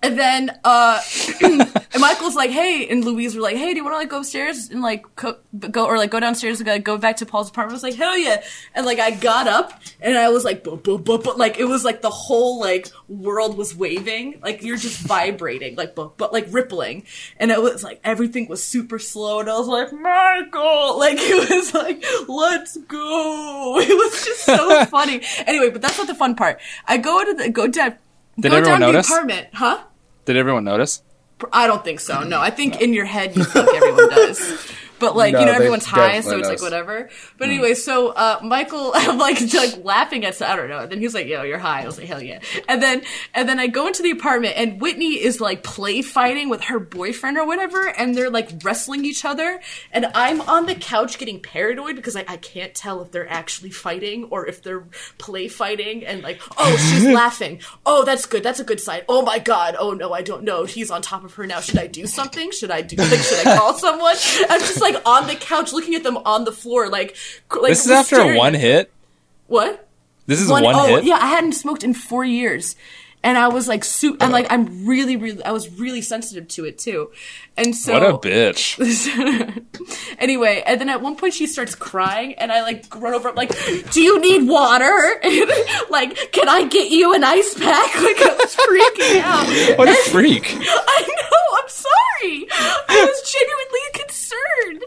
And 0.00 0.16
then 0.16 0.58
uh 0.62 1.00
and 1.42 2.00
Michael's 2.00 2.36
like, 2.36 2.50
"Hey," 2.50 2.86
and 2.88 3.04
Louise 3.04 3.34
were 3.34 3.42
like, 3.42 3.56
"Hey, 3.56 3.72
do 3.72 3.78
you 3.78 3.84
want 3.84 3.94
to 3.94 3.98
like 3.98 4.08
go 4.08 4.18
upstairs 4.20 4.70
and 4.70 4.80
like 4.80 5.04
co- 5.16 5.38
go 5.58 5.86
or 5.86 5.98
like 5.98 6.10
go 6.10 6.20
downstairs 6.20 6.60
and 6.60 6.68
like, 6.68 6.84
go 6.84 6.98
back 6.98 7.16
to 7.16 7.26
Paul's 7.26 7.50
apartment?" 7.50 7.72
I 7.72 7.76
was 7.76 7.82
like, 7.82 7.94
"Hell 7.94 8.16
yeah!" 8.16 8.42
And 8.74 8.86
like 8.86 9.00
I 9.00 9.10
got 9.10 9.48
up 9.48 9.82
and 10.00 10.16
I 10.16 10.28
was 10.28 10.44
like, 10.44 10.62
"Buh, 10.62 10.76
buh, 10.76 10.98
buh, 10.98 11.18
buh," 11.18 11.34
like 11.36 11.58
it 11.58 11.64
was 11.64 11.84
like 11.84 12.00
the 12.00 12.10
whole 12.10 12.60
like 12.60 12.88
world 13.08 13.58
was 13.58 13.74
waving, 13.74 14.38
like 14.40 14.62
you're 14.62 14.76
just 14.76 15.00
vibrating, 15.00 15.74
like 15.74 15.96
but 15.96 16.16
but 16.16 16.32
like 16.32 16.46
rippling, 16.50 17.04
and 17.38 17.50
it 17.50 17.60
was 17.60 17.82
like 17.82 18.00
everything 18.04 18.46
was 18.48 18.62
super 18.64 19.00
slow, 19.00 19.40
and 19.40 19.50
I 19.50 19.58
was 19.58 19.66
like, 19.66 19.92
"Michael," 19.92 20.98
like 21.04 21.18
it 21.18 21.50
was 21.50 21.74
like, 21.74 22.04
"Let's 22.28 22.76
go!" 22.76 23.80
It 23.88 23.96
was 23.96 24.24
just 24.24 24.44
so 24.44 24.84
funny. 24.86 25.22
Anyway, 25.46 25.70
but 25.70 25.82
that's 25.82 25.98
not 25.98 26.06
the 26.06 26.14
fun 26.14 26.34
part. 26.36 26.60
I 26.86 26.98
go 26.98 27.24
to 27.24 27.34
the 27.34 27.50
go 27.50 27.66
down. 27.66 27.96
Did 28.38 28.52
go 28.52 28.60
down 28.60 28.80
notice? 28.80 29.08
the 29.08 29.14
apartment, 29.14 29.48
huh? 29.52 29.82
Did 30.28 30.36
everyone 30.36 30.64
notice? 30.64 31.02
I 31.54 31.66
don't 31.66 31.82
think 31.82 32.00
so. 32.00 32.22
No, 32.22 32.38
I 32.38 32.50
think 32.50 32.82
in 32.82 32.92
your 32.92 33.06
head 33.06 33.34
you 33.34 33.44
think 33.44 33.66
everyone 33.74 34.10
does. 34.10 34.70
But 34.98 35.16
like 35.16 35.32
No, 35.32 35.40
you 35.40 35.46
know, 35.46 35.52
everyone's 35.52 35.84
high, 35.84 36.20
so 36.20 36.38
it's 36.38 36.48
like 36.48 36.62
whatever. 36.62 37.08
But 37.36 37.48
anyway, 37.48 37.74
so 37.74 38.08
uh, 38.08 38.40
Michael, 38.42 38.92
I'm 38.94 39.18
like 39.18 39.40
like 39.54 39.84
laughing 39.84 40.24
at 40.24 40.40
I 40.42 40.56
don't 40.56 40.68
know. 40.68 40.80
And 40.80 40.90
then 40.92 41.00
he's 41.00 41.14
like, 41.14 41.26
"Yo, 41.26 41.42
you're 41.42 41.58
high." 41.58 41.82
I 41.82 41.86
was 41.86 41.98
like, 41.98 42.06
"Hell 42.06 42.22
yeah!" 42.22 42.40
And 42.68 42.82
then 42.82 43.02
and 43.34 43.48
then 43.48 43.58
I 43.58 43.66
go 43.66 43.86
into 43.86 44.02
the 44.02 44.10
apartment, 44.10 44.54
and 44.56 44.80
Whitney 44.80 45.14
is 45.14 45.40
like 45.40 45.62
play 45.62 46.02
fighting 46.02 46.48
with 46.48 46.62
her 46.64 46.78
boyfriend 46.78 47.38
or 47.38 47.46
whatever, 47.46 47.88
and 47.88 48.14
they're 48.16 48.30
like 48.30 48.50
wrestling 48.62 49.04
each 49.04 49.24
other, 49.24 49.60
and 49.92 50.06
I'm 50.14 50.40
on 50.42 50.66
the 50.66 50.74
couch 50.74 51.18
getting 51.18 51.40
paranoid 51.40 51.96
because 51.96 52.16
I, 52.16 52.24
I 52.28 52.36
can't 52.36 52.74
tell 52.74 53.02
if 53.02 53.10
they're 53.10 53.28
actually 53.28 53.70
fighting 53.70 54.24
or 54.24 54.46
if 54.46 54.62
they're 54.62 54.84
play 55.18 55.48
fighting, 55.48 56.04
and 56.04 56.22
like, 56.22 56.40
oh, 56.56 56.76
she's 56.76 57.04
laughing. 57.14 57.60
Oh, 57.86 58.04
that's 58.04 58.26
good. 58.26 58.42
That's 58.42 58.60
a 58.60 58.64
good 58.64 58.80
sign. 58.80 59.02
Oh 59.08 59.22
my 59.22 59.38
god. 59.38 59.76
Oh 59.78 59.92
no, 59.92 60.12
I 60.12 60.22
don't 60.22 60.44
know. 60.44 60.64
He's 60.64 60.90
on 60.90 61.02
top 61.02 61.24
of 61.24 61.34
her 61.34 61.46
now. 61.46 61.60
Should 61.60 61.78
I 61.78 61.86
do 61.86 62.06
something? 62.06 62.50
Should 62.52 62.70
I 62.70 62.82
do? 62.82 62.96
Like, 62.96 63.20
should 63.20 63.46
I 63.46 63.56
call 63.56 63.74
someone? 63.78 64.16
I'm 64.48 64.60
just 64.60 64.80
like 64.80 64.87
on 65.04 65.26
the 65.26 65.34
couch 65.34 65.72
looking 65.72 65.94
at 65.94 66.02
them 66.02 66.16
on 66.18 66.44
the 66.44 66.52
floor, 66.52 66.88
like, 66.88 67.16
like 67.50 67.70
This 67.70 67.84
is 67.84 67.90
after 67.90 68.16
staring 68.16 68.36
one 68.36 68.54
hit. 68.54 68.92
What? 69.46 69.88
This 70.26 70.40
is 70.40 70.50
one, 70.50 70.64
oh, 70.66 70.96
hit. 70.96 71.04
yeah, 71.04 71.16
I 71.16 71.26
hadn't 71.26 71.52
smoked 71.52 71.82
in 71.82 71.94
four 71.94 72.24
years. 72.24 72.76
And 73.22 73.36
I 73.36 73.48
was 73.48 73.66
like, 73.66 73.84
su- 73.84 74.16
and 74.20 74.30
like, 74.32 74.46
I'm 74.50 74.86
really, 74.86 75.16
really, 75.16 75.42
I 75.42 75.50
was 75.50 75.68
really 75.78 76.02
sensitive 76.02 76.46
to 76.48 76.64
it 76.64 76.78
too. 76.78 77.10
And 77.56 77.74
so, 77.74 77.94
What 77.94 78.02
a 78.04 78.12
bitch. 78.28 78.78
anyway, 80.18 80.62
and 80.64 80.80
then 80.80 80.88
at 80.88 81.02
one 81.02 81.16
point 81.16 81.34
she 81.34 81.48
starts 81.48 81.74
crying, 81.74 82.34
and 82.34 82.52
I 82.52 82.62
like 82.62 82.86
run 82.94 83.14
over. 83.14 83.28
I'm 83.30 83.34
like, 83.34 83.50
"Do 83.90 84.00
you 84.00 84.20
need 84.20 84.48
water? 84.48 85.20
like, 85.90 86.30
can 86.30 86.48
I 86.48 86.68
get 86.70 86.90
you 86.92 87.14
an 87.14 87.24
ice 87.24 87.54
pack?" 87.54 87.94
Like, 88.08 88.22
I 88.22 88.34
was 88.36 88.54
freaking 88.54 89.20
out. 89.22 89.78
What 89.78 89.88
a 89.88 90.10
freak. 90.10 90.44
I 90.46 91.02
know. 91.08 91.58
I'm 91.58 91.68
sorry. 91.68 92.46
I 92.88 93.04
was 93.04 93.32
genuinely 93.32 94.06
concerned, 94.06 94.84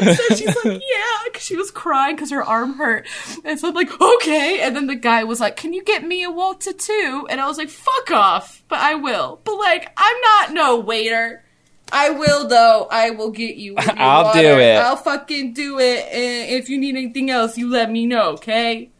and 0.00 0.16
so 0.16 0.34
she's 0.34 0.64
like, 0.64 0.82
"Yeah," 0.82 1.24
because 1.26 1.44
she 1.44 1.56
was 1.56 1.70
crying 1.70 2.16
because 2.16 2.30
her 2.32 2.42
arm 2.42 2.74
hurt, 2.74 3.06
and 3.44 3.58
so 3.58 3.68
I'm 3.68 3.74
like, 3.74 4.00
"Okay." 4.00 4.60
And 4.62 4.74
then 4.74 4.88
the 4.88 4.96
guy 4.96 5.22
was 5.24 5.38
like, 5.38 5.56
"Can 5.56 5.72
you 5.72 5.84
get 5.84 6.02
me 6.04 6.24
a 6.24 6.30
Walter 6.30 6.72
too?" 6.72 7.26
And 7.30 7.40
I 7.40 7.46
was 7.46 7.56
like, 7.60 7.70
"Fuck 7.70 8.10
off," 8.10 8.62
but 8.68 8.78
I 8.78 8.94
will. 8.94 9.40
But 9.44 9.56
like, 9.56 9.92
I'm 9.96 10.20
not 10.20 10.52
no 10.52 10.78
waiter. 10.80 11.44
I 11.92 12.10
will 12.10 12.48
though. 12.48 12.88
I 12.90 13.10
will 13.10 13.30
get 13.30 13.56
you. 13.56 13.74
I'll 13.78 14.32
do 14.32 14.58
it. 14.58 14.76
I'll 14.76 14.96
fucking 14.96 15.54
do 15.54 15.78
it. 15.78 16.06
And 16.06 16.50
if 16.50 16.68
you 16.68 16.78
need 16.78 16.96
anything 16.96 17.30
else, 17.30 17.58
you 17.58 17.68
let 17.70 17.90
me 17.90 18.06
know. 18.06 18.30
Okay. 18.30 18.90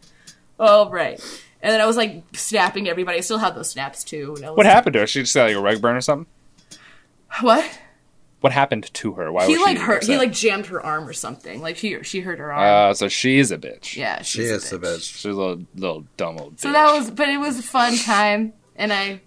All 0.59 0.91
right. 0.91 1.21
And 1.63 1.73
then 1.73 1.81
I 1.81 1.87
was 1.87 1.97
like 1.97 2.23
snapping 2.35 2.89
everybody. 2.89 3.19
I 3.19 3.21
still 3.21 3.39
have 3.39 3.55
those 3.55 3.71
snaps 3.71 4.03
too. 4.03 4.35
And 4.37 4.47
I 4.47 4.51
was 4.51 4.57
What 4.57 4.67
happened 4.67 4.95
to 4.95 5.01
her? 5.01 5.07
She 5.07 5.21
just 5.21 5.35
had 5.35 5.45
like 5.45 5.57
a 5.57 5.61
rug 5.61 5.81
burn 5.81 5.97
or 5.97 6.01
something? 6.01 6.27
What? 7.41 7.79
What 8.41 8.53
happened 8.53 8.93
to 8.95 9.13
her? 9.13 9.31
Why 9.31 9.47
he 9.47 9.53
was 9.53 9.63
like 9.63 9.77
she 9.77 9.83
hurt. 9.83 10.05
He 10.05 10.17
like 10.17 10.33
jammed 10.33 10.67
her 10.67 10.85
arm 10.85 11.07
or 11.07 11.13
something. 11.13 11.61
Like 11.61 11.77
she 11.77 12.03
she 12.03 12.21
hurt 12.21 12.39
her 12.39 12.53
arm. 12.53 12.91
Uh, 12.91 12.95
so 12.95 13.09
she's 13.09 13.51
a 13.51 13.59
bitch. 13.59 13.97
yeah, 13.97 14.23
She 14.23 14.43
is 14.43 14.73
a 14.73 14.77
a 14.77 14.79
bitch. 14.79 15.15
She's 15.15 15.25
a 15.27 15.29
little, 15.33 15.65
little 15.75 16.07
dumb 16.17 16.39
old 16.39 16.57
bitch. 16.57 16.61
So 16.61 16.73
that 16.73 16.93
was, 16.93 17.11
but 17.11 17.29
it 17.29 17.39
was 17.39 17.59
a 17.59 17.63
fun 17.63 17.97
time, 17.99 18.53
and 18.77 18.93
I 18.93 19.09
will, 19.11 19.21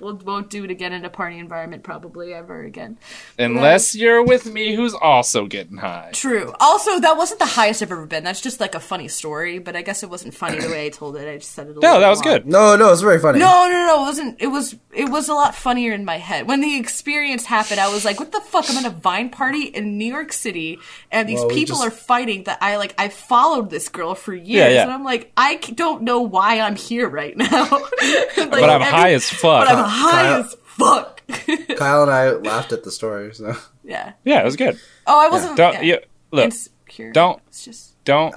won't 0.00 0.50
do 0.50 0.64
it 0.64 0.70
again 0.70 0.92
in 0.92 1.04
a 1.04 1.10
party 1.10 1.38
environment 1.38 1.82
probably 1.82 2.32
ever 2.34 2.62
again. 2.62 2.98
Unless 3.38 3.94
you're 3.94 4.22
with 4.24 4.46
me 4.46 4.74
who's 4.74 4.94
also 4.94 5.46
getting 5.46 5.76
high. 5.78 6.10
True. 6.12 6.52
Also, 6.60 7.00
that 7.00 7.16
wasn't 7.16 7.40
the 7.40 7.46
highest 7.46 7.82
I've 7.82 7.92
ever 7.92 8.06
been. 8.06 8.24
That's 8.24 8.40
just 8.40 8.60
like 8.60 8.74
a 8.74 8.80
funny 8.80 9.08
story, 9.08 9.58
but 9.58 9.76
I 9.76 9.82
guess 9.82 10.02
it 10.02 10.10
wasn't 10.10 10.34
funny 10.34 10.58
the 10.58 10.68
way 10.68 10.86
I 10.86 10.88
told 10.88 11.16
it. 11.16 11.28
I 11.28 11.36
just 11.38 11.52
said 11.52 11.68
it. 11.68 11.76
A 11.76 11.80
No, 11.80 11.80
little 11.80 12.00
that 12.00 12.08
was 12.10 12.24
long. 12.24 12.34
good. 12.34 12.46
No, 12.46 12.76
no, 12.76 12.92
it's 12.92 13.02
very 13.02 13.18
funny. 13.18 13.38
No, 13.38 13.68
no, 13.68 13.86
no, 13.86 13.98
it 14.02 14.06
wasn't. 14.06 14.36
It 14.40 14.48
was. 14.48 14.76
It 14.92 15.08
was 15.08 15.28
a 15.28 15.34
lot 15.34 15.54
funnier 15.54 15.92
in 15.92 16.04
my 16.04 16.18
head 16.18 16.48
when 16.48 16.60
the 16.60 16.76
experience 16.76 17.44
happened. 17.46 17.78
I 17.78 17.88
was 17.92 18.04
like, 18.04 18.18
"What 18.18 18.32
the 18.32 18.40
fuck?" 18.40 18.64
I'm 18.68 18.76
at 18.84 18.86
a 18.86 18.90
Vine 18.94 19.30
party 19.30 19.64
in 19.64 19.98
New 19.98 20.06
York 20.12 20.32
City, 20.32 20.78
and 21.12 21.28
these 21.28 21.38
Well, 21.38 21.48
people 21.50 21.76
just- 21.76 21.86
are 21.86 21.90
fighting. 21.90 22.44
That 22.44 22.58
I 22.60 22.76
like. 22.76 22.94
I 22.98 23.08
followed 23.08 23.70
this 23.70 23.88
girl 23.88 24.14
for 24.14 24.34
years, 24.34 24.48
Yeah, 24.48 24.68
yeah. 24.68 24.82
and 24.82 24.92
I'm 24.92 25.04
like, 25.04 25.30
I 25.36 25.56
don't 25.56 26.02
know 26.02 26.20
why 26.22 26.60
I'm 26.60 26.74
here 26.76 27.08
right 27.08 27.36
now. 27.36 27.68
Like, 27.70 28.36
But 28.50 28.68
I'm 28.70 28.80
high 28.80 29.12
as 29.12 29.28
fuck. 29.28 29.66
But 29.66 29.76
I'm 29.76 29.84
high 29.90 30.22
Kyle- 30.22 30.40
as 30.44 30.56
fuck. 30.64 31.22
Kyle 31.76 32.02
and 32.02 32.10
I 32.10 32.30
laughed 32.32 32.72
at 32.72 32.84
the 32.84 32.90
story. 32.90 33.34
So 33.34 33.54
yeah. 33.84 34.12
Yeah, 34.24 34.40
it 34.40 34.44
was 34.44 34.56
good. 34.56 34.78
Oh, 35.06 35.18
I 35.20 35.28
wasn't. 35.28 35.56
Don't 35.56 35.74
yeah. 35.74 35.82
you 35.82 35.98
look? 36.30 36.44
Insecure. 36.44 37.12
don't- 37.12 37.40
It's 37.48 37.64
just. 37.64 38.02
Don't 38.04 38.34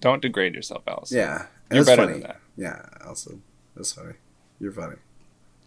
don't 0.00 0.22
degrade 0.22 0.54
yourself, 0.54 0.82
Alice. 0.86 1.10
yeah, 1.10 1.46
You're 1.70 1.80
was 1.80 1.86
better 1.86 2.02
funny. 2.02 2.12
than 2.14 2.22
that. 2.22 2.40
Yeah, 2.56 2.82
also 3.06 3.40
that's 3.74 3.92
funny. 3.92 4.14
You're 4.60 4.72
funny. 4.72 4.96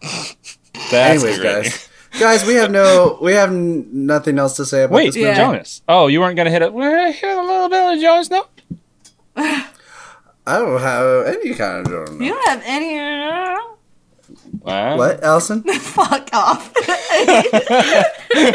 That's 0.90 0.92
Anyways, 1.22 1.36
degrading. 1.36 1.62
guys, 1.70 1.88
guys, 2.18 2.46
we 2.46 2.54
have 2.54 2.70
no, 2.70 3.18
we 3.20 3.32
have 3.34 3.50
n- 3.50 3.86
nothing 4.06 4.38
else 4.38 4.56
to 4.56 4.64
say 4.64 4.84
about 4.84 4.94
Wait, 4.96 5.06
this 5.08 5.16
Yeah. 5.16 5.34
Jonas. 5.34 5.82
Oh, 5.88 6.06
you 6.06 6.20
weren't 6.20 6.36
gonna 6.36 6.50
hit 6.50 6.62
it. 6.62 6.72
We're 6.72 7.12
hit 7.12 7.36
a 7.36 7.42
little 7.42 7.68
bit 7.68 7.94
of 7.96 8.00
Jonas 8.00 8.30
now. 8.30 8.46
I 9.36 10.58
don't 10.58 10.80
have 10.80 11.26
any 11.26 11.54
kind 11.54 11.86
of. 11.86 11.92
Jonas. 12.06 12.20
You 12.22 12.30
don't 12.32 12.48
have 12.48 12.62
any. 12.64 12.98
Uh, 12.98 13.56
Wow. 14.60 14.96
What, 14.98 15.22
Allison? 15.22 15.62
Fuck 15.80 16.28
off. 16.32 16.72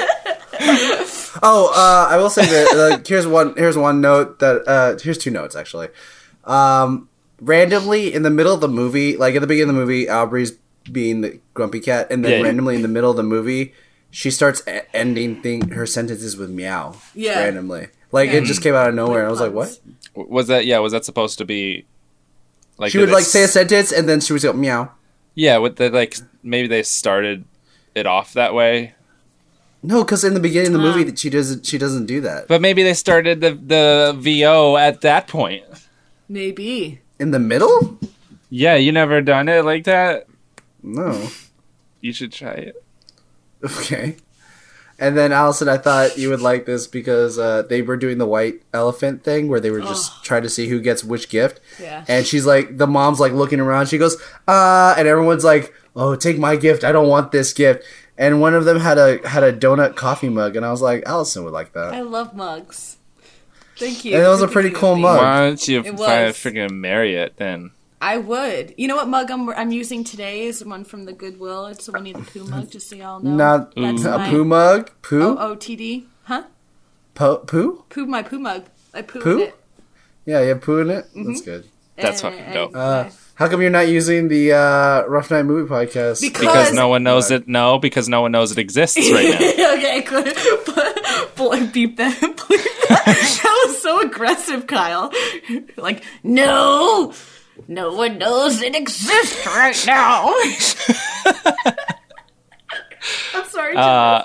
Oh, 1.43 1.67
uh, 1.75 2.07
I 2.13 2.17
will 2.17 2.29
say 2.29 2.45
that 2.45 2.71
uh, 2.93 3.03
here's 3.05 3.27
one 3.27 3.55
here's 3.57 3.77
one 3.77 3.99
note 3.99 4.39
that 4.39 4.65
uh, 4.67 4.97
here's 5.03 5.17
two 5.17 5.29
notes 5.31 5.53
actually. 5.55 5.89
Um, 6.45 7.09
randomly 7.41 8.13
in 8.13 8.23
the 8.23 8.29
middle 8.29 8.53
of 8.53 8.61
the 8.61 8.69
movie, 8.69 9.17
like 9.17 9.35
at 9.35 9.41
the 9.41 9.47
beginning 9.47 9.71
of 9.71 9.75
the 9.75 9.81
movie, 9.81 10.09
Aubrey's 10.09 10.51
being 10.89 11.21
the 11.21 11.39
grumpy 11.53 11.81
cat, 11.81 12.07
and 12.09 12.23
then 12.23 12.39
Yeah. 12.39 12.41
randomly 12.45 12.75
in 12.75 12.81
the 12.83 12.87
middle 12.87 13.11
of 13.11 13.17
the 13.17 13.23
movie, 13.23 13.73
she 14.11 14.31
starts 14.31 14.61
e- 14.67 14.79
ending 14.93 15.41
thing 15.41 15.71
her 15.71 15.85
sentences 15.85 16.37
with 16.37 16.49
meow. 16.49 16.95
Yeah. 17.13 17.39
randomly, 17.43 17.89
like 18.13 18.29
it 18.29 18.45
just 18.45 18.61
came 18.63 18.73
out 18.73 18.87
of 18.87 18.95
nowhere. 18.95 19.19
and 19.19 19.27
I 19.27 19.31
was 19.31 19.41
like, 19.41 19.51
what? 19.51 19.77
Was 20.15 20.47
that 20.47 20.65
yeah? 20.65 20.79
Was 20.79 20.93
that 20.93 21.03
supposed 21.03 21.37
to 21.39 21.45
be 21.45 21.85
like 22.77 22.91
She 22.93 22.97
would 22.99 23.09
like 23.11 23.25
say 23.25 23.43
a 23.43 23.47
sentence, 23.49 23.91
and 23.91 24.07
then 24.07 24.21
she 24.21 24.31
would 24.31 24.41
go 24.41 24.53
meow. 24.53 24.91
Yeah? 25.35 25.57
With 25.57 25.75
the 25.75 25.89
like 25.89 26.17
maybe 26.41 26.67
they 26.67 26.81
started 26.83 27.45
it 27.93 28.05
off 28.07 28.33
that 28.33 28.53
way, 28.53 28.93
No, 29.83 30.03
because 30.03 30.23
in 30.23 30.33
the 30.33 30.39
beginning 30.39 30.73
of 30.75 30.81
the 30.81 30.87
movie, 30.87 31.03
that 31.03 31.19
she 31.19 31.29
doesn't 31.29 31.65
she 31.65 31.77
doesn't 31.77 32.07
do 32.07 32.19
that. 32.21 32.47
but 32.47 32.59
maybe 32.61 32.81
they 32.83 32.93
started 32.93 33.39
the 33.41 33.51
the 33.51 34.15
VO 34.17 34.75
at 34.77 35.01
that 35.01 35.27
point. 35.27 35.63
Maybe. 36.27 37.01
In 37.19 37.31
the 37.31 37.39
middle, 37.39 37.97
Yeah, 38.49 38.75
you 38.75 38.91
never 38.91 39.21
done 39.21 39.47
it 39.47 39.63
like 39.63 39.83
that. 39.85 40.27
no. 40.83 41.29
You 42.01 42.11
should 42.13 42.31
try 42.33 42.53
it. 42.69 42.75
Okay. 43.63 44.17
And 44.97 45.17
then 45.17 45.31
Allison, 45.33 45.67
I 45.67 45.77
thought 45.77 46.17
you 46.17 46.29
would 46.29 46.39
like 46.41 46.65
this 46.65 46.87
because 46.87 47.37
uh, 47.37 47.63
they 47.63 47.81
were 47.81 47.97
doing 47.97 48.17
the 48.17 48.25
white 48.25 48.61
elephant 48.73 49.23
thing 49.23 49.49
where 49.49 49.59
they 49.59 49.69
were 49.69 49.81
just 49.81 50.23
trying 50.23 50.43
to 50.43 50.49
see 50.49 50.67
who 50.69 50.79
gets 50.79 51.03
which 51.03 51.27
gift. 51.27 51.59
Yeah. 51.81 52.05
And 52.07 52.25
she's 52.25 52.45
like, 52.45 52.77
the 52.77 52.87
mom's 52.87 53.19
like 53.19 53.33
looking 53.33 53.59
around. 53.59 53.87
She 53.87 53.97
goes, 53.97 54.15
uh, 54.47 54.95
and 54.97 55.05
everyone's 55.07 55.43
like, 55.43 55.73
oh, 55.97 56.15
take 56.15 56.37
my 56.39 56.55
gift. 56.55 56.85
I 56.85 56.93
don't 56.93 57.09
want 57.09 57.33
this 57.33 57.51
gift. 57.51 57.83
And 58.17 58.39
one 58.39 58.53
of 58.53 58.63
them 58.63 58.79
had 58.79 58.97
a 58.97 59.27
had 59.27 59.43
a 59.43 59.51
donut 59.51 59.97
coffee 59.97 60.29
mug, 60.29 60.55
and 60.55 60.65
I 60.65 60.71
was 60.71 60.81
like, 60.81 61.03
Allison 61.05 61.43
would 61.43 61.51
like 61.51 61.73
that. 61.73 61.93
I 61.93 61.99
love 61.99 62.33
mugs. 62.33 62.95
Thank 63.77 64.05
you. 64.05 64.15
And 64.15 64.23
it 64.23 64.27
was 64.29 64.41
a 64.41 64.47
pretty 64.47 64.69
cool 64.71 64.93
of 64.93 64.99
mug. 64.99 65.17
Why 65.19 65.39
don't 65.47 65.67
you 65.67 65.79
It 65.79 65.83
find 65.87 65.97
was. 65.97 66.35
freaking 66.37 66.71
marry 66.71 67.15
it 67.15 67.35
then? 67.35 67.71
I 68.01 68.17
would. 68.17 68.73
You 68.77 68.87
know 68.87 68.95
what 68.97 69.07
mug 69.07 69.31
I'm, 69.31 69.49
I'm 69.49 69.71
using 69.71 70.03
today 70.03 70.43
is 70.43 70.63
one 70.63 70.83
from 70.83 71.05
the 71.05 71.13
Goodwill. 71.13 71.67
It's 71.67 71.85
the 71.85 71.93
Winnie 71.93 72.13
the 72.13 72.19
Pooh 72.19 72.43
mug, 72.45 72.69
just 72.69 72.89
so 72.89 72.95
y'all 72.95 73.19
know. 73.21 73.31
Not 73.31 73.75
That's 73.75 74.03
a 74.03 74.17
my 74.17 74.29
poo 74.29 74.45
mug, 74.45 74.91
poo, 75.01 75.21
O 75.23 75.37
O 75.51 75.55
T 75.55 75.75
D. 75.75 76.07
Huh? 76.23 76.43
po- 77.13 77.37
poo. 77.37 77.83
Poo 77.89 78.05
my 78.05 78.21
poo 78.21 78.39
mug. 78.39 78.65
I 78.93 79.01
poo, 79.01 79.21
Poo? 79.21 79.39
it. 79.39 79.55
Yeah, 80.25 80.41
you 80.41 80.49
have 80.49 80.61
poo 80.61 80.79
in 80.79 80.89
it. 80.89 81.05
Mm-hmm. 81.15 81.27
That's 81.27 81.41
good. 81.41 81.65
That's 81.95 82.23
And 82.23 82.33
fucking 82.35 82.49
I- 82.51 82.53
dope. 82.53 82.75
Uh, 82.75 83.05
how 83.35 83.49
come 83.49 83.61
you're 83.61 83.69
not 83.71 83.87
using 83.89 84.27
the 84.29 84.53
uh, 84.53 85.03
Rough 85.07 85.29
Night 85.31 85.43
Movie 85.43 85.69
podcast? 85.69 86.21
Because- 86.21 86.39
Because 86.41 86.73
no 86.73 86.87
one 86.87 87.03
knows 87.03 87.31
it. 87.31 87.47
No, 87.47 87.79
because 87.79 88.07
no 88.07 88.21
one 88.21 88.31
knows 88.31 88.51
it 88.51 88.57
exists 88.59 88.97
right 89.11 89.29
now. 89.57 89.73
okay, 89.77 90.01
good. 90.01 90.37
But, 90.65 91.35
boy, 91.35 91.67
beep 91.67 91.97
that. 91.97 92.15
Bleep 92.19 92.87
that. 92.89 93.05
That 93.05 93.63
was 93.67 93.81
so 93.81 94.01
aggressive, 94.01 94.67
Kyle. 94.67 95.11
Like, 95.75 96.03
no, 96.23 97.13
no 97.67 97.93
one 97.93 98.17
knows 98.17 98.61
it 98.61 98.75
exists 98.75 99.45
right 99.45 99.83
now. 99.87 100.33
I'm 103.33 103.45
sorry. 103.49 103.75
Uh, 103.75 104.23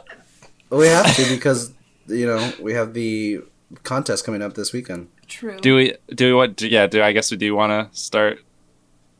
we 0.71 0.87
have 0.87 1.15
to 1.17 1.29
because 1.29 1.73
you 2.07 2.27
know 2.27 2.53
we 2.61 2.73
have 2.75 2.95
the 2.95 3.41
contest 3.83 4.25
coming 4.25 4.43
up 4.43 4.55
this 4.55 4.73
weekend. 4.73 5.09
True. 5.29 5.59
do 5.61 5.77
we? 5.77 5.95
Do 6.15 6.27
we? 6.29 6.35
What? 6.35 6.57
do- 6.57 6.69
Yeah. 6.69 6.87
Do 6.87 7.03
I 7.03 7.13
guess 7.13 7.31
we 7.31 7.37
do 7.37 7.55
want 7.55 7.71
to 7.93 7.97
start 7.99 8.41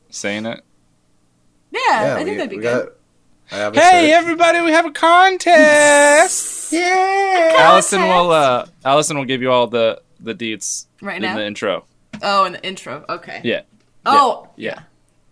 saying 0.09 0.45
it? 0.45 0.61
yeah, 1.71 1.79
Yeah, 1.89 2.13
I 2.15 2.17
think 2.17 2.29
we, 2.29 2.35
that'd 2.37 2.49
be 2.49 2.55
good. 2.57 2.85
got. 2.87 2.93
I 3.53 3.55
have 3.57 3.75
a 3.75 3.79
Hey, 3.81 4.07
shirt. 4.09 4.17
everybody! 4.17 4.61
We 4.61 4.71
have 4.71 4.85
a 4.85 4.91
contest. 4.91 6.71
yeah! 6.73 7.55
Allison 7.59 8.01
will. 8.01 8.31
Uh, 8.31 8.65
Allison 8.85 9.17
will 9.17 9.25
give 9.25 9.41
you 9.41 9.51
all 9.51 9.67
the 9.67 10.01
the 10.19 10.33
deeds 10.33 10.87
Right 11.01 11.17
in 11.17 11.21
now? 11.23 11.35
the 11.35 11.45
intro. 11.45 11.85
Oh, 12.21 12.45
in 12.45 12.53
the 12.53 12.63
intro. 12.65 13.03
Okay. 13.09 13.41
Yeah. 13.43 13.61
Oh, 14.05 14.47
Yeah. 14.55 14.79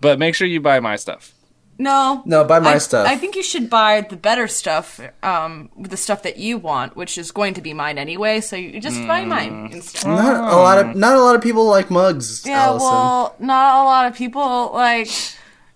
But 0.01 0.17
make 0.19 0.33
sure 0.35 0.47
you 0.47 0.61
buy 0.61 0.79
my 0.79 0.95
stuff. 0.95 1.33
no. 1.77 2.21
No, 2.25 2.43
buy 2.43 2.59
my 2.59 2.75
I, 2.75 2.77
stuff. 2.77 3.07
I 3.07 3.15
think 3.17 3.35
you 3.35 3.43
should 3.43 3.69
buy 3.69 4.01
the 4.01 4.15
better 4.17 4.47
stuff, 4.47 4.99
um, 5.23 5.69
the 5.77 5.97
stuff 5.97 6.23
that 6.23 6.37
you 6.37 6.57
want, 6.57 6.95
which 6.95 7.17
is 7.17 7.31
going 7.31 7.53
to 7.55 7.61
be 7.61 7.73
mine 7.73 7.97
anyway. 7.97 8.39
So 8.41 8.55
you 8.55 8.79
just 8.81 9.05
buy 9.07 9.23
Mm. 9.23 9.27
mine 9.27 9.69
instead. 9.73 10.07
not 10.07 10.53
a 10.53 10.57
lot 10.57 10.77
of 10.77 10.95
not 10.95 11.15
a 11.17 11.21
lot 11.21 11.35
of 11.35 11.41
people 11.41 11.65
like 11.65 11.89
mugs. 11.89 12.45
Yeah, 12.45 12.63
Allison. 12.65 12.87
well, 12.89 13.35
not 13.39 13.81
a 13.81 13.83
lot 13.83 14.05
of 14.07 14.15
people 14.15 14.71
like. 14.73 15.09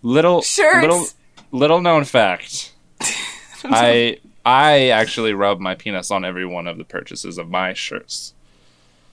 Little 0.02 0.42
Shirts. 0.42 0.82
little 0.82 1.06
little 1.52 1.82
known 1.82 2.04
fact. 2.04 2.74
I 3.64 4.20
I 4.46 4.90
actually 4.90 5.34
rub 5.34 5.60
my 5.62 5.76
penis 5.76 6.12
on 6.12 6.26
every 6.26 6.46
one 6.46 6.68
of 6.68 6.78
the 6.78 6.84
purchases 6.84 7.38
of 7.38 7.50
my 7.50 7.74
shirts. 7.74 8.34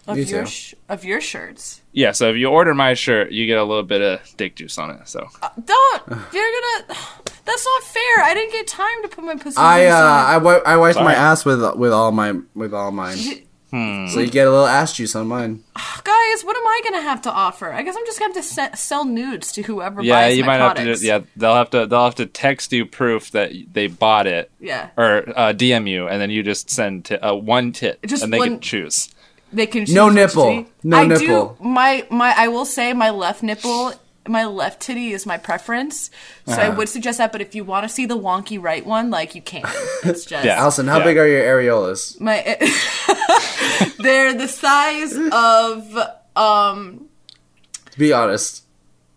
Of 0.06 0.16
Me 0.16 0.22
your 0.24 0.46
sh- 0.46 0.74
of 0.88 1.04
your 1.04 1.20
shirts. 1.20 1.80
Yeah, 1.92 2.12
so 2.12 2.30
if 2.30 2.36
you 2.36 2.46
order 2.48 2.74
my 2.74 2.94
shirt, 2.94 3.32
you 3.32 3.46
get 3.46 3.58
a 3.58 3.64
little 3.64 3.82
bit 3.82 4.00
of 4.00 4.20
dick 4.36 4.56
juice 4.56 4.78
on 4.78 4.90
it. 4.90 5.08
So 5.08 5.26
Don't 5.64 6.02
you're 6.32 6.50
gonna. 6.88 6.96
That's 7.44 7.64
not 7.66 7.82
fair. 7.82 8.24
I 8.24 8.32
didn't 8.34 8.52
get 8.52 8.66
time 8.66 9.02
to 9.02 9.08
put 9.08 9.24
my 9.24 9.34
pussy. 9.36 9.56
I 9.58 9.86
uh 9.86 9.96
on. 9.96 10.02
I, 10.02 10.32
wi- 10.34 10.62
I 10.66 10.76
wiped 10.76 10.98
my 11.00 11.14
ass 11.14 11.44
with 11.44 11.60
with 11.76 11.92
all 11.92 12.12
my 12.12 12.34
with 12.54 12.72
all 12.74 12.90
mine. 12.92 13.18
Hmm. 13.70 14.08
So 14.08 14.18
you 14.18 14.28
get 14.28 14.48
a 14.48 14.50
little 14.50 14.66
ass 14.66 14.94
juice 14.96 15.14
on 15.14 15.28
mine. 15.28 15.62
Guys, 16.02 16.42
what 16.42 16.56
am 16.56 16.66
I 16.66 16.80
gonna 16.84 17.02
have 17.02 17.22
to 17.22 17.30
offer? 17.30 17.72
I 17.72 17.82
guess 17.82 17.94
I'm 17.96 18.04
just 18.04 18.18
gonna 18.18 18.34
have 18.34 18.42
to 18.42 18.48
se- 18.48 18.70
sell 18.74 19.04
nudes 19.04 19.52
to 19.52 19.62
whoever 19.62 20.02
yeah, 20.02 20.14
buys 20.28 20.36
you 20.38 20.44
my 20.44 20.58
might 20.58 20.64
have 20.64 20.76
to. 20.76 20.94
do 20.96 21.06
Yeah, 21.06 21.20
they'll 21.36 21.54
have 21.54 21.70
to. 21.70 21.86
They'll 21.86 22.04
have 22.04 22.16
to 22.16 22.26
text 22.26 22.72
you 22.72 22.84
proof 22.86 23.30
that 23.32 23.52
they 23.72 23.86
bought 23.86 24.26
it, 24.26 24.50
Yeah. 24.60 24.90
or 24.96 25.22
uh, 25.36 25.52
DM 25.52 25.88
you, 25.88 26.08
and 26.08 26.20
then 26.20 26.30
you 26.30 26.42
just 26.42 26.68
send 26.70 27.04
t- 27.06 27.14
uh, 27.16 27.32
one 27.34 27.70
tit, 27.72 28.00
Just 28.04 28.22
and 28.24 28.32
they 28.32 28.38
one- 28.38 28.48
can 28.48 28.60
choose. 28.60 29.08
They 29.52 29.66
can 29.66 29.80
No 29.88 30.08
choose 30.08 30.14
which 30.14 30.14
nipple. 30.14 30.66
No 30.84 30.96
I 30.98 31.06
nipple. 31.06 31.56
do 31.60 31.64
my 31.64 32.06
my. 32.10 32.34
I 32.36 32.48
will 32.48 32.64
say 32.64 32.92
my 32.92 33.10
left 33.10 33.42
nipple, 33.42 33.92
my 34.28 34.44
left 34.44 34.80
titty 34.80 35.12
is 35.12 35.26
my 35.26 35.38
preference. 35.38 36.10
So 36.46 36.52
I 36.54 36.68
Uh-huh. 36.68 36.76
would 36.76 36.88
suggest 36.88 37.18
that. 37.18 37.32
But 37.32 37.40
if 37.40 37.54
you 37.54 37.64
want 37.64 37.82
to 37.84 37.88
see 37.88 38.06
the 38.06 38.16
wonky 38.18 38.62
right 38.62 38.84
one, 38.86 39.10
like 39.10 39.34
you 39.34 39.42
can. 39.42 39.62
It's 40.04 40.24
just 40.32 40.44
Yeah. 40.44 40.60
Allison, 40.60 40.86
how 40.86 40.98
Yeah. 40.98 41.04
big 41.04 41.16
are 41.18 41.26
your 41.26 41.42
areolas? 41.42 42.20
my. 42.20 42.36
they're 43.98 44.34
the 44.34 44.46
size 44.48 45.16
of 45.32 45.96
um. 46.36 47.06
To 47.90 47.98
be 47.98 48.12
honest. 48.12 48.62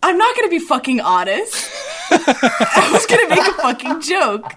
I'm 0.02 0.18
not 0.18 0.34
gonna 0.36 0.48
be 0.48 0.58
fucking 0.58 1.00
honest. 1.00 1.70
I 2.10 2.90
was 2.92 3.06
gonna 3.06 3.28
make 3.28 3.46
a 3.48 3.54
fucking 3.54 4.00
joke. 4.02 4.52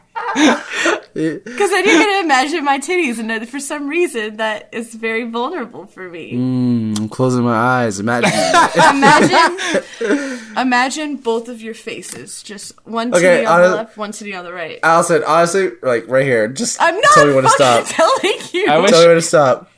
Because 1.18 1.72
then 1.72 1.86
you're 1.86 2.00
gonna 2.04 2.20
imagine 2.24 2.64
my 2.64 2.78
titties, 2.80 3.18
and 3.20 3.50
for 3.50 3.60
some 3.60 3.88
reason 3.88 4.38
that 4.38 4.70
is 4.72 4.94
very 4.94 5.24
vulnerable 5.30 5.86
for 5.88 6.08
me. 6.10 6.34
Mm, 6.34 7.00
I'm 7.00 7.10
closing 7.10 7.44
my 7.44 7.56
eyes. 7.56 8.00
Imagine. 8.00 8.30
Imagine, 8.96 10.40
imagine 10.58 11.16
both 11.18 11.50
of 11.50 11.62
your 11.62 11.74
faces, 11.74 12.44
just 12.44 12.74
one 12.86 13.12
titty 13.12 13.26
Okay, 13.26 13.46
on 13.46 13.62
the 13.62 13.68
hon- 13.70 13.78
left, 13.78 13.98
one 13.98 14.12
titty 14.12 14.34
on 14.36 14.46
the 14.46 14.54
right. 14.54 14.80
Allison, 14.84 15.24
honestly, 15.26 15.72
like 15.82 16.08
right 16.08 16.26
here, 16.26 16.48
just 16.48 16.82
I'm 16.82 16.96
not 16.96 17.12
tell 17.14 17.28
me 17.28 17.34
when 17.34 17.44
to 17.44 17.50
stop. 17.50 17.86
telling 17.88 18.40
you. 18.54 18.68
I 18.70 18.78
wish- 18.80 18.92
Tell 18.92 19.02
me 19.02 19.08
when 19.08 19.16
to 19.16 19.22
stop. 19.22 19.72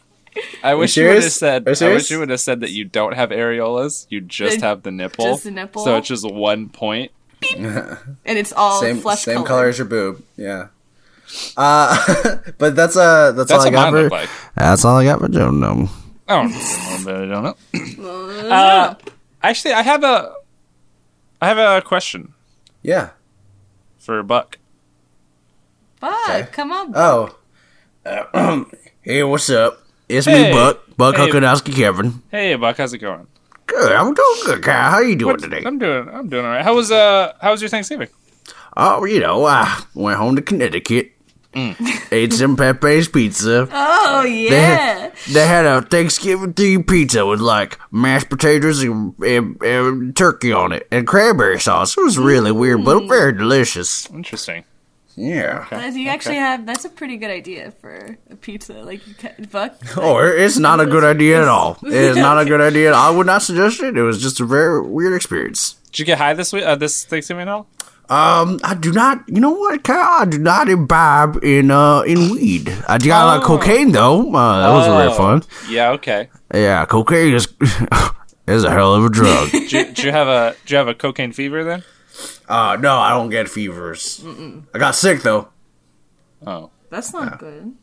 I 0.63 0.75
wish 0.75 0.95
you 0.95 1.05
would 1.07 1.15
have 1.23 1.31
said. 1.31 1.67
I 1.67 1.71
wish 1.93 2.11
you 2.11 2.19
would 2.19 2.29
have 2.29 2.39
said 2.39 2.61
that 2.61 2.71
you 2.71 2.85
don't 2.85 3.13
have 3.13 3.29
areolas. 3.29 4.05
You 4.09 4.21
just 4.21 4.59
The- 4.59 4.65
have 4.67 4.83
the 4.83 4.91
nipple. 4.91 5.25
just 5.25 5.43
the 5.43 5.51
nipple? 5.51 5.83
So 5.83 5.95
it's 5.97 6.07
just 6.07 6.29
one 6.29 6.69
point. 6.69 7.11
and 7.57 7.97
it's 8.25 8.51
all 8.51 8.81
Same 8.81 8.99
flesh 8.99 9.21
same 9.23 9.37
color. 9.37 9.47
color 9.47 9.67
as 9.69 9.77
your 9.77 9.87
boob. 9.87 10.23
Yeah. 10.35 10.67
Uh, 11.57 11.95
but 12.57 12.75
that's 12.75 12.95
uh 12.97 13.31
that's, 13.33 13.49
That's 13.49 13.63
all 13.63 13.67
I 13.67 13.71
got 13.71 13.91
for. 13.91 14.03
look 14.03 14.11
like. 14.11 14.29
That's 14.55 14.83
all 14.85 14.97
I 14.97 15.03
got 15.05 15.19
for 15.19 15.27
Joe. 15.29 15.51
No. 15.51 15.89
I 16.27 16.35
don't 16.43 16.51
know, 16.51 16.97
but 17.05 17.15
I 17.15 17.25
don't 17.25 17.43
know. 17.43 18.49
Uh, 18.49 18.95
actually, 19.41 19.73
I 19.73 19.81
have 19.81 20.03
a, 20.03 20.33
I 21.41 21.47
have 21.47 21.57
a 21.57 21.81
question 21.85 22.33
Yeah. 22.83 23.09
for 23.97 24.21
Buck. 24.23 24.57
Buck, 25.99 26.29
Okay. 26.29 26.47
come 26.51 26.71
on. 26.71 26.93
Oh. 26.95 27.35
Uh, 28.05 28.63
hey, 29.01 29.23
what's 29.23 29.49
up? 29.49 29.79
It's 30.07 30.25
Hey. 30.27 30.49
me, 30.49 30.51
Buck. 30.53 30.81
Buck 30.97 31.15
Hey. 31.15 31.27
Huckadowski 31.29 31.73
Kevin. 31.75 32.21
Hey, 32.31 32.55
Buck, 32.55 32.77
how's 32.77 32.93
it 32.93 32.99
going? 32.99 33.27
Good. 33.65 33.91
I'm 33.91 34.13
doing 34.13 34.37
good, 34.45 34.63
Kyle. 34.63 34.91
How 34.91 34.99
you 34.99 35.15
doing 35.15 35.33
What- 35.33 35.41
today? 35.41 35.61
I'm 35.65 35.77
doing. 35.77 36.09
I'm 36.09 36.29
doing 36.29 36.45
all 36.45 36.51
right. 36.51 36.63
How 36.63 36.75
was 36.75 36.91
uh? 36.91 37.33
How 37.41 37.51
was 37.51 37.61
your 37.61 37.69
Thanksgiving? 37.69 38.07
Oh, 38.77 39.03
you 39.05 39.19
know, 39.19 39.45
I 39.45 39.83
went 39.93 40.17
home 40.17 40.35
to 40.35 40.41
Connecticut. 40.41 41.11
Ate 41.53 42.33
some 42.33 42.55
Pepe's 42.55 43.07
pizza. 43.07 43.67
oh 43.71 44.21
They 44.23 44.49
yeah. 44.49 44.75
had, 44.77 45.13
they 45.31 45.47
had 45.47 45.65
a 45.65 45.81
Thanksgiving 45.81 46.53
themed 46.53 46.87
pizza 46.87 47.25
with 47.25 47.39
like 47.41 47.79
mashed 47.91 48.29
potatoes 48.29 48.83
and, 48.83 49.13
and, 49.23 49.61
and 49.63 50.15
turkey 50.15 50.53
on 50.53 50.71
it 50.71 50.87
and 50.91 51.07
cranberry 51.07 51.59
sauce. 51.59 51.97
It 51.97 52.01
was 52.03 52.17
really 52.17 52.51
weird, 52.51 52.85
but 52.85 53.07
very 53.07 53.33
delicious. 53.33 54.09
Interesting. 54.11 54.63
Yeah. 55.15 55.67
Guys, 55.69 55.97
You 55.97 56.07
actually 56.07 56.35
have 56.37 56.65
that's 56.65 56.85
a 56.85 56.89
pretty 56.89 57.17
good 57.17 57.29
idea 57.31 57.71
for 57.81 58.17
a 58.29 58.35
pizza. 58.37 58.73
Like 58.73 59.05
you 59.05 59.13
can 59.15 59.47
Buck. 59.51 59.75
Oh, 59.97 60.17
it's 60.19 60.57
not 60.57 60.79
a 60.79 60.85
good 60.85 61.03
idea 61.03 61.41
at 61.41 61.47
all. 61.49 61.77
It 61.83 61.91
is 61.93 62.15
not 62.15 62.39
a 62.39 62.45
good 62.45 62.61
idea. 62.61 62.93
I 62.93 63.09
would 63.09 63.25
not 63.25 63.41
suggest 63.41 63.81
it. 63.81 63.97
It 63.97 64.01
was 64.03 64.21
just 64.21 64.39
a 64.39 64.45
very 64.45 64.81
weird 64.81 65.13
experience. 65.13 65.73
Did 65.91 65.99
you 65.99 66.05
get 66.05 66.19
high 66.19 66.35
this 66.35 66.53
week? 66.53 66.63
Uh, 66.63 66.75
this 66.75 67.03
Thanksgiving 67.03 67.41
at 67.41 67.47
all? 67.49 67.67
Um, 68.09 68.59
I 68.63 68.73
do 68.73 68.91
not. 68.91 69.23
You 69.27 69.39
know 69.39 69.51
what, 69.51 69.83
Kyle? 69.83 70.21
I 70.21 70.25
do 70.25 70.39
not 70.39 70.67
imbibe 70.67 71.43
in 71.43 71.69
uh 71.69 72.01
in 72.01 72.31
weed. 72.31 72.69
I 72.87 72.97
got 72.97 73.23
a 73.23 73.25
lot 73.27 73.37
of 73.37 73.43
cocaine 73.43 73.91
though. 73.91 74.33
Uh, 74.33 74.61
that 74.61 74.71
was 74.73 74.87
very 74.87 75.11
Oh, 75.11 75.15
fun. 75.15 75.43
Yeah, 75.69 75.91
okay. 75.91 76.29
Yeah, 76.53 76.85
cocaine 76.85 77.35
is 77.35 77.47
is 78.47 78.63
a 78.63 78.71
hell 78.71 78.95
of 78.95 79.05
a 79.05 79.09
drug. 79.09 79.51
Do 79.51 79.59
you, 79.59 79.91
do 79.93 80.01
you 80.03 80.11
have 80.11 80.27
a 80.27 80.55
do 80.65 80.73
you 80.73 80.77
have 80.79 80.87
a 80.87 80.95
cocaine 80.95 81.33
fever 81.33 81.63
then? 81.63 81.83
uh, 82.49 82.77
no, 82.81 82.95
I 82.97 83.11
don't 83.11 83.29
get 83.29 83.47
fevers. 83.47 84.25
I 84.73 84.79
got 84.79 84.95
sick 84.95 85.21
though. 85.21 85.49
Oh, 86.47 86.71
That's 86.89 87.13
not 87.13 87.37
good. 87.37 87.73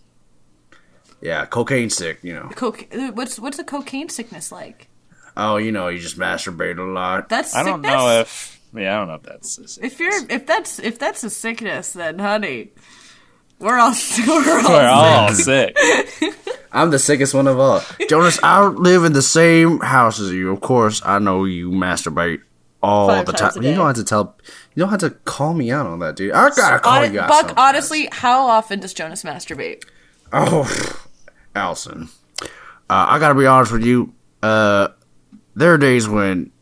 Yeah, 1.21 1.47
cocaine 1.47 1.89
sick. 1.91 2.19
You 2.23 2.35
know. 2.35 2.51
Coca- 2.55 3.13
what's 3.13 3.39
what's 3.39 3.59
a 3.61 3.65
cocaine 3.65 4.09
sickness 4.09 4.51
like? 4.51 4.89
Oh, 5.37 5.57
you 5.57 5.71
know, 5.71 5.87
you 5.89 5.99
just 5.99 6.19
masturbate 6.19 6.79
a 6.79 6.83
lot. 6.83 7.29
That's 7.29 7.55
I 7.55 7.63
don't 7.63 7.83
sickness? 7.83 7.93
know 7.93 8.21
if 8.21 8.56
yeah, 8.79 8.97
I 8.97 8.99
don't 8.99 9.09
know 9.09 9.15
if 9.15 9.23
that's 9.23 9.79
If 9.79 10.01
you're 10.01 10.31
if 10.31 10.47
that's 10.47 10.79
if 10.79 10.99
that's 10.99 11.25
a 11.25 11.31
sickness, 11.31 11.93
then 11.93 12.19
honey, 12.19 12.73
we're 13.59 13.79
all 13.79 13.95
we're 14.27 14.61
all, 14.61 14.71
we're 14.71 14.89
all 14.89 15.33
sick. 15.33 15.77
I'm 16.73 16.91
the 16.91 16.99
sickest 16.99 17.33
one 17.33 17.47
of 17.47 17.59
all. 17.59 17.83
Jonas, 18.09 18.39
I 18.43 18.67
live 18.67 19.05
in 19.05 19.13
the 19.13 19.23
same 19.23 19.81
house 19.81 20.21
as 20.21 20.31
you. 20.33 20.53
Of 20.53 20.61
course, 20.61 21.01
I 21.05 21.19
know 21.19 21.45
you 21.45 21.71
masturbate 21.71 22.43
all 22.83 23.09
Five 23.09 23.27
the 23.27 23.33
time. 23.33 23.63
You 23.63 23.75
don't 23.75 23.87
have 23.87 23.97
to 23.97 24.05
tell. 24.05 24.37
You 24.75 24.81
don't 24.81 24.91
have 24.91 25.01
to 25.01 25.11
call 25.11 25.55
me 25.55 25.71
out 25.71 25.87
on 25.87 26.01
that, 26.01 26.17
dude. 26.17 26.33
I 26.33 26.51
gotta 26.51 26.79
call 26.79 27.03
Hon- 27.03 27.15
you 27.15 27.21
out. 27.21 27.29
Buck, 27.29 27.47
sometimes. 27.49 27.59
honestly, 27.59 28.09
how 28.13 28.47
often 28.47 28.81
does 28.81 28.93
Jonas 28.93 29.23
masturbate? 29.23 29.85
Oh, 30.33 30.69
Allison. 31.55 32.09
Uh, 32.43 32.47
I 32.89 33.19
gotta 33.19 33.35
be 33.35 33.47
honest 33.47 33.73
with 33.73 33.85
you. 33.85 34.13
Uh, 34.43 34.89
there 35.55 35.73
are 35.73 35.79
days 35.79 36.09
when 36.09 36.53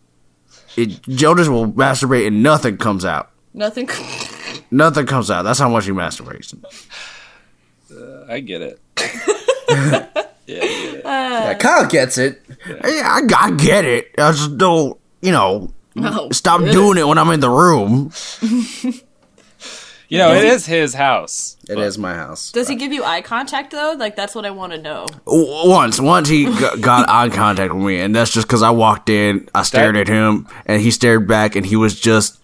it, 0.77 1.03
Jonas 1.03 1.49
will 1.49 1.67
masturbate 1.73 2.27
and 2.27 2.43
nothing 2.43 2.77
comes 2.77 3.05
out. 3.05 3.31
Nothing. 3.53 3.89
Nothing 4.71 5.07
comes 5.07 5.31
out. 5.31 5.43
That's 5.43 5.59
how 5.59 5.69
much 5.69 5.85
he 5.87 5.93
masturbates. 5.93 6.55
Uh, 7.91 8.27
I 8.33 8.41
get 8.41 8.63
it. 8.63 8.81
Uh, 10.47 10.51
yeah, 10.53 11.55
Kyle 11.55 11.87
gets 11.87 12.19
it. 12.19 12.43
Yeah, 12.69 12.77
I, 12.85 13.23
I 13.35 13.51
get 13.53 13.87
it. 13.87 14.11
I 14.19 14.31
just 14.33 14.59
don't, 14.59 15.01
you 15.23 15.33
know, 15.33 15.73
Oh, 15.97 16.29
stop 16.33 16.61
doing 16.61 16.99
it 16.99 17.07
when 17.07 17.19
I'm 17.19 17.31
in 17.31 17.41
the 17.41 17.49
room. 17.49 18.11
You 20.15 20.20
know, 20.20 20.32
it 20.35 20.45
is 20.45 20.65
his 20.66 20.95
house. 20.95 21.57
It 21.69 21.78
is 21.78 21.99
my 21.99 22.15
house. 22.15 22.53
Does 22.53 22.69
he 22.69 22.77
give 22.77 22.93
you 22.93 23.05
eye 23.05 23.20
contact 23.20 23.70
though? 23.73 23.95
Like 23.99 24.16
that's 24.16 24.35
what 24.35 24.45
I 24.47 24.51
want 24.51 24.73
to 24.73 24.78
know. 24.81 25.07
W- 25.27 25.69
Once, 25.70 26.01
once 26.01 26.28
he 26.28 26.47
g- 26.47 26.81
got 26.81 27.09
eye 27.09 27.28
contact 27.31 27.74
with 27.74 27.82
me, 27.85 28.01
and 28.01 28.15
that's 28.15 28.31
just 28.31 28.47
because 28.47 28.62
I 28.62 28.70
walked 28.70 29.09
in, 29.09 29.49
I 29.55 29.62
stared 29.62 29.95
That- 29.97 30.03
at 30.03 30.09
him, 30.09 30.47
and 30.66 30.81
he 30.81 30.91
stared 30.91 31.27
back, 31.27 31.57
and 31.57 31.65
he 31.66 31.77
was 31.77 31.99
just 31.99 32.41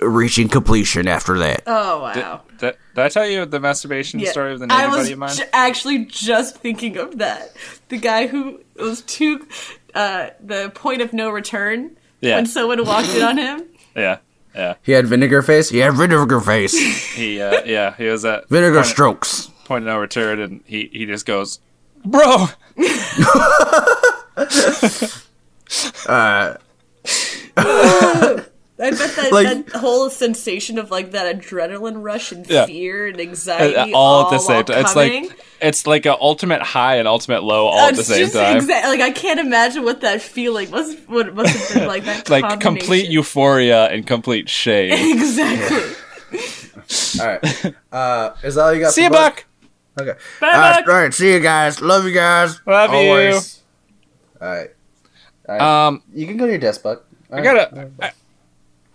reaching 0.00 0.48
completion 0.48 1.08
after 1.08 1.38
that. 1.38 1.62
Oh 1.66 2.02
wow. 2.02 2.42
Did, 2.58 2.76
did 2.94 3.04
I 3.04 3.08
tell 3.08 3.26
you 3.26 3.44
the 3.44 3.58
masturbation 3.60 4.20
Yeah. 4.20 4.30
story 4.30 4.52
of 4.52 4.60
the 4.60 4.66
I 4.70 4.82
Navy 4.82 4.88
was 4.90 4.98
buddy 4.98 5.12
of 5.12 5.18
mine? 5.18 5.34
ju- 5.36 5.42
actually 5.52 6.04
just 6.06 6.56
thinking 6.58 6.96
of 6.96 7.18
that. 7.18 7.52
The 7.88 7.98
guy 7.98 8.26
who 8.28 8.60
was 8.78 9.02
too 9.02 9.46
uh, 9.94 10.30
the 10.40 10.70
point 10.74 11.02
of 11.02 11.12
no 11.12 11.30
return 11.30 11.96
Yeah. 12.20 12.36
when 12.36 12.46
someone 12.46 12.84
walked 12.84 13.14
in 13.14 13.22
on 13.22 13.36
him. 13.36 13.62
yeah, 13.96 14.18
yeah. 14.54 14.74
He 14.82 14.92
had 14.92 15.06
vinegar 15.06 15.42
face. 15.42 15.70
He 15.70 15.78
had 15.78 15.94
vinegar 15.94 16.40
face. 16.40 16.74
He, 17.14 17.40
uh, 17.40 17.62
yeah, 17.64 17.94
he 17.96 18.06
was 18.06 18.24
at 18.24 18.48
vinegar 18.48 18.78
point, 18.78 18.86
strokes. 18.86 19.46
point 19.64 19.84
of 19.84 19.86
no 19.86 19.98
return, 19.98 20.40
and 20.40 20.62
he 20.66 20.90
he 20.92 21.06
just 21.06 21.26
goes, 21.26 21.60
"Bro, 22.04 22.46
I 28.76 28.90
bet 28.90 28.98
that, 28.98 29.32
Like- 29.32 29.66
that 29.66 29.78
whole 29.78 30.10
sensation 30.10 30.78
of 30.78 30.90
like 30.90 31.12
that 31.12 31.38
adrenaline 31.38 32.02
rush 32.02 32.32
and 32.32 32.44
Yeah. 32.48 32.66
fear 32.66 33.06
and 33.06 33.20
anxiety 33.20 33.92
all 33.92 34.24
at 34.26 34.30
the 34.30 34.38
same 34.40 34.56
while 34.56 34.64
time. 34.64 34.78
It's 34.84 34.96
like 34.96 35.38
it's 35.60 35.86
like 35.86 36.06
an 36.06 36.16
ultimate 36.20 36.60
high 36.60 36.96
and 36.96 37.06
ultimate 37.06 37.44
low 37.44 37.66
all 37.66 37.88
at 37.88 37.94
the 37.94 38.02
same 38.02 38.24
just 38.24 38.34
time. 38.34 38.60
exa- 38.60 38.82
like 38.84 39.00
I 39.00 39.12
can't 39.12 39.38
imagine 39.38 39.84
what 39.84 40.00
that 40.00 40.20
feeling 40.22 40.70
was. 40.72 40.96
what 41.06 41.28
it 41.28 41.34
must 41.36 41.54
have 41.56 41.74
been 41.78 41.86
like 41.88 42.04
that 42.04 42.28
like 42.30 42.58
complete 42.60 43.08
euphoria 43.08 43.86
and 43.86 44.04
complete 44.06 44.48
shame. 44.48 44.90
exactly. 45.18 45.92
All 47.20 47.26
right. 47.26 47.74
Uh, 47.92 48.30
is 48.42 48.56
that 48.56 48.62
all 48.62 48.74
you 48.74 48.80
got? 48.80 48.92
See 48.92 49.02
for 49.02 49.04
you, 49.04 49.10
Buck. 49.10 49.44
Okay. 50.00 50.18
Bye, 50.40 50.46
All 50.48 50.52
right, 50.52 50.84
Buck. 50.84 50.88
all 50.94 51.00
right. 51.00 51.14
See 51.14 51.32
you 51.32 51.38
guys. 51.40 51.80
Love 51.80 52.04
you 52.04 52.12
guys. 52.12 52.60
Love 52.66 52.92
you. 52.92 53.10
All 53.10 53.14
right. 54.40 54.70
All 55.48 55.56
right. 55.56 55.86
Um, 55.86 56.02
you 56.12 56.26
can 56.26 56.36
go 56.36 56.44
to 56.46 56.50
your 56.50 56.58
desk, 56.60 56.82
Buck. 56.82 57.04
All 57.30 57.38
I 57.38 57.42
right. 57.42 57.70
gotta, 57.70 57.90
I, 58.02 58.12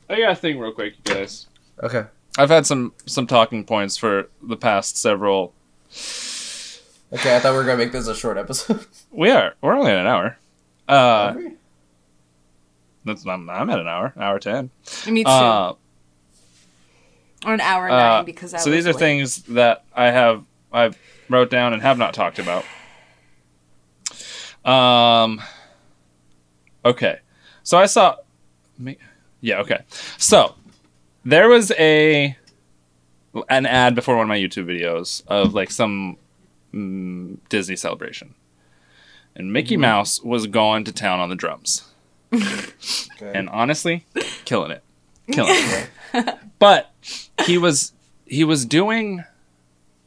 I 0.10 0.19
got 0.19 0.31
a 0.31 0.36
thing 0.36 0.60
real 0.60 0.72
quick, 0.72 0.95
you 1.06 1.14
guys. 1.14 1.48
Okay. 1.84 2.06
I've 2.38 2.49
had 2.49 2.65
some 2.65 2.94
some 3.06 3.27
talking 3.27 3.64
points 3.64 3.98
for 3.98 4.30
the 4.41 4.57
past 4.57 4.98
several. 4.98 5.53
Okay. 7.11 7.36
I 7.36 7.40
thought 7.40 7.52
we 7.52 7.57
were 7.57 7.64
gonna 7.64 7.77
make 7.77 7.91
this 7.91 8.07
a 8.07 8.15
short 8.15 8.38
episode. 8.38 8.86
We 9.11 9.31
are. 9.31 9.56
We're 9.61 9.73
only 9.73 9.90
at 9.91 9.98
an 9.98 10.06
hour. 10.07 10.38
Uh, 10.88 11.34
that's 13.06 13.26
I'm, 13.26 13.49
I'm 13.49 13.69
at 13.72 13.80
an 13.80 13.88
hour, 13.88 14.14
hour 14.18 14.38
ten. 14.40 14.69
Me 15.07 15.23
too. 15.23 15.30
Uh, 15.30 15.73
or 17.45 17.53
an 17.53 17.61
hour 17.61 17.90
uh, 17.90 17.98
nine 17.98 18.26
because 18.26 18.53
I 18.53 18.60
so 18.60 18.69
was 18.69 18.77
these 18.77 18.86
are 18.88 18.94
late. 18.94 18.99
things 18.99 19.38
that 19.44 19.84
I 19.95 20.11
have 20.11 20.44
I've 20.72 20.98
wrote 21.27 21.49
down 21.49 21.73
and 21.73 21.81
have 21.81 21.98
not 21.98 22.14
talked 22.14 22.38
about. 22.40 22.65
Um. 24.64 25.41
Okay, 26.86 27.19
so 27.64 27.77
I 27.77 27.88
saw. 27.88 28.18
Yeah. 29.41 29.60
Okay. 29.61 29.84
So 30.18 30.56
there 31.24 31.49
was 31.49 31.72
a 31.78 32.36
an 33.48 33.66
ad 33.66 33.95
before 33.95 34.16
one 34.16 34.24
of 34.24 34.28
my 34.30 34.38
YouTube 34.38 34.66
videos 34.66 35.22
of 35.28 35.53
like 35.53 35.72
some 35.72 36.18
mm, 36.74 37.38
Disney 37.49 37.76
celebration, 37.76 38.34
and 39.36 39.53
Mickey 39.53 39.76
Mm-hmm. 39.76 39.82
Mouse 39.82 40.22
was 40.22 40.48
going 40.48 40.84
to 40.86 40.91
town 40.91 41.20
on 41.20 41.30
the 41.30 41.36
drums, 41.36 41.86
Okay. 42.34 43.32
and 43.34 43.49
honestly, 43.49 44.06
killing 44.45 44.72
it, 44.72 44.84
killing 45.32 45.53
it. 45.56 46.38
but 46.60 46.91
he 47.45 47.57
was 47.57 47.94
he 48.26 48.44
was 48.44 48.66
doing 48.66 49.24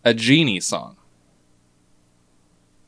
a 0.04 0.12
genie 0.14 0.60
song. 0.60 0.96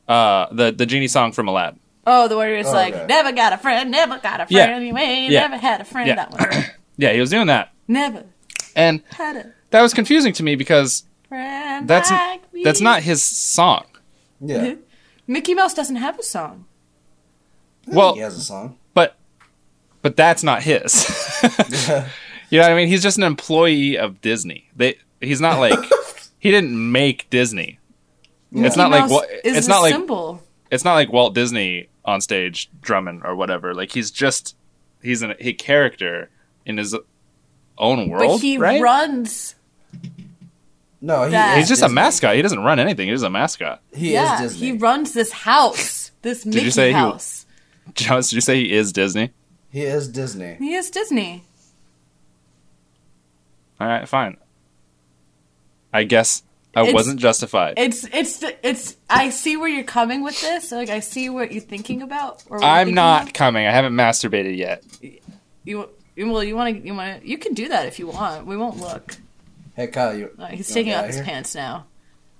Uh, 0.07 0.47
the 0.51 0.71
the 0.71 0.85
genie 0.85 1.07
song 1.07 1.31
from 1.31 1.47
Aladdin. 1.47 1.79
Oh, 2.07 2.27
the 2.27 2.35
one 2.35 2.47
where 2.47 2.55
it's 2.57 2.69
Oh, 2.69 2.73
like, 2.73 2.93
okay. 2.93 3.05
never 3.07 3.31
got 3.31 3.53
a 3.53 3.57
friend, 3.57 3.89
never 3.91 4.19
got 4.19 4.41
a 4.41 4.45
Yeah. 4.49 4.65
friend, 4.67 4.85
you 4.87 4.97
ain't 4.97 5.31
Yeah. 5.31 5.41
never 5.41 5.57
had 5.57 5.81
a 5.81 5.85
friend. 5.85 6.07
Yeah. 6.07 6.15
That 6.15 6.31
one. 6.31 6.63
Yeah, 6.97 7.11
he 7.11 7.19
was 7.19 7.29
doing 7.29 7.47
that, 7.47 7.73
never 7.89 8.23
and 8.73 9.01
had 9.09 9.35
a 9.35 9.51
that 9.71 9.81
was 9.81 9.93
confusing 9.93 10.31
to 10.33 10.43
me 10.43 10.55
because 10.55 11.03
friend 11.27 11.87
that's 11.89 12.09
like 12.09 12.53
me. 12.53 12.63
that's 12.63 12.79
not 12.79 13.03
his 13.03 13.21
song. 13.21 13.83
Yeah. 14.39 14.75
Mickey 15.27 15.53
Mouse 15.53 15.73
doesn't 15.73 15.97
have 15.97 16.17
a 16.17 16.23
song. 16.23 16.65
Well, 17.87 18.13
He 18.15 18.21
has 18.21 18.37
a 18.37 18.41
song. 18.41 18.77
but 18.93 19.17
but 20.01 20.15
that's 20.15 20.41
not 20.43 20.63
his. 20.63 21.05
you 22.49 22.59
know 22.59 22.63
what 22.65 22.71
I 22.71 22.75
mean? 22.75 22.87
He's 22.87 23.03
just 23.03 23.17
an 23.17 23.23
employee 23.23 23.97
of 23.97 24.21
Disney. 24.21 24.69
They 24.75 24.95
he's 25.19 25.41
not 25.41 25.59
like 25.59 25.77
he 26.39 26.49
didn't 26.51 26.91
make 26.93 27.29
Disney. 27.29 27.79
It's 28.53 28.77
not 28.77 28.89
Mickey 28.89 29.01
like 29.01 29.09
Mouse 29.11 29.23
it's 29.43 29.65
the 29.67 29.69
not 29.73 29.81
like 29.81 29.91
symbol. 29.93 30.41
it's 30.71 30.85
not 30.85 30.93
like 30.93 31.11
Walt 31.11 31.33
Disney 31.35 31.89
on 32.05 32.21
stage 32.21 32.69
drumming 32.81 33.21
or 33.25 33.35
whatever. 33.35 33.73
Like 33.73 33.91
he's 33.91 34.11
just 34.11 34.55
he's 35.01 35.21
an, 35.21 35.33
a 35.39 35.53
character 35.53 36.29
in 36.65 36.77
his 36.77 36.95
own 37.77 38.09
world, 38.09 38.31
But 38.39 38.41
he 38.41 38.57
right? 38.57 38.81
runs. 38.81 39.55
No, 41.01 41.23
he 41.25 41.31
That- 41.31 41.57
he's 41.57 41.67
just 41.67 41.83
a 41.83 41.89
mascot. 41.89 42.35
He 42.35 42.41
doesn't 42.41 42.59
run 42.63 42.79
anything. 42.79 43.09
He's 43.09 43.21
a 43.23 43.29
mascot. 43.29 43.81
He 43.93 44.13
yeah, 44.13 44.35
is 44.43 44.51
Disney. 44.53 44.67
he 44.67 44.71
runs 44.73 45.13
this 45.13 45.31
house, 45.31 46.11
this 46.21 46.45
Mickey 46.45 46.61
you 46.65 46.71
say 46.71 46.87
he- 46.87 46.93
house. 46.93 47.45
Jones, 47.93 48.29
did 48.29 48.35
you 48.35 48.41
say 48.41 48.55
he 48.63 48.73
is 48.73 48.91
Disney? 48.91 49.31
he 49.69 49.81
is 49.81 50.07
Disney. 50.07 50.55
He 50.55 50.73
is 50.73 50.89
Disney. 50.89 51.43
All 53.79 53.87
right, 53.87 54.07
fine. 54.07 54.37
I 55.93 56.03
guess 56.03 56.43
I 56.75 56.81
It's- 56.81 56.93
wasn't 56.93 57.19
justified. 57.21 57.75
It's 57.77 58.03
it's 58.11 58.43
it's. 58.63 58.97
I 59.09 59.29
see 59.29 59.55
where 59.55 59.69
you're 59.69 59.83
coming 59.85 60.23
with 60.23 60.39
this. 60.41 60.71
Like 60.71 60.89
I 60.89 60.99
see 60.99 61.29
what 61.29 61.51
you're 61.53 61.61
thinking 61.61 62.01
about. 62.01 62.43
Or 62.49 62.61
I'm 62.63 62.87
thinking 62.87 62.95
not 62.95 63.27
of. 63.27 63.33
coming. 63.33 63.65
I 63.65 63.71
haven't 63.71 63.93
masturbated 63.93 64.57
yet. 64.57 64.83
You 65.65 65.89
you- 66.15 66.31
well, 66.31 66.43
you 66.43 66.55
want 66.55 66.75
to 66.75 66.85
you 66.85 66.93
want 66.93 67.21
to 67.21 67.27
you 67.27 67.37
can 67.37 67.53
do 67.53 67.69
that 67.69 67.85
if 67.87 67.97
you 67.99 68.07
want. 68.07 68.45
We 68.45 68.57
won't 68.57 68.77
look. 68.77 69.15
Hey, 69.75 69.87
Kyle, 69.87 70.17
you. 70.17 70.31
Uh, 70.39 70.47
he's 70.47 70.69
you 70.69 70.73
taking 70.73 70.93
off 70.93 71.05
his 71.07 71.15
here? 71.15 71.23
pants 71.25 71.53
now. 71.55 71.85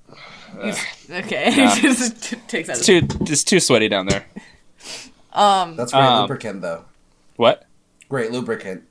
He's, 0.64 0.78
okay, 1.12 1.52
he 1.76 1.82
just 1.82 2.24
t- 2.24 2.38
takes 2.48 2.70
out 2.70 2.78
It's 2.78 2.88
his 2.88 3.02
too 3.08 3.18
it's 3.22 3.44
too 3.44 3.60
sweaty 3.60 3.90
down 3.90 4.06
there. 4.08 4.26
um. 5.34 5.76
That's 5.76 5.92
great 5.92 6.02
Um, 6.04 6.22
lubricant, 6.22 6.62
though. 6.62 6.86
What? 7.36 7.66
Great 8.08 8.32
lubricant. 8.32 8.84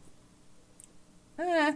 eh. 1.38 1.72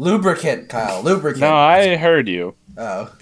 Lubricant, 0.00 0.70
Kyle. 0.70 1.02
Lubricant. 1.02 1.42
No, 1.42 1.54
I 1.54 1.96
heard 1.96 2.26
you. 2.26 2.54
Oh. 2.78 3.14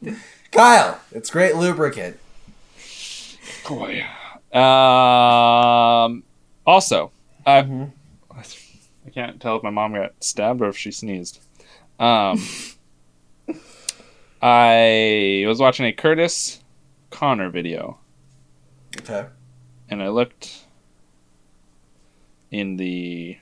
Kyle, 0.50 1.00
it's 1.12 1.30
great 1.30 1.54
lubricant. 1.54 2.18
Um. 4.52 6.24
Also, 6.66 7.12
I 7.46 7.58
I 9.06 9.10
can't 9.14 9.40
tell 9.40 9.56
if 9.56 9.62
my 9.62 9.70
mom 9.70 9.94
got 9.94 10.12
stabbed 10.20 10.60
or 10.60 10.68
if 10.70 10.76
she 10.76 10.90
sneezed. 10.90 11.38
Um, 12.00 12.44
I 14.42 15.44
was 15.46 15.60
watching 15.60 15.86
a 15.86 15.92
Curtis 15.92 16.64
Conner 17.10 17.48
video, 17.48 17.98
Okay. 18.98 19.26
and 19.88 20.02
I 20.02 20.08
looked 20.08 20.64
in 22.50 22.76
the 22.76 23.36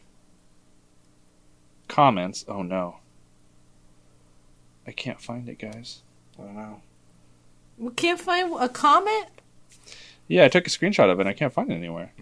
comments. 1.93 2.45
Oh 2.49 2.63
no. 2.63 2.97
I 4.87 4.91
can't 4.93 5.21
find 5.21 5.49
it, 5.49 5.59
guys. 5.59 6.03
I 6.39 6.43
don't 6.43 6.57
know. 6.57 6.81
We 7.79 7.93
can't 7.93 8.21
find 8.21 8.53
a 8.61 8.69
comment. 8.69 9.27
Yeah, 10.27 10.45
I 10.45 10.49
took 10.49 10.67
a 10.67 10.71
screenshot 10.71 11.11
of 11.11 11.19
it. 11.19 11.23
and 11.23 11.29
I 11.29 11.33
can't 11.35 11.53
find 11.53 11.71
it 11.71 11.75
anywhere. 11.75 12.13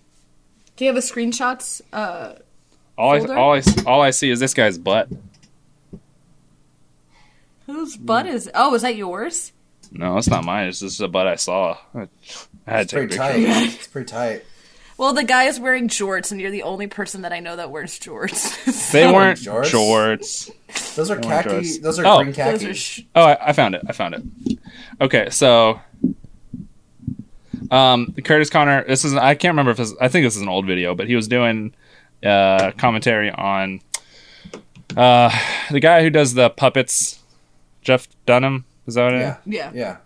Do 0.77 0.85
you 0.85 0.91
have 0.91 0.97
a 0.97 1.01
screenshots? 1.07 1.81
Uh, 1.93 2.35
All 2.99 3.13
I, 3.15 3.35
all 3.35 3.55
I 3.55 3.63
all 3.87 4.01
I 4.03 4.11
see 4.11 4.31
is 4.31 4.41
this 4.41 4.53
guy's 4.55 4.79
butt. 4.79 5.09
whose 7.67 7.97
butt 7.97 8.27
is? 8.27 8.51
Oh, 8.55 8.75
is 8.75 8.83
that 8.83 8.97
yours? 8.97 9.53
No, 9.93 10.17
it's 10.19 10.29
not 10.29 10.45
mine. 10.45 10.69
It's 10.69 10.81
just 10.81 11.01
a 11.01 11.09
butt 11.09 11.27
I 11.27 11.37
saw. 11.37 11.77
I, 11.95 12.09
I 12.67 12.71
had 12.71 12.81
It's 12.83 12.91
to 12.93 13.07
take 13.09 13.09
pretty 13.09 13.15
a 13.15 13.19
tight. 13.19 13.75
It's 13.75 13.87
pretty 13.89 14.11
tight. 14.11 14.45
Well, 15.01 15.15
the 15.15 15.25
guy 15.25 15.45
is 15.45 15.59
wearing 15.59 15.89
jorts, 15.89 16.31
and 16.31 16.39
you're 16.39 16.51
the 16.51 16.63
only 16.63 16.87
person 16.87 17.23
that 17.23 17.33
I 17.33 17.41
know 17.41 17.57
that 17.57 17.71
wears 17.71 17.99
jorts. 17.99 18.63
They 18.93 19.05
So- 19.05 19.15
weren't 19.15 19.39
Jorts? 19.41 19.71
jorts. 19.71 20.95
Those 20.95 21.11
are 21.11 21.17
They 21.17 21.23
khaki. 21.27 21.79
Those 21.79 21.99
are 21.99 22.05
Oh. 22.07 22.23
green 22.23 22.35
khaki. 22.35 22.51
Those 22.51 22.65
are 22.65 22.75
sh- 22.75 23.01
Oh, 23.15 23.23
I, 23.23 23.49
I 23.49 23.53
found 23.55 23.75
it. 23.75 23.81
I 23.89 23.93
found 23.93 24.15
it. 24.15 24.59
Okay, 25.01 25.31
so 25.31 25.81
um, 27.71 28.15
Curtis 28.25 28.51
Conner. 28.51 28.85
This 28.87 29.07
is 29.07 29.15
I 29.15 29.35
can't 29.37 29.53
remember 29.53 29.71
if 29.71 29.79
this. 29.79 29.95
I 30.03 30.09
think 30.09 30.27
this 30.27 30.37
is 30.37 30.43
an 30.43 30.51
old 30.51 30.67
video, 30.67 30.95
but 30.95 31.07
he 31.09 31.17
was 31.17 31.29
doing 31.29 31.73
uh, 32.23 32.73
commentary 32.73 33.31
on 33.31 33.81
uh, 34.99 35.31
the 35.71 35.81
guy 35.81 36.03
who 36.03 36.11
does 36.11 36.35
the 36.35 36.51
puppets, 36.51 37.21
Jeff 37.81 38.07
Dunham. 38.27 38.67
Is 38.87 38.97
that 38.97 39.05
what 39.05 39.15
it 39.15 39.21
is? 39.23 39.35
yeah. 39.47 39.71
yeah. 39.73 39.97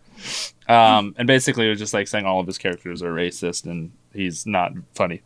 Yeah. 0.69 0.97
um, 0.99 1.17
and 1.19 1.27
basically 1.27 1.67
it 1.67 1.71
was 1.71 1.81
just 1.81 1.95
like 1.95 2.07
saying 2.07 2.27
all 2.27 2.39
of 2.39 2.47
his 2.47 2.59
characters 2.59 3.03
are 3.03 3.13
racist 3.13 3.65
and 3.65 3.91
he's 4.15 4.47
not 4.47 4.73
funny. 4.95 5.23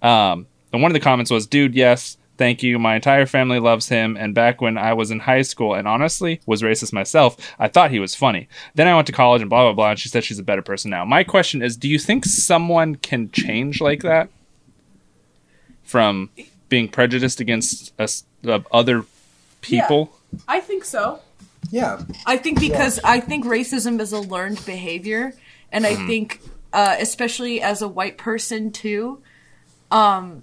Um, 0.00 0.46
and 0.72 0.82
one 0.82 0.90
of 0.90 0.94
the 0.94 1.00
comments 1.00 1.30
was, 1.30 1.46
"Dude, 1.46 1.74
yes, 1.74 2.16
thank 2.36 2.62
you. 2.62 2.78
My 2.78 2.96
entire 2.96 3.26
family 3.26 3.60
loves 3.60 3.88
him. 3.88 4.16
And 4.16 4.34
back 4.34 4.60
when 4.60 4.76
I 4.76 4.94
was 4.94 5.10
in 5.10 5.20
high 5.20 5.42
school 5.42 5.74
and 5.74 5.86
honestly 5.86 6.40
was 6.46 6.62
racist 6.62 6.92
myself, 6.92 7.36
I 7.58 7.68
thought 7.68 7.90
he 7.90 8.00
was 8.00 8.14
funny. 8.14 8.48
Then 8.74 8.88
I 8.88 8.94
went 8.94 9.06
to 9.06 9.12
college 9.12 9.42
and 9.42 9.50
blah 9.50 9.64
blah 9.64 9.72
blah. 9.72 9.90
And 9.90 9.98
she 9.98 10.08
said 10.08 10.24
she's 10.24 10.38
a 10.38 10.42
better 10.42 10.62
person 10.62 10.90
now. 10.90 11.04
My 11.04 11.24
question 11.24 11.62
is, 11.62 11.76
do 11.76 11.88
you 11.88 11.98
think 11.98 12.24
someone 12.24 12.96
can 12.96 13.30
change 13.30 13.80
like 13.80 14.02
that 14.02 14.28
from 15.84 16.30
being 16.68 16.88
prejudiced 16.88 17.40
against 17.40 17.92
us 18.00 18.24
uh, 18.46 18.60
other 18.72 19.04
people?" 19.60 20.12
I 20.48 20.60
think 20.60 20.84
so. 20.84 21.20
Yeah. 21.70 22.02
I 22.26 22.36
think 22.38 22.58
because 22.58 22.98
I 23.04 23.20
think 23.20 23.44
racism 23.44 24.00
is 24.00 24.12
a 24.12 24.18
learned 24.18 24.64
behavior, 24.64 25.34
and 25.70 25.86
I 25.86 25.94
think, 25.94 26.40
uh, 26.72 26.96
especially 26.98 27.60
as 27.60 27.82
a 27.82 27.88
white 27.88 28.18
person 28.18 28.70
too, 28.70 29.22
um, 29.90 30.42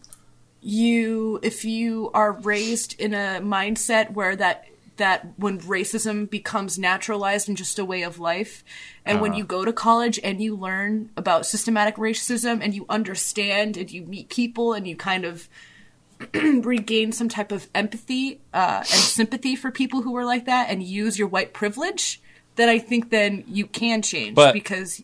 you 0.62 1.40
if 1.42 1.64
you 1.64 2.12
are 2.14 2.34
raised 2.34 3.00
in 3.00 3.14
a 3.14 3.40
mindset 3.42 4.12
where 4.12 4.36
that 4.36 4.66
that 4.98 5.26
when 5.38 5.60
racism 5.62 6.30
becomes 6.30 6.78
naturalized 6.78 7.48
and 7.48 7.58
just 7.58 7.80
a 7.80 7.86
way 7.86 8.02
of 8.02 8.20
life, 8.20 8.64
and 9.06 9.22
when 9.22 9.34
you 9.34 9.46
go 9.46 9.64
to 9.64 9.72
college 9.72 10.20
and 10.24 10.42
you 10.42 10.56
learn 10.56 11.10
about 11.16 11.46
systematic 11.46 11.96
racism 11.96 12.60
and 12.62 12.76
you 12.76 12.86
understand 12.90 13.78
and 13.78 13.90
you 13.92 14.02
meet 14.04 14.30
people 14.30 14.74
and 14.74 14.86
you 14.86 14.98
kind 14.98 15.24
of 15.24 15.48
regain 16.34 17.14
some 17.14 17.30
type 17.30 17.52
of 17.52 17.70
empathy 17.74 18.42
uh, 18.54 18.80
and 18.80 18.86
sympathy 18.86 19.56
for 19.56 19.72
people 19.72 20.02
who 20.02 20.16
are 20.18 20.26
like 20.26 20.46
that 20.46 20.70
and 20.70 20.84
use 20.84 21.18
your 21.18 21.30
white 21.30 21.54
privilege, 21.54 22.22
then 22.58 22.68
I 22.68 22.78
think 22.78 23.10
then 23.10 23.46
you 23.48 23.68
can 23.68 24.02
change 24.02 24.36
But- 24.36 24.54
because 24.54 25.02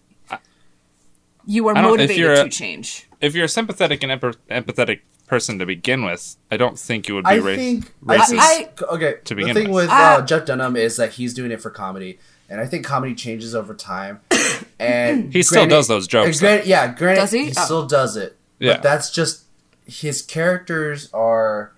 you 1.48 1.68
are 1.68 1.76
I 1.76 1.80
if 1.80 1.86
motivated 1.86 2.18
you're 2.18 2.34
a- 2.34 2.44
to 2.44 2.50
change. 2.50 3.08
If 3.22 3.34
you're 3.36 3.46
a 3.46 3.50
sympathetic 3.50 4.04
and 4.04 4.12
empath- 4.12 4.38
empathetic 4.50 5.00
person 5.28 5.58
to 5.60 5.66
begin 5.66 6.04
with, 6.06 6.38
I 6.52 6.58
don't 6.58 6.78
think 6.78 7.08
you 7.08 7.16
would 7.16 7.24
be 7.24 7.32
racist. 7.32 7.36
I 7.36 7.40
ra- 7.40 7.56
think 7.56 7.94
racist. 8.04 8.38
I- 8.40 8.70
okay. 8.94 9.16
to 9.24 9.36
the 9.36 9.54
thing 9.54 9.72
with. 9.72 9.86
with 9.86 9.90
Ah. 9.92 10.18
uh, 10.18 10.22
Jeff 10.26 10.46
Dunham 10.46 10.76
is 10.76 10.98
that 10.98 11.14
he's 11.14 11.34
doing 11.34 11.52
it 11.52 11.62
for 11.62 11.70
comedy, 11.72 12.20
and 12.50 12.62
I 12.62 12.66
think 12.68 12.86
comedy 12.86 13.16
changes 13.16 13.56
over 13.56 13.74
time. 13.74 14.22
And 14.78 15.32
He 15.32 15.42
still 15.42 15.66
does 15.68 15.88
those 15.88 16.06
jokes, 16.06 16.28
and 16.28 16.40
gran- 16.40 16.62
yeah, 16.66 16.94
granted, 16.94 17.22
Does 17.22 17.32
he? 17.32 17.46
he 17.46 17.54
Oh. 17.58 17.64
still 17.64 17.88
does 17.88 18.18
it. 18.18 18.36
Yeah. 18.60 18.74
But 18.74 18.84
that's 18.84 19.10
just 19.10 19.44
his 19.88 20.22
characters 20.22 21.10
are. 21.14 21.72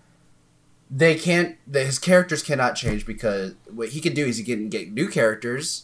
They 0.89 1.15
can't. 1.15 1.57
The, 1.67 1.83
his 1.83 1.99
characters 1.99 2.41
cannot 2.41 2.75
change 2.75 3.05
because 3.05 3.53
what 3.69 3.89
he 3.89 3.99
can 4.01 4.13
do 4.13 4.25
is 4.25 4.37
he 4.37 4.43
can 4.43 4.69
get 4.69 4.91
new 4.91 5.07
characters. 5.09 5.83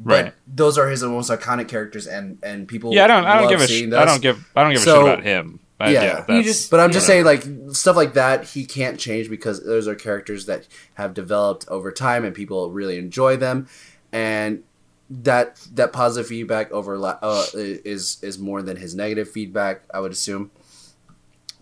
But 0.00 0.24
Right. 0.24 0.34
those 0.46 0.78
are 0.78 0.88
his 0.88 1.02
most 1.02 1.28
iconic 1.30 1.68
characters, 1.68 2.06
and 2.06 2.38
and 2.42 2.68
people. 2.68 2.94
yeah, 2.94 3.04
I 3.04 3.06
don't. 3.08 3.24
I 3.24 3.40
don't 3.40 3.48
give 3.50 3.60
a. 3.60 3.66
seeing 3.66 3.90
Sh- 3.90 3.94
I 3.94 4.04
don't 4.04 4.22
give. 4.22 4.48
I 4.54 4.62
don't 4.62 4.72
give 4.72 4.82
a 4.82 4.84
So- 4.84 5.04
shit 5.04 5.12
about 5.14 5.24
him. 5.24 5.60
I, 5.80 5.90
Yeah. 5.92 6.24
yeah, 6.28 6.42
just- 6.42 6.70
But 6.72 6.80
I'm 6.80 6.90
just 6.90 7.06
saying, 7.06 7.24
like 7.24 7.44
stuff 7.72 7.94
like 7.96 8.14
that, 8.14 8.44
he 8.44 8.64
can't 8.64 8.98
change 8.98 9.30
because 9.30 9.64
those 9.64 9.86
are 9.86 9.94
characters 9.94 10.46
that 10.46 10.66
have 10.94 11.14
developed 11.14 11.66
over 11.68 11.92
time, 11.92 12.24
and 12.24 12.34
people 12.34 12.70
really 12.72 12.98
enjoy 12.98 13.36
them, 13.36 13.68
and 14.12 14.62
that 15.10 15.60
that 15.74 15.92
positive 15.92 16.26
feedback 16.28 16.70
overla- 16.70 17.18
uh, 17.22 17.44
is 17.54 18.18
is 18.22 18.38
more 18.38 18.60
than 18.62 18.76
his 18.76 18.94
negative 18.94 19.30
feedback. 19.30 19.82
I 19.94 20.00
would 20.00 20.12
assume. 20.12 20.50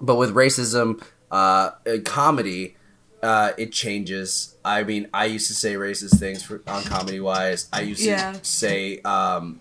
But 0.00 0.16
with 0.16 0.34
racism, 0.34 1.02
uh, 1.30 1.70
comedy, 2.04 2.75
uh, 3.22 3.52
it 3.58 3.72
changes. 3.72 4.56
I 4.64 4.82
mean, 4.84 5.08
I 5.14 5.26
used 5.26 5.48
to 5.48 5.54
say 5.54 5.74
racist 5.74 6.18
things 6.18 6.42
for, 6.42 6.62
on 6.66 6.82
comedy 6.84 7.20
wise. 7.20 7.68
I 7.72 7.80
used 7.82 8.00
Yeah. 8.02 8.32
to 8.32 8.44
say. 8.44 9.00
Um, 9.00 9.60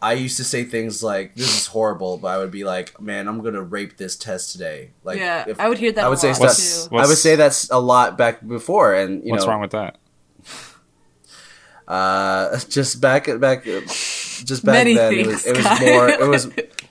I 0.00 0.14
used 0.14 0.36
to 0.38 0.44
say 0.44 0.64
things 0.64 1.00
like, 1.02 1.36
"This 1.36 1.56
is 1.60 1.66
horrible," 1.68 2.18
but 2.18 2.28
I 2.28 2.38
would 2.38 2.50
be 2.50 2.64
like, 2.64 3.00
"Man, 3.00 3.28
I'm 3.28 3.40
gonna 3.40 3.62
rape 3.62 3.98
this 3.98 4.16
test 4.16 4.50
today." 4.50 4.90
Like, 5.04 5.18
Yeah, 5.20 5.44
if- 5.46 5.60
I 5.60 5.68
would 5.68 5.78
hear 5.78 5.92
that 5.92 6.04
I 6.04 6.08
would 6.08 6.18
a 6.18 6.20
say 6.20 6.28
lot, 6.34 6.50
stuff. 6.50 6.90
too. 6.90 6.96
I 6.96 7.06
would 7.06 7.18
say 7.18 7.36
that's 7.36 7.70
a 7.70 7.78
lot 7.78 8.18
back 8.18 8.44
before, 8.46 8.94
and 8.94 9.24
you 9.24 9.30
What's 9.30 9.44
know, 9.44 9.52
wrong 9.52 9.60
with 9.60 9.70
that? 9.72 9.98
uh, 11.88 12.58
just 12.68 13.00
back 13.00 13.26
back, 13.40 13.64
just 13.64 14.64
back 14.64 14.72
Many 14.74 14.94
then, 14.94 15.14
it 15.14 15.26
was 15.26 15.46
it 15.46 15.56
was 15.56 15.80
more 15.80 16.08
it 16.08 16.28
was 16.28 16.46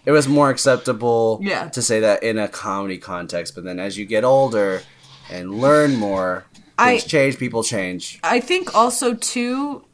it 0.05 0.11
was 0.11 0.27
more 0.27 0.49
acceptable 0.49 1.39
Yeah. 1.43 1.69
to 1.69 1.81
say 1.81 1.99
that 2.01 2.23
in 2.23 2.37
a 2.37 2.47
comedy 2.47 2.97
context. 2.97 3.55
But 3.55 3.63
then 3.63 3.79
as 3.79 3.97
you 3.97 4.05
get 4.05 4.23
older 4.23 4.83
and 5.31 5.55
learn 5.59 5.95
more, 5.95 6.45
I- 6.77 6.97
things 6.97 7.05
change. 7.05 7.37
People 7.37 7.63
change. 7.63 8.19
I 8.23 8.39
think 8.39 8.75
also 8.75 9.13
too 9.13 9.85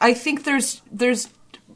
I 0.00 0.14
think 0.14 0.44
there's 0.44 0.82
there's 0.90 1.28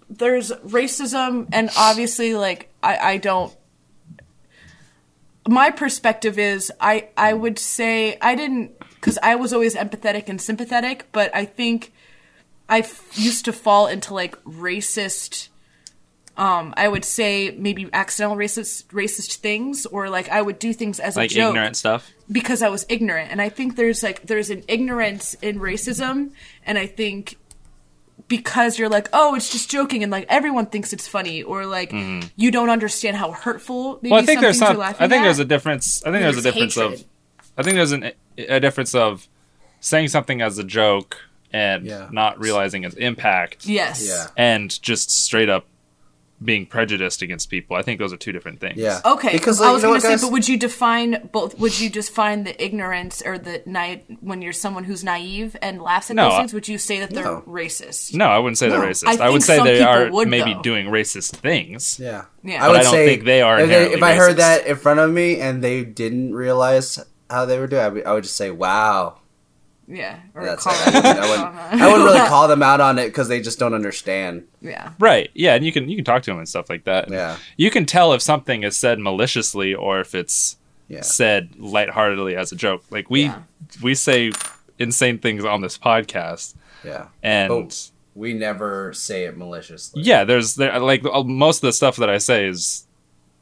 there's 0.09 0.51
racism 0.66 1.48
and 1.52 1.70
obviously 1.77 2.35
like 2.35 2.70
I, 2.82 2.97
I 3.12 3.16
don't 3.19 3.55
my 5.48 5.70
perspective 5.70 6.39
is 6.39 6.73
I 6.81 7.09
I 7.16 7.32
would 7.35 7.59
say 7.59 8.16
I 8.20 8.35
didn't 8.35 8.78
because 8.94 9.19
I 9.23 9.35
was 9.35 9.52
always 9.52 9.74
empathetic 9.74 10.28
and 10.28 10.40
sympathetic, 10.40 11.06
but 11.12 11.35
I 11.35 11.44
think 11.44 11.93
I 12.69 12.78
f- 12.78 13.11
used 13.19 13.44
to 13.44 13.52
fall 13.52 13.86
into 13.86 14.15
like 14.15 14.43
racist 14.44 15.48
um 16.36 16.74
I 16.77 16.89
would 16.89 17.05
say 17.05 17.55
maybe 17.56 17.89
accidental 17.93 18.36
racist 18.36 18.86
racist 18.86 19.36
things 19.36 19.86
or 19.86 20.09
like 20.09 20.28
I 20.28 20.43
would 20.43 20.59
do 20.59 20.73
things 20.73 20.98
as 21.01 21.16
Like 21.16 21.31
a 21.31 21.35
joke 21.35 21.51
ignorant 21.55 21.77
stuff. 21.77 22.11
because 22.31 22.62
I 22.62 22.69
was 22.69 22.85
ignorant. 22.89 23.31
And 23.31 23.40
I 23.40 23.48
think 23.48 23.77
there's 23.77 24.02
like 24.02 24.23
there's 24.27 24.51
an 24.51 24.65
ignorance 24.69 25.35
in 25.35 25.59
racism 25.61 26.31
and 26.66 26.77
I 26.78 26.86
think 26.86 27.36
because 28.28 28.78
you're 28.78 28.89
like, 28.89 29.09
oh, 29.12 29.35
it's 29.35 29.51
just 29.52 29.70
joking, 29.70 30.02
and 30.02 30.11
like 30.11 30.24
everyone 30.31 30.66
thinks 30.66 30.93
it's 30.94 31.06
funny, 31.06 31.43
or 31.43 31.66
like 31.66 31.93
you 32.36 32.51
don't 32.51 32.70
understand 32.70 33.16
how 33.19 33.32
hurtful. 33.32 33.98
Maybe. 34.01 34.12
Well, 34.12 34.23
I 34.23 34.24
think 34.24 34.39
some 34.39 34.43
there's 34.43 34.59
things 34.59 34.61
you're 34.61 34.74
some. 34.74 34.78
laughing 34.78 35.05
I 35.05 35.09
think 35.09 35.20
at. 35.20 35.24
there's 35.24 35.39
a 35.40 35.44
difference. 35.44 36.02
I 36.06 36.11
think 36.11 36.23
there's 36.23 36.36
a 36.39 36.43
difference 36.43 36.74
hatred. 36.74 37.01
of. 37.01 37.05
I 37.59 37.62
think 37.62 37.74
there's 37.77 37.93
an, 37.93 38.12
a 38.39 38.61
difference 38.61 38.94
of 38.94 39.28
saying 39.81 40.09
something 40.09 40.40
as 40.40 40.56
a 40.59 40.65
joke 40.65 41.19
and 41.52 41.85
Yeah. 41.86 42.09
not 42.11 42.40
realizing 42.40 42.85
its 42.85 42.94
impact, 42.94 43.66
yes, 43.66 44.06
Yeah. 44.09 44.27
and 44.36 44.81
just 44.82 45.11
straight 45.11 45.51
up 45.51 45.66
being 46.43 46.66
prejudiced 46.66 47.23
against 47.23 47.48
people. 47.48 47.77
I 47.77 47.82
think 47.82 47.98
those 48.01 48.12
are 48.12 48.16
two 48.16 48.32
different 48.32 48.61
things. 48.61 48.77
Yeah. 48.77 49.01
Okay, 49.05 49.32
Because 49.32 49.61
I 49.61 49.70
was 49.70 49.82
you 49.82 49.89
know 49.89 49.93
going 49.93 50.01
to 50.01 50.06
say, 50.06 50.12
guys? 50.15 50.23
but 50.23 50.32
would 50.32 50.48
you 50.48 50.59
define 50.59 51.28
both? 51.32 51.59
Would 51.59 51.78
you 51.81 51.89
define 51.89 52.44
the 52.44 52.62
ignorance 52.62 53.23
or 53.24 53.39
the 53.39 53.62
naive 53.66 54.01
when 54.20 54.43
you're 54.43 54.52
someone 54.52 54.85
who's 54.85 55.05
naive 55.05 55.56
and 55.62 55.81
laughs 55.81 56.11
at 56.11 56.16
No, 56.16 56.28
those 56.31 56.39
things? 56.39 56.52
Would 56.55 56.69
you 56.69 56.77
say 56.77 56.98
that 57.01 57.11
they're 57.11 57.24
No. 57.24 57.43
racist? 57.47 58.15
No, 58.15 58.27
I 58.27 58.39
wouldn't 58.39 58.59
say 58.59 58.69
they're 58.69 58.81
racist. 58.81 59.06
I 59.20 59.27
I, 59.27 59.31
would 59.31 59.43
say 59.43 59.62
they 59.62 59.81
are 59.82 60.11
would, 60.11 60.28
maybe 60.28 60.55
though. 60.55 60.62
doing 60.62 60.86
racist 60.86 61.36
things. 61.36 61.98
Yeah. 62.01 62.24
Yeah. 62.43 62.65
I 62.65 62.69
would 62.69 62.81
I 62.81 62.82
don't 62.82 62.93
say 62.93 63.06
think 63.06 63.24
they 63.24 63.40
are 63.40 63.61
If, 63.61 63.69
they, 63.69 63.74
if 63.74 63.93
inherently 63.94 64.09
I 64.09 64.15
heard 64.16 64.36
that 64.39 64.66
in 64.66 64.77
front 64.77 65.01
of 65.01 65.11
me 65.11 65.40
and 65.40 65.62
they 65.62 65.85
didn't 65.85 66.35
realize 66.35 66.98
how 67.31 67.47
they 67.47 67.59
were 67.59 67.66
doing, 67.69 67.82
I 67.82 67.89
would, 67.89 68.05
I 68.06 68.12
would 68.12 68.24
just 68.24 68.36
say, 68.36 68.51
"Wow." 68.51 69.20
Yeah, 69.86 70.19
or 70.35 70.44
That's 70.44 70.65
call 70.65 70.73
it. 70.74 70.81
I 70.81 70.90
wouldn't, 70.94 71.06
I 71.06 71.31
wouldn't, 71.31 71.82
I 71.82 71.86
wouldn't 71.86 72.05
really 72.05 72.28
call 72.28 72.48
them 72.48 72.62
out 72.62 72.81
on 72.81 72.98
it 72.98 73.06
because 73.09 73.28
they 73.28 73.40
just 73.40 73.59
don't 73.59 73.74
understand. 73.74 74.47
yeah. 74.62 74.93
Right. 74.98 75.31
Yeah, 75.35 75.55
and 75.55 75.65
you 75.65 75.73
can 75.73 75.89
you 75.89 75.97
can 75.97 76.05
talk 76.05 76.23
to 76.23 76.31
them 76.31 76.39
and 76.39 76.48
stuff 76.48 76.70
like 76.70 76.85
that. 76.85 77.11
Yeah. 77.11 77.36
You 77.56 77.70
can 77.70 77.85
tell 77.85 78.12
if 78.15 78.23
something 78.23 78.62
is 78.62 78.77
said 78.78 78.98
maliciously 78.98 79.74
or 79.74 80.01
if 80.01 80.15
it's 80.15 80.56
Yeah. 80.89 81.02
said 81.02 81.51
lightheartedly 81.59 82.35
as 82.36 82.51
a 82.52 82.56
joke. 82.56 82.82
Like 82.90 83.11
we 83.11 83.24
Yeah. 83.24 83.43
we 83.82 83.94
say 83.94 84.32
insane 84.78 85.19
things 85.19 85.44
on 85.44 85.61
this 85.61 85.77
podcast, 85.78 86.55
Yeah. 86.85 87.06
and 87.23 87.51
Oh. 87.52 87.69
We 88.16 88.32
never 88.32 88.93
say 88.93 89.24
it 89.24 89.36
maliciously. 89.36 90.02
yeah, 90.02 90.23
there's 90.23 90.55
there 90.55 90.78
like 90.78 91.05
uh, 91.05 91.24
most 91.24 91.59
of 91.59 91.62
the 91.69 91.73
stuff 91.73 91.97
that 91.97 92.09
I 92.09 92.19
say 92.19 92.47
is 92.47 92.86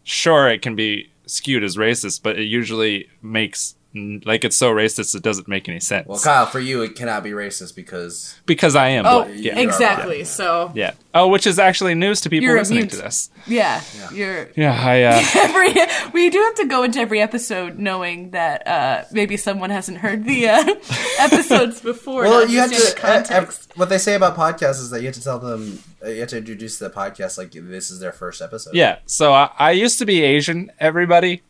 sure 0.03 0.49
it 0.49 0.63
can 0.63 0.75
be 0.75 1.11
skewed 1.27 1.63
as 1.63 1.77
racist, 1.77 2.23
but 2.23 2.39
it 2.39 2.45
usually 2.45 3.09
makes 3.21 3.75
like 3.95 4.43
it's 4.45 4.57
so 4.57 4.73
racist 4.73 5.15
it 5.15 5.23
doesn't 5.23 5.49
make 5.49 5.69
any 5.69 5.79
sense 5.81 6.09
Well, 6.09 6.19
Kyle, 6.19 6.47
for 6.47 6.61
you, 6.61 6.81
it 6.83 6.95
cannot 6.95 7.23
be 7.23 7.31
racist 7.31 7.77
because 7.77 8.35
because 8.47 8.75
I 8.75 8.89
am. 8.89 9.05
Oh, 9.07 9.25
black. 9.25 9.35
yeah. 9.37 9.59
exactly. 9.59 10.25
So 10.25 10.73
Yeah. 10.75 10.93
Oh, 11.15 11.29
which 11.29 11.47
is 11.47 11.59
actually 11.59 11.95
news 11.95 12.23
to 12.23 12.31
people 12.31 12.47
You're 12.49 12.57
listening 12.59 12.79
immune 12.79 12.89
to 12.91 12.97
to- 12.97 13.03
this. 13.03 13.31
yeah, 13.47 13.83
you're 14.15 14.49
Yeah, 14.57 14.73
I. 14.73 15.03
Uh, 15.13 15.23
every 15.37 15.75
we 16.15 16.31
do 16.31 16.39
have 16.39 16.55
to 16.55 16.65
go 16.67 16.83
into 16.85 17.01
every 17.01 17.21
episode 17.21 17.79
knowing 17.79 18.31
that 18.31 18.67
uh 18.67 19.05
maybe 19.13 19.37
someone 19.37 19.69
hasn't 19.71 19.99
heard 19.99 20.25
the 20.25 20.49
uh, 20.49 20.65
episodes 21.19 21.81
before. 21.83 22.23
well, 22.23 22.49
you 22.49 22.59
have 22.61 22.71
to. 22.71 22.77
understand 22.77 23.03
the 23.03 23.07
uh, 23.07 23.11
uh, 23.11 23.23
context. 23.43 23.73
what 23.77 23.89
they 23.91 23.99
say 23.99 24.15
about 24.15 24.37
podcasts 24.37 24.81
is 24.81 24.89
that 24.91 25.01
you 25.01 25.07
have 25.09 25.15
to 25.17 25.23
tell 25.23 25.39
them, 25.39 25.79
uh, 26.03 26.09
you 26.09 26.21
have 26.21 26.29
to 26.31 26.39
introduce 26.39 26.79
the 26.79 26.89
podcast 26.89 27.37
like 27.37 27.51
this 27.53 27.91
is 27.91 28.01
their 28.01 28.13
first 28.13 28.41
episode. 28.41 28.75
yeah. 28.75 29.01
So 29.05 29.35
I, 29.35 29.51
I 29.59 29.71
used 29.73 29.99
to 29.99 30.07
be 30.07 30.23
Asian. 30.23 30.71
Everybody. 30.81 31.43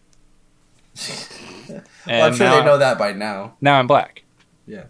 And 2.06 2.18
well, 2.18 2.26
I'm 2.26 2.34
sure 2.34 2.46
now, 2.46 2.58
they 2.60 2.64
know 2.64 2.78
that 2.78 2.98
by 2.98 3.12
now. 3.12 3.54
Now 3.60 3.78
I'm 3.78 3.86
black. 3.86 4.22
Yeah. 4.66 4.84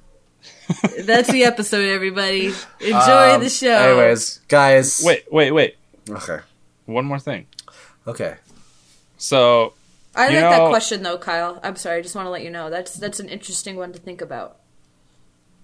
That's 1.04 1.30
the 1.30 1.44
episode, 1.44 1.88
everybody. 1.88 2.46
Enjoy 2.80 3.34
Um, 3.34 3.40
the 3.42 3.48
show. 3.50 3.68
Anyways, 3.76 4.38
guys. 4.48 5.02
Wait, 5.04 5.24
wait, 5.30 5.50
wait. 5.52 5.76
Okay. 6.08 6.38
One 6.86 7.04
more 7.04 7.18
thing. 7.18 7.46
Okay. 8.06 8.36
So 9.18 9.74
I 10.16 10.28
You 10.28 10.40
like 10.40 10.50
that 10.50 10.68
question 10.68 11.02
though, 11.02 11.18
Kyle. 11.18 11.60
I'm 11.62 11.76
sorry. 11.76 11.98
I 11.98 12.02
just 12.02 12.14
want 12.16 12.26
to 12.26 12.30
let 12.30 12.42
you 12.42 12.50
know 12.50 12.70
that's 12.70 12.94
that's 12.94 13.20
an 13.20 13.28
interesting 13.28 13.76
one 13.76 13.92
to 13.92 13.98
think 13.98 14.20
about. 14.20 14.58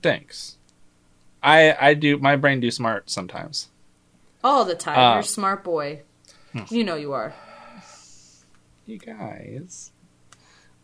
thanks. 0.02 0.56
I 1.42 1.76
I 1.80 1.94
do 1.94 2.18
my 2.18 2.36
brain 2.36 2.60
do 2.60 2.70
smart 2.70 3.10
sometimes. 3.10 3.68
All 4.44 4.64
the 4.64 4.74
time. 4.74 4.98
Uh, 4.98 5.10
You're 5.14 5.20
a 5.20 5.24
smart 5.24 5.64
boy. 5.64 6.02
Hmm. 6.52 6.62
You 6.70 6.84
know 6.84 6.94
you 6.96 7.12
are. 7.12 7.32
You 8.86 8.98
guys. 8.98 9.90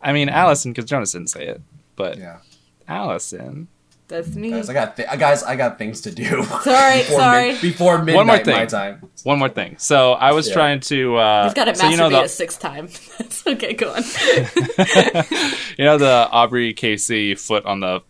I 0.05 0.13
mean 0.13 0.29
Allison, 0.29 0.73
because 0.73 0.89
Jonas 0.89 1.13
didn't 1.13 1.31
say 1.31 1.47
it, 1.47 1.61
but 1.97 2.19
Yeah. 2.19 2.39
Allison. 2.87 3.69
That's 4.07 4.37
me. 4.37 4.51
Guys, 4.51 4.69
I 4.69 4.75
got 4.75 4.97
th- 4.99 5.09
guys. 5.19 5.43
I 5.43 5.57
got 5.57 5.79
things 5.79 6.03
to 6.03 6.11
do. 6.11 6.43
Sorry, 6.45 6.99
before 6.99 7.19
sorry. 7.19 7.53
Mid- 7.53 7.63
before 7.63 7.99
midnight 8.05 8.17
One 8.17 8.27
more 8.27 8.39
thing. 8.39 8.55
my 8.55 8.67
time. 8.67 9.11
One 9.23 9.39
more 9.39 9.49
thing. 9.49 9.77
So 9.79 10.13
I 10.13 10.33
was 10.33 10.47
Yeah. 10.49 10.55
trying 10.55 10.81
to. 10.81 11.17
Uh, 11.17 11.45
He's 11.45 11.55
got 11.55 11.65
to 11.65 11.75
so 11.75 11.85
masturbate 11.85 11.91
you 11.93 11.97
know 11.97 12.11
the 12.11 12.23
a 12.25 12.29
sixth 12.29 12.61
time. 12.61 12.89
That's 13.19 13.47
okay. 13.47 13.73
Go 13.73 13.95
on. 13.95 14.03
you 15.79 15.85
know 15.87 15.97
the 15.99 16.29
Aubrey 16.31 16.75
Casey 16.75 17.35
foot 17.35 17.65
on 17.65 17.81
the 17.81 18.03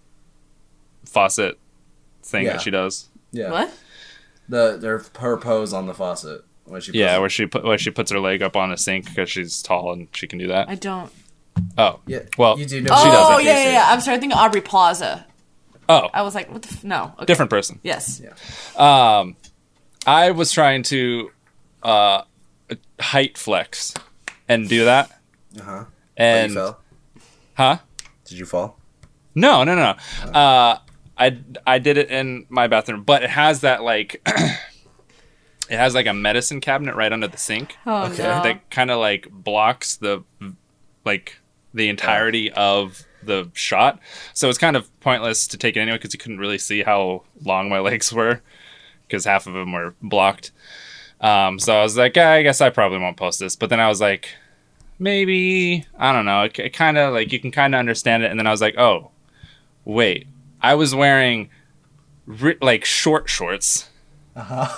faucet 1.05 1.59
thing 2.25 2.45
Yeah. 2.47 2.53
that 2.55 2.62
she 2.62 2.71
does. 2.71 3.09
Yeah. 3.31 3.51
what? 3.51 3.73
The 4.49 4.77
their 4.77 5.03
her 5.21 5.37
pose 5.37 5.73
on 5.73 5.87
the 5.87 5.95
faucet 5.95 6.45
when 6.65 6.81
she. 6.81 6.93
Yeah, 6.93 7.19
where 7.19 7.31
she 7.31 7.47
put 7.47 7.65
where 7.65 7.79
she 7.79 7.91
puts 7.91 8.11
her 8.11 8.19
leg 8.21 8.43
up 8.43 8.57
on 8.57 8.73
a 8.73 8.77
sink 8.77 9.07
because 9.07 9.31
she's 9.31 9.62
tall 9.62 9.93
and 9.93 10.09
she 10.12 10.27
can 10.27 10.39
do 10.41 10.49
that. 10.49 10.69
I 10.69 10.75
don't. 10.75 11.11
Oh, 11.78 12.01
Yeah. 12.06 12.20
Well, 12.39 12.59
you 12.59 12.66
do 12.66 12.81
know. 12.81 12.94
she 12.97 13.09
oh 13.09 13.36
does 13.36 13.44
yeah, 13.44 13.64
yeah, 13.64 13.72
yeah. 13.72 13.86
I'm 13.89 14.01
sorry. 14.01 14.16
I 14.16 14.20
think 14.20 14.35
Aubrey 14.35 14.60
Plaza. 14.60 15.26
oh, 15.89 16.09
I 16.14 16.22
was 16.22 16.35
like, 16.35 16.51
what 16.51 16.62
the? 16.62 16.68
F- 16.68 16.85
no. 16.85 17.12
Okay. 17.16 17.24
different 17.26 17.51
person. 17.51 17.81
Yes. 17.82 18.20
Um, 18.76 19.36
I 20.06 20.31
was 20.32 20.52
trying 20.52 20.82
to 20.85 21.31
uh 21.82 22.22
height 23.01 23.36
flex 23.39 23.94
and 24.48 24.68
do 24.68 24.85
that, 24.86 25.10
Uh 25.59 25.62
huh. 25.62 25.85
and 26.16 26.51
you 26.52 26.56
fell? 26.59 26.81
huh? 27.55 27.78
Did 28.24 28.39
you 28.39 28.47
fall? 28.47 28.78
No, 29.35 29.64
no, 29.64 29.74
no. 29.74 30.31
Uh, 30.32 30.78
I 31.18 31.39
I 31.66 31.78
did 31.78 31.97
it 31.98 32.10
in 32.10 32.47
my 32.48 32.66
bathroom, 32.66 33.02
but 33.05 33.22
it 33.22 33.31
has 33.31 33.60
that 33.62 33.82
like 33.82 34.20
it 34.26 35.76
has 35.76 35.94
like 35.94 36.06
a 36.06 36.14
medicine 36.14 36.60
cabinet 36.60 36.94
right 36.94 37.12
under 37.12 37.28
the 37.28 37.39
sink 37.39 37.76
Oh 37.86 38.05
Okay. 38.06 38.22
no. 38.22 38.43
that 38.43 38.70
kind 38.70 38.90
of 38.90 38.98
like 38.98 39.28
blocks 39.31 39.97
the 39.97 40.24
like 41.05 41.36
the 41.75 41.89
entirety 41.89 42.51
of 42.53 43.05
the 43.23 43.51
shot. 43.55 43.99
So 44.33 44.49
it's 44.49 44.59
kind 44.59 44.77
of 44.77 44.89
pointless 45.01 45.47
to 45.49 45.59
take 45.59 45.77
it 45.77 45.81
anyway 45.81 45.99
because 45.99 46.15
you 46.15 46.19
couldn't 46.19 46.39
really 46.39 46.59
see 46.59 46.83
how 46.83 47.25
long 47.45 47.69
my 47.69 47.79
legs 47.91 48.13
were 48.13 48.41
because 49.07 49.25
half 49.25 49.47
of 49.47 49.53
them 49.55 49.73
were 49.73 49.95
blocked. 50.01 50.53
Um, 51.21 51.59
so 51.59 51.75
I 51.77 51.83
was 51.83 51.97
like, 51.97 52.17
"Ah, 52.17 52.33
I 52.33 52.43
guess 52.43 52.61
I 52.61 52.71
probably 52.71 52.99
won't 52.99 53.17
post 53.17 53.41
this. 53.41 53.57
But 53.57 53.71
then 53.71 53.81
I 53.81 53.89
was 53.89 54.01
like, 54.01 54.29
maybe 54.99 55.87
I 55.99 56.13
don't 56.13 56.25
know. 56.27 56.43
It, 56.45 56.59
it 56.59 56.71
kind 56.71 56.99
of 56.99 57.13
like 57.15 57.33
you 57.33 57.41
can 57.41 57.51
kind 57.51 57.75
of 57.75 57.79
understand 57.79 58.23
it. 58.23 58.31
And 58.31 58.39
then 58.39 58.47
I 58.47 58.51
was 58.51 58.61
like, 58.61 58.77
oh, 58.79 59.11
wait, 59.85 60.27
I 60.61 60.75
was 60.75 60.95
wearing 60.95 61.51
ri- 62.27 62.59
like 62.61 62.85
short 62.85 63.29
shorts, 63.29 63.89
Uh-huh. 64.37 64.69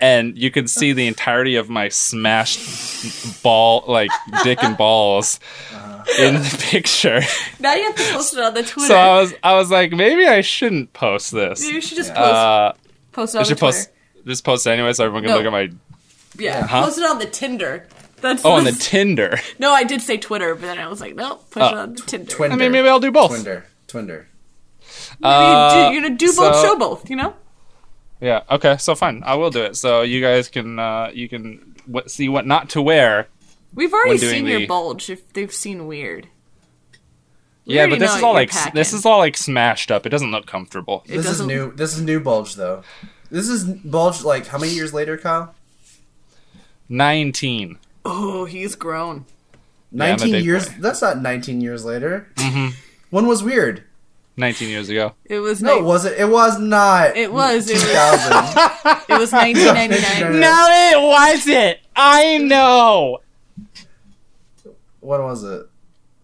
and 0.00 0.36
you 0.38 0.50
could 0.50 0.68
see 0.70 0.92
the 0.92 1.06
entirety 1.06 1.56
of 1.56 1.68
my 1.68 1.88
smashed 1.88 3.42
ball, 3.42 3.84
like 3.88 4.10
dick 4.44 4.62
and 4.62 4.76
balls, 4.76 5.40
in 6.18 6.34
the 6.34 6.56
picture. 6.70 7.20
now 7.60 7.74
you 7.74 7.84
have 7.84 7.94
to 7.96 8.12
post 8.12 8.34
it 8.34 8.40
on 8.40 8.54
the 8.54 8.62
Twitter. 8.62 8.88
So 8.88 8.96
I 8.96 9.20
was, 9.20 9.34
I 9.42 9.54
was 9.54 9.70
like, 9.70 9.92
maybe 9.92 10.26
I 10.26 10.40
shouldn't 10.40 10.92
post 10.92 11.32
this. 11.32 11.66
you 11.68 11.80
should 11.80 11.96
just 11.96 12.14
post, 12.14 12.20
Uh, 12.34 12.72
post 13.12 13.34
it 13.34 13.38
I 13.38 13.40
on 13.40 13.42
the 13.44 13.48
should 13.48 13.58
Twitter. 13.58 13.72
post, 13.78 13.90
just 14.26 14.44
post 14.44 14.66
it 14.66 14.70
anyway, 14.70 14.92
so 14.92 15.04
everyone 15.04 15.22
can 15.24 15.30
No. 15.32 15.36
look 15.38 15.46
at 15.46 15.52
my. 15.52 15.70
yeah, 16.38 16.66
Huh? 16.66 16.84
post 16.84 16.98
it 16.98 17.04
on 17.04 17.18
the 17.18 17.26
Tinder. 17.26 17.88
That's 18.20 18.44
Oh, 18.44 18.52
on 18.52 18.64
the 18.64 18.72
Tinder. 18.72 19.38
no, 19.58 19.72
I 19.72 19.84
did 19.84 20.00
say 20.00 20.16
Twitter, 20.16 20.54
but 20.54 20.62
then 20.62 20.78
I 20.78 20.88
was 20.88 21.00
like, 21.00 21.14
no, 21.14 21.34
push 21.50 21.62
Oh. 21.62 21.68
it 21.68 21.74
on 21.74 21.94
the 21.94 22.02
Tinder. 22.02 22.30
Twinder. 22.32 22.52
I 22.52 22.56
mean, 22.56 22.72
maybe 22.72 22.88
I'll 22.88 22.98
do 23.00 23.12
both. 23.12 23.30
Twinder. 23.32 23.64
Twinder. 23.88 24.24
Uh, 25.22 25.90
you, 25.92 26.00
do, 26.00 26.08
you 26.08 26.16
do 26.16 26.26
both, 26.28 26.54
so- 26.56 26.62
show 26.62 26.76
both. 26.76 27.08
You 27.10 27.16
know. 27.16 27.34
Yeah. 28.20 28.42
Okay. 28.50 28.76
So 28.78 28.94
fine. 28.94 29.22
I 29.26 29.34
will 29.34 29.50
do 29.50 29.62
it. 29.62 29.76
So 29.76 30.02
you 30.02 30.20
guys 30.22 30.48
can 30.48 30.78
uh, 30.78 31.10
you 31.12 31.28
can 31.28 31.74
w- 31.86 32.08
see 32.08 32.28
what 32.28 32.46
not 32.46 32.70
to 32.70 32.82
wear. 32.82 33.28
We've 33.76 33.92
already 33.92 34.10
When 34.10 34.18
doing 34.18 34.32
seen 34.32 34.46
your 34.46 34.66
bulge. 34.66 35.08
If 35.10 35.32
they've 35.32 35.52
seen 35.52 35.86
weird. 35.86 36.26
We 37.66 37.74
yeah, 37.74 37.86
but 37.88 37.98
this 38.00 38.14
is 38.14 38.22
all 38.22 38.32
like 38.34 38.52
s- 38.54 38.70
this 38.74 38.92
is 38.92 39.04
all 39.06 39.18
like 39.18 39.36
smashed 39.36 39.90
up. 39.90 40.04
It 40.06 40.08
doesn't 40.10 40.30
look 40.32 40.46
comfortable. 40.46 41.02
It 41.06 41.08
this 41.16 41.18
is 41.18 41.26
doesn't- 41.26 41.46
new. 41.46 41.72
This 41.72 41.94
is 41.94 42.00
new 42.02 42.18
bulge 42.20 42.54
though. 42.54 42.82
This 43.30 43.48
is 43.48 43.64
bulge 43.64 44.22
like 44.22 44.46
how 44.48 44.58
many 44.58 44.72
years 44.72 44.92
later, 44.94 45.16
Kyle? 45.18 45.54
Nineteen. 46.88 47.78
Oh, 48.04 48.44
he's 48.44 48.74
grown. 48.76 49.24
Yeah, 49.92 50.04
I'm 50.04 50.08
a 50.10 50.16
Nineteen 50.16 50.32
big 50.32 50.44
years. 50.44 50.68
boy. 50.68 50.74
That's 50.80 51.02
not 51.02 51.20
nineteen 51.20 51.60
years 51.60 51.84
later. 51.84 52.28
Mm-hmm. 52.36 52.74
When 53.10 53.26
was 53.26 53.42
weird? 53.42 53.82
Nineteen 54.36 54.68
years 54.68 54.88
ago. 54.88 55.14
It 55.24 55.40
was 55.40 55.62
No, 55.62 55.74
ni- 55.74 55.80
it 55.80 55.84
wasn't. 55.84 56.18
It 56.18 56.28
was 56.28 56.58
not. 56.60 57.16
It 57.16 57.32
was. 57.32 57.68
It 57.68 57.74
was. 57.74 57.82
2000. 57.82 59.02
It 59.08 59.18
was 59.18 59.32
1999. 59.32 60.40
No. 60.40 60.66
it 60.70 61.00
wasn't. 61.02 61.78
I 61.94 62.38
know. 62.38 63.20
What 65.06 65.22
was 65.22 65.44
it? 65.44 65.66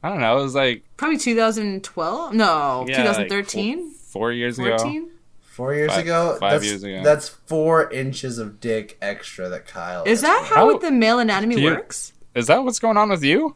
I 0.02 0.08
don't 0.08 0.20
know. 0.20 0.38
It 0.38 0.42
was 0.42 0.54
like 0.54 0.82
Probably 0.96 1.18
2012. 1.18 2.34
No, 2.34 2.84
yeah, 2.88 3.04
like 3.04 3.28
2013. 3.28 3.90
four 3.92 4.32
years 4.32 4.58
ago. 4.58 4.76
14. 4.76 5.08
Four 5.42 5.74
years 5.74 5.92
Five- 5.92 6.04
ago. 6.04 6.36
five 6.40 6.52
that's, 6.52 6.64
years 6.64 6.82
ago. 6.82 7.02
That's 7.04 7.28
four 7.28 7.90
inches 7.92 8.38
of 8.38 8.58
dick 8.58 8.98
extra 9.00 9.48
that 9.50 9.66
Kyle. 9.66 10.02
Is 10.04 10.22
that 10.22 10.46
how 10.46 10.72
How- 10.72 10.78
the 10.78 10.90
male 10.90 11.18
anatomy 11.20 11.60
you- 11.60 11.70
works? 11.70 12.12
Is 12.34 12.46
that 12.46 12.64
what's 12.64 12.78
going 12.78 12.96
on 12.96 13.10
with 13.10 13.22
you? 13.22 13.54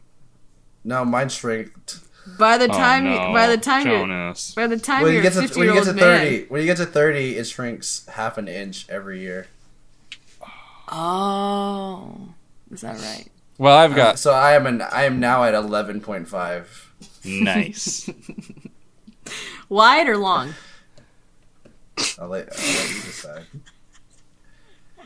No, 0.83 1.03
mine 1.03 1.29
shrinked. 1.29 1.99
By 2.37 2.57
the 2.57 2.65
oh, 2.65 2.67
time, 2.67 3.07
oh, 3.07 3.27
no. 3.27 3.33
by 3.33 3.47
the 3.47 3.57
time 3.57 3.87
you're, 3.87 4.35
by 4.55 4.67
the 4.67 4.77
time 4.77 5.03
When 5.03 5.13
you 5.13 5.19
you're 5.19 5.27
a 5.27 5.33
get 5.33 5.51
to 5.51 5.59
when 5.59 5.67
you 5.69 5.73
get 5.73 5.85
to 5.85 5.93
thirty, 5.93 6.39
man. 6.39 6.45
when 6.49 6.61
you 6.61 6.67
get 6.67 6.77
to 6.77 6.85
thirty, 6.85 7.37
it 7.37 7.45
shrinks 7.45 8.05
half 8.07 8.37
an 8.37 8.47
inch 8.47 8.87
every 8.89 9.21
year. 9.21 9.47
Oh, 10.89 12.29
is 12.71 12.81
that 12.81 12.97
right? 12.99 13.27
Well, 13.57 13.75
I've 13.75 13.95
got 13.95 14.19
So 14.19 14.33
I 14.33 14.53
am 14.53 14.67
an 14.67 14.81
I 14.81 15.03
am 15.03 15.19
now 15.19 15.43
at 15.43 15.53
eleven 15.53 16.01
point 16.01 16.27
five. 16.27 16.91
nice. 17.25 18.09
Wide 19.69 20.07
or 20.07 20.17
long? 20.17 20.53
I'll 22.19 22.27
let, 22.27 22.49
I'll 22.51 22.65
let 22.65 22.89
you 22.89 23.01
decide. 23.01 23.43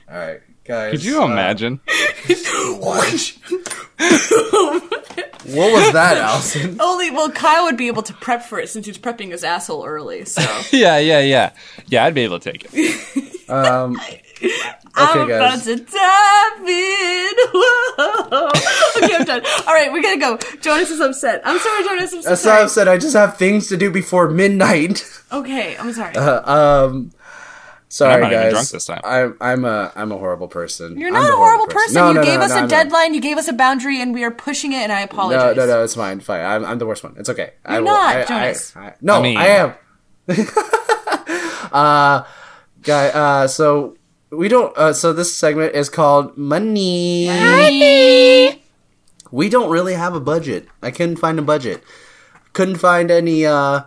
All 0.09 0.17
right, 0.17 0.41
guys. 0.65 0.91
Could 0.91 1.05
you 1.05 1.21
uh, 1.21 1.25
imagine? 1.27 1.79
what? 2.79 3.33
what 5.45 5.71
was 5.73 5.93
that, 5.93 6.17
Allison? 6.17 6.77
Only 6.81 7.11
well, 7.11 7.31
Kyle 7.31 7.63
would 7.63 7.77
be 7.77 7.87
able 7.87 8.03
to 8.03 8.13
prep 8.13 8.43
for 8.43 8.59
it 8.59 8.69
since 8.69 8.85
he's 8.85 8.97
prepping 8.97 9.31
his 9.31 9.43
asshole 9.43 9.85
early. 9.85 10.25
So 10.25 10.41
yeah, 10.71 10.97
yeah, 10.97 11.21
yeah, 11.21 11.51
yeah. 11.87 12.03
I'd 12.03 12.13
be 12.13 12.21
able 12.21 12.39
to 12.39 12.51
take 12.51 12.67
it. 12.71 13.49
Um, 13.49 13.99
I'm 14.95 15.19
okay, 15.21 15.33
about 15.33 15.61
to 15.63 15.75
dive 15.75 16.67
in. 16.67 17.33
Okay, 19.03 19.15
I'm 19.15 19.25
done. 19.25 19.41
All 19.67 19.73
right, 19.73 19.91
we 19.91 20.01
gotta 20.01 20.19
go. 20.19 20.37
Jonas 20.61 20.89
is 20.89 20.99
upset. 20.99 21.41
I'm 21.45 21.57
sorry, 21.59 21.83
Jonas. 21.83 22.13
I'm 22.13 22.21
so 22.21 22.29
That's 22.29 22.45
why 22.45 22.65
sorry. 22.67 22.89
I've 22.89 22.95
I 22.95 22.97
just 22.99 23.15
have 23.15 23.37
things 23.37 23.67
to 23.69 23.77
do 23.77 23.89
before 23.91 24.29
midnight. 24.29 25.03
Okay, 25.31 25.77
I'm 25.77 25.93
sorry. 25.93 26.13
Uh, 26.13 26.51
um, 26.51 27.11
Sorry, 27.87 28.13
I'm 28.15 28.19
not 28.21 28.31
even 28.33 28.43
guys. 28.43 28.51
drunk 28.51 28.69
this 28.69 28.85
time. 28.85 28.99
I'm 29.05 29.37
I'm 29.39 29.63
a 29.65 29.91
I'm 29.95 30.11
a 30.11 30.17
horrible 30.17 30.49
person. 30.49 30.97
You're 30.99 31.07
I'm 31.07 31.13
not 31.23 31.31
a 31.31 31.35
horrible 31.37 31.67
person. 31.67 31.93
No, 31.95 32.09
you 32.09 32.13
no, 32.15 32.23
gave 32.23 32.39
no, 32.39 32.45
us 32.45 32.51
no, 32.51 32.57
a 32.57 32.59
I'm 32.63 32.67
deadline. 32.67 33.13
You 33.13 33.21
gave 33.21 33.37
us 33.37 33.47
a 33.47 33.53
boundary, 33.53 34.01
and 34.01 34.13
we 34.13 34.25
are 34.25 34.31
pushing 34.31 34.73
it. 34.73 34.77
And 34.83 34.91
I 34.91 34.99
apologize. 35.01 35.55
no, 35.55 35.65
no. 35.65 35.71
No. 35.71 35.83
It's 35.85 35.95
fine. 35.95 36.19
Fine. 36.19 36.41
I'm, 36.41 36.65
I'm 36.65 36.79
the 36.79 36.85
worst 36.85 37.01
one. 37.03 37.15
It's 37.17 37.29
okay. 37.29 37.53
I 37.65 37.75
You're 37.75 37.83
will- 37.83 37.91
not, 37.91 38.15
I- 38.15 38.21
I- 38.21 38.25
Jonas. 38.25 38.75
I- 38.75 38.93
no, 39.01 39.21
I 39.23 39.35
I, 39.35 39.45
am. 39.47 39.73
uh, 41.71 42.23
guy. 42.83 43.07
Uh, 43.09 43.47
so 43.47 43.95
we 44.31 44.47
don't. 44.47 44.75
Uh, 44.77 44.93
so 44.93 45.13
this 45.13 45.35
segment 45.35 45.75
is 45.75 45.89
called 45.89 46.37
money. 46.37 47.27
Money. 47.27 48.63
We 49.31 49.49
don't 49.49 49.69
really 49.69 49.93
have 49.93 50.13
a 50.15 50.19
budget. 50.19 50.67
I 50.81 50.91
couldn't 50.91 51.17
find 51.17 51.39
a 51.39 51.41
budget. 51.41 51.83
Couldn't 52.53 52.77
find 52.77 53.11
any. 53.11 53.45
Uh, 53.45 53.81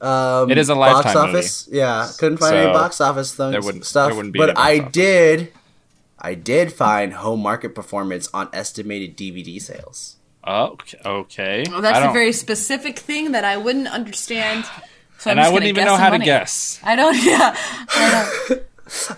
um, 0.00 0.50
It 0.50 0.58
is 0.58 0.68
a 0.68 0.74
box 0.74 1.04
Lifetime 1.06 1.26
movie. 1.26 1.38
office. 1.38 1.68
Yeah, 1.70 2.08
couldn't 2.18 2.38
find 2.38 2.56
any 2.56 2.72
box 2.72 3.00
office 3.00 3.36
th- 3.36 3.52
there 3.52 3.60
wouldn't- 3.60 3.86
stuff. 3.86 4.08
there 4.08 4.16
wouldn't 4.16 4.32
be 4.32 4.38
but 4.38 4.58
I 4.58 4.80
office. 4.80 4.92
did. 4.92 5.52
I 6.24 6.34
did 6.34 6.72
find 6.72 7.14
home 7.14 7.40
market 7.40 7.74
performance 7.74 8.28
on 8.32 8.48
estimated 8.52 9.16
DVD 9.16 9.60
sales. 9.60 10.16
Oh, 10.44 10.64
okay. 10.74 10.98
okay. 11.04 11.64
Well, 11.70 11.80
that's 11.82 11.98
a 12.04 12.12
very 12.12 12.32
specific 12.32 12.98
thing 12.98 13.32
that 13.32 13.44
I 13.44 13.56
wouldn't 13.56 13.88
understand. 13.88 14.64
So 15.18 15.30
I'm 15.30 15.38
and 15.38 15.46
I 15.46 15.50
wouldn't 15.50 15.68
even 15.68 15.84
know 15.84 15.96
how 15.96 16.10
money. 16.10 16.20
to 16.20 16.24
guess. 16.24 16.80
I 16.82 16.96
don't. 16.96 17.16
Yeah. 17.24 17.56
I 17.56 18.26
don't. 18.48 18.62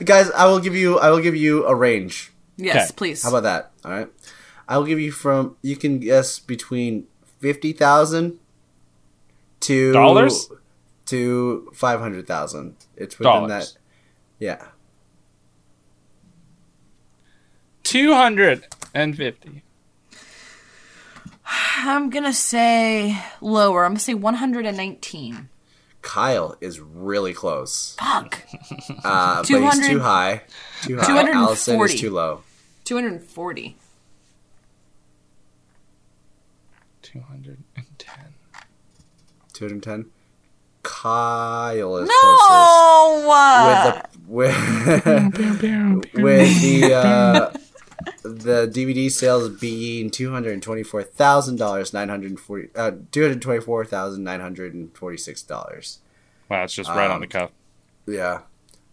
Guys, 0.05 0.31
I 0.31 0.47
will 0.47 0.61
give 0.61 0.75
you. 0.75 0.99
I 0.99 1.11
will 1.11 1.21
give 1.21 1.37
you 1.37 1.67
a 1.67 1.75
range. 1.75 2.33
Yes, 2.57 2.91
Okay. 2.91 2.95
please. 2.97 3.23
How 3.23 3.31
about 3.31 3.43
that? 3.43 3.73
All 3.85 3.91
right. 3.91 4.09
I 4.69 4.79
will 4.79 4.85
give 4.87 5.01
you 5.01 5.11
from. 5.13 5.57
You 5.63 5.77
can 5.77 5.99
guess 5.99 6.39
between 6.39 7.07
fifty 7.41 7.73
thousand 7.73 8.39
to 9.61 9.93
Dollars? 9.93 10.49
to 11.07 11.71
five 11.75 12.01
hundred 12.01 12.27
thousand. 12.27 12.77
It's 12.97 13.19
within 13.19 13.33
Dollars. 13.33 13.75
that. 13.75 13.79
Yeah. 14.39 14.65
Two 17.83 18.15
hundred 18.15 18.67
and 18.95 19.17
fifty. 19.17 19.63
I'm 21.77 22.09
gonna 22.09 22.33
say 22.33 23.19
lower. 23.41 23.85
I'm 23.85 23.91
gonna 23.93 24.01
say 24.01 24.15
119. 24.15 25.49
Kyle 26.05 26.55
is 26.61 26.79
really 26.81 27.33
close. 27.33 27.97
Fuck. 27.99 28.43
Uh, 29.03 29.37
but 29.43 29.49
he's 29.49 29.57
200 29.57 29.87
too 29.91 30.01
high. 30.01 30.43
Too 30.83 30.99
high. 30.99 31.31
Allison 31.31 31.75
240. 31.75 31.95
is 31.95 32.01
too 32.01 32.11
low. 32.11 32.43
240. 32.85 33.77
Two 37.03 37.21
hundred 37.21 37.59
and 37.77 37.87
ten. 37.99 38.35
Two 39.53 39.65
hundred 39.67 39.83
ten. 39.83 40.07
Kyle 40.83 41.97
is 41.99 42.09
No. 42.09 43.23
closest. 43.25 44.19
With 44.27 44.55
the 45.05 46.11
with, 46.15 46.23
with 46.23 46.63
the 46.63 46.95
uh, 46.95 47.53
the 48.25 48.67
DVD 48.67 49.11
sales 49.11 49.49
being 49.61 50.11
two 50.11 50.33
hundred 50.33 50.61
twenty 50.63 50.83
four 50.83 51.03
thousand 51.03 51.57
dollars 51.57 51.93
nine 51.93 52.09
hundred 52.09 52.41
forty 52.41 52.71
uh 52.75 52.93
two 53.13 53.23
hundred 53.23 53.43
twenty 53.43 53.61
four 53.61 53.85
thousand 53.85 54.25
nine 54.25 54.41
hundred 54.41 54.91
forty 54.95 55.19
six 55.19 55.43
dollars. 55.43 55.99
Wow, 56.49 56.65
it's 56.65 56.75
just 56.75 56.89
right 56.91 57.07
on 57.11 57.17
Um, 57.17 57.21
the 57.21 57.27
cuff. 57.27 57.51
Yeah. 58.07 58.41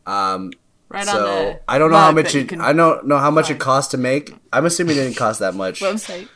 Um. 0.06 0.52
right 0.90 1.08
on 1.08 1.14
so 1.16 1.24
the. 1.26 1.60
I 1.68 1.78
don't 1.78 1.92
know 1.92 1.98
how 1.98 2.12
much 2.12 2.36
it. 2.36 2.54
I 2.60 2.74
don't 2.74 3.08
know 3.08 3.18
how 3.18 3.32
much 3.32 3.50
it 3.50 3.60
cost 3.60 3.92
to 3.92 3.98
make. 3.98 4.34
I'm 4.52 4.66
assuming 4.66 4.98
it 4.98 5.02
didn't 5.02 5.18
cost 5.18 5.40
that 5.40 5.56
much. 5.56 5.80
Website. 5.82 6.28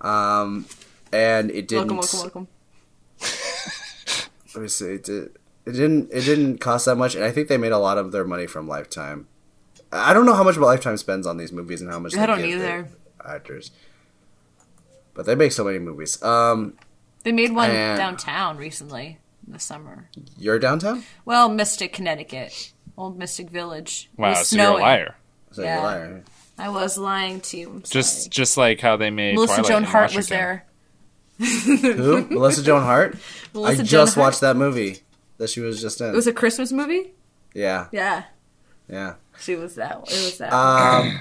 Um. 0.00 0.66
And 1.12 1.50
it 1.50 1.68
didn't. 1.68 1.94
Welcome, 1.96 2.18
welcome, 2.20 2.20
welcome. 2.20 2.48
Let 4.54 4.62
me 4.62 4.68
see. 4.68 4.86
It, 4.86 5.04
did, 5.04 5.24
it 5.66 5.72
didn't. 5.72 6.10
It 6.12 6.22
didn't 6.22 6.58
cost 6.58 6.86
that 6.86 6.96
much, 6.96 7.14
and 7.14 7.24
I 7.24 7.30
think 7.30 7.48
they 7.48 7.56
made 7.58 7.72
a 7.72 7.78
lot 7.78 7.98
of 7.98 8.12
their 8.12 8.24
money 8.24 8.46
from 8.46 8.66
Lifetime. 8.66 9.28
I 9.96 10.12
don't 10.14 10.26
know 10.26 10.34
how 10.34 10.44
much 10.44 10.56
Lifetime 10.56 10.96
spends 10.96 11.26
on 11.26 11.36
these 11.36 11.52
movies 11.52 11.80
and 11.80 11.90
how 11.90 11.98
much 11.98 12.14
I 12.16 12.20
they 12.20 12.26
don't 12.26 12.42
give 12.42 12.60
their 12.60 12.78
either. 12.80 12.88
actors. 13.24 13.70
But 15.14 15.26
they 15.26 15.34
make 15.34 15.52
so 15.52 15.64
many 15.64 15.78
movies. 15.78 16.22
Um, 16.22 16.74
They 17.24 17.32
made 17.32 17.54
one 17.54 17.70
And- 17.70 17.98
downtown 17.98 18.56
recently 18.56 19.18
in 19.46 19.52
the 19.52 19.58
summer. 19.58 20.08
you're 20.38 20.58
downtown. 20.58 21.04
Well, 21.24 21.48
Mystic, 21.48 21.92
Connecticut. 21.92 22.72
Old 22.98 23.18
Mystic 23.18 23.50
Village. 23.50 24.08
Wow, 24.16 24.30
was 24.30 24.48
so 24.48 24.56
you're 24.56 24.66
a 24.66 24.74
liar. 24.78 25.14
So 25.52 25.62
Yeah. 25.62 25.74
you're 25.74 25.82
a 25.82 25.86
liar. 25.86 26.22
I 26.58 26.68
was 26.70 26.96
lying 26.96 27.40
to 27.42 27.56
you. 27.58 27.68
I'm 27.70 27.82
Just 27.82 28.22
sorry. 28.22 28.28
just 28.30 28.56
like 28.56 28.80
how 28.80 28.96
they 28.96 29.10
made 29.10 29.34
Melissa 29.34 29.54
Twilight 29.56 29.68
Joan 29.68 29.82
in 29.84 29.88
Hart 29.90 30.14
was 30.16 30.28
there. 30.28 30.64
Who? 31.38 32.26
Melissa 32.30 32.62
Joan 32.62 32.82
Hart. 32.82 33.16
Melissa 33.52 33.72
I 33.72 33.76
Joan 33.76 33.86
just 33.86 34.14
Hart. 34.14 34.24
watched 34.26 34.40
that 34.40 34.56
movie 34.56 35.00
that 35.38 35.50
she 35.50 35.60
was 35.60 35.80
just 35.82 36.00
in. 36.00 36.08
It 36.08 36.14
was 36.16 36.26
a 36.26 36.32
Christmas 36.32 36.72
movie. 36.72 37.12
yeah, 37.54 37.88
Yeah, 37.92 38.24
yeah. 38.88 39.14
She 39.40 39.56
was 39.56 39.74
that. 39.76 39.98
It 40.06 40.24
was 40.24 40.38
that. 40.38 40.52
Um, 40.52 41.18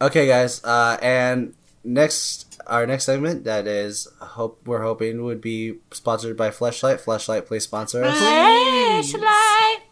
okay, 0.00 0.26
guys. 0.26 0.62
Uh, 0.64 0.98
and 1.02 1.54
next, 1.84 2.60
our 2.66 2.86
next 2.86 3.04
segment 3.04 3.44
that 3.44 3.66
is 3.66 4.08
hope 4.20 4.60
we're 4.66 4.82
hoping 4.82 5.24
would 5.24 5.40
be 5.40 5.78
sponsored 5.90 6.36
by 6.36 6.50
Fleshlight. 6.50 7.02
Fleshlight, 7.02 7.46
please 7.46 7.64
sponsor 7.64 8.04
us. 8.04 8.18
Flashlight. 8.18 9.82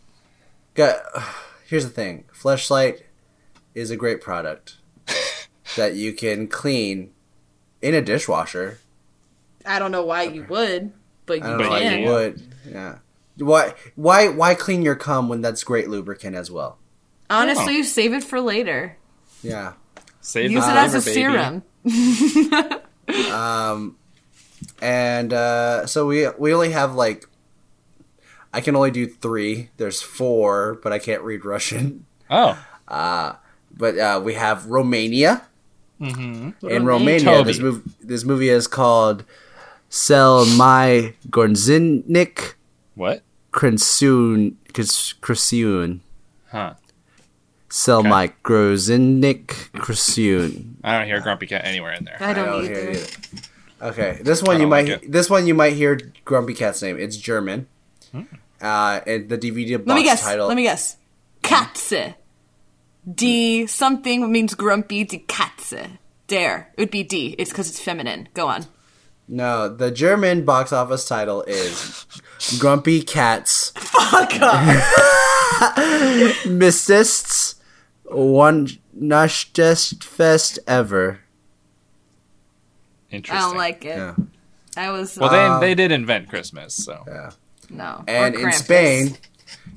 Got, 0.74 1.00
here's 1.66 1.84
the 1.84 1.90
thing. 1.90 2.24
Fleshlight 2.32 3.02
is 3.74 3.90
a 3.90 3.96
great 3.96 4.20
product 4.20 4.76
that 5.76 5.94
you 5.94 6.12
can 6.12 6.46
clean 6.48 7.12
in 7.82 7.94
a 7.94 8.02
dishwasher. 8.02 8.78
I 9.64 9.78
don't 9.78 9.92
know 9.92 10.04
why 10.04 10.22
you 10.24 10.44
would, 10.48 10.92
but 11.26 11.38
you 11.38 11.44
I 11.44 11.48
don't 11.48 11.58
But 11.58 11.64
know 11.64 11.70
why 11.70 11.80
you 11.94 12.08
would. 12.08 12.42
Yeah. 12.68 12.98
Why? 13.38 13.74
Why? 13.94 14.28
Why 14.28 14.54
clean 14.54 14.82
your 14.82 14.96
cum 14.96 15.28
when 15.28 15.40
that's 15.40 15.64
great 15.64 15.88
lubricant 15.88 16.36
as 16.36 16.50
well? 16.50 16.78
Honestly, 17.30 17.82
save 17.84 18.12
it 18.12 18.24
for 18.24 18.40
later. 18.40 18.96
Yeah. 19.42 19.74
Save 20.20 20.50
Use 20.50 20.66
it 20.66 20.76
as 20.76 20.94
a 20.94 21.00
flavor, 21.00 21.62
baby. 21.84 22.02
serum. 23.06 23.96
and 24.82 25.32
uh, 25.32 25.86
so 25.86 26.06
we 26.06 26.28
we 26.38 26.52
only 26.52 26.72
have 26.72 26.94
like 26.94 27.26
I 28.52 28.60
can 28.60 28.76
only 28.76 28.90
do 28.90 29.06
three. 29.06 29.70
There's 29.76 30.02
four, 30.02 30.78
but 30.82 30.92
I 30.92 30.98
can't 30.98 31.22
read 31.22 31.44
Russian. 31.44 32.04
Oh, 32.28 32.58
But 33.72 33.98
uh, 33.98 34.20
we 34.22 34.34
have 34.34 34.66
Romania. 34.66 35.42
Mm-hmm. 36.00 36.68
In 36.68 36.84
Romania, 36.84 37.44
this 37.44 37.58
Toby. 37.58 37.70
movie 37.70 37.90
this 38.02 38.24
movie 38.24 38.48
is 38.48 38.66
called 38.66 39.24
"Sell 39.88 40.44
My 40.46 41.14
Gorzinnik 41.28 42.54
what? 42.94 43.22
Krensun 43.52 44.56
Krasiun." 44.72 46.00
Huh? 46.50 46.74
Sell 47.72 48.00
Okay. 48.00 48.08
my 48.08 48.32
Grozinnik 48.44 49.46
Krasiun. 49.74 50.74
I 50.82 50.98
don't 50.98 51.06
hear 51.06 51.20
Grumpy 51.20 51.46
Cat 51.46 51.64
anywhere 51.64 51.92
in 51.92 52.04
there. 52.04 52.16
I 52.20 52.32
don't, 52.34 52.46
don't 52.46 52.64
either. 52.64 52.74
hear 52.74 52.90
it. 52.90 53.18
Okay, 53.80 54.18
this 54.22 54.42
one 54.42 54.56
you 54.56 54.62
don't 54.62 54.70
might 54.70 54.88
it. 54.88 55.10
this 55.12 55.30
one 55.30 55.46
you 55.46 55.54
might 55.54 55.72
hear 55.74 55.98
Grumpy 56.24 56.52
Cat's 56.54 56.82
name. 56.82 56.98
It's 56.98 57.16
German. 57.16 57.66
Uh, 58.60 59.00
and 59.06 59.28
the 59.30 59.38
DVD 59.38 59.78
box 59.78 59.86
Let 59.86 59.94
me 59.94 60.02
guess. 60.02 60.22
title. 60.22 60.48
Let 60.48 60.56
me 60.56 60.64
guess. 60.64 60.96
Katze. 61.42 62.14
D 63.10 63.66
something 63.66 64.30
means 64.30 64.54
grumpy. 64.54 65.04
Die 65.04 65.24
Katze. 65.26 65.96
There. 66.26 66.70
It 66.76 66.80
would 66.82 66.90
be 66.90 67.02
D. 67.04 67.34
It's 67.38 67.50
because 67.50 67.70
it's 67.70 67.80
feminine. 67.80 68.28
Go 68.34 68.48
on. 68.48 68.66
No, 69.28 69.68
the 69.74 69.90
German 69.92 70.44
box 70.44 70.72
office 70.72 71.06
title 71.08 71.42
is 71.44 72.04
Grumpy 72.58 73.00
Cats 73.00 73.70
Fuck 73.76 74.32
up. 74.42 74.60
Missists 76.46 77.54
One 78.10 78.68
Nashtest 78.92 80.02
Fest 80.04 80.58
Ever. 80.66 81.20
Interesting. 83.10 83.44
I 83.44 83.48
don't 83.48 83.56
like 83.56 83.84
it. 83.84 83.96
Yeah. 83.96 84.14
I 84.76 84.90
was. 84.90 85.16
Well, 85.18 85.30
they 85.30 85.44
um, 85.44 85.60
they 85.60 85.74
did 85.74 85.90
invent 85.92 86.28
Christmas, 86.28 86.74
so 86.74 87.04
Yeah. 87.06 87.30
no. 87.70 88.04
And 88.06 88.34
in 88.34 88.52
Spain, 88.52 89.16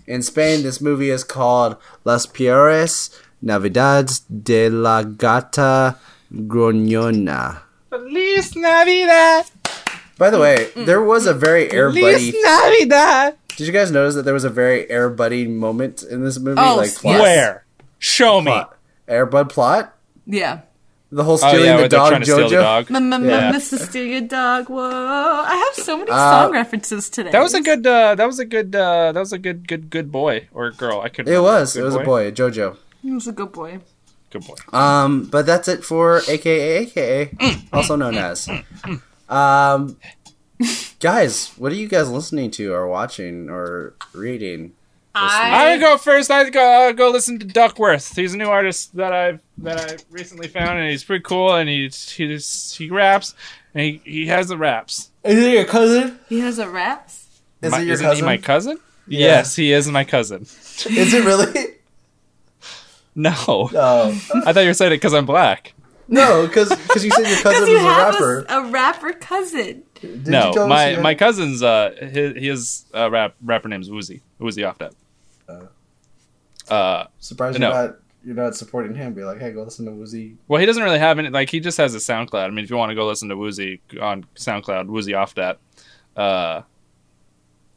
in 0.06 0.22
Spain, 0.22 0.64
this 0.64 0.80
movie 0.80 1.10
is 1.10 1.24
called 1.24 1.78
Las 2.06 2.26
Peores 2.28 3.10
Navidades 3.44 4.22
de 4.44 4.70
la 4.70 5.02
Gata 5.04 5.98
Groñona. 6.32 7.62
Feliz 7.90 8.56
Navidad. 8.56 9.46
By 10.18 10.30
the 10.30 10.40
way, 10.40 10.70
there 10.76 11.02
was 11.02 11.26
a 11.26 11.34
very 11.34 11.72
Air 11.72 11.90
Buddy. 11.90 12.32
Feliz 12.32 12.36
Navidad. 12.44 13.38
Did 13.56 13.68
you 13.68 13.74
guys 13.74 13.92
notice 13.92 14.16
that 14.16 14.24
there 14.26 14.34
was 14.34 14.44
a 14.44 14.50
very 14.50 14.90
Air 14.90 15.10
Buddy 15.10 15.48
moment 15.48 16.04
in 16.04 16.24
this 16.24 16.40
movie? 16.40 16.62
Oh, 16.62 16.76
like 16.78 16.92
yes. 17.04 17.04
Where? 17.04 17.63
Show 18.04 18.42
me. 18.42 18.52
plot. 18.52 18.78
Air 19.08 19.26
Bud 19.26 19.50
plot? 19.50 19.96
Yeah. 20.26 20.62
The 21.12 21.24
whole 21.24 21.34
Oh 21.36 21.38
stealing 21.38 21.66
yeah, 21.66 21.74
the 21.78 21.82
where 21.84 21.90
they're 21.90 22.00
dog 22.00 22.10
trying 22.10 22.22
to 22.22 22.26
steal 22.26 22.50
the 22.50 22.56
Jojo. 22.56 22.62
dog. 22.62 22.92
M- 22.92 23.14
m- 23.14 23.30
Yeah. 23.30 23.52
Mr. 23.54 23.78
Steal 23.78 24.06
Your 24.06 24.22
Dog. 24.22 24.68
Whoa. 24.68 24.82
I 25.46 25.56
have 25.56 25.86
so 25.86 25.98
many 25.98 26.10
Uh, 26.10 26.16
song 26.46 26.52
references 26.54 27.10
today. 27.10 27.30
That 27.32 27.42
was 27.44 27.54
a 27.54 27.62
good. 27.62 27.86
Uh, 27.86 28.16
that 28.16 28.26
was 28.26 28.40
a 28.40 28.46
good. 28.46 28.76
Uh, 28.76 29.12
that 29.12 29.20
was 29.20 29.32
a 29.32 29.38
good, 29.38 29.68
good, 29.68 29.90
good 29.92 30.12
boy 30.12 30.48
or 30.54 30.72
girl. 30.72 31.02
I 31.02 31.10
could. 31.10 31.28
It 31.30 31.40
was. 31.40 31.76
It 31.76 31.84
was 31.84 31.94
a 31.96 32.00
boy, 32.00 32.32
Jojo. 32.32 32.78
He 33.04 33.12
was 33.12 33.28
a 33.28 33.32
good 33.32 33.52
boy. 33.52 33.80
Good 34.32 34.44
boy. 34.48 34.56
Um, 34.78 35.26
but 35.30 35.46
that's 35.46 35.68
it 35.68 35.84
for 35.86 36.22
AKA 36.28 36.78
AKA, 36.90 37.32
also 37.72 37.96
known 37.96 38.16
as. 38.16 38.50
Um, 39.30 39.98
guys, 41.00 41.52
what 41.58 41.72
are 41.72 41.76
you 41.76 41.88
guys 41.88 42.10
listening 42.10 42.50
to 42.52 42.74
or 42.74 42.88
watching 42.88 43.50
or 43.50 43.94
reading? 44.14 44.74
I 45.16 45.72
would 45.72 45.80
go 45.80 45.98
first. 45.98 46.32
I'd 46.32 46.52
go 46.52 46.88
I'd 46.88 46.98
go 46.98 47.10
listen 47.12 47.38
to 47.40 47.46
Duckwrth. 47.46 48.16
He's 48.16 48.34
a 48.34 48.38
new 48.38 48.50
artist 48.50 48.96
that 48.96 49.14
I've 49.14 49.40
that 49.60 49.80
I 49.92 49.98
recently 50.10 50.48
found, 50.48 50.80
and 50.80 50.90
he's 50.90 51.04
pretty 51.04 51.24
cool. 51.24 51.54
And 51.56 51.70
he's 51.70 52.10
he's 52.10 52.74
he 52.76 52.90
raps, 52.90 53.36
and 53.76 53.84
he, 53.84 54.02
he 54.04 54.26
has 54.28 54.48
the 54.48 54.58
raps. 54.58 55.12
Is 55.24 55.38
it 55.44 55.54
your 55.54 55.66
cousin? 55.66 56.20
He 56.30 56.40
has 56.40 56.58
a 56.60 56.68
raps. 56.70 57.28
Is 57.62 57.72
My- 57.72 57.82
it 57.82 57.86
your 57.86 57.94
isn't 57.94 58.06
cousin? 58.06 58.24
he 58.24 58.26
my 58.26 58.38
cousin? 58.38 58.78
Yeah. 59.08 59.20
Yes, 59.28 59.56
he 59.56 59.72
is 59.72 59.88
my 59.90 60.04
cousin. 60.06 60.42
Is 60.86 61.14
it 61.14 61.24
really? 61.26 61.76
No, 63.16 63.34
Oh 63.48 64.08
I 64.46 64.54
thought 64.54 64.62
you 64.62 64.68
were 64.70 64.74
saying 64.74 64.92
it 64.94 64.96
because 64.96 65.14
I'm 65.14 65.26
black. 65.28 65.74
no, 66.08 66.48
because 66.48 66.70
because 66.70 67.06
you 67.06 67.12
said 67.12 67.28
your 67.28 67.38
cousin 67.42 67.52
Because 67.52 67.62
was 67.62 67.70
you 67.70 67.78
a 67.78 67.84
rapper. 67.84 68.46
a, 68.50 68.54
a 68.68 68.72
rapper 68.72 69.14
cousin. 69.14 69.84
Did 70.02 70.28
no, 70.28 70.48
you 70.48 70.54
tell 70.54 70.64
us 70.64 70.70
my 70.70 70.96
my 71.02 71.14
cousin's 71.16 71.62
uh 71.62 71.92
his 72.00 72.36
his 72.44 72.86
uh, 72.96 73.10
rap 73.12 73.36
rapper 73.44 73.68
name's 73.70 73.90
Woozy 73.90 74.22
Woozy 74.40 74.64
off 74.64 74.80
that. 74.80 74.94
Uh, 76.70 77.06
Surprised 77.20 77.60
no. 77.60 77.68
you're 77.70 77.76
not 77.88 77.96
you're 78.26 78.36
not 78.36 78.56
supporting 78.56 78.96
him. 78.96 79.14
Be 79.14 79.24
like, 79.26 79.40
hey, 79.40 79.52
go 79.52 79.64
listen 79.64 79.86
to 79.86 79.92
Woozy. 79.92 80.38
well, 80.48 80.60
he 80.60 80.66
doesn't 80.66 80.82
really 80.84 81.00
have 81.00 81.20
any. 81.20 81.30
Like, 81.30 81.50
he 81.50 81.60
just 81.60 81.78
has 81.78 81.94
a 81.94 81.98
SoundCloud. 81.98 82.46
I 82.46 82.50
mean, 82.52 82.64
if 82.64 82.70
you 82.70 82.78
want 82.78 82.90
to 82.92 82.96
go 82.96 83.06
listen 83.06 83.28
to 83.30 83.36
Woozy 83.38 83.82
on 84.02 84.26
SoundCloud, 84.36 84.88
Woozy 84.88 85.14
off 85.14 85.36
that, 85.36 85.60
uh, 86.16 86.62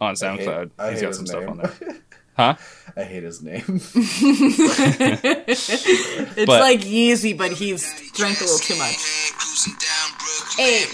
on 0.01 0.15
SoundCloud, 0.15 0.71
I 0.79 0.87
hate, 0.87 0.89
I 0.89 0.91
he's 0.91 1.01
hate 1.01 1.03
got 1.03 1.09
his 1.09 1.17
some 1.17 1.27
stuff 1.27 1.49
on 1.49 1.57
there. 1.59 1.73
Huh? 2.37 2.55
I 2.95 3.05
hate 3.05 3.23
his 3.23 3.41
name. 3.41 3.65
It's 6.37 6.45
But- 6.45 6.61
like 6.61 6.81
Yeezy, 6.81 7.33
but 7.37 7.53
he's 7.53 7.83
drank 8.13 8.39
a 8.41 8.45
little 8.45 8.59
too 8.59 8.77
much. 8.77 8.95
Hey. 10.59 10.85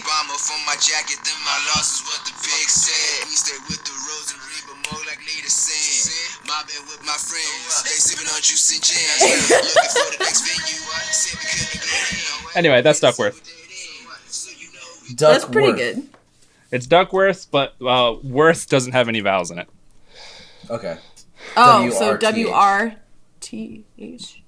Mobbing 6.62 6.86
with 6.86 7.00
my 7.04 7.12
friends, 7.12 7.82
they 7.82 7.90
sipping 7.90 8.26
on 8.32 8.40
juice 8.40 8.74
and 8.74 8.84
jams. 8.84 9.50
Looking 9.50 9.90
for 9.90 10.10
the 10.12 10.24
next 10.24 10.40
venue, 10.42 10.80
I 10.94 11.02
said 11.10 11.38
we 11.38 11.46
couldn't 11.50 11.82
get. 11.82 12.56
Anyway, 12.56 12.82
that's 12.82 13.00
Duckwrth. 13.00 13.40
That's 15.16 15.44
pretty 15.44 15.72
good. 15.72 16.08
It's 16.70 16.86
Duckwrth, 16.86 17.48
but 17.50 17.74
uh, 17.84 18.16
Worth 18.22 18.68
doesn't 18.68 18.92
have 18.92 19.08
any 19.08 19.20
vowels 19.20 19.50
in 19.50 19.58
it. 19.58 19.68
Okay. 20.70 20.98
Oh, 21.56 21.90
so 21.90 22.16
WRTH. 22.16 22.20
W 22.20 22.48
R 22.48 22.94
T 23.40 23.84
H. 23.98 24.42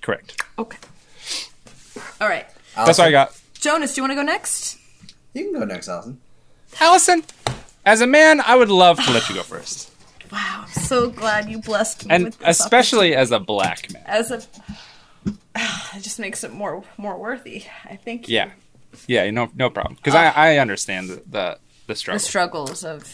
Correct. 0.00 0.42
Okay. 0.58 0.78
All 2.20 2.28
right. 2.28 2.46
That's 2.74 2.98
what 2.98 3.08
I 3.08 3.10
got. 3.10 3.38
Jonas, 3.54 3.94
do 3.94 4.00
you 4.00 4.02
want 4.02 4.12
to 4.12 4.16
go 4.16 4.22
next? 4.22 4.78
You 5.34 5.44
can 5.44 5.52
go 5.52 5.64
next, 5.64 5.88
Allison. 5.88 6.20
Allison, 6.80 7.22
as 7.84 8.00
a 8.00 8.06
man, 8.06 8.40
I 8.40 8.56
would 8.56 8.70
love 8.70 9.02
to 9.04 9.12
let 9.12 9.28
you 9.28 9.34
go 9.34 9.42
first, 9.42 9.91
Wow, 10.32 10.64
I'm 10.66 10.68
so 10.72 11.10
glad 11.10 11.50
you 11.50 11.58
blessed 11.60 12.06
me 12.06 12.14
and 12.14 12.24
with 12.24 12.38
this 12.38 12.58
especially 12.60 13.14
as 13.14 13.30
a 13.30 13.38
black 13.38 13.92
man. 13.92 14.02
as 14.06 14.30
a. 14.30 14.42
It 15.94 16.00
just 16.00 16.18
makes 16.18 16.42
it 16.42 16.52
more 16.54 16.82
more 16.96 17.18
worthy. 17.18 17.64
I 17.84 17.96
think. 17.96 18.28
Yeah, 18.28 18.50
yeah, 19.06 19.30
no, 19.30 19.50
no 19.54 19.68
problem. 19.68 19.96
Because 19.96 20.14
I, 20.14 20.28
I 20.30 20.56
understand 20.56 21.10
the 21.10 21.22
the, 21.26 21.58
the 21.86 22.12
The 22.12 22.18
struggles 22.18 22.82
of, 22.82 23.04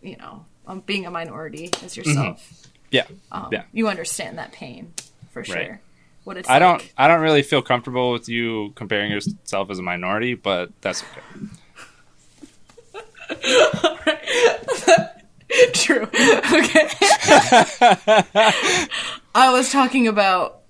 you 0.00 0.16
know, 0.16 0.44
um, 0.68 0.80
being 0.86 1.04
a 1.04 1.10
minority 1.10 1.70
as 1.82 1.96
yourself. 1.96 2.68
yeah, 2.92 3.06
Um, 3.32 3.48
yeah. 3.50 3.64
You 3.72 3.88
understand 3.88 4.38
that 4.38 4.52
pain 4.52 4.92
for 5.32 5.42
sure. 5.42 5.56
Right. 5.56 5.78
What 6.22 6.36
it's 6.36 6.48
I 6.48 6.60
don't. 6.60 6.80
I 6.96 7.08
don't 7.08 7.20
really 7.20 7.42
feel 7.42 7.60
comfortable 7.60 8.12
with 8.12 8.28
you 8.28 8.70
comparing 8.76 9.10
yourself 9.10 9.68
as 9.70 9.80
a 9.80 9.82
minority, 9.82 10.34
but 10.34 10.70
that's 10.80 11.02
okay. 11.02 11.20
True. 15.74 16.02
Okay. 16.02 16.88
I 19.34 19.50
was 19.52 19.70
talking 19.70 20.08
about. 20.08 20.60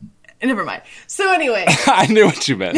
Never 0.43 0.65
mind. 0.65 0.83
So 1.07 1.33
anyway, 1.33 1.65
I 1.87 2.07
knew 2.07 2.27
what 2.27 2.49
you 2.49 2.57
meant. 2.57 2.77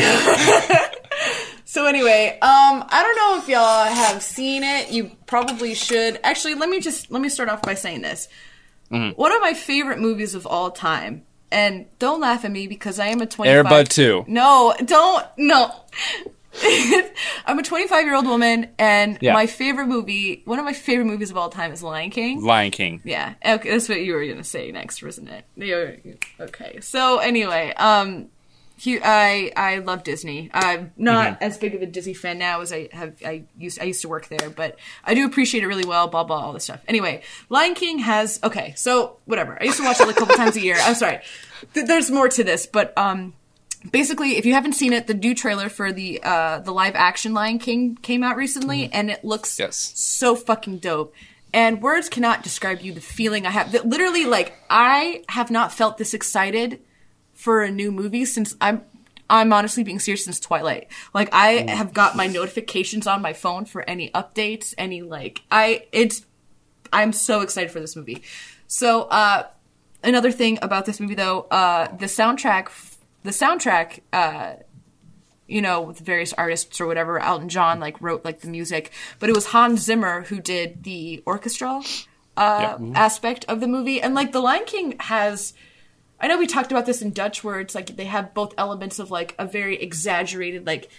so 1.64 1.86
anyway, 1.86 2.38
um, 2.40 2.84
I 2.88 3.02
don't 3.02 3.16
know 3.16 3.42
if 3.42 3.48
y'all 3.48 3.86
have 3.86 4.22
seen 4.22 4.62
it. 4.62 4.90
You 4.90 5.10
probably 5.26 5.74
should. 5.74 6.20
Actually, 6.22 6.54
let 6.54 6.68
me 6.68 6.80
just 6.80 7.10
let 7.10 7.20
me 7.20 7.28
start 7.28 7.48
off 7.48 7.62
by 7.62 7.74
saying 7.74 8.02
this. 8.02 8.28
Mm-hmm. 8.90 9.20
One 9.20 9.32
of 9.32 9.40
my 9.40 9.54
favorite 9.54 9.98
movies 9.98 10.36
of 10.36 10.46
all 10.46 10.70
time, 10.70 11.24
and 11.50 11.86
don't 11.98 12.20
laugh 12.20 12.44
at 12.44 12.52
me 12.52 12.68
because 12.68 13.00
I 13.00 13.08
am 13.08 13.20
a 13.20 13.26
twenty-five. 13.26 13.66
Airbud 13.66 13.88
Two. 13.88 14.24
No, 14.28 14.74
don't. 14.84 15.26
No. 15.36 15.72
I'm 17.46 17.58
a 17.58 17.62
25 17.62 18.04
year 18.04 18.14
old 18.14 18.26
woman, 18.26 18.68
and 18.78 19.18
Yeah. 19.20 19.32
my 19.32 19.46
favorite 19.46 19.86
movie, 19.86 20.42
one 20.44 20.58
of 20.58 20.64
my 20.64 20.72
favorite 20.72 21.06
movies 21.06 21.30
of 21.30 21.36
all 21.36 21.48
time, 21.50 21.72
is 21.72 21.82
Lion 21.82 22.10
King. 22.10 22.42
Lion 22.42 22.70
King. 22.70 23.00
Yeah. 23.04 23.34
Okay, 23.44 23.70
that's 23.70 23.88
what 23.88 24.00
you 24.00 24.14
were 24.14 24.26
gonna 24.26 24.44
say 24.44 24.70
next, 24.72 25.02
wasn't 25.02 25.28
it? 25.30 25.44
Okay. 26.40 26.80
So 26.80 27.18
anyway, 27.18 27.72
um, 27.76 28.28
he, 28.78 28.98
I 29.02 29.52
I 29.56 29.78
love 29.78 30.02
Disney. 30.02 30.50
I'm 30.52 30.92
not 30.96 31.34
Mm-hmm. 31.34 31.44
as 31.44 31.56
big 31.56 31.74
of 31.74 31.80
a 31.82 31.86
Disney 31.86 32.12
fan 32.14 32.38
now 32.38 32.60
as 32.60 32.72
I 32.72 32.88
have. 32.92 33.14
I 33.24 33.44
used 33.56 33.80
I 33.80 33.84
used 33.84 34.02
to 34.02 34.08
work 34.08 34.28
there, 34.28 34.50
but 34.50 34.76
I 35.04 35.14
do 35.14 35.24
appreciate 35.24 35.62
it 35.62 35.66
really 35.66 35.86
well. 35.86 36.08
Blah 36.08 36.24
blah 36.24 36.40
all 36.44 36.52
this 36.52 36.64
stuff. 36.64 36.80
Anyway, 36.86 37.22
Lion 37.48 37.74
King 37.74 38.00
has 38.00 38.38
okay. 38.44 38.74
So 38.76 39.16
whatever. 39.24 39.56
I 39.60 39.64
used 39.64 39.78
to 39.78 39.84
watch 39.84 39.98
it 40.00 40.06
like 40.06 40.16
a 40.16 40.18
couple 40.18 40.36
times 40.36 40.56
a 40.56 40.60
year. 40.60 40.76
I'm 40.80 40.94
sorry. 40.94 41.20
Th- 41.74 41.86
there's 41.86 42.10
more 42.10 42.28
to 42.28 42.44
this, 42.44 42.66
but 42.66 42.96
um. 42.98 43.34
Basically, 43.90 44.36
if 44.36 44.46
you 44.46 44.54
haven't 44.54 44.72
seen 44.72 44.92
it, 44.92 45.06
the 45.06 45.14
new 45.14 45.34
trailer 45.34 45.68
for 45.68 45.92
the 45.92 46.20
uh, 46.22 46.58
the 46.60 46.72
live 46.72 46.94
action 46.94 47.34
Lion 47.34 47.58
King 47.58 47.96
came 47.96 48.22
out 48.22 48.36
recently, 48.36 48.90
and 48.92 49.10
it 49.10 49.24
looks 49.24 49.54
Mm-hmm. 49.54 49.62
Yes. 49.64 49.92
so 49.94 50.34
fucking 50.36 50.78
dope. 50.78 51.14
And 51.54 51.80
words 51.80 52.08
cannot 52.08 52.42
describe 52.42 52.80
you 52.80 52.92
the 52.92 53.00
feeling 53.00 53.46
I 53.46 53.50
have. 53.50 53.72
That 53.72 53.88
literally, 53.88 54.26
like, 54.26 54.54
I 54.68 55.24
have 55.28 55.50
not 55.50 55.72
felt 55.72 55.96
this 55.98 56.12
excited 56.14 56.80
for 57.32 57.62
a 57.62 57.70
new 57.70 57.90
movie 57.92 58.24
since 58.24 58.54
I'm. 58.60 58.82
I'm 59.28 59.52
honestly 59.52 59.82
being 59.82 59.98
serious 59.98 60.24
since 60.24 60.38
Twilight. 60.38 60.86
Like, 61.12 61.28
I 61.32 61.68
have 61.68 61.92
got 61.92 62.14
my 62.14 62.28
notifications 62.28 63.08
on 63.08 63.22
my 63.22 63.32
phone 63.32 63.64
for 63.64 63.82
any 63.88 64.10
updates, 64.10 64.72
any 64.78 65.02
like, 65.02 65.42
I 65.50 65.86
it's. 65.92 66.24
I'm 66.92 67.12
so 67.12 67.40
excited 67.40 67.72
for 67.72 67.80
this 67.80 67.96
movie. 67.96 68.22
So, 68.68 69.02
uh, 69.02 69.48
another 70.04 70.30
thing 70.30 70.60
about 70.62 70.86
this 70.86 71.00
movie 71.00 71.16
though, 71.16 71.42
uh, 71.50 71.88
the 71.96 72.06
soundtrack, 72.06 72.68
the 73.26 73.32
soundtrack, 73.32 74.00
uh, 74.12 74.54
you 75.46 75.60
know, 75.60 75.82
with 75.82 75.98
various 75.98 76.32
artists 76.32 76.80
or 76.80 76.86
whatever, 76.86 77.18
Elton 77.18 77.48
John 77.48 77.80
like 77.80 78.00
wrote 78.00 78.24
like 78.24 78.40
the 78.40 78.48
music, 78.48 78.92
but 79.18 79.28
it 79.28 79.34
was 79.34 79.46
Hans 79.46 79.82
Zimmer 79.82 80.22
who 80.22 80.40
did 80.40 80.84
the 80.84 81.22
orchestral 81.26 81.84
uh, 82.36 82.78
aspect 82.94 83.44
of 83.48 83.60
the 83.60 83.68
movie, 83.68 84.00
and 84.00 84.14
like 84.14 84.32
The 84.32 84.40
Lion 84.40 84.64
King 84.64 84.96
has. 85.00 85.52
I 86.18 86.28
know 86.28 86.38
we 86.38 86.46
talked 86.46 86.70
about 86.70 86.86
this 86.86 87.02
in 87.02 87.12
Dutch 87.12 87.44
words, 87.44 87.74
like 87.74 87.96
they 87.96 88.06
have 88.06 88.32
both 88.32 88.54
elements 88.56 88.98
of 88.98 89.10
like 89.10 89.34
a 89.38 89.44
very 89.44 89.76
exaggerated, 89.76 90.66
like 90.66 90.90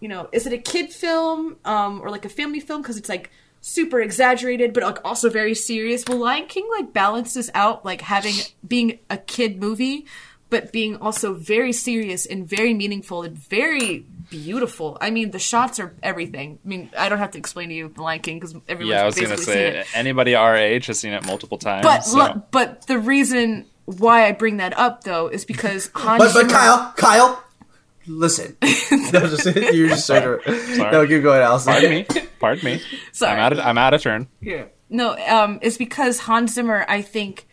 you 0.00 0.08
know, 0.08 0.28
is 0.32 0.46
it 0.46 0.52
a 0.52 0.58
kid 0.58 0.92
film 0.92 1.56
um, 1.64 2.00
or 2.02 2.10
like 2.10 2.24
a 2.24 2.28
family 2.28 2.60
film 2.60 2.82
because 2.82 2.96
it's 2.96 3.08
like 3.08 3.30
super 3.62 4.00
exaggerated 4.00 4.74
but 4.74 4.82
like 4.82 4.98
also 5.04 5.30
very 5.30 5.54
serious. 5.54 6.04
Well, 6.06 6.18
Lion 6.18 6.46
King 6.46 6.68
like 6.70 6.92
balances 6.92 7.50
out 7.54 7.84
like 7.84 8.02
having 8.02 8.34
being 8.66 8.98
a 9.08 9.16
kid 9.16 9.60
movie 9.60 10.06
but 10.52 10.70
being 10.70 10.96
also 10.98 11.32
very 11.32 11.72
serious 11.72 12.26
and 12.26 12.46
very 12.46 12.74
meaningful 12.74 13.22
and 13.22 13.34
very 13.38 14.04
beautiful. 14.28 14.98
I 15.00 15.08
mean, 15.08 15.30
the 15.30 15.38
shots 15.38 15.80
are 15.80 15.94
everything. 16.02 16.58
I 16.62 16.68
mean, 16.68 16.90
I 16.96 17.08
don't 17.08 17.20
have 17.20 17.30
to 17.30 17.38
explain 17.38 17.70
to 17.70 17.74
you 17.74 17.88
the 17.88 18.02
Lion 18.02 18.20
King 18.20 18.38
because 18.38 18.54
everyone's 18.68 18.90
Yeah, 18.90 19.02
I 19.02 19.06
was 19.06 19.18
gonna 19.18 19.38
say 19.38 19.82
anybody 19.94 20.34
our 20.34 20.54
age 20.54 20.86
has 20.86 21.00
seen 21.00 21.14
it 21.14 21.24
multiple 21.24 21.56
times. 21.56 21.84
But 21.84 22.00
so. 22.04 22.18
lo- 22.18 22.42
but 22.50 22.86
the 22.86 22.98
reason 22.98 23.64
why 23.86 24.26
I 24.26 24.32
bring 24.32 24.58
that 24.58 24.78
up 24.78 25.04
though 25.04 25.28
is 25.28 25.46
because 25.46 25.90
Hans 25.94 26.18
But 26.34 26.34
but 26.34 26.50
Kyle, 26.50 26.92
Kyle, 26.98 27.42
listen. 28.06 28.54
no, 28.62 29.20
just 29.20 29.46
you 29.56 29.88
just 29.88 30.04
started. 30.04 30.42
No, 30.76 31.06
keep 31.06 31.22
going, 31.22 31.40
Allison. 31.40 31.72
Pardon 31.72 31.90
me. 31.90 32.06
Pardon 32.38 32.64
me. 32.66 32.82
Sorry. 33.12 33.32
I'm 33.32 33.38
out 33.38 33.52
of 33.54 33.58
I'm 33.60 33.78
out 33.78 33.94
of 33.94 34.02
turn. 34.02 34.28
No, 34.90 35.16
um, 35.16 35.60
it's 35.62 35.78
because 35.78 36.18
Hans 36.18 36.52
Zimmer, 36.52 36.84
I 36.86 37.00
think, 37.00 37.46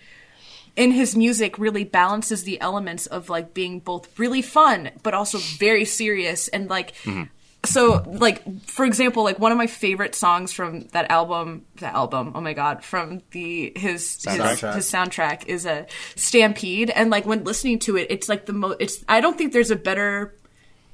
in 0.80 0.91
his 0.91 1.15
music 1.15 1.60
really 1.60 1.84
balances 1.84 2.43
the 2.43 2.60
elements 2.61 3.06
of 3.06 3.30
like 3.30 3.53
being 3.53 3.80
both 3.80 4.18
really 4.18 4.41
fun 4.41 4.89
but 5.03 5.14
also 5.14 5.38
very 5.57 5.84
serious 5.84 6.47
and 6.47 6.69
like 6.69 6.95
mm-hmm. 7.03 7.23
so 7.65 8.01
like 8.07 8.41
for 8.61 8.85
example 8.85 9.22
like 9.22 9.38
one 9.38 9.51
of 9.51 9.57
my 9.57 9.68
favorite 9.68 10.15
songs 10.15 10.53
from 10.53 10.88
that 10.93 11.11
album 11.11 11.65
the 11.76 11.88
album 11.88 12.31
oh 12.34 12.39
my 12.39 12.53
god 12.53 12.81
from 12.81 13.22
the 13.31 13.73
his 13.76 14.23
his, 14.23 14.39
Soundtrack. 14.39 14.76
his 14.76 14.89
soundtrack 14.89 15.45
is 15.47 15.65
a 15.65 15.85
stampede 16.15 16.89
and 16.89 17.10
like 17.11 17.26
when 17.26 17.43
listening 17.43 17.80
to 17.80 17.97
it 17.97 18.07
it's 18.10 18.30
like 18.30 18.45
the 18.45 18.53
most 18.53 18.77
it's 18.80 19.03
i 19.10 19.19
don't 19.19 19.38
think 19.38 19.51
there's 19.51 19.72
a 19.72 19.76
better 19.76 20.34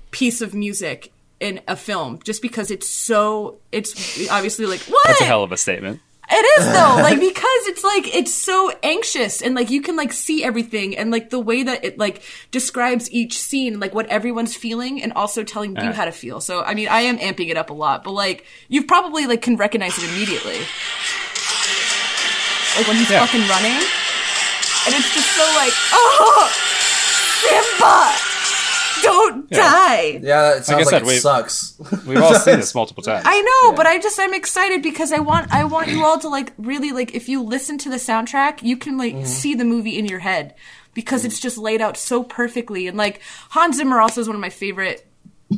piece 0.09 0.41
of 0.41 0.55
music 0.55 1.13
in 1.39 1.61
a 1.67 1.75
film 1.75 2.19
just 2.23 2.41
because 2.41 2.71
it's 2.71 2.89
so 2.89 3.59
it's 3.71 4.29
obviously 4.31 4.65
like 4.65 4.79
what 4.81 5.05
That's 5.05 5.21
a 5.21 5.25
hell 5.25 5.43
of 5.43 5.51
a 5.51 5.57
statement. 5.57 5.99
It 6.29 6.59
is 6.59 6.65
though, 6.67 6.95
like 7.01 7.19
because 7.19 7.67
it's 7.67 7.83
like 7.83 8.13
it's 8.15 8.33
so 8.33 8.71
anxious 8.83 9.41
and 9.41 9.53
like 9.55 9.69
you 9.69 9.81
can 9.81 9.95
like 9.95 10.11
see 10.13 10.43
everything 10.43 10.97
and 10.97 11.11
like 11.11 11.29
the 11.29 11.39
way 11.39 11.63
that 11.63 11.83
it 11.85 11.97
like 11.97 12.21
describes 12.51 13.11
each 13.11 13.37
scene, 13.39 13.79
like 13.79 13.93
what 13.93 14.07
everyone's 14.07 14.55
feeling 14.55 15.01
and 15.03 15.13
also 15.13 15.43
telling 15.43 15.75
you 15.75 15.91
how 15.91 16.05
to 16.05 16.11
feel. 16.11 16.39
So 16.41 16.61
I 16.63 16.73
mean, 16.73 16.87
I 16.87 17.01
am 17.01 17.17
amping 17.19 17.49
it 17.49 17.57
up 17.57 17.69
a 17.69 17.73
lot, 17.73 18.03
but 18.03 18.11
like 18.11 18.45
you 18.69 18.83
probably 18.85 19.27
like 19.27 19.41
can 19.41 19.55
recognize 19.57 19.97
it 19.97 20.03
immediately. 20.09 20.57
like 22.77 22.87
when 22.87 22.97
he's 22.97 23.09
Yeah. 23.09 23.25
fucking 23.25 23.47
running, 23.47 23.71
and 23.77 24.93
it's 24.93 25.13
just 25.13 25.29
so 25.35 25.43
like, 25.55 25.73
oh, 25.93 26.51
Simba, 27.41 28.34
don't 29.03 29.47
Yeah. 29.51 29.57
die. 29.57 30.19
Yeah, 30.23 30.55
it 30.57 30.65
sounds 30.65 30.69
I 30.69 30.75
like, 30.77 30.87
said, 30.89 31.01
it 31.03 31.07
we- 31.07 31.17
sucks. 31.17 31.77
We've 32.05 32.21
all 32.21 32.35
seen 32.35 32.57
this 32.59 32.73
multiple 32.75 33.03
times. 33.03 33.23
I 33.27 33.41
know, 33.41 33.71
Yeah. 33.71 33.75
but 33.77 33.87
I 33.87 33.99
just 33.99 34.19
I'm 34.19 34.33
excited 34.33 34.81
because 34.83 35.11
I 35.11 35.19
want 35.19 35.53
I 35.53 35.63
want 35.63 35.87
you 35.89 36.03
all 36.05 36.19
to 36.19 36.29
like 36.29 36.53
really 36.57 36.91
like 36.91 37.13
if 37.15 37.27
you 37.29 37.41
listen 37.43 37.77
to 37.79 37.89
the 37.89 37.97
soundtrack, 37.97 38.61
you 38.63 38.77
can 38.77 38.97
like 38.97 39.13
Mm-hmm. 39.15 39.25
see 39.25 39.55
the 39.55 39.65
movie 39.65 39.97
in 39.97 40.05
your 40.05 40.19
head 40.19 40.55
because 40.93 41.25
it's 41.25 41.39
just 41.39 41.57
laid 41.57 41.81
out 41.81 41.97
so 41.97 42.23
perfectly 42.23 42.87
and 42.87 42.97
like 42.97 43.21
Hans 43.49 43.77
Zimmer 43.77 43.99
also 43.99 44.21
is 44.21 44.27
one 44.27 44.35
of 44.35 44.41
my 44.41 44.49
favorite 44.49 45.05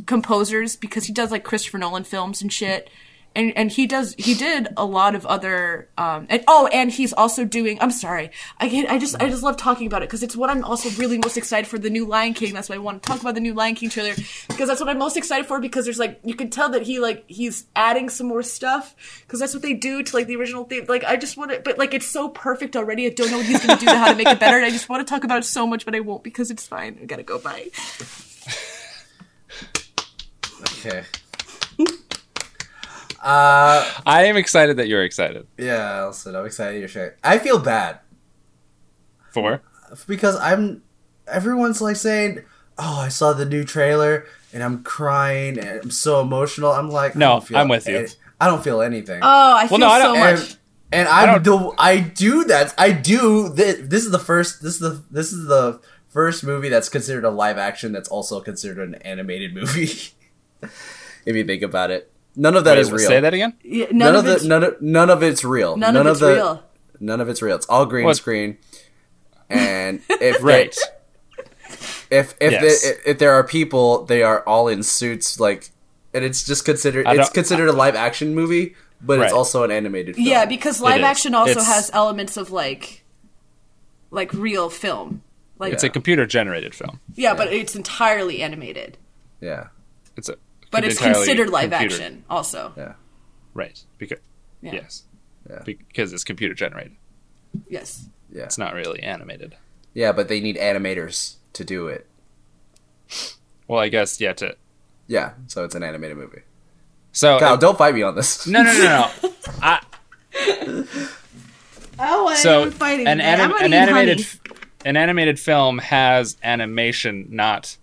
composers 0.05 0.75
because 0.75 1.05
he 1.05 1.13
does 1.13 1.31
like 1.31 1.43
Christopher 1.43 1.77
Nolan 1.77 2.03
films 2.03 2.41
and 2.41 2.51
shit. 2.51 2.89
And, 3.35 3.55
and 3.55 3.71
he 3.71 3.85
does 3.85 4.15
he 4.17 4.33
did 4.33 4.69
a 4.77 4.83
lot 4.83 5.13
of 5.13 5.23
other 5.27 5.89
um 5.95 6.25
and 6.27 6.43
oh 6.47 6.67
and 6.73 6.91
he's 6.91 7.13
also 7.13 7.45
doing 7.45 7.77
I'm 7.79 7.91
sorry. 7.91 8.31
I 8.59 8.67
get 8.67 8.89
I 8.89 8.97
just 8.97 9.15
I 9.21 9.29
just 9.29 9.43
love 9.43 9.57
talking 9.57 9.85
about 9.85 10.01
it 10.01 10.09
because 10.09 10.23
it's 10.23 10.35
what 10.35 10.49
I'm 10.49 10.63
also 10.63 10.89
really 10.99 11.19
most 11.19 11.37
excited 11.37 11.67
for 11.67 11.77
the 11.77 11.91
new 11.91 12.05
Lion 12.05 12.33
King. 12.33 12.53
That's 12.53 12.67
why 12.67 12.75
I 12.75 12.79
want 12.79 13.03
to 13.03 13.07
talk 13.07 13.21
about 13.21 13.35
the 13.35 13.39
new 13.39 13.53
Lion 13.53 13.75
King 13.75 13.89
trailer 13.89 14.15
because 14.47 14.67
that's 14.67 14.79
what 14.79 14.89
I'm 14.89 14.97
most 14.97 15.17
excited 15.17 15.45
for 15.45 15.59
because 15.59 15.85
there's 15.85 15.99
like 15.99 16.19
you 16.23 16.33
can 16.33 16.49
tell 16.49 16.69
that 16.69 16.81
he 16.81 16.99
like 16.99 17.25
he's 17.27 17.65
adding 17.75 18.09
some 18.09 18.27
more 18.27 18.41
stuff 18.41 18.95
because 19.27 19.39
that's 19.39 19.53
what 19.53 19.61
they 19.61 19.73
do 19.75 20.01
to 20.01 20.15
like 20.15 20.25
the 20.25 20.35
original 20.35 20.63
theme. 20.63 20.85
Like 20.87 21.03
I 21.03 21.15
just 21.15 21.37
want 21.37 21.51
to 21.51 21.59
but 21.59 21.77
like 21.77 21.93
it's 21.93 22.07
so 22.07 22.29
perfect 22.29 22.75
already. 22.75 23.05
I 23.05 23.09
don't 23.09 23.29
know 23.29 23.37
what 23.37 23.45
he's 23.45 23.63
gonna 23.63 23.79
do 23.79 23.85
to 23.85 23.95
how 23.95 24.09
to 24.09 24.15
make 24.15 24.27
it 24.27 24.39
better. 24.39 24.57
And 24.57 24.65
I 24.65 24.71
just 24.71 24.89
want 24.89 25.05
to 25.05 25.11
talk 25.13 25.23
about 25.23 25.37
it 25.37 25.45
so 25.45 25.67
much 25.67 25.85
but 25.85 25.93
I 25.93 25.99
won't 25.99 26.23
because 26.23 26.49
it's 26.49 26.65
fine. 26.65 26.97
I 27.01 27.05
gotta 27.05 27.23
go. 27.23 27.37
Bye. 27.37 27.69
Okay. 30.59 31.03
Uh, 33.27 33.83
I 34.05 34.23
am 34.25 34.37
excited 34.37 34.77
that 34.77 34.87
you're 34.87 35.03
excited 35.03 35.47
yeah, 35.57 35.97
Allison, 35.99 36.35
I'm 36.35 36.45
excited 36.45 36.79
you're 36.79 36.87
sharing. 36.87 37.11
I 37.23 37.39
feel 37.39 37.59
bad 37.59 37.99
for. 39.31 39.61
because 40.07 40.35
I'm. 40.39 40.83
Everyone's 41.27 41.81
like 41.81 41.97
saying, 41.97 42.39
"Oh, 42.77 42.99
I 42.99 43.09
saw 43.09 43.33
the 43.33 43.45
new 43.45 43.65
trailer 43.65 44.25
and 44.53 44.63
I'm 44.63 44.81
crying 44.83 45.59
and 45.59 45.81
I'm 45.81 45.91
so 45.91 46.21
emotional." 46.21 46.71
I'm 46.71 46.89
like, 46.89 47.15
I 47.17 47.19
No, 47.19 47.27
don't 47.33 47.47
feel 47.47 47.57
I'm 47.57 47.67
with 47.67 47.87
you. 47.87 48.07
I 48.39 48.47
don't 48.47 48.63
feel 48.63 48.81
anything. 48.81 49.19
oh 49.21 49.55
I 49.57 49.67
feel 49.67 49.77
no, 49.79 49.87
I 49.89 49.99
so 49.99 50.03
don't- 50.13 50.19
much 50.19 50.39
and, 50.93 51.07
and 51.07 51.07
I'm 51.09 51.43
don't- 51.43 51.75
the 51.75 51.81
I 51.81 51.99
do 51.99 52.45
that. 52.45 52.73
I 52.77 52.91
do 52.91 53.49
this. 53.49 53.85
This 53.89 54.05
is 54.05 54.11
the 54.11 54.19
first. 54.19 54.61
This 54.63 54.75
is 54.75 54.79
the 54.79 55.03
this 55.11 55.33
is 55.33 55.47
the 55.47 55.81
first 56.07 56.45
movie 56.45 56.69
that's 56.69 56.87
considered 56.87 57.25
a 57.25 57.29
live 57.29 57.57
action. 57.57 57.91
That's 57.91 58.07
also 58.07 58.39
considered 58.39 58.87
an 58.87 58.95
animated 59.01 59.53
movie. 59.53 59.89
if 60.61 61.35
you 61.35 61.43
think 61.43 61.61
about 61.61 61.91
it, 61.91 62.09
none 62.37 62.55
of 62.55 62.63
that 62.63 62.75
Wait, 62.77 62.81
is 62.81 62.91
real. 62.91 63.07
Say 63.07 63.19
that 63.19 63.33
again. 63.33 63.53
Yeah, 63.63 63.87
none, 63.91 64.15
of, 64.15 64.25
it's- 64.25 64.43
the 64.43 64.47
none 64.47 64.63
of 64.63 64.81
none 64.81 65.09
of 65.09 65.21
it's 65.23 65.43
real. 65.43 65.75
None 65.75 65.97
of 65.97 66.07
it's 66.07 66.19
the, 66.21 66.33
real. 66.35 66.63
None 67.01 67.19
of 67.19 67.27
it's 67.27 67.41
real. 67.41 67.55
It's 67.57 67.65
all 67.65 67.85
green 67.85 68.05
What- 68.05 68.15
screen. 68.17 68.57
And 69.49 70.01
if 70.09 70.41
Right. 70.41 70.73
they- 71.37 71.43
if 72.09 72.35
if, 72.39 72.51
Yes. 72.53 72.61
they- 72.83 72.89
if 72.89 73.07
if 73.07 73.17
there 73.19 73.33
are 73.33 73.43
people, 73.43 74.05
they 74.05 74.23
are 74.23 74.41
all 74.47 74.67
in 74.69 74.81
suits. 74.83 75.39
Like, 75.39 75.71
and 76.13 76.23
it's 76.23 76.45
just 76.45 76.63
considered. 76.63 77.05
It's 77.09 77.29
considered 77.29 77.67
a 77.67 77.73
live 77.73 77.95
action 77.95 78.33
movie, 78.33 78.75
but 79.01 79.19
it's 79.19 79.33
also 79.33 79.63
an 79.63 79.71
animated. 79.71 80.15
film. 80.15 80.27
Yeah, 80.27 80.45
because 80.45 80.79
live 80.79 81.01
action 81.03 81.35
also 81.35 81.51
It's- 81.51 81.67
has 81.67 81.91
elements 81.93 82.37
of 82.37 82.51
like 82.51 83.03
like 84.11 84.33
real 84.33 84.69
film. 84.69 85.21
Like 85.59 85.73
It's 85.73 85.83
a 85.83 85.89
computer 85.89 86.25
generated 86.27 86.73
film. 86.75 86.99
yeah, 87.15 87.33
but 87.33 87.51
it's 87.51 87.75
entirely 87.75 88.41
animated. 88.43 88.97
yeah, 89.41 89.67
It's 90.15 90.29
a. 90.29 90.35
But 90.71 90.83
it's 90.85 90.99
considered 90.99 91.49
live 91.49 91.71
computer- 91.71 91.95
action 91.95 92.23
also. 92.29 92.73
yeah. 92.77 92.93
Right. 93.53 93.81
Because 93.97 94.19
Yeah. 94.61 94.73
yes. 94.73 95.03
Yeah. 95.49 95.61
Because 95.65 96.13
it's 96.13 96.23
computer 96.23 96.53
generated. 96.53 96.95
Yes. 97.69 98.07
Yeah. 98.31 98.43
It's 98.43 98.57
not 98.57 98.73
really 98.73 99.01
animated. 99.01 99.55
Yeah, 99.93 100.11
but 100.11 100.27
they 100.27 100.39
need 100.41 100.57
animators 100.57 101.35
to 101.53 101.63
do 101.63 101.87
it. 101.87 102.05
Well, 103.67 103.79
I 103.79 103.87
guess 103.89 104.19
yeah. 104.21 104.33
To 104.33 104.55
Yeah, 105.07 105.31
so 105.47 105.63
it's 105.63 105.73
an 105.75 105.83
animated 105.83 106.17
movie. 106.17 106.41
so 107.13 107.39
Kyle, 107.39 107.57
don't 107.57 107.77
fight 107.77 107.95
me 107.95 108.01
on 108.03 108.15
this. 108.15 108.45
no 108.45 108.61
no 108.63 108.73
no 108.73 108.83
no. 109.23 109.33
I, 109.61 109.81
Oh, 111.99 112.35
so 112.35 112.63
an, 112.81 113.19
anim- 113.21 113.55
an 113.59 113.73
animated 113.73 114.19
f- 114.19 114.39
an 114.85 114.95
animated 114.97 115.39
film 115.39 115.79
has 115.79 116.37
animation, 116.43 117.25
not 117.31 117.75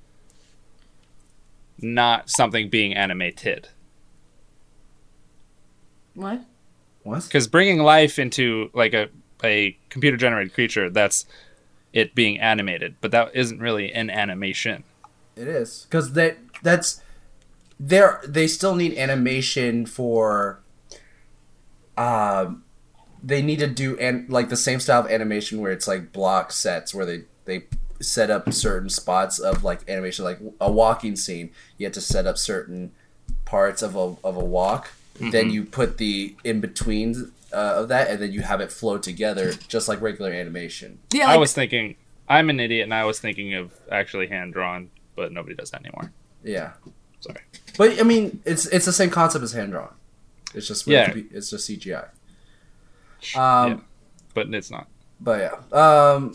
not 1.85 2.31
something 2.31 2.69
being 2.69 2.94
animated. 2.94 3.69
What? 6.15 6.40
What? 7.02 7.24
Because 7.24 7.47
bringing 7.47 7.78
life 7.78 8.19
into 8.19 8.70
like 8.73 8.94
a 8.94 9.09
a 9.43 9.77
computer 9.90 10.16
generated 10.16 10.55
creature, 10.55 10.89
that's 10.89 11.27
it 11.93 12.15
being 12.15 12.40
animated, 12.40 12.97
but 13.01 13.11
that 13.11 13.31
isn't 13.35 13.61
really 13.61 13.93
an 13.93 14.11
animation. 14.11 14.85
It 15.36 15.48
is 15.48 15.86
because 15.89 16.12
that 16.15 16.39
that's 16.62 17.02
there. 17.78 18.20
They 18.27 18.47
still 18.47 18.74
need 18.74 18.97
animation 18.97 19.86
for. 19.86 20.61
Um, 21.97 22.65
they 23.23 23.40
need 23.40 23.59
to 23.61 23.66
do 23.66 23.97
and 23.98 24.28
like 24.28 24.48
the 24.48 24.56
same 24.56 24.81
style 24.81 25.01
of 25.01 25.11
animation 25.11 25.61
where 25.61 25.73
it's 25.73 25.89
like 25.89 26.12
block 26.12 26.52
sets 26.52 26.94
where 26.94 27.06
they 27.06 27.23
they 27.47 27.65
set 28.00 28.30
up 28.30 28.52
certain 28.52 28.88
spots 28.88 29.38
of 29.38 29.64
like 29.64 29.88
animation, 29.88 30.24
like 30.24 30.38
a 30.60 30.70
walking 30.70 31.16
scene. 31.16 31.50
You 31.78 31.86
have 31.86 31.94
to 31.94 32.00
set 32.00 32.26
up 32.26 32.38
certain 32.38 32.92
parts 33.44 33.82
of 33.82 33.94
a 33.96 34.16
of 34.24 34.36
a 34.36 34.44
walk. 34.44 34.90
Then 35.20 35.50
you 35.50 35.64
put 35.64 35.98
the 35.98 36.34
in 36.42 36.60
between 36.60 37.30
uh, 37.52 37.56
of 37.76 37.88
that, 37.88 38.10
and 38.10 38.20
then 38.20 38.32
you 38.32 38.40
have 38.42 38.60
it 38.60 38.72
flow 38.72 38.98
together, 38.98 39.52
just 39.52 39.86
like 39.88 40.00
regular 40.00 40.32
animation. 40.32 40.98
Yeah, 41.12 41.28
I 41.30 41.36
was 41.36 41.52
thinking, 41.52 41.94
I'm 42.28 42.50
an 42.50 42.58
idiot, 42.58 42.82
and 42.82 42.92
I 42.92 43.04
was 43.04 43.20
thinking 43.20 43.54
of 43.54 43.70
actually 43.92 44.26
hand 44.26 44.52
drawn, 44.54 44.90
but 45.14 45.30
nobody 45.30 45.54
does 45.54 45.70
that 45.70 45.82
anymore. 45.82 46.10
Yeah, 46.42 46.72
Sorry. 47.20 47.38
but 47.78 48.00
I 48.00 48.02
mean, 48.02 48.42
it's 48.44 48.66
it's 48.66 48.86
the 48.86 48.92
same 48.92 49.10
concept 49.10 49.44
as 49.44 49.52
hand 49.52 49.70
drawn. 49.70 49.94
It's 50.52 50.66
just 50.66 50.84
Yeah. 50.86 51.12
it's 51.14 51.48
just 51.50 51.68
CGI. 51.70 52.08
yeah, 53.34 53.62
Um, 53.62 53.84
but 54.34 54.52
it's 54.52 54.70
not. 54.70 54.88
but 55.20 55.40
yeah, 55.72 55.78
um, 55.80 56.34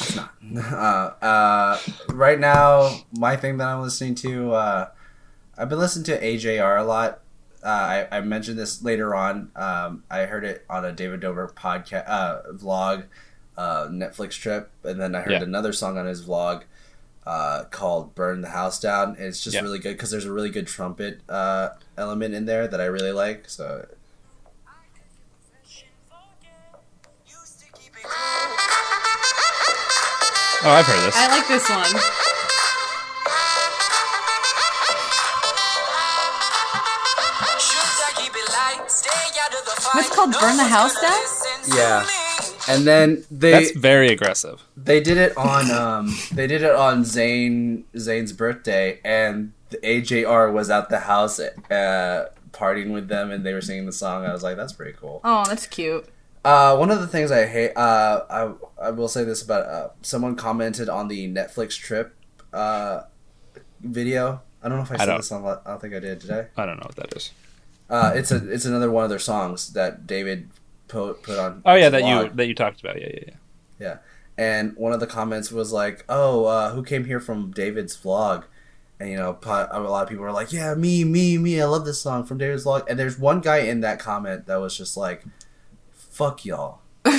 it's 0.00 0.16
not. 0.16 0.32
Uh, 0.72 1.24
uh, 1.24 1.78
right 2.08 2.38
now, 2.38 3.04
my 3.12 3.36
thing 3.36 3.58
that 3.58 3.68
I'm 3.68 3.82
listening 3.82 4.14
to, 4.16 4.52
uh, 4.54 4.88
I've 5.58 5.68
been 5.68 5.78
listening 5.78 6.04
to 6.06 6.20
AJR 6.20 6.80
a 6.80 6.84
lot. 6.84 7.20
Uh, 7.62 8.06
I, 8.10 8.18
I 8.18 8.20
mentioned 8.20 8.58
this 8.58 8.82
later 8.82 9.14
on. 9.14 9.50
Um, 9.56 10.04
I 10.10 10.20
heard 10.26 10.44
it 10.44 10.64
on 10.70 10.84
a 10.84 10.92
David 10.92 11.20
Dobrik 11.20 11.54
podcast 11.54 12.04
uh, 12.08 12.42
vlog, 12.52 13.04
uh, 13.56 13.86
Netflix 13.88 14.32
trip, 14.32 14.70
and 14.84 15.00
then 15.00 15.14
I 15.14 15.20
heard 15.22 15.32
Yeah. 15.32 15.42
another 15.42 15.72
song 15.72 15.98
on 15.98 16.06
his 16.06 16.22
vlog 16.24 16.62
uh, 17.26 17.64
called 17.64 18.14
"Burn 18.14 18.40
the 18.42 18.50
House 18.50 18.78
Down." 18.78 19.16
And 19.16 19.26
it's 19.26 19.42
just 19.42 19.54
Yeah. 19.54 19.62
really 19.62 19.78
good 19.80 19.94
because 19.94 20.10
there's 20.12 20.26
a 20.26 20.32
really 20.32 20.50
good 20.50 20.68
trumpet 20.68 21.20
uh, 21.28 21.70
element 21.98 22.34
in 22.34 22.44
there 22.46 22.68
that 22.68 22.80
I 22.80 22.84
really 22.84 23.12
like. 23.12 23.48
So 23.48 23.86
Oh, 30.66 30.70
I've 30.70 30.84
heard 30.84 31.06
this. 31.06 31.14
I 31.16 31.28
like 31.28 31.46
this 31.46 31.70
one. 31.70 32.02
What's 39.94 40.12
called 40.14 40.32
Burn 40.40 40.56
the 40.56 40.64
House 40.64 41.00
Down? 41.00 41.76
yeah, 41.76 42.04
and 42.68 42.84
then 42.84 43.24
they 43.30 43.52
That's 43.52 43.70
very 43.76 44.08
aggressive. 44.08 44.60
They 44.76 45.00
did 45.00 45.18
it 45.18 45.36
on 45.36 45.70
um 45.70 46.16
they 46.32 46.48
did 46.48 46.62
it 46.62 46.74
on 46.74 47.04
Zane 47.04 47.84
Zane's 47.96 48.32
birthday 48.32 48.98
and 49.04 49.52
the 49.70 49.78
AJR 49.78 50.52
was 50.52 50.68
at 50.68 50.88
the 50.88 50.98
house 50.98 51.38
uh 51.38 52.28
partying 52.50 52.92
with 52.92 53.06
them 53.06 53.30
and 53.30 53.46
they 53.46 53.54
were 53.54 53.60
singing 53.60 53.86
the 53.86 53.92
song. 53.92 54.26
I 54.26 54.32
was 54.32 54.42
like, 54.42 54.56
that's 54.56 54.72
pretty 54.72 54.98
cool. 54.98 55.20
Oh, 55.22 55.44
that's 55.46 55.66
cute. 55.66 56.08
Uh 56.46 56.76
one 56.76 56.90
of 56.90 57.00
the 57.00 57.06
things 57.08 57.30
I 57.32 57.46
hate 57.46 57.72
uh 57.76 58.20
I 58.30 58.86
I 58.86 58.90
will 58.90 59.08
say 59.08 59.24
this 59.24 59.42
about 59.42 59.66
uh 59.66 59.88
someone 60.02 60.36
commented 60.36 60.88
on 60.88 61.08
the 61.08 61.26
Netflix 61.32 61.76
trip 61.78 62.14
uh 62.52 63.02
video. 63.80 64.42
I 64.62 64.68
don't 64.68 64.78
know 64.78 64.84
if 64.84 64.92
I 64.92 64.94
I 64.94 64.98
said 64.98 65.06
don't- 65.06 65.16
this 65.18 65.32
on 65.32 65.44
I 65.44 65.58
don't 65.70 65.80
think 65.80 65.94
I 65.94 66.00
did, 66.00 66.20
did 66.20 66.30
I? 66.30 66.46
I 66.56 66.66
don't 66.66 66.76
know 66.78 66.86
what 66.86 66.96
that 66.96 67.12
is. 67.16 67.32
Uh 67.90 68.12
it's 68.14 68.30
a 68.30 68.36
it's 68.52 68.64
another 68.64 68.90
one 68.90 69.04
of 69.04 69.10
their 69.10 69.18
songs 69.18 69.72
that 69.72 70.06
David 70.06 70.48
put 70.88 71.22
put 71.22 71.38
on 71.38 71.62
Oh 71.66 71.74
yeah, 71.74 71.88
that 71.88 72.04
you 72.04 72.30
that 72.36 72.46
you 72.46 72.54
talked 72.54 72.80
about. 72.80 73.00
Yeah, 73.00 73.08
yeah, 73.12 73.20
yeah. 73.26 73.34
Yeah. 73.78 73.96
And 74.38 74.76
one 74.76 74.92
of 74.92 75.00
the 75.00 75.06
comments 75.06 75.50
was 75.50 75.72
like, 75.72 76.04
"Oh, 76.10 76.44
uh, 76.44 76.70
who 76.74 76.82
came 76.82 77.04
here 77.06 77.20
from 77.20 77.52
David's 77.52 77.96
vlog?" 77.96 78.44
And 79.00 79.10
you 79.10 79.16
know, 79.16 79.38
a 79.44 79.80
lot 79.80 80.02
of 80.02 80.08
people 80.10 80.24
were 80.24 80.32
like, 80.32 80.52
"Yeah, 80.52 80.74
me, 80.74 81.04
me, 81.04 81.38
me. 81.38 81.60
I 81.60 81.64
love 81.64 81.84
this 81.86 82.00
song 82.00 82.24
from 82.24 82.36
David's 82.38 82.64
vlog." 82.66 82.84
And 82.88 82.98
there's 82.98 83.18
one 83.18 83.40
guy 83.40 83.58
in 83.58 83.80
that 83.80 83.98
comment 83.98 84.46
that 84.46 84.56
was 84.56 84.76
just 84.76 84.94
like, 84.96 85.24
"Fuck 86.16 86.44
y'all." 86.44 86.80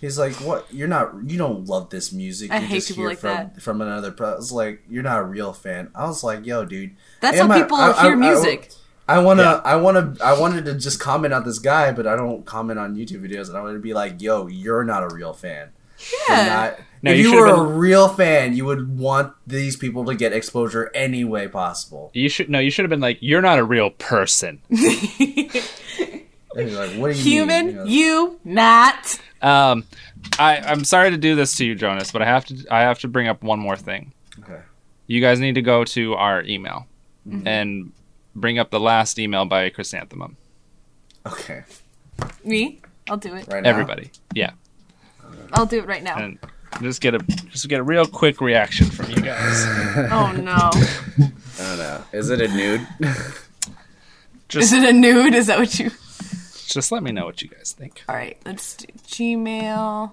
He's 0.00 0.18
like, 0.18 0.32
"What? 0.36 0.66
You're 0.72 0.88
not. 0.88 1.12
You 1.26 1.36
don't 1.36 1.66
love 1.66 1.90
this 1.90 2.12
music. 2.12 2.50
I 2.50 2.58
You're 2.58 2.66
hate 2.68 2.74
just 2.76 2.88
people 2.88 3.02
here 3.02 3.08
like 3.10 3.18
from 3.18 3.28
that. 3.30 3.62
from 3.62 3.80
another." 3.80 4.10
Pro-. 4.10 4.32
I 4.32 4.36
was 4.36 4.52
like, 4.52 4.82
"You're 4.88 5.02
not 5.02 5.18
a 5.20 5.24
real 5.24 5.52
fan." 5.52 5.90
I 5.94 6.06
was 6.06 6.22
like, 6.24 6.46
"Yo, 6.46 6.64
dude." 6.64 6.96
That's 7.20 7.38
how 7.38 7.50
I- 7.50 7.62
people 7.62 7.76
I- 7.76 7.92
I- 7.92 8.02
hear 8.02 8.12
I- 8.12 8.14
music. 8.16 8.72
I 9.08 9.18
wanna, 9.18 9.42
Yeah. 9.42 9.60
I 9.64 9.74
wanna, 9.76 10.14
I 10.22 10.38
wanted 10.38 10.64
to 10.66 10.74
just 10.74 11.00
comment 11.00 11.34
on 11.34 11.44
this 11.44 11.58
guy, 11.58 11.90
but 11.92 12.06
I 12.06 12.14
don't 12.14 12.44
comment 12.46 12.78
on 12.78 12.94
YouTube 12.94 13.28
videos, 13.28 13.48
and 13.48 13.56
I 13.56 13.60
wanted 13.60 13.74
to 13.74 13.80
be 13.80 13.92
like, 13.92 14.22
"Yo, 14.22 14.46
you're 14.46 14.84
not 14.84 15.02
a 15.02 15.12
real 15.14 15.32
fan." 15.32 15.70
You're 16.28 16.36
Yeah. 16.38 16.46
not- 16.46 16.78
No, 17.02 17.10
if 17.10 17.18
you 17.18 17.24
you, 17.24 17.30
should've 17.30 17.58
were 17.58 17.64
a 17.64 17.76
real 17.76 18.08
fan, 18.08 18.54
you 18.54 18.64
would 18.66 18.98
want 18.98 19.32
these 19.46 19.76
people 19.76 20.04
to 20.06 20.14
get 20.14 20.32
exposure 20.32 20.90
any 20.94 21.24
way 21.24 21.48
possible. 21.48 22.10
You 22.14 22.28
should 22.28 22.48
no. 22.48 22.58
You 22.58 22.70
should 22.70 22.84
have 22.84 22.90
been 22.90 23.00
like, 23.00 23.18
"You're 23.20 23.42
not 23.42 23.58
a 23.58 23.64
real 23.64 23.90
person." 23.90 24.60
And 26.56 26.70
you're 26.70 26.86
like, 26.86 26.96
what 26.98 27.12
do 27.12 27.18
you 27.18 27.22
Human, 27.44 27.66
mean? 27.66 27.74
You 27.74 27.74
know, 27.76 27.84
you 27.84 28.40
not. 28.44 29.20
Um, 29.42 29.84
I 30.38 30.58
I'm 30.58 30.84
sorry 30.84 31.10
to 31.10 31.16
do 31.16 31.34
this 31.36 31.54
to 31.56 31.64
you, 31.64 31.74
Jonas, 31.74 32.10
but 32.12 32.22
I 32.22 32.26
have 32.26 32.44
to 32.46 32.66
I 32.70 32.80
have 32.80 32.98
to 33.00 33.08
bring 33.08 33.28
up 33.28 33.42
one 33.42 33.58
more 33.58 33.76
thing. 33.76 34.12
Okay. 34.42 34.60
You 35.06 35.20
guys 35.20 35.40
need 35.40 35.54
to 35.56 35.62
go 35.62 35.84
to 35.84 36.14
our 36.14 36.42
email 36.44 36.86
Mm-hmm. 37.28 37.46
and 37.46 37.92
bring 38.34 38.58
up 38.58 38.70
the 38.70 38.80
last 38.80 39.18
email 39.18 39.44
by 39.44 39.68
Chrysanthemum. 39.68 40.38
Okay. 41.26 41.64
Me? 42.42 42.80
I'll 43.10 43.18
do 43.18 43.34
it. 43.34 43.46
Right 43.46 43.62
now. 43.62 43.68
Everybody, 43.68 44.10
yeah, 44.34 44.52
I'll 45.52 45.66
do 45.66 45.78
it 45.80 45.86
right 45.86 46.02
now. 46.02 46.16
and 46.16 46.38
just 46.80 47.02
get 47.02 47.14
a 47.14 47.18
just 47.18 47.68
get 47.68 47.78
a 47.80 47.82
real 47.82 48.06
quick 48.06 48.40
reaction 48.40 48.86
from 48.86 49.10
you 49.10 49.20
guys. 49.20 49.64
Oh 50.10 50.32
no. 50.32 50.70
I 50.72 51.30
don't 51.58 51.78
know. 51.78 52.02
Is 52.12 52.30
it 52.30 52.40
a 52.40 52.48
nude? 52.48 52.86
Is 54.54 54.72
it 54.72 54.88
a 54.88 54.92
nude? 54.92 55.34
Is 55.34 55.46
that 55.48 55.58
what 55.58 55.78
you? 55.78 55.90
Just 56.74 56.92
let 56.92 57.02
me 57.02 57.10
know 57.12 57.24
what 57.26 57.42
you 57.42 57.48
guys 57.48 57.72
think. 57.76 58.02
All 58.08 58.14
right, 58.14 58.36
let's 58.44 58.76
do 58.76 58.86
Gmail. 59.06 60.12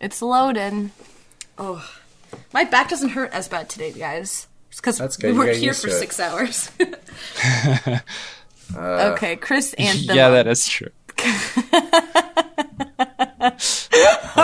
It's 0.00 0.22
loading. 0.22 0.90
Oh, 1.58 1.88
my 2.52 2.64
back 2.64 2.88
doesn't 2.88 3.10
hurt 3.10 3.32
as 3.32 3.48
bad 3.48 3.68
today, 3.68 3.92
guys. 3.92 4.46
It's 4.70 4.80
because 4.80 5.00
we 5.18 5.30
good. 5.30 5.36
were 5.36 5.46
here 5.52 5.74
for 5.74 5.88
six 5.90 6.18
hours. 6.20 6.70
Uh, 8.74 9.12
okay, 9.14 9.36
Chris 9.36 9.74
Anthem. 9.74 10.16
yeah, 10.20 10.30
that 10.30 10.46
is 10.46 10.66
true. 10.66 10.88
hold 11.18 11.34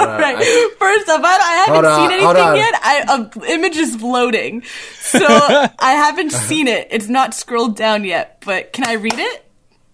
on, 0.09 0.20
Right. 0.20 0.36
I- 0.39 0.70
First 0.78 1.09
of 1.09 1.20
all, 1.20 1.24
I 1.24 1.64
haven't 1.66 1.85
on, 1.86 2.01
seen 2.01 2.10
anything 2.18 2.43
on. 2.43 2.56
yet. 2.56 2.74
I, 2.82 3.02
a 3.09 3.31
image 3.52 3.77
is 3.77 4.01
loading, 4.02 4.62
so 5.01 5.24
I 5.27 5.93
haven't 5.93 6.32
seen 6.32 6.68
it. 6.68 6.89
It's 6.90 7.09
not 7.09 7.35
scrolled 7.35 7.77
down 7.77 8.05
yet. 8.05 8.43
But 8.44 8.72
can 8.72 8.85
I 8.86 8.93
read 8.94 9.18
it? 9.18 9.44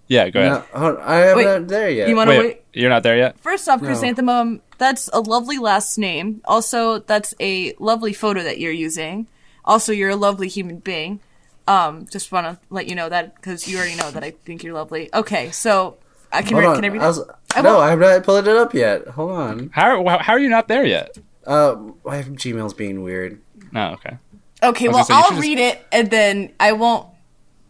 Yeah, 0.09 0.29
go 0.31 0.41
ahead. 0.41 0.53
no, 0.73 0.79
hold 0.81 0.97
on, 0.99 1.03
I 1.03 1.17
haven't 1.17 1.45
Wait, 1.63 1.69
there 1.69 1.91
yet. 1.91 2.09
You 2.09 2.17
want 2.17 2.31
to 2.31 2.39
Wait, 2.39 2.45
wait? 2.47 2.63
you're 2.73 2.91
not 2.91 3.03
there 3.03 3.17
yet. 3.17 3.39
First 3.41 3.69
off, 3.69 3.81
Chrysanthemum, 3.81 4.63
that's 4.79 5.09
a 5.13 5.21
lovely 5.21 5.59
last 5.59 5.99
name. 5.99 6.41
Also, 6.45 7.01
that's 7.01 7.35
a 7.41 7.75
lovely 7.79 8.13
photo 8.13 8.43
that 8.43 8.59
you're 8.61 8.73
using. 8.73 9.27
Also, 9.65 9.93
you're 9.93 10.11
a 10.11 10.17
lovely 10.17 10.47
human 10.49 10.79
being. 10.79 11.19
Um, 11.67 12.07
just 12.11 12.31
want 12.31 12.47
to 12.47 12.59
let 12.71 12.87
you 12.89 12.95
know 12.95 13.09
that 13.09 13.35
because 13.35 13.67
you 13.67 13.77
already 13.79 13.97
know 13.97 14.11
that 14.13 14.23
I 14.23 14.31
think 14.31 14.63
you're 14.63 14.75
lovely. 14.75 15.13
Okay, 15.13 15.51
so 15.51 15.97
I 16.33 16.43
can 16.43 16.53
Hold 16.53 16.61
read. 16.63 16.69
on. 16.69 16.75
Can 16.77 16.85
I 16.85 16.89
read? 16.89 17.03
I 17.03 17.07
was. 17.09 17.21
I 17.57 17.63
no, 17.63 17.79
won't- 17.79 17.91
I'm 17.93 17.99
not 17.99 18.23
pulling 18.23 18.47
it 18.47 18.57
up 18.57 18.75
yet. 18.75 19.09
Hold 19.09 19.33
on. 19.33 19.71
How 19.73 20.05
how 20.19 20.35
are 20.35 20.39
you 20.39 20.49
not 20.49 20.69
there 20.69 20.87
yet? 20.87 21.19
Uh, 21.45 21.75
my 22.05 22.23
Gmail's 22.23 22.75
being 22.75 23.03
weird. 23.03 23.41
No, 23.73 23.95
okay. 23.95 24.19
Okay, 24.63 24.89
well, 24.89 25.05
say, 25.05 25.15
I'll 25.15 25.25
should 25.25 25.31
just- 25.31 25.41
read 25.43 25.59
it 25.59 25.85
and 25.91 26.09
then 26.11 26.53
I 26.61 26.73
won't. 26.73 27.09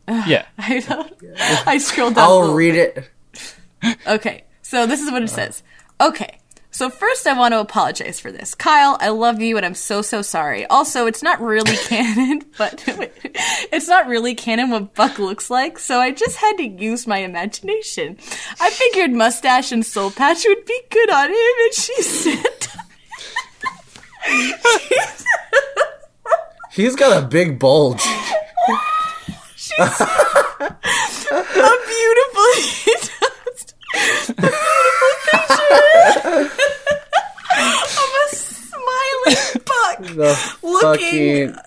Yeah. 0.09 0.47
I 0.59 0.81
don't. 0.81 1.13
I 1.67 1.79
scrolled 1.79 2.15
down. 2.15 2.25
a 2.25 2.27
I'll 2.27 2.55
read 2.55 2.73
bit. 2.73 3.11
it. 3.83 3.99
Okay, 4.07 4.45
so 4.63 4.87
this 4.87 5.01
is 5.01 5.11
what 5.11 5.23
it 5.23 5.31
uh. 5.31 5.35
says. 5.35 5.63
Okay, 6.01 6.39
so 6.71 6.91
first 6.91 7.27
I 7.27 7.33
want 7.33 7.53
to 7.53 7.61
apologize 7.61 8.21
for 8.21 8.31
this. 8.31 8.55
Kyle, 8.55 8.99
I 9.01 9.09
love 9.09 9.41
you 9.41 9.57
and 9.57 9.65
I'm 9.65 9.75
so, 9.75 10.03
so 10.03 10.21
sorry. 10.21 10.67
Also, 10.67 11.07
it's 11.07 11.23
not 11.23 11.41
really 11.41 11.75
canon, 11.89 12.43
but 12.59 12.85
it's 13.73 13.89
not 13.89 14.07
really 14.09 14.35
canon 14.35 14.69
what 14.69 14.95
Buck 14.95 15.19
looks 15.19 15.49
like, 15.49 15.79
so 15.79 16.01
I 16.01 16.11
just 16.11 16.37
had 16.37 16.59
to 16.59 16.67
use 16.67 17.07
my 17.07 17.19
imagination. 17.19 18.19
I 18.61 18.69
figured 18.69 19.13
mustache 19.13 19.73
and 19.73 19.87
soul 19.87 20.11
patch 20.11 20.45
would 20.47 20.67
be 20.67 20.81
good 20.91 21.11
on 21.11 21.31
him, 21.31 21.37
and 21.65 21.75
she 21.75 22.03
said. 22.03 22.69
He's 26.73 26.95
got 26.95 27.23
a 27.23 27.27
big 27.27 27.59
bulge. 27.59 28.03
A 29.79 31.73
beautiful 31.87 32.49
he 32.57 32.93
does. 32.95 33.75
A 34.29 34.33
beautiful 34.43 35.13
picture 35.31 36.51
of 37.97 38.11
a 38.23 38.37
smiling 38.37 39.63
buck 39.65 39.99
The 40.15 40.57
looking 40.63 41.49
fucking. 41.53 41.63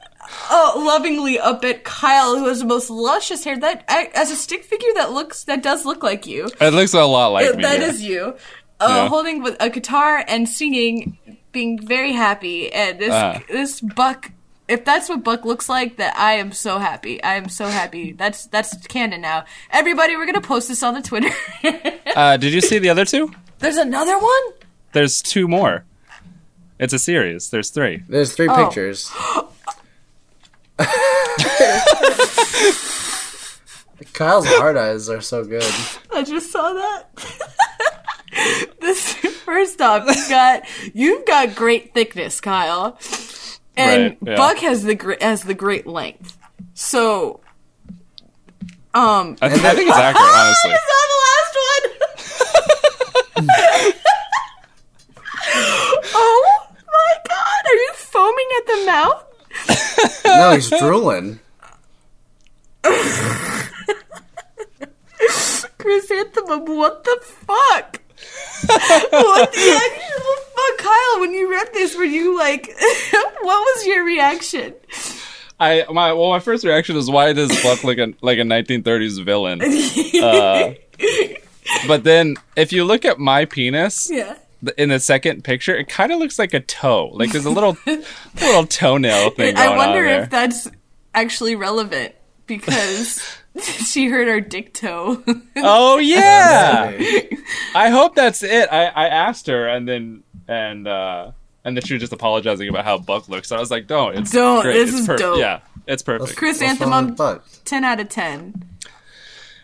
oh, 0.51 0.83
lovingly 0.85 1.39
up 1.39 1.63
at 1.65 1.83
Kyle, 1.83 2.37
who 2.37 2.45
has 2.47 2.59
the 2.59 2.65
most 2.65 2.89
luscious 2.89 3.43
hair. 3.43 3.57
That 3.57 3.83
I, 3.87 4.09
as 4.15 4.31
a 4.31 4.35
stick 4.35 4.63
figure, 4.63 4.89
that 4.95 5.11
looks 5.11 5.43
that 5.45 5.63
does 5.63 5.85
look 5.85 6.03
like 6.03 6.25
you. 6.27 6.49
It 6.59 6.73
looks 6.73 6.93
a 6.93 7.03
lot 7.05 7.27
like 7.29 7.55
me. 7.55 7.61
That 7.63 7.79
yeah. 7.79 7.87
is 7.87 8.01
you, 8.03 8.35
uh, 8.79 8.87
Yeah. 8.89 9.07
holding 9.07 9.41
with 9.41 9.57
a 9.59 9.69
guitar 9.69 10.23
and 10.27 10.47
singing, 10.47 11.17
being 11.51 11.79
very 11.85 12.13
happy. 12.13 12.71
And 12.71 12.99
this 12.99 13.11
Ah. 13.13 13.39
this 13.49 13.81
buck. 13.81 14.31
If 14.69 14.85
that's 14.85 15.09
what 15.09 15.23
Buck 15.23 15.45
looks 15.45 15.67
like, 15.67 15.97
that 15.97 16.15
I 16.15 16.33
am 16.33 16.51
so 16.51 16.77
happy. 16.77 17.21
I 17.23 17.35
am 17.35 17.49
so 17.49 17.65
happy. 17.67 18.11
That's 18.13 18.45
that's 18.45 18.75
canon 18.87 19.21
now. 19.21 19.45
Everybody, 19.71 20.15
we're 20.15 20.27
gonna 20.27 20.41
post 20.41 20.67
this 20.67 20.83
on 20.83 20.93
the 20.93 21.01
Twitter. 21.01 21.31
Uh, 22.15 22.35
did 22.37 22.51
you 22.51 22.59
see 22.59 22.79
the 22.79 22.89
other 22.89 23.05
two? 23.05 23.31
There's 23.59 23.77
another 23.77 24.17
one. 24.17 24.41
There's 24.93 25.21
two 25.21 25.47
more. 25.47 25.85
It's 26.79 26.91
a 26.91 26.97
series. 26.99 27.51
There's 27.51 27.69
three. 27.69 28.03
There's 28.09 28.33
three 28.33 28.47
Oh. 28.49 28.65
pictures. 28.65 29.09
Kyle's 34.13 34.45
hard 34.47 34.75
eyes 34.77 35.09
are 35.09 35.21
so 35.21 35.43
good. 35.45 35.63
I 36.11 36.23
just 36.23 36.51
saw 36.51 36.73
that. 36.73 37.03
this 38.81 39.13
first 39.13 39.81
off, 39.81 40.05
you 40.07 40.29
got 40.29 40.63
you've 40.93 41.25
got 41.25 41.55
great 41.55 41.93
thickness, 41.93 42.41
Kyle, 42.41 42.97
and 43.79 44.03
Right, 44.03 44.17
yeah. 44.21 44.35
Buck 44.35 44.57
has 44.59 44.83
the 44.83 44.95
gr- 44.95 45.13
has 45.21 45.43
the 45.43 45.53
great 45.53 45.85
length. 45.87 46.37
So, 46.73 47.39
um, 48.93 49.35
I, 49.41 49.49
th- 49.49 49.61
I 49.63 49.75
think 49.75 49.89
it's 49.89 49.97
accurate, 49.97 50.29
honestly. 50.35 50.71
I 50.71 50.77
saw 50.87 51.05
the 51.11 51.19
last 51.27 51.55
one. 53.37 53.41
oh 56.13 56.67
my 56.87 57.13
god, 57.27 57.65
are 57.65 57.75
you 57.75 57.91
foaming 57.95 58.47
at 58.57 58.65
the 58.67 58.83
mouth? 58.85 59.23
No, 60.25 60.51
he's 60.53 60.69
drooling. 60.69 61.39
Chrysanthemum, 65.77 66.65
what 66.65 67.03
the 67.03 67.17
fuck? 67.21 68.01
what 68.65 69.51
the 69.51 69.81
actual 69.85 70.35
fuck, 70.55 70.77
Kyle? 70.77 71.19
When 71.21 71.33
you 71.33 71.49
read 71.51 71.69
this, 71.73 71.95
were 71.95 72.03
you 72.03 72.37
like, 72.37 72.67
what 73.41 73.43
was 73.43 73.85
your 73.85 74.03
reaction? 74.05 74.73
I 75.59 75.85
my 75.91 76.13
well, 76.13 76.29
my 76.29 76.39
first 76.39 76.63
reaction 76.63 76.95
is 76.95 77.09
why 77.09 77.33
does 77.33 77.49
Buck 77.63 77.83
look 77.83 77.97
a, 77.97 78.13
like 78.21 78.37
a 78.37 78.43
1930s 78.43 79.23
villain? 79.25 79.61
Uh, 80.23 80.73
but 81.87 82.03
then 82.03 82.35
if 82.55 82.71
you 82.71 82.85
look 82.85 83.03
at 83.05 83.19
my 83.19 83.45
penis 83.45 84.09
Yeah. 84.09 84.35
in 84.77 84.89
the 84.89 84.99
second 84.99 85.43
picture, 85.43 85.75
it 85.75 85.89
kind 85.89 86.11
of 86.13 86.19
looks 86.19 86.39
like 86.39 86.53
a 86.53 86.61
toe. 86.61 87.07
Like 87.13 87.31
there's 87.31 87.45
a 87.45 87.49
little 87.49 87.77
little 87.85 88.65
toenail 88.67 89.31
thing 89.31 89.55
going 89.55 89.69
I 89.71 89.75
wonder 89.75 90.05
if 90.05 90.29
that's 90.29 90.69
actually 91.13 91.55
relevant 91.55 92.15
because 92.47 93.21
she 93.85 94.07
heard 94.07 94.27
our 94.27 94.41
dick 94.41 94.73
toe. 94.73 95.23
oh 95.57 95.97
yeah. 95.99 96.91
I 97.75 97.89
hope 97.89 98.15
that's 98.15 98.43
it. 98.43 98.69
I, 98.71 98.85
I 98.85 99.07
asked 99.07 99.47
her 99.47 99.67
and 99.67 99.87
then 99.87 100.23
and 100.47 100.87
uh 100.87 101.31
and 101.65 101.75
then 101.75 101.83
she 101.83 101.93
was 101.93 102.01
just 102.01 102.13
apologizing 102.13 102.69
about 102.69 102.85
how 102.85 102.97
Buck 102.97 103.27
looks. 103.29 103.49
So 103.49 103.55
I 103.57 103.59
was 103.59 103.69
like, 103.69 103.85
don't, 103.87 104.17
it's 104.17 104.31
Don't, 104.31 104.61
great. 104.63 104.73
this 104.73 104.89
it's 104.91 104.99
is 105.01 105.07
perfect. 105.07 105.19
dope. 105.19 105.39
Yeah, 105.39 105.59
it's 105.87 106.01
perfect. 106.01 106.37
Chrysanthemum, 106.37 107.15
Buck. 107.15 107.45
10 107.65 107.83
out 107.83 107.99
of 107.99 108.07
10. 108.09 108.65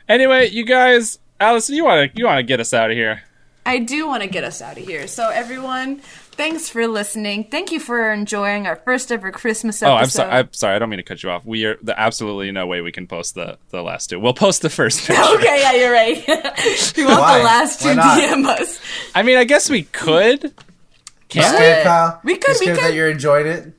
Anyway, 0.09 0.49
you 0.49 0.65
guys, 0.65 1.19
Allison, 1.39 1.76
you 1.76 1.85
wanna 1.85 2.09
you 2.13 2.26
wanna 2.26 2.43
get 2.43 2.59
us 2.59 2.73
out 2.73 2.91
of 2.91 2.97
here? 2.97 3.23
I 3.65 3.80
do 3.80 4.05
want 4.07 4.22
to 4.22 4.30
get 4.30 4.43
us 4.43 4.61
out 4.61 4.77
of 4.77 4.85
here. 4.85 5.07
So, 5.07 5.30
everyone, 5.30 6.01
thanks 6.38 6.70
for 6.70 6.88
listening. 6.88 7.45
Thank 7.45 7.72
you 7.72 7.80
for 7.80 8.12
enjoying 8.12 8.68
our 8.68 8.76
first 8.76 9.12
ever 9.12 9.32
Christmas 9.32 9.82
episode. 9.82 9.94
Oh, 9.94 9.98
I'm 9.98 10.10
sorry. 10.10 10.32
I'm 10.32 10.53
sorry. 10.53 10.76
I 10.76 10.80
don't 10.80 10.90
mean 10.90 10.98
to 10.98 11.03
cut 11.03 11.24
you 11.24 11.30
off. 11.30 11.45
We 11.45 11.66
are 11.66 11.78
the 11.82 11.99
absolutely 11.99 12.52
no 12.52 12.68
way 12.68 12.82
we 12.82 12.91
can 12.91 13.07
post 13.07 13.36
the 13.36 13.57
the 13.70 13.82
last 13.82 14.10
two. 14.10 14.20
We'll 14.20 14.34
post 14.34 14.62
the 14.62 14.70
first 14.70 14.99
picture. 15.07 15.22
Okay, 15.36 15.60
yeah, 15.62 15.74
you're 15.74 15.91
right. 15.94 16.24
if 16.28 16.98
you 16.98 17.06
want 17.06 17.20
Why? 17.20 17.38
the 17.40 17.44
last 17.44 17.82
two, 17.82 17.95
Why? 17.95 18.28
DM 18.32 18.45
us. 18.45 18.80
I 19.14 19.24
mean, 19.24 19.38
I 19.38 19.44
guess 19.44 19.70
we 19.70 19.84
could. 19.84 20.44
You 20.45 21.41
Can't 21.41 21.56
scared, 21.56 21.84
Kyle? 21.86 22.22
We 22.24 22.38
could- 22.38 22.56
You 22.56 22.60
we 22.60 22.66
scared 22.66 22.78
could- 22.80 22.86
that 22.90 22.94
you're 22.94 23.10
enjoying 23.10 23.48
it? 23.48 23.74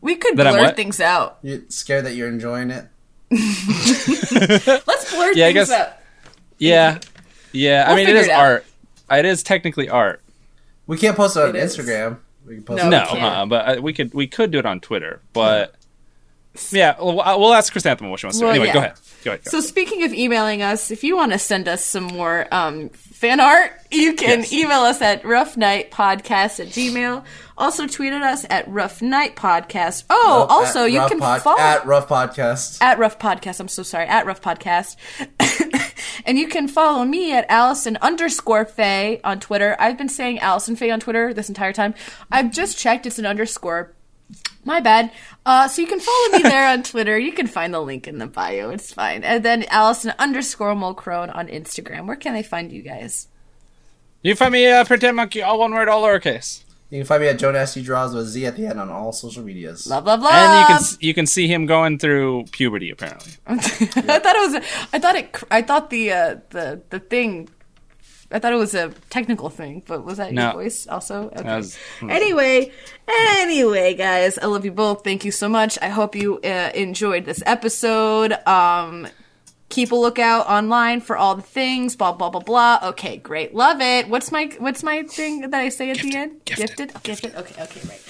We 0.00 0.16
could 0.16 0.36
That 0.38 0.50
blur 0.54 0.72
things 0.72 0.98
out. 0.98 1.38
You 1.42 1.64
scared 1.68 2.06
that 2.06 2.14
you're 2.14 2.28
enjoying 2.28 2.70
it? 2.70 2.86
Let's 3.30 5.14
blur 5.14 5.32
Yeah, 5.34 5.46
I 5.46 5.52
things 5.52 5.68
guess- 5.68 5.70
out. 5.70 5.92
Yeah, 6.58 6.98
yeah. 7.52 7.84
I 7.86 7.88
We'll 7.94 7.96
mean, 7.96 8.08
it 8.08 8.16
is 8.16 8.26
it 8.26 8.32
art. 8.32 8.64
It 9.10 9.24
is 9.24 9.42
technically 9.42 9.88
art. 9.88 10.20
We 10.90 10.98
can't 10.98 11.16
post 11.16 11.36
it 11.36 11.42
on 11.44 11.50
It 11.50 11.56
is. 11.56 11.76
Instagram. 11.76 12.18
We 12.46 12.56
can 12.56 12.64
post 12.64 12.78
No, 12.82 12.86
it 12.86 12.90
No, 12.90 13.00
we 13.12 13.18
can't. 13.20 13.36
uh, 13.36 13.46
but 13.46 13.78
uh, 13.78 13.82
we 13.82 13.92
could 13.92 14.12
we 14.12 14.26
could 14.26 14.50
do 14.50 14.58
it 14.58 14.66
on 14.66 14.80
Twitter. 14.80 15.20
But 15.32 15.74
Yeah, 16.72 16.96
we'll, 16.98 17.14
we'll 17.16 17.54
ask 17.54 17.70
Chrysanthemum 17.72 18.10
what 18.10 18.18
she 18.20 18.26
wants 18.26 18.38
to. 18.38 18.42
do. 18.42 18.46
Well, 18.46 18.54
Anyway, 18.54 18.66
yeah. 18.66 18.72
go 18.72 18.78
ahead. 18.80 18.94
Go 19.24 19.30
ahead. 19.32 19.44
Go. 19.44 19.50
So 19.50 19.60
speaking 19.60 20.02
of 20.02 20.12
emailing 20.12 20.62
us, 20.62 20.90
if 20.90 21.04
you 21.04 21.14
want 21.16 21.30
to 21.32 21.38
send 21.38 21.68
us 21.68 21.84
some 21.84 22.04
more 22.04 22.46
um, 22.52 22.90
fan 23.20 23.38
art, 23.38 23.72
you 23.90 24.14
can 24.14 24.38
Yes. 24.40 24.52
email 24.52 24.80
us 24.80 25.02
at 25.02 25.22
roughnightpodcast 25.24 26.58
at 26.60 26.68
gmail. 26.68 27.22
Also 27.58 27.86
tweet 27.86 28.14
at 28.14 28.22
us 28.22 28.46
at 28.48 28.66
roughnightpodcast. 28.70 30.04
Oh, 30.08 30.46
also 30.48 30.84
you 30.86 31.06
can 31.06 31.18
Pod- 31.20 31.42
follow 31.42 31.58
at 31.60 31.84
Rough 31.86 32.08
Podcast. 32.08 32.80
at 32.80 32.98
Rough 32.98 33.18
Podcast. 33.18 33.60
I'm 33.60 33.68
so 33.68 33.82
sorry. 33.82 34.06
At 34.06 34.24
Rough 34.24 34.40
Podcast. 34.40 34.96
and 36.24 36.38
you 36.38 36.48
can 36.48 36.66
follow 36.66 37.04
me 37.04 37.32
at 37.32 37.44
Allison 37.50 37.98
underscore 38.00 38.64
Faye 38.64 39.20
on 39.22 39.38
Twitter. 39.38 39.76
I've 39.78 39.98
been 39.98 40.08
saying 40.08 40.38
Allison 40.38 40.74
Faye 40.74 40.90
on 40.90 41.00
Twitter 41.00 41.34
this 41.34 41.50
entire 41.50 41.74
time. 41.74 41.92
I've 42.32 42.50
just 42.50 42.78
checked. 42.78 43.04
It's 43.04 43.18
an 43.18 43.26
underscore. 43.26 43.92
My 44.64 44.80
bad. 44.80 45.10
Uh, 45.46 45.66
so 45.68 45.80
you 45.80 45.88
can 45.88 46.00
follow 46.00 46.28
me 46.36 46.42
there 46.42 46.68
on 46.68 46.82
Twitter. 46.82 47.18
You 47.18 47.32
can 47.32 47.46
find 47.46 47.72
the 47.72 47.80
link 47.80 48.06
in 48.06 48.18
the 48.18 48.26
bio. 48.26 48.70
It's 48.70 48.92
fine. 48.92 49.24
And 49.24 49.42
then 49.44 49.64
Allison 49.70 50.12
underscore 50.18 50.74
Mulcrone 50.74 51.34
on 51.34 51.48
Instagram. 51.48 52.06
Where 52.06 52.16
can 52.16 52.34
they 52.34 52.42
find 52.42 52.70
you 52.70 52.82
guys? 52.82 53.28
You 54.22 54.34
find 54.34 54.52
me 54.52 54.66
uh, 54.70 54.84
pretend 54.84 55.16
monkey, 55.16 55.40
all 55.40 55.58
one 55.58 55.72
word, 55.72 55.88
all 55.88 56.02
lowercase, 56.02 56.62
You 56.90 56.98
can 56.98 57.06
find 57.06 57.22
me 57.22 57.28
at 57.28 57.38
Joe 57.38 57.52
Nasty 57.52 57.82
Draws 57.82 58.14
with 58.14 58.26
Z 58.26 58.44
at 58.44 58.56
the 58.56 58.66
end 58.66 58.78
on 58.78 58.90
all 58.90 59.12
social 59.12 59.42
medias. 59.42 59.86
Love, 59.86 60.04
love, 60.04 60.20
love. 60.20 60.32
and 60.34 60.60
you 60.60 60.76
can 60.76 60.84
you 61.00 61.14
can 61.14 61.26
see 61.26 61.48
him 61.48 61.64
going 61.64 61.98
through 61.98 62.44
puberty. 62.52 62.90
Apparently, 62.90 63.32
I 63.46 63.56
thought 63.56 64.36
it 64.36 64.52
was. 64.52 64.88
I 64.92 64.98
thought 64.98 65.16
it. 65.16 65.32
cr- 65.32 65.46
I 65.50 65.62
thought 65.62 65.88
the 65.88 66.12
uh, 66.12 66.36
the 66.50 66.82
the 66.90 66.98
thing. 67.00 67.48
I 68.32 68.38
thought 68.38 68.52
it 68.52 68.56
was 68.56 68.74
a 68.74 68.90
technical 69.10 69.50
thing, 69.50 69.82
but 69.86 70.04
was 70.04 70.18
that 70.18 70.32
No. 70.32 70.42
your 70.44 70.52
voice 70.52 70.86
also? 70.86 71.30
Okay. 71.36 71.56
Was- 71.56 71.76
Anyway, 72.02 72.70
anyway, 73.08 73.94
guys, 73.94 74.38
I 74.38 74.46
love 74.46 74.64
you 74.64 74.72
both. 74.72 75.02
Thank 75.04 75.24
you 75.24 75.32
so 75.32 75.48
much. 75.48 75.78
I 75.82 75.88
hope 75.88 76.14
you 76.14 76.38
uh, 76.44 76.70
enjoyed 76.74 77.24
this 77.24 77.42
episode. 77.46 78.32
Um, 78.46 79.08
keep 79.68 79.92
a 79.92 79.96
lookout 79.96 80.46
online 80.48 81.00
for 81.00 81.16
all 81.16 81.34
the 81.34 81.42
things. 81.42 81.96
Blah 81.96 82.12
blah 82.12 82.30
blah 82.30 82.40
blah. 82.40 82.78
Okay, 82.90 83.16
great, 83.16 83.54
love 83.54 83.80
it. 83.80 84.08
What's 84.08 84.30
my 84.32 84.50
What's 84.58 84.82
my 84.82 85.02
thing 85.04 85.40
that 85.42 85.54
I 85.54 85.68
say 85.68 85.90
at 85.90 85.98
the 85.98 86.14
end? 86.16 86.44
Gifted. 86.44 86.92
Oh, 86.94 87.00
gifted. 87.02 87.34
Okay, 87.34 87.62
okay, 87.62 87.80
right. 87.88 88.00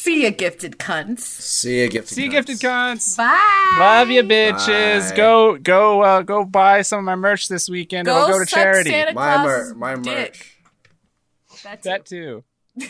See 0.00 0.22
ya, 0.22 0.30
gifted 0.30 0.78
cunts. 0.78 1.18
See 1.20 1.82
you, 1.82 1.88
gifted. 1.88 2.14
see 2.14 2.24
you, 2.24 2.30
gifted 2.30 2.56
cunts. 2.58 3.18
Bye. 3.18 3.76
Love 3.78 4.08
you, 4.08 4.22
bitches. 4.22 5.10
Bye. 5.10 5.16
Go 5.16 5.58
go 5.58 6.00
uh, 6.00 6.22
go 6.22 6.42
buy 6.46 6.80
some 6.80 7.00
of 7.00 7.04
my 7.04 7.16
merch 7.16 7.48
this 7.48 7.68
weekend. 7.68 8.08
It'll 8.08 8.26
go 8.26 8.38
to 8.38 8.46
charity. 8.46 8.88
Santa 8.88 9.12
My, 9.12 9.34
Claus's 9.34 9.74
mer- 9.74 9.96
my 9.96 10.02
dick. 10.02 10.06
merch. 11.50 11.62
That's 11.64 11.84
That 11.84 12.06
too. 12.06 12.44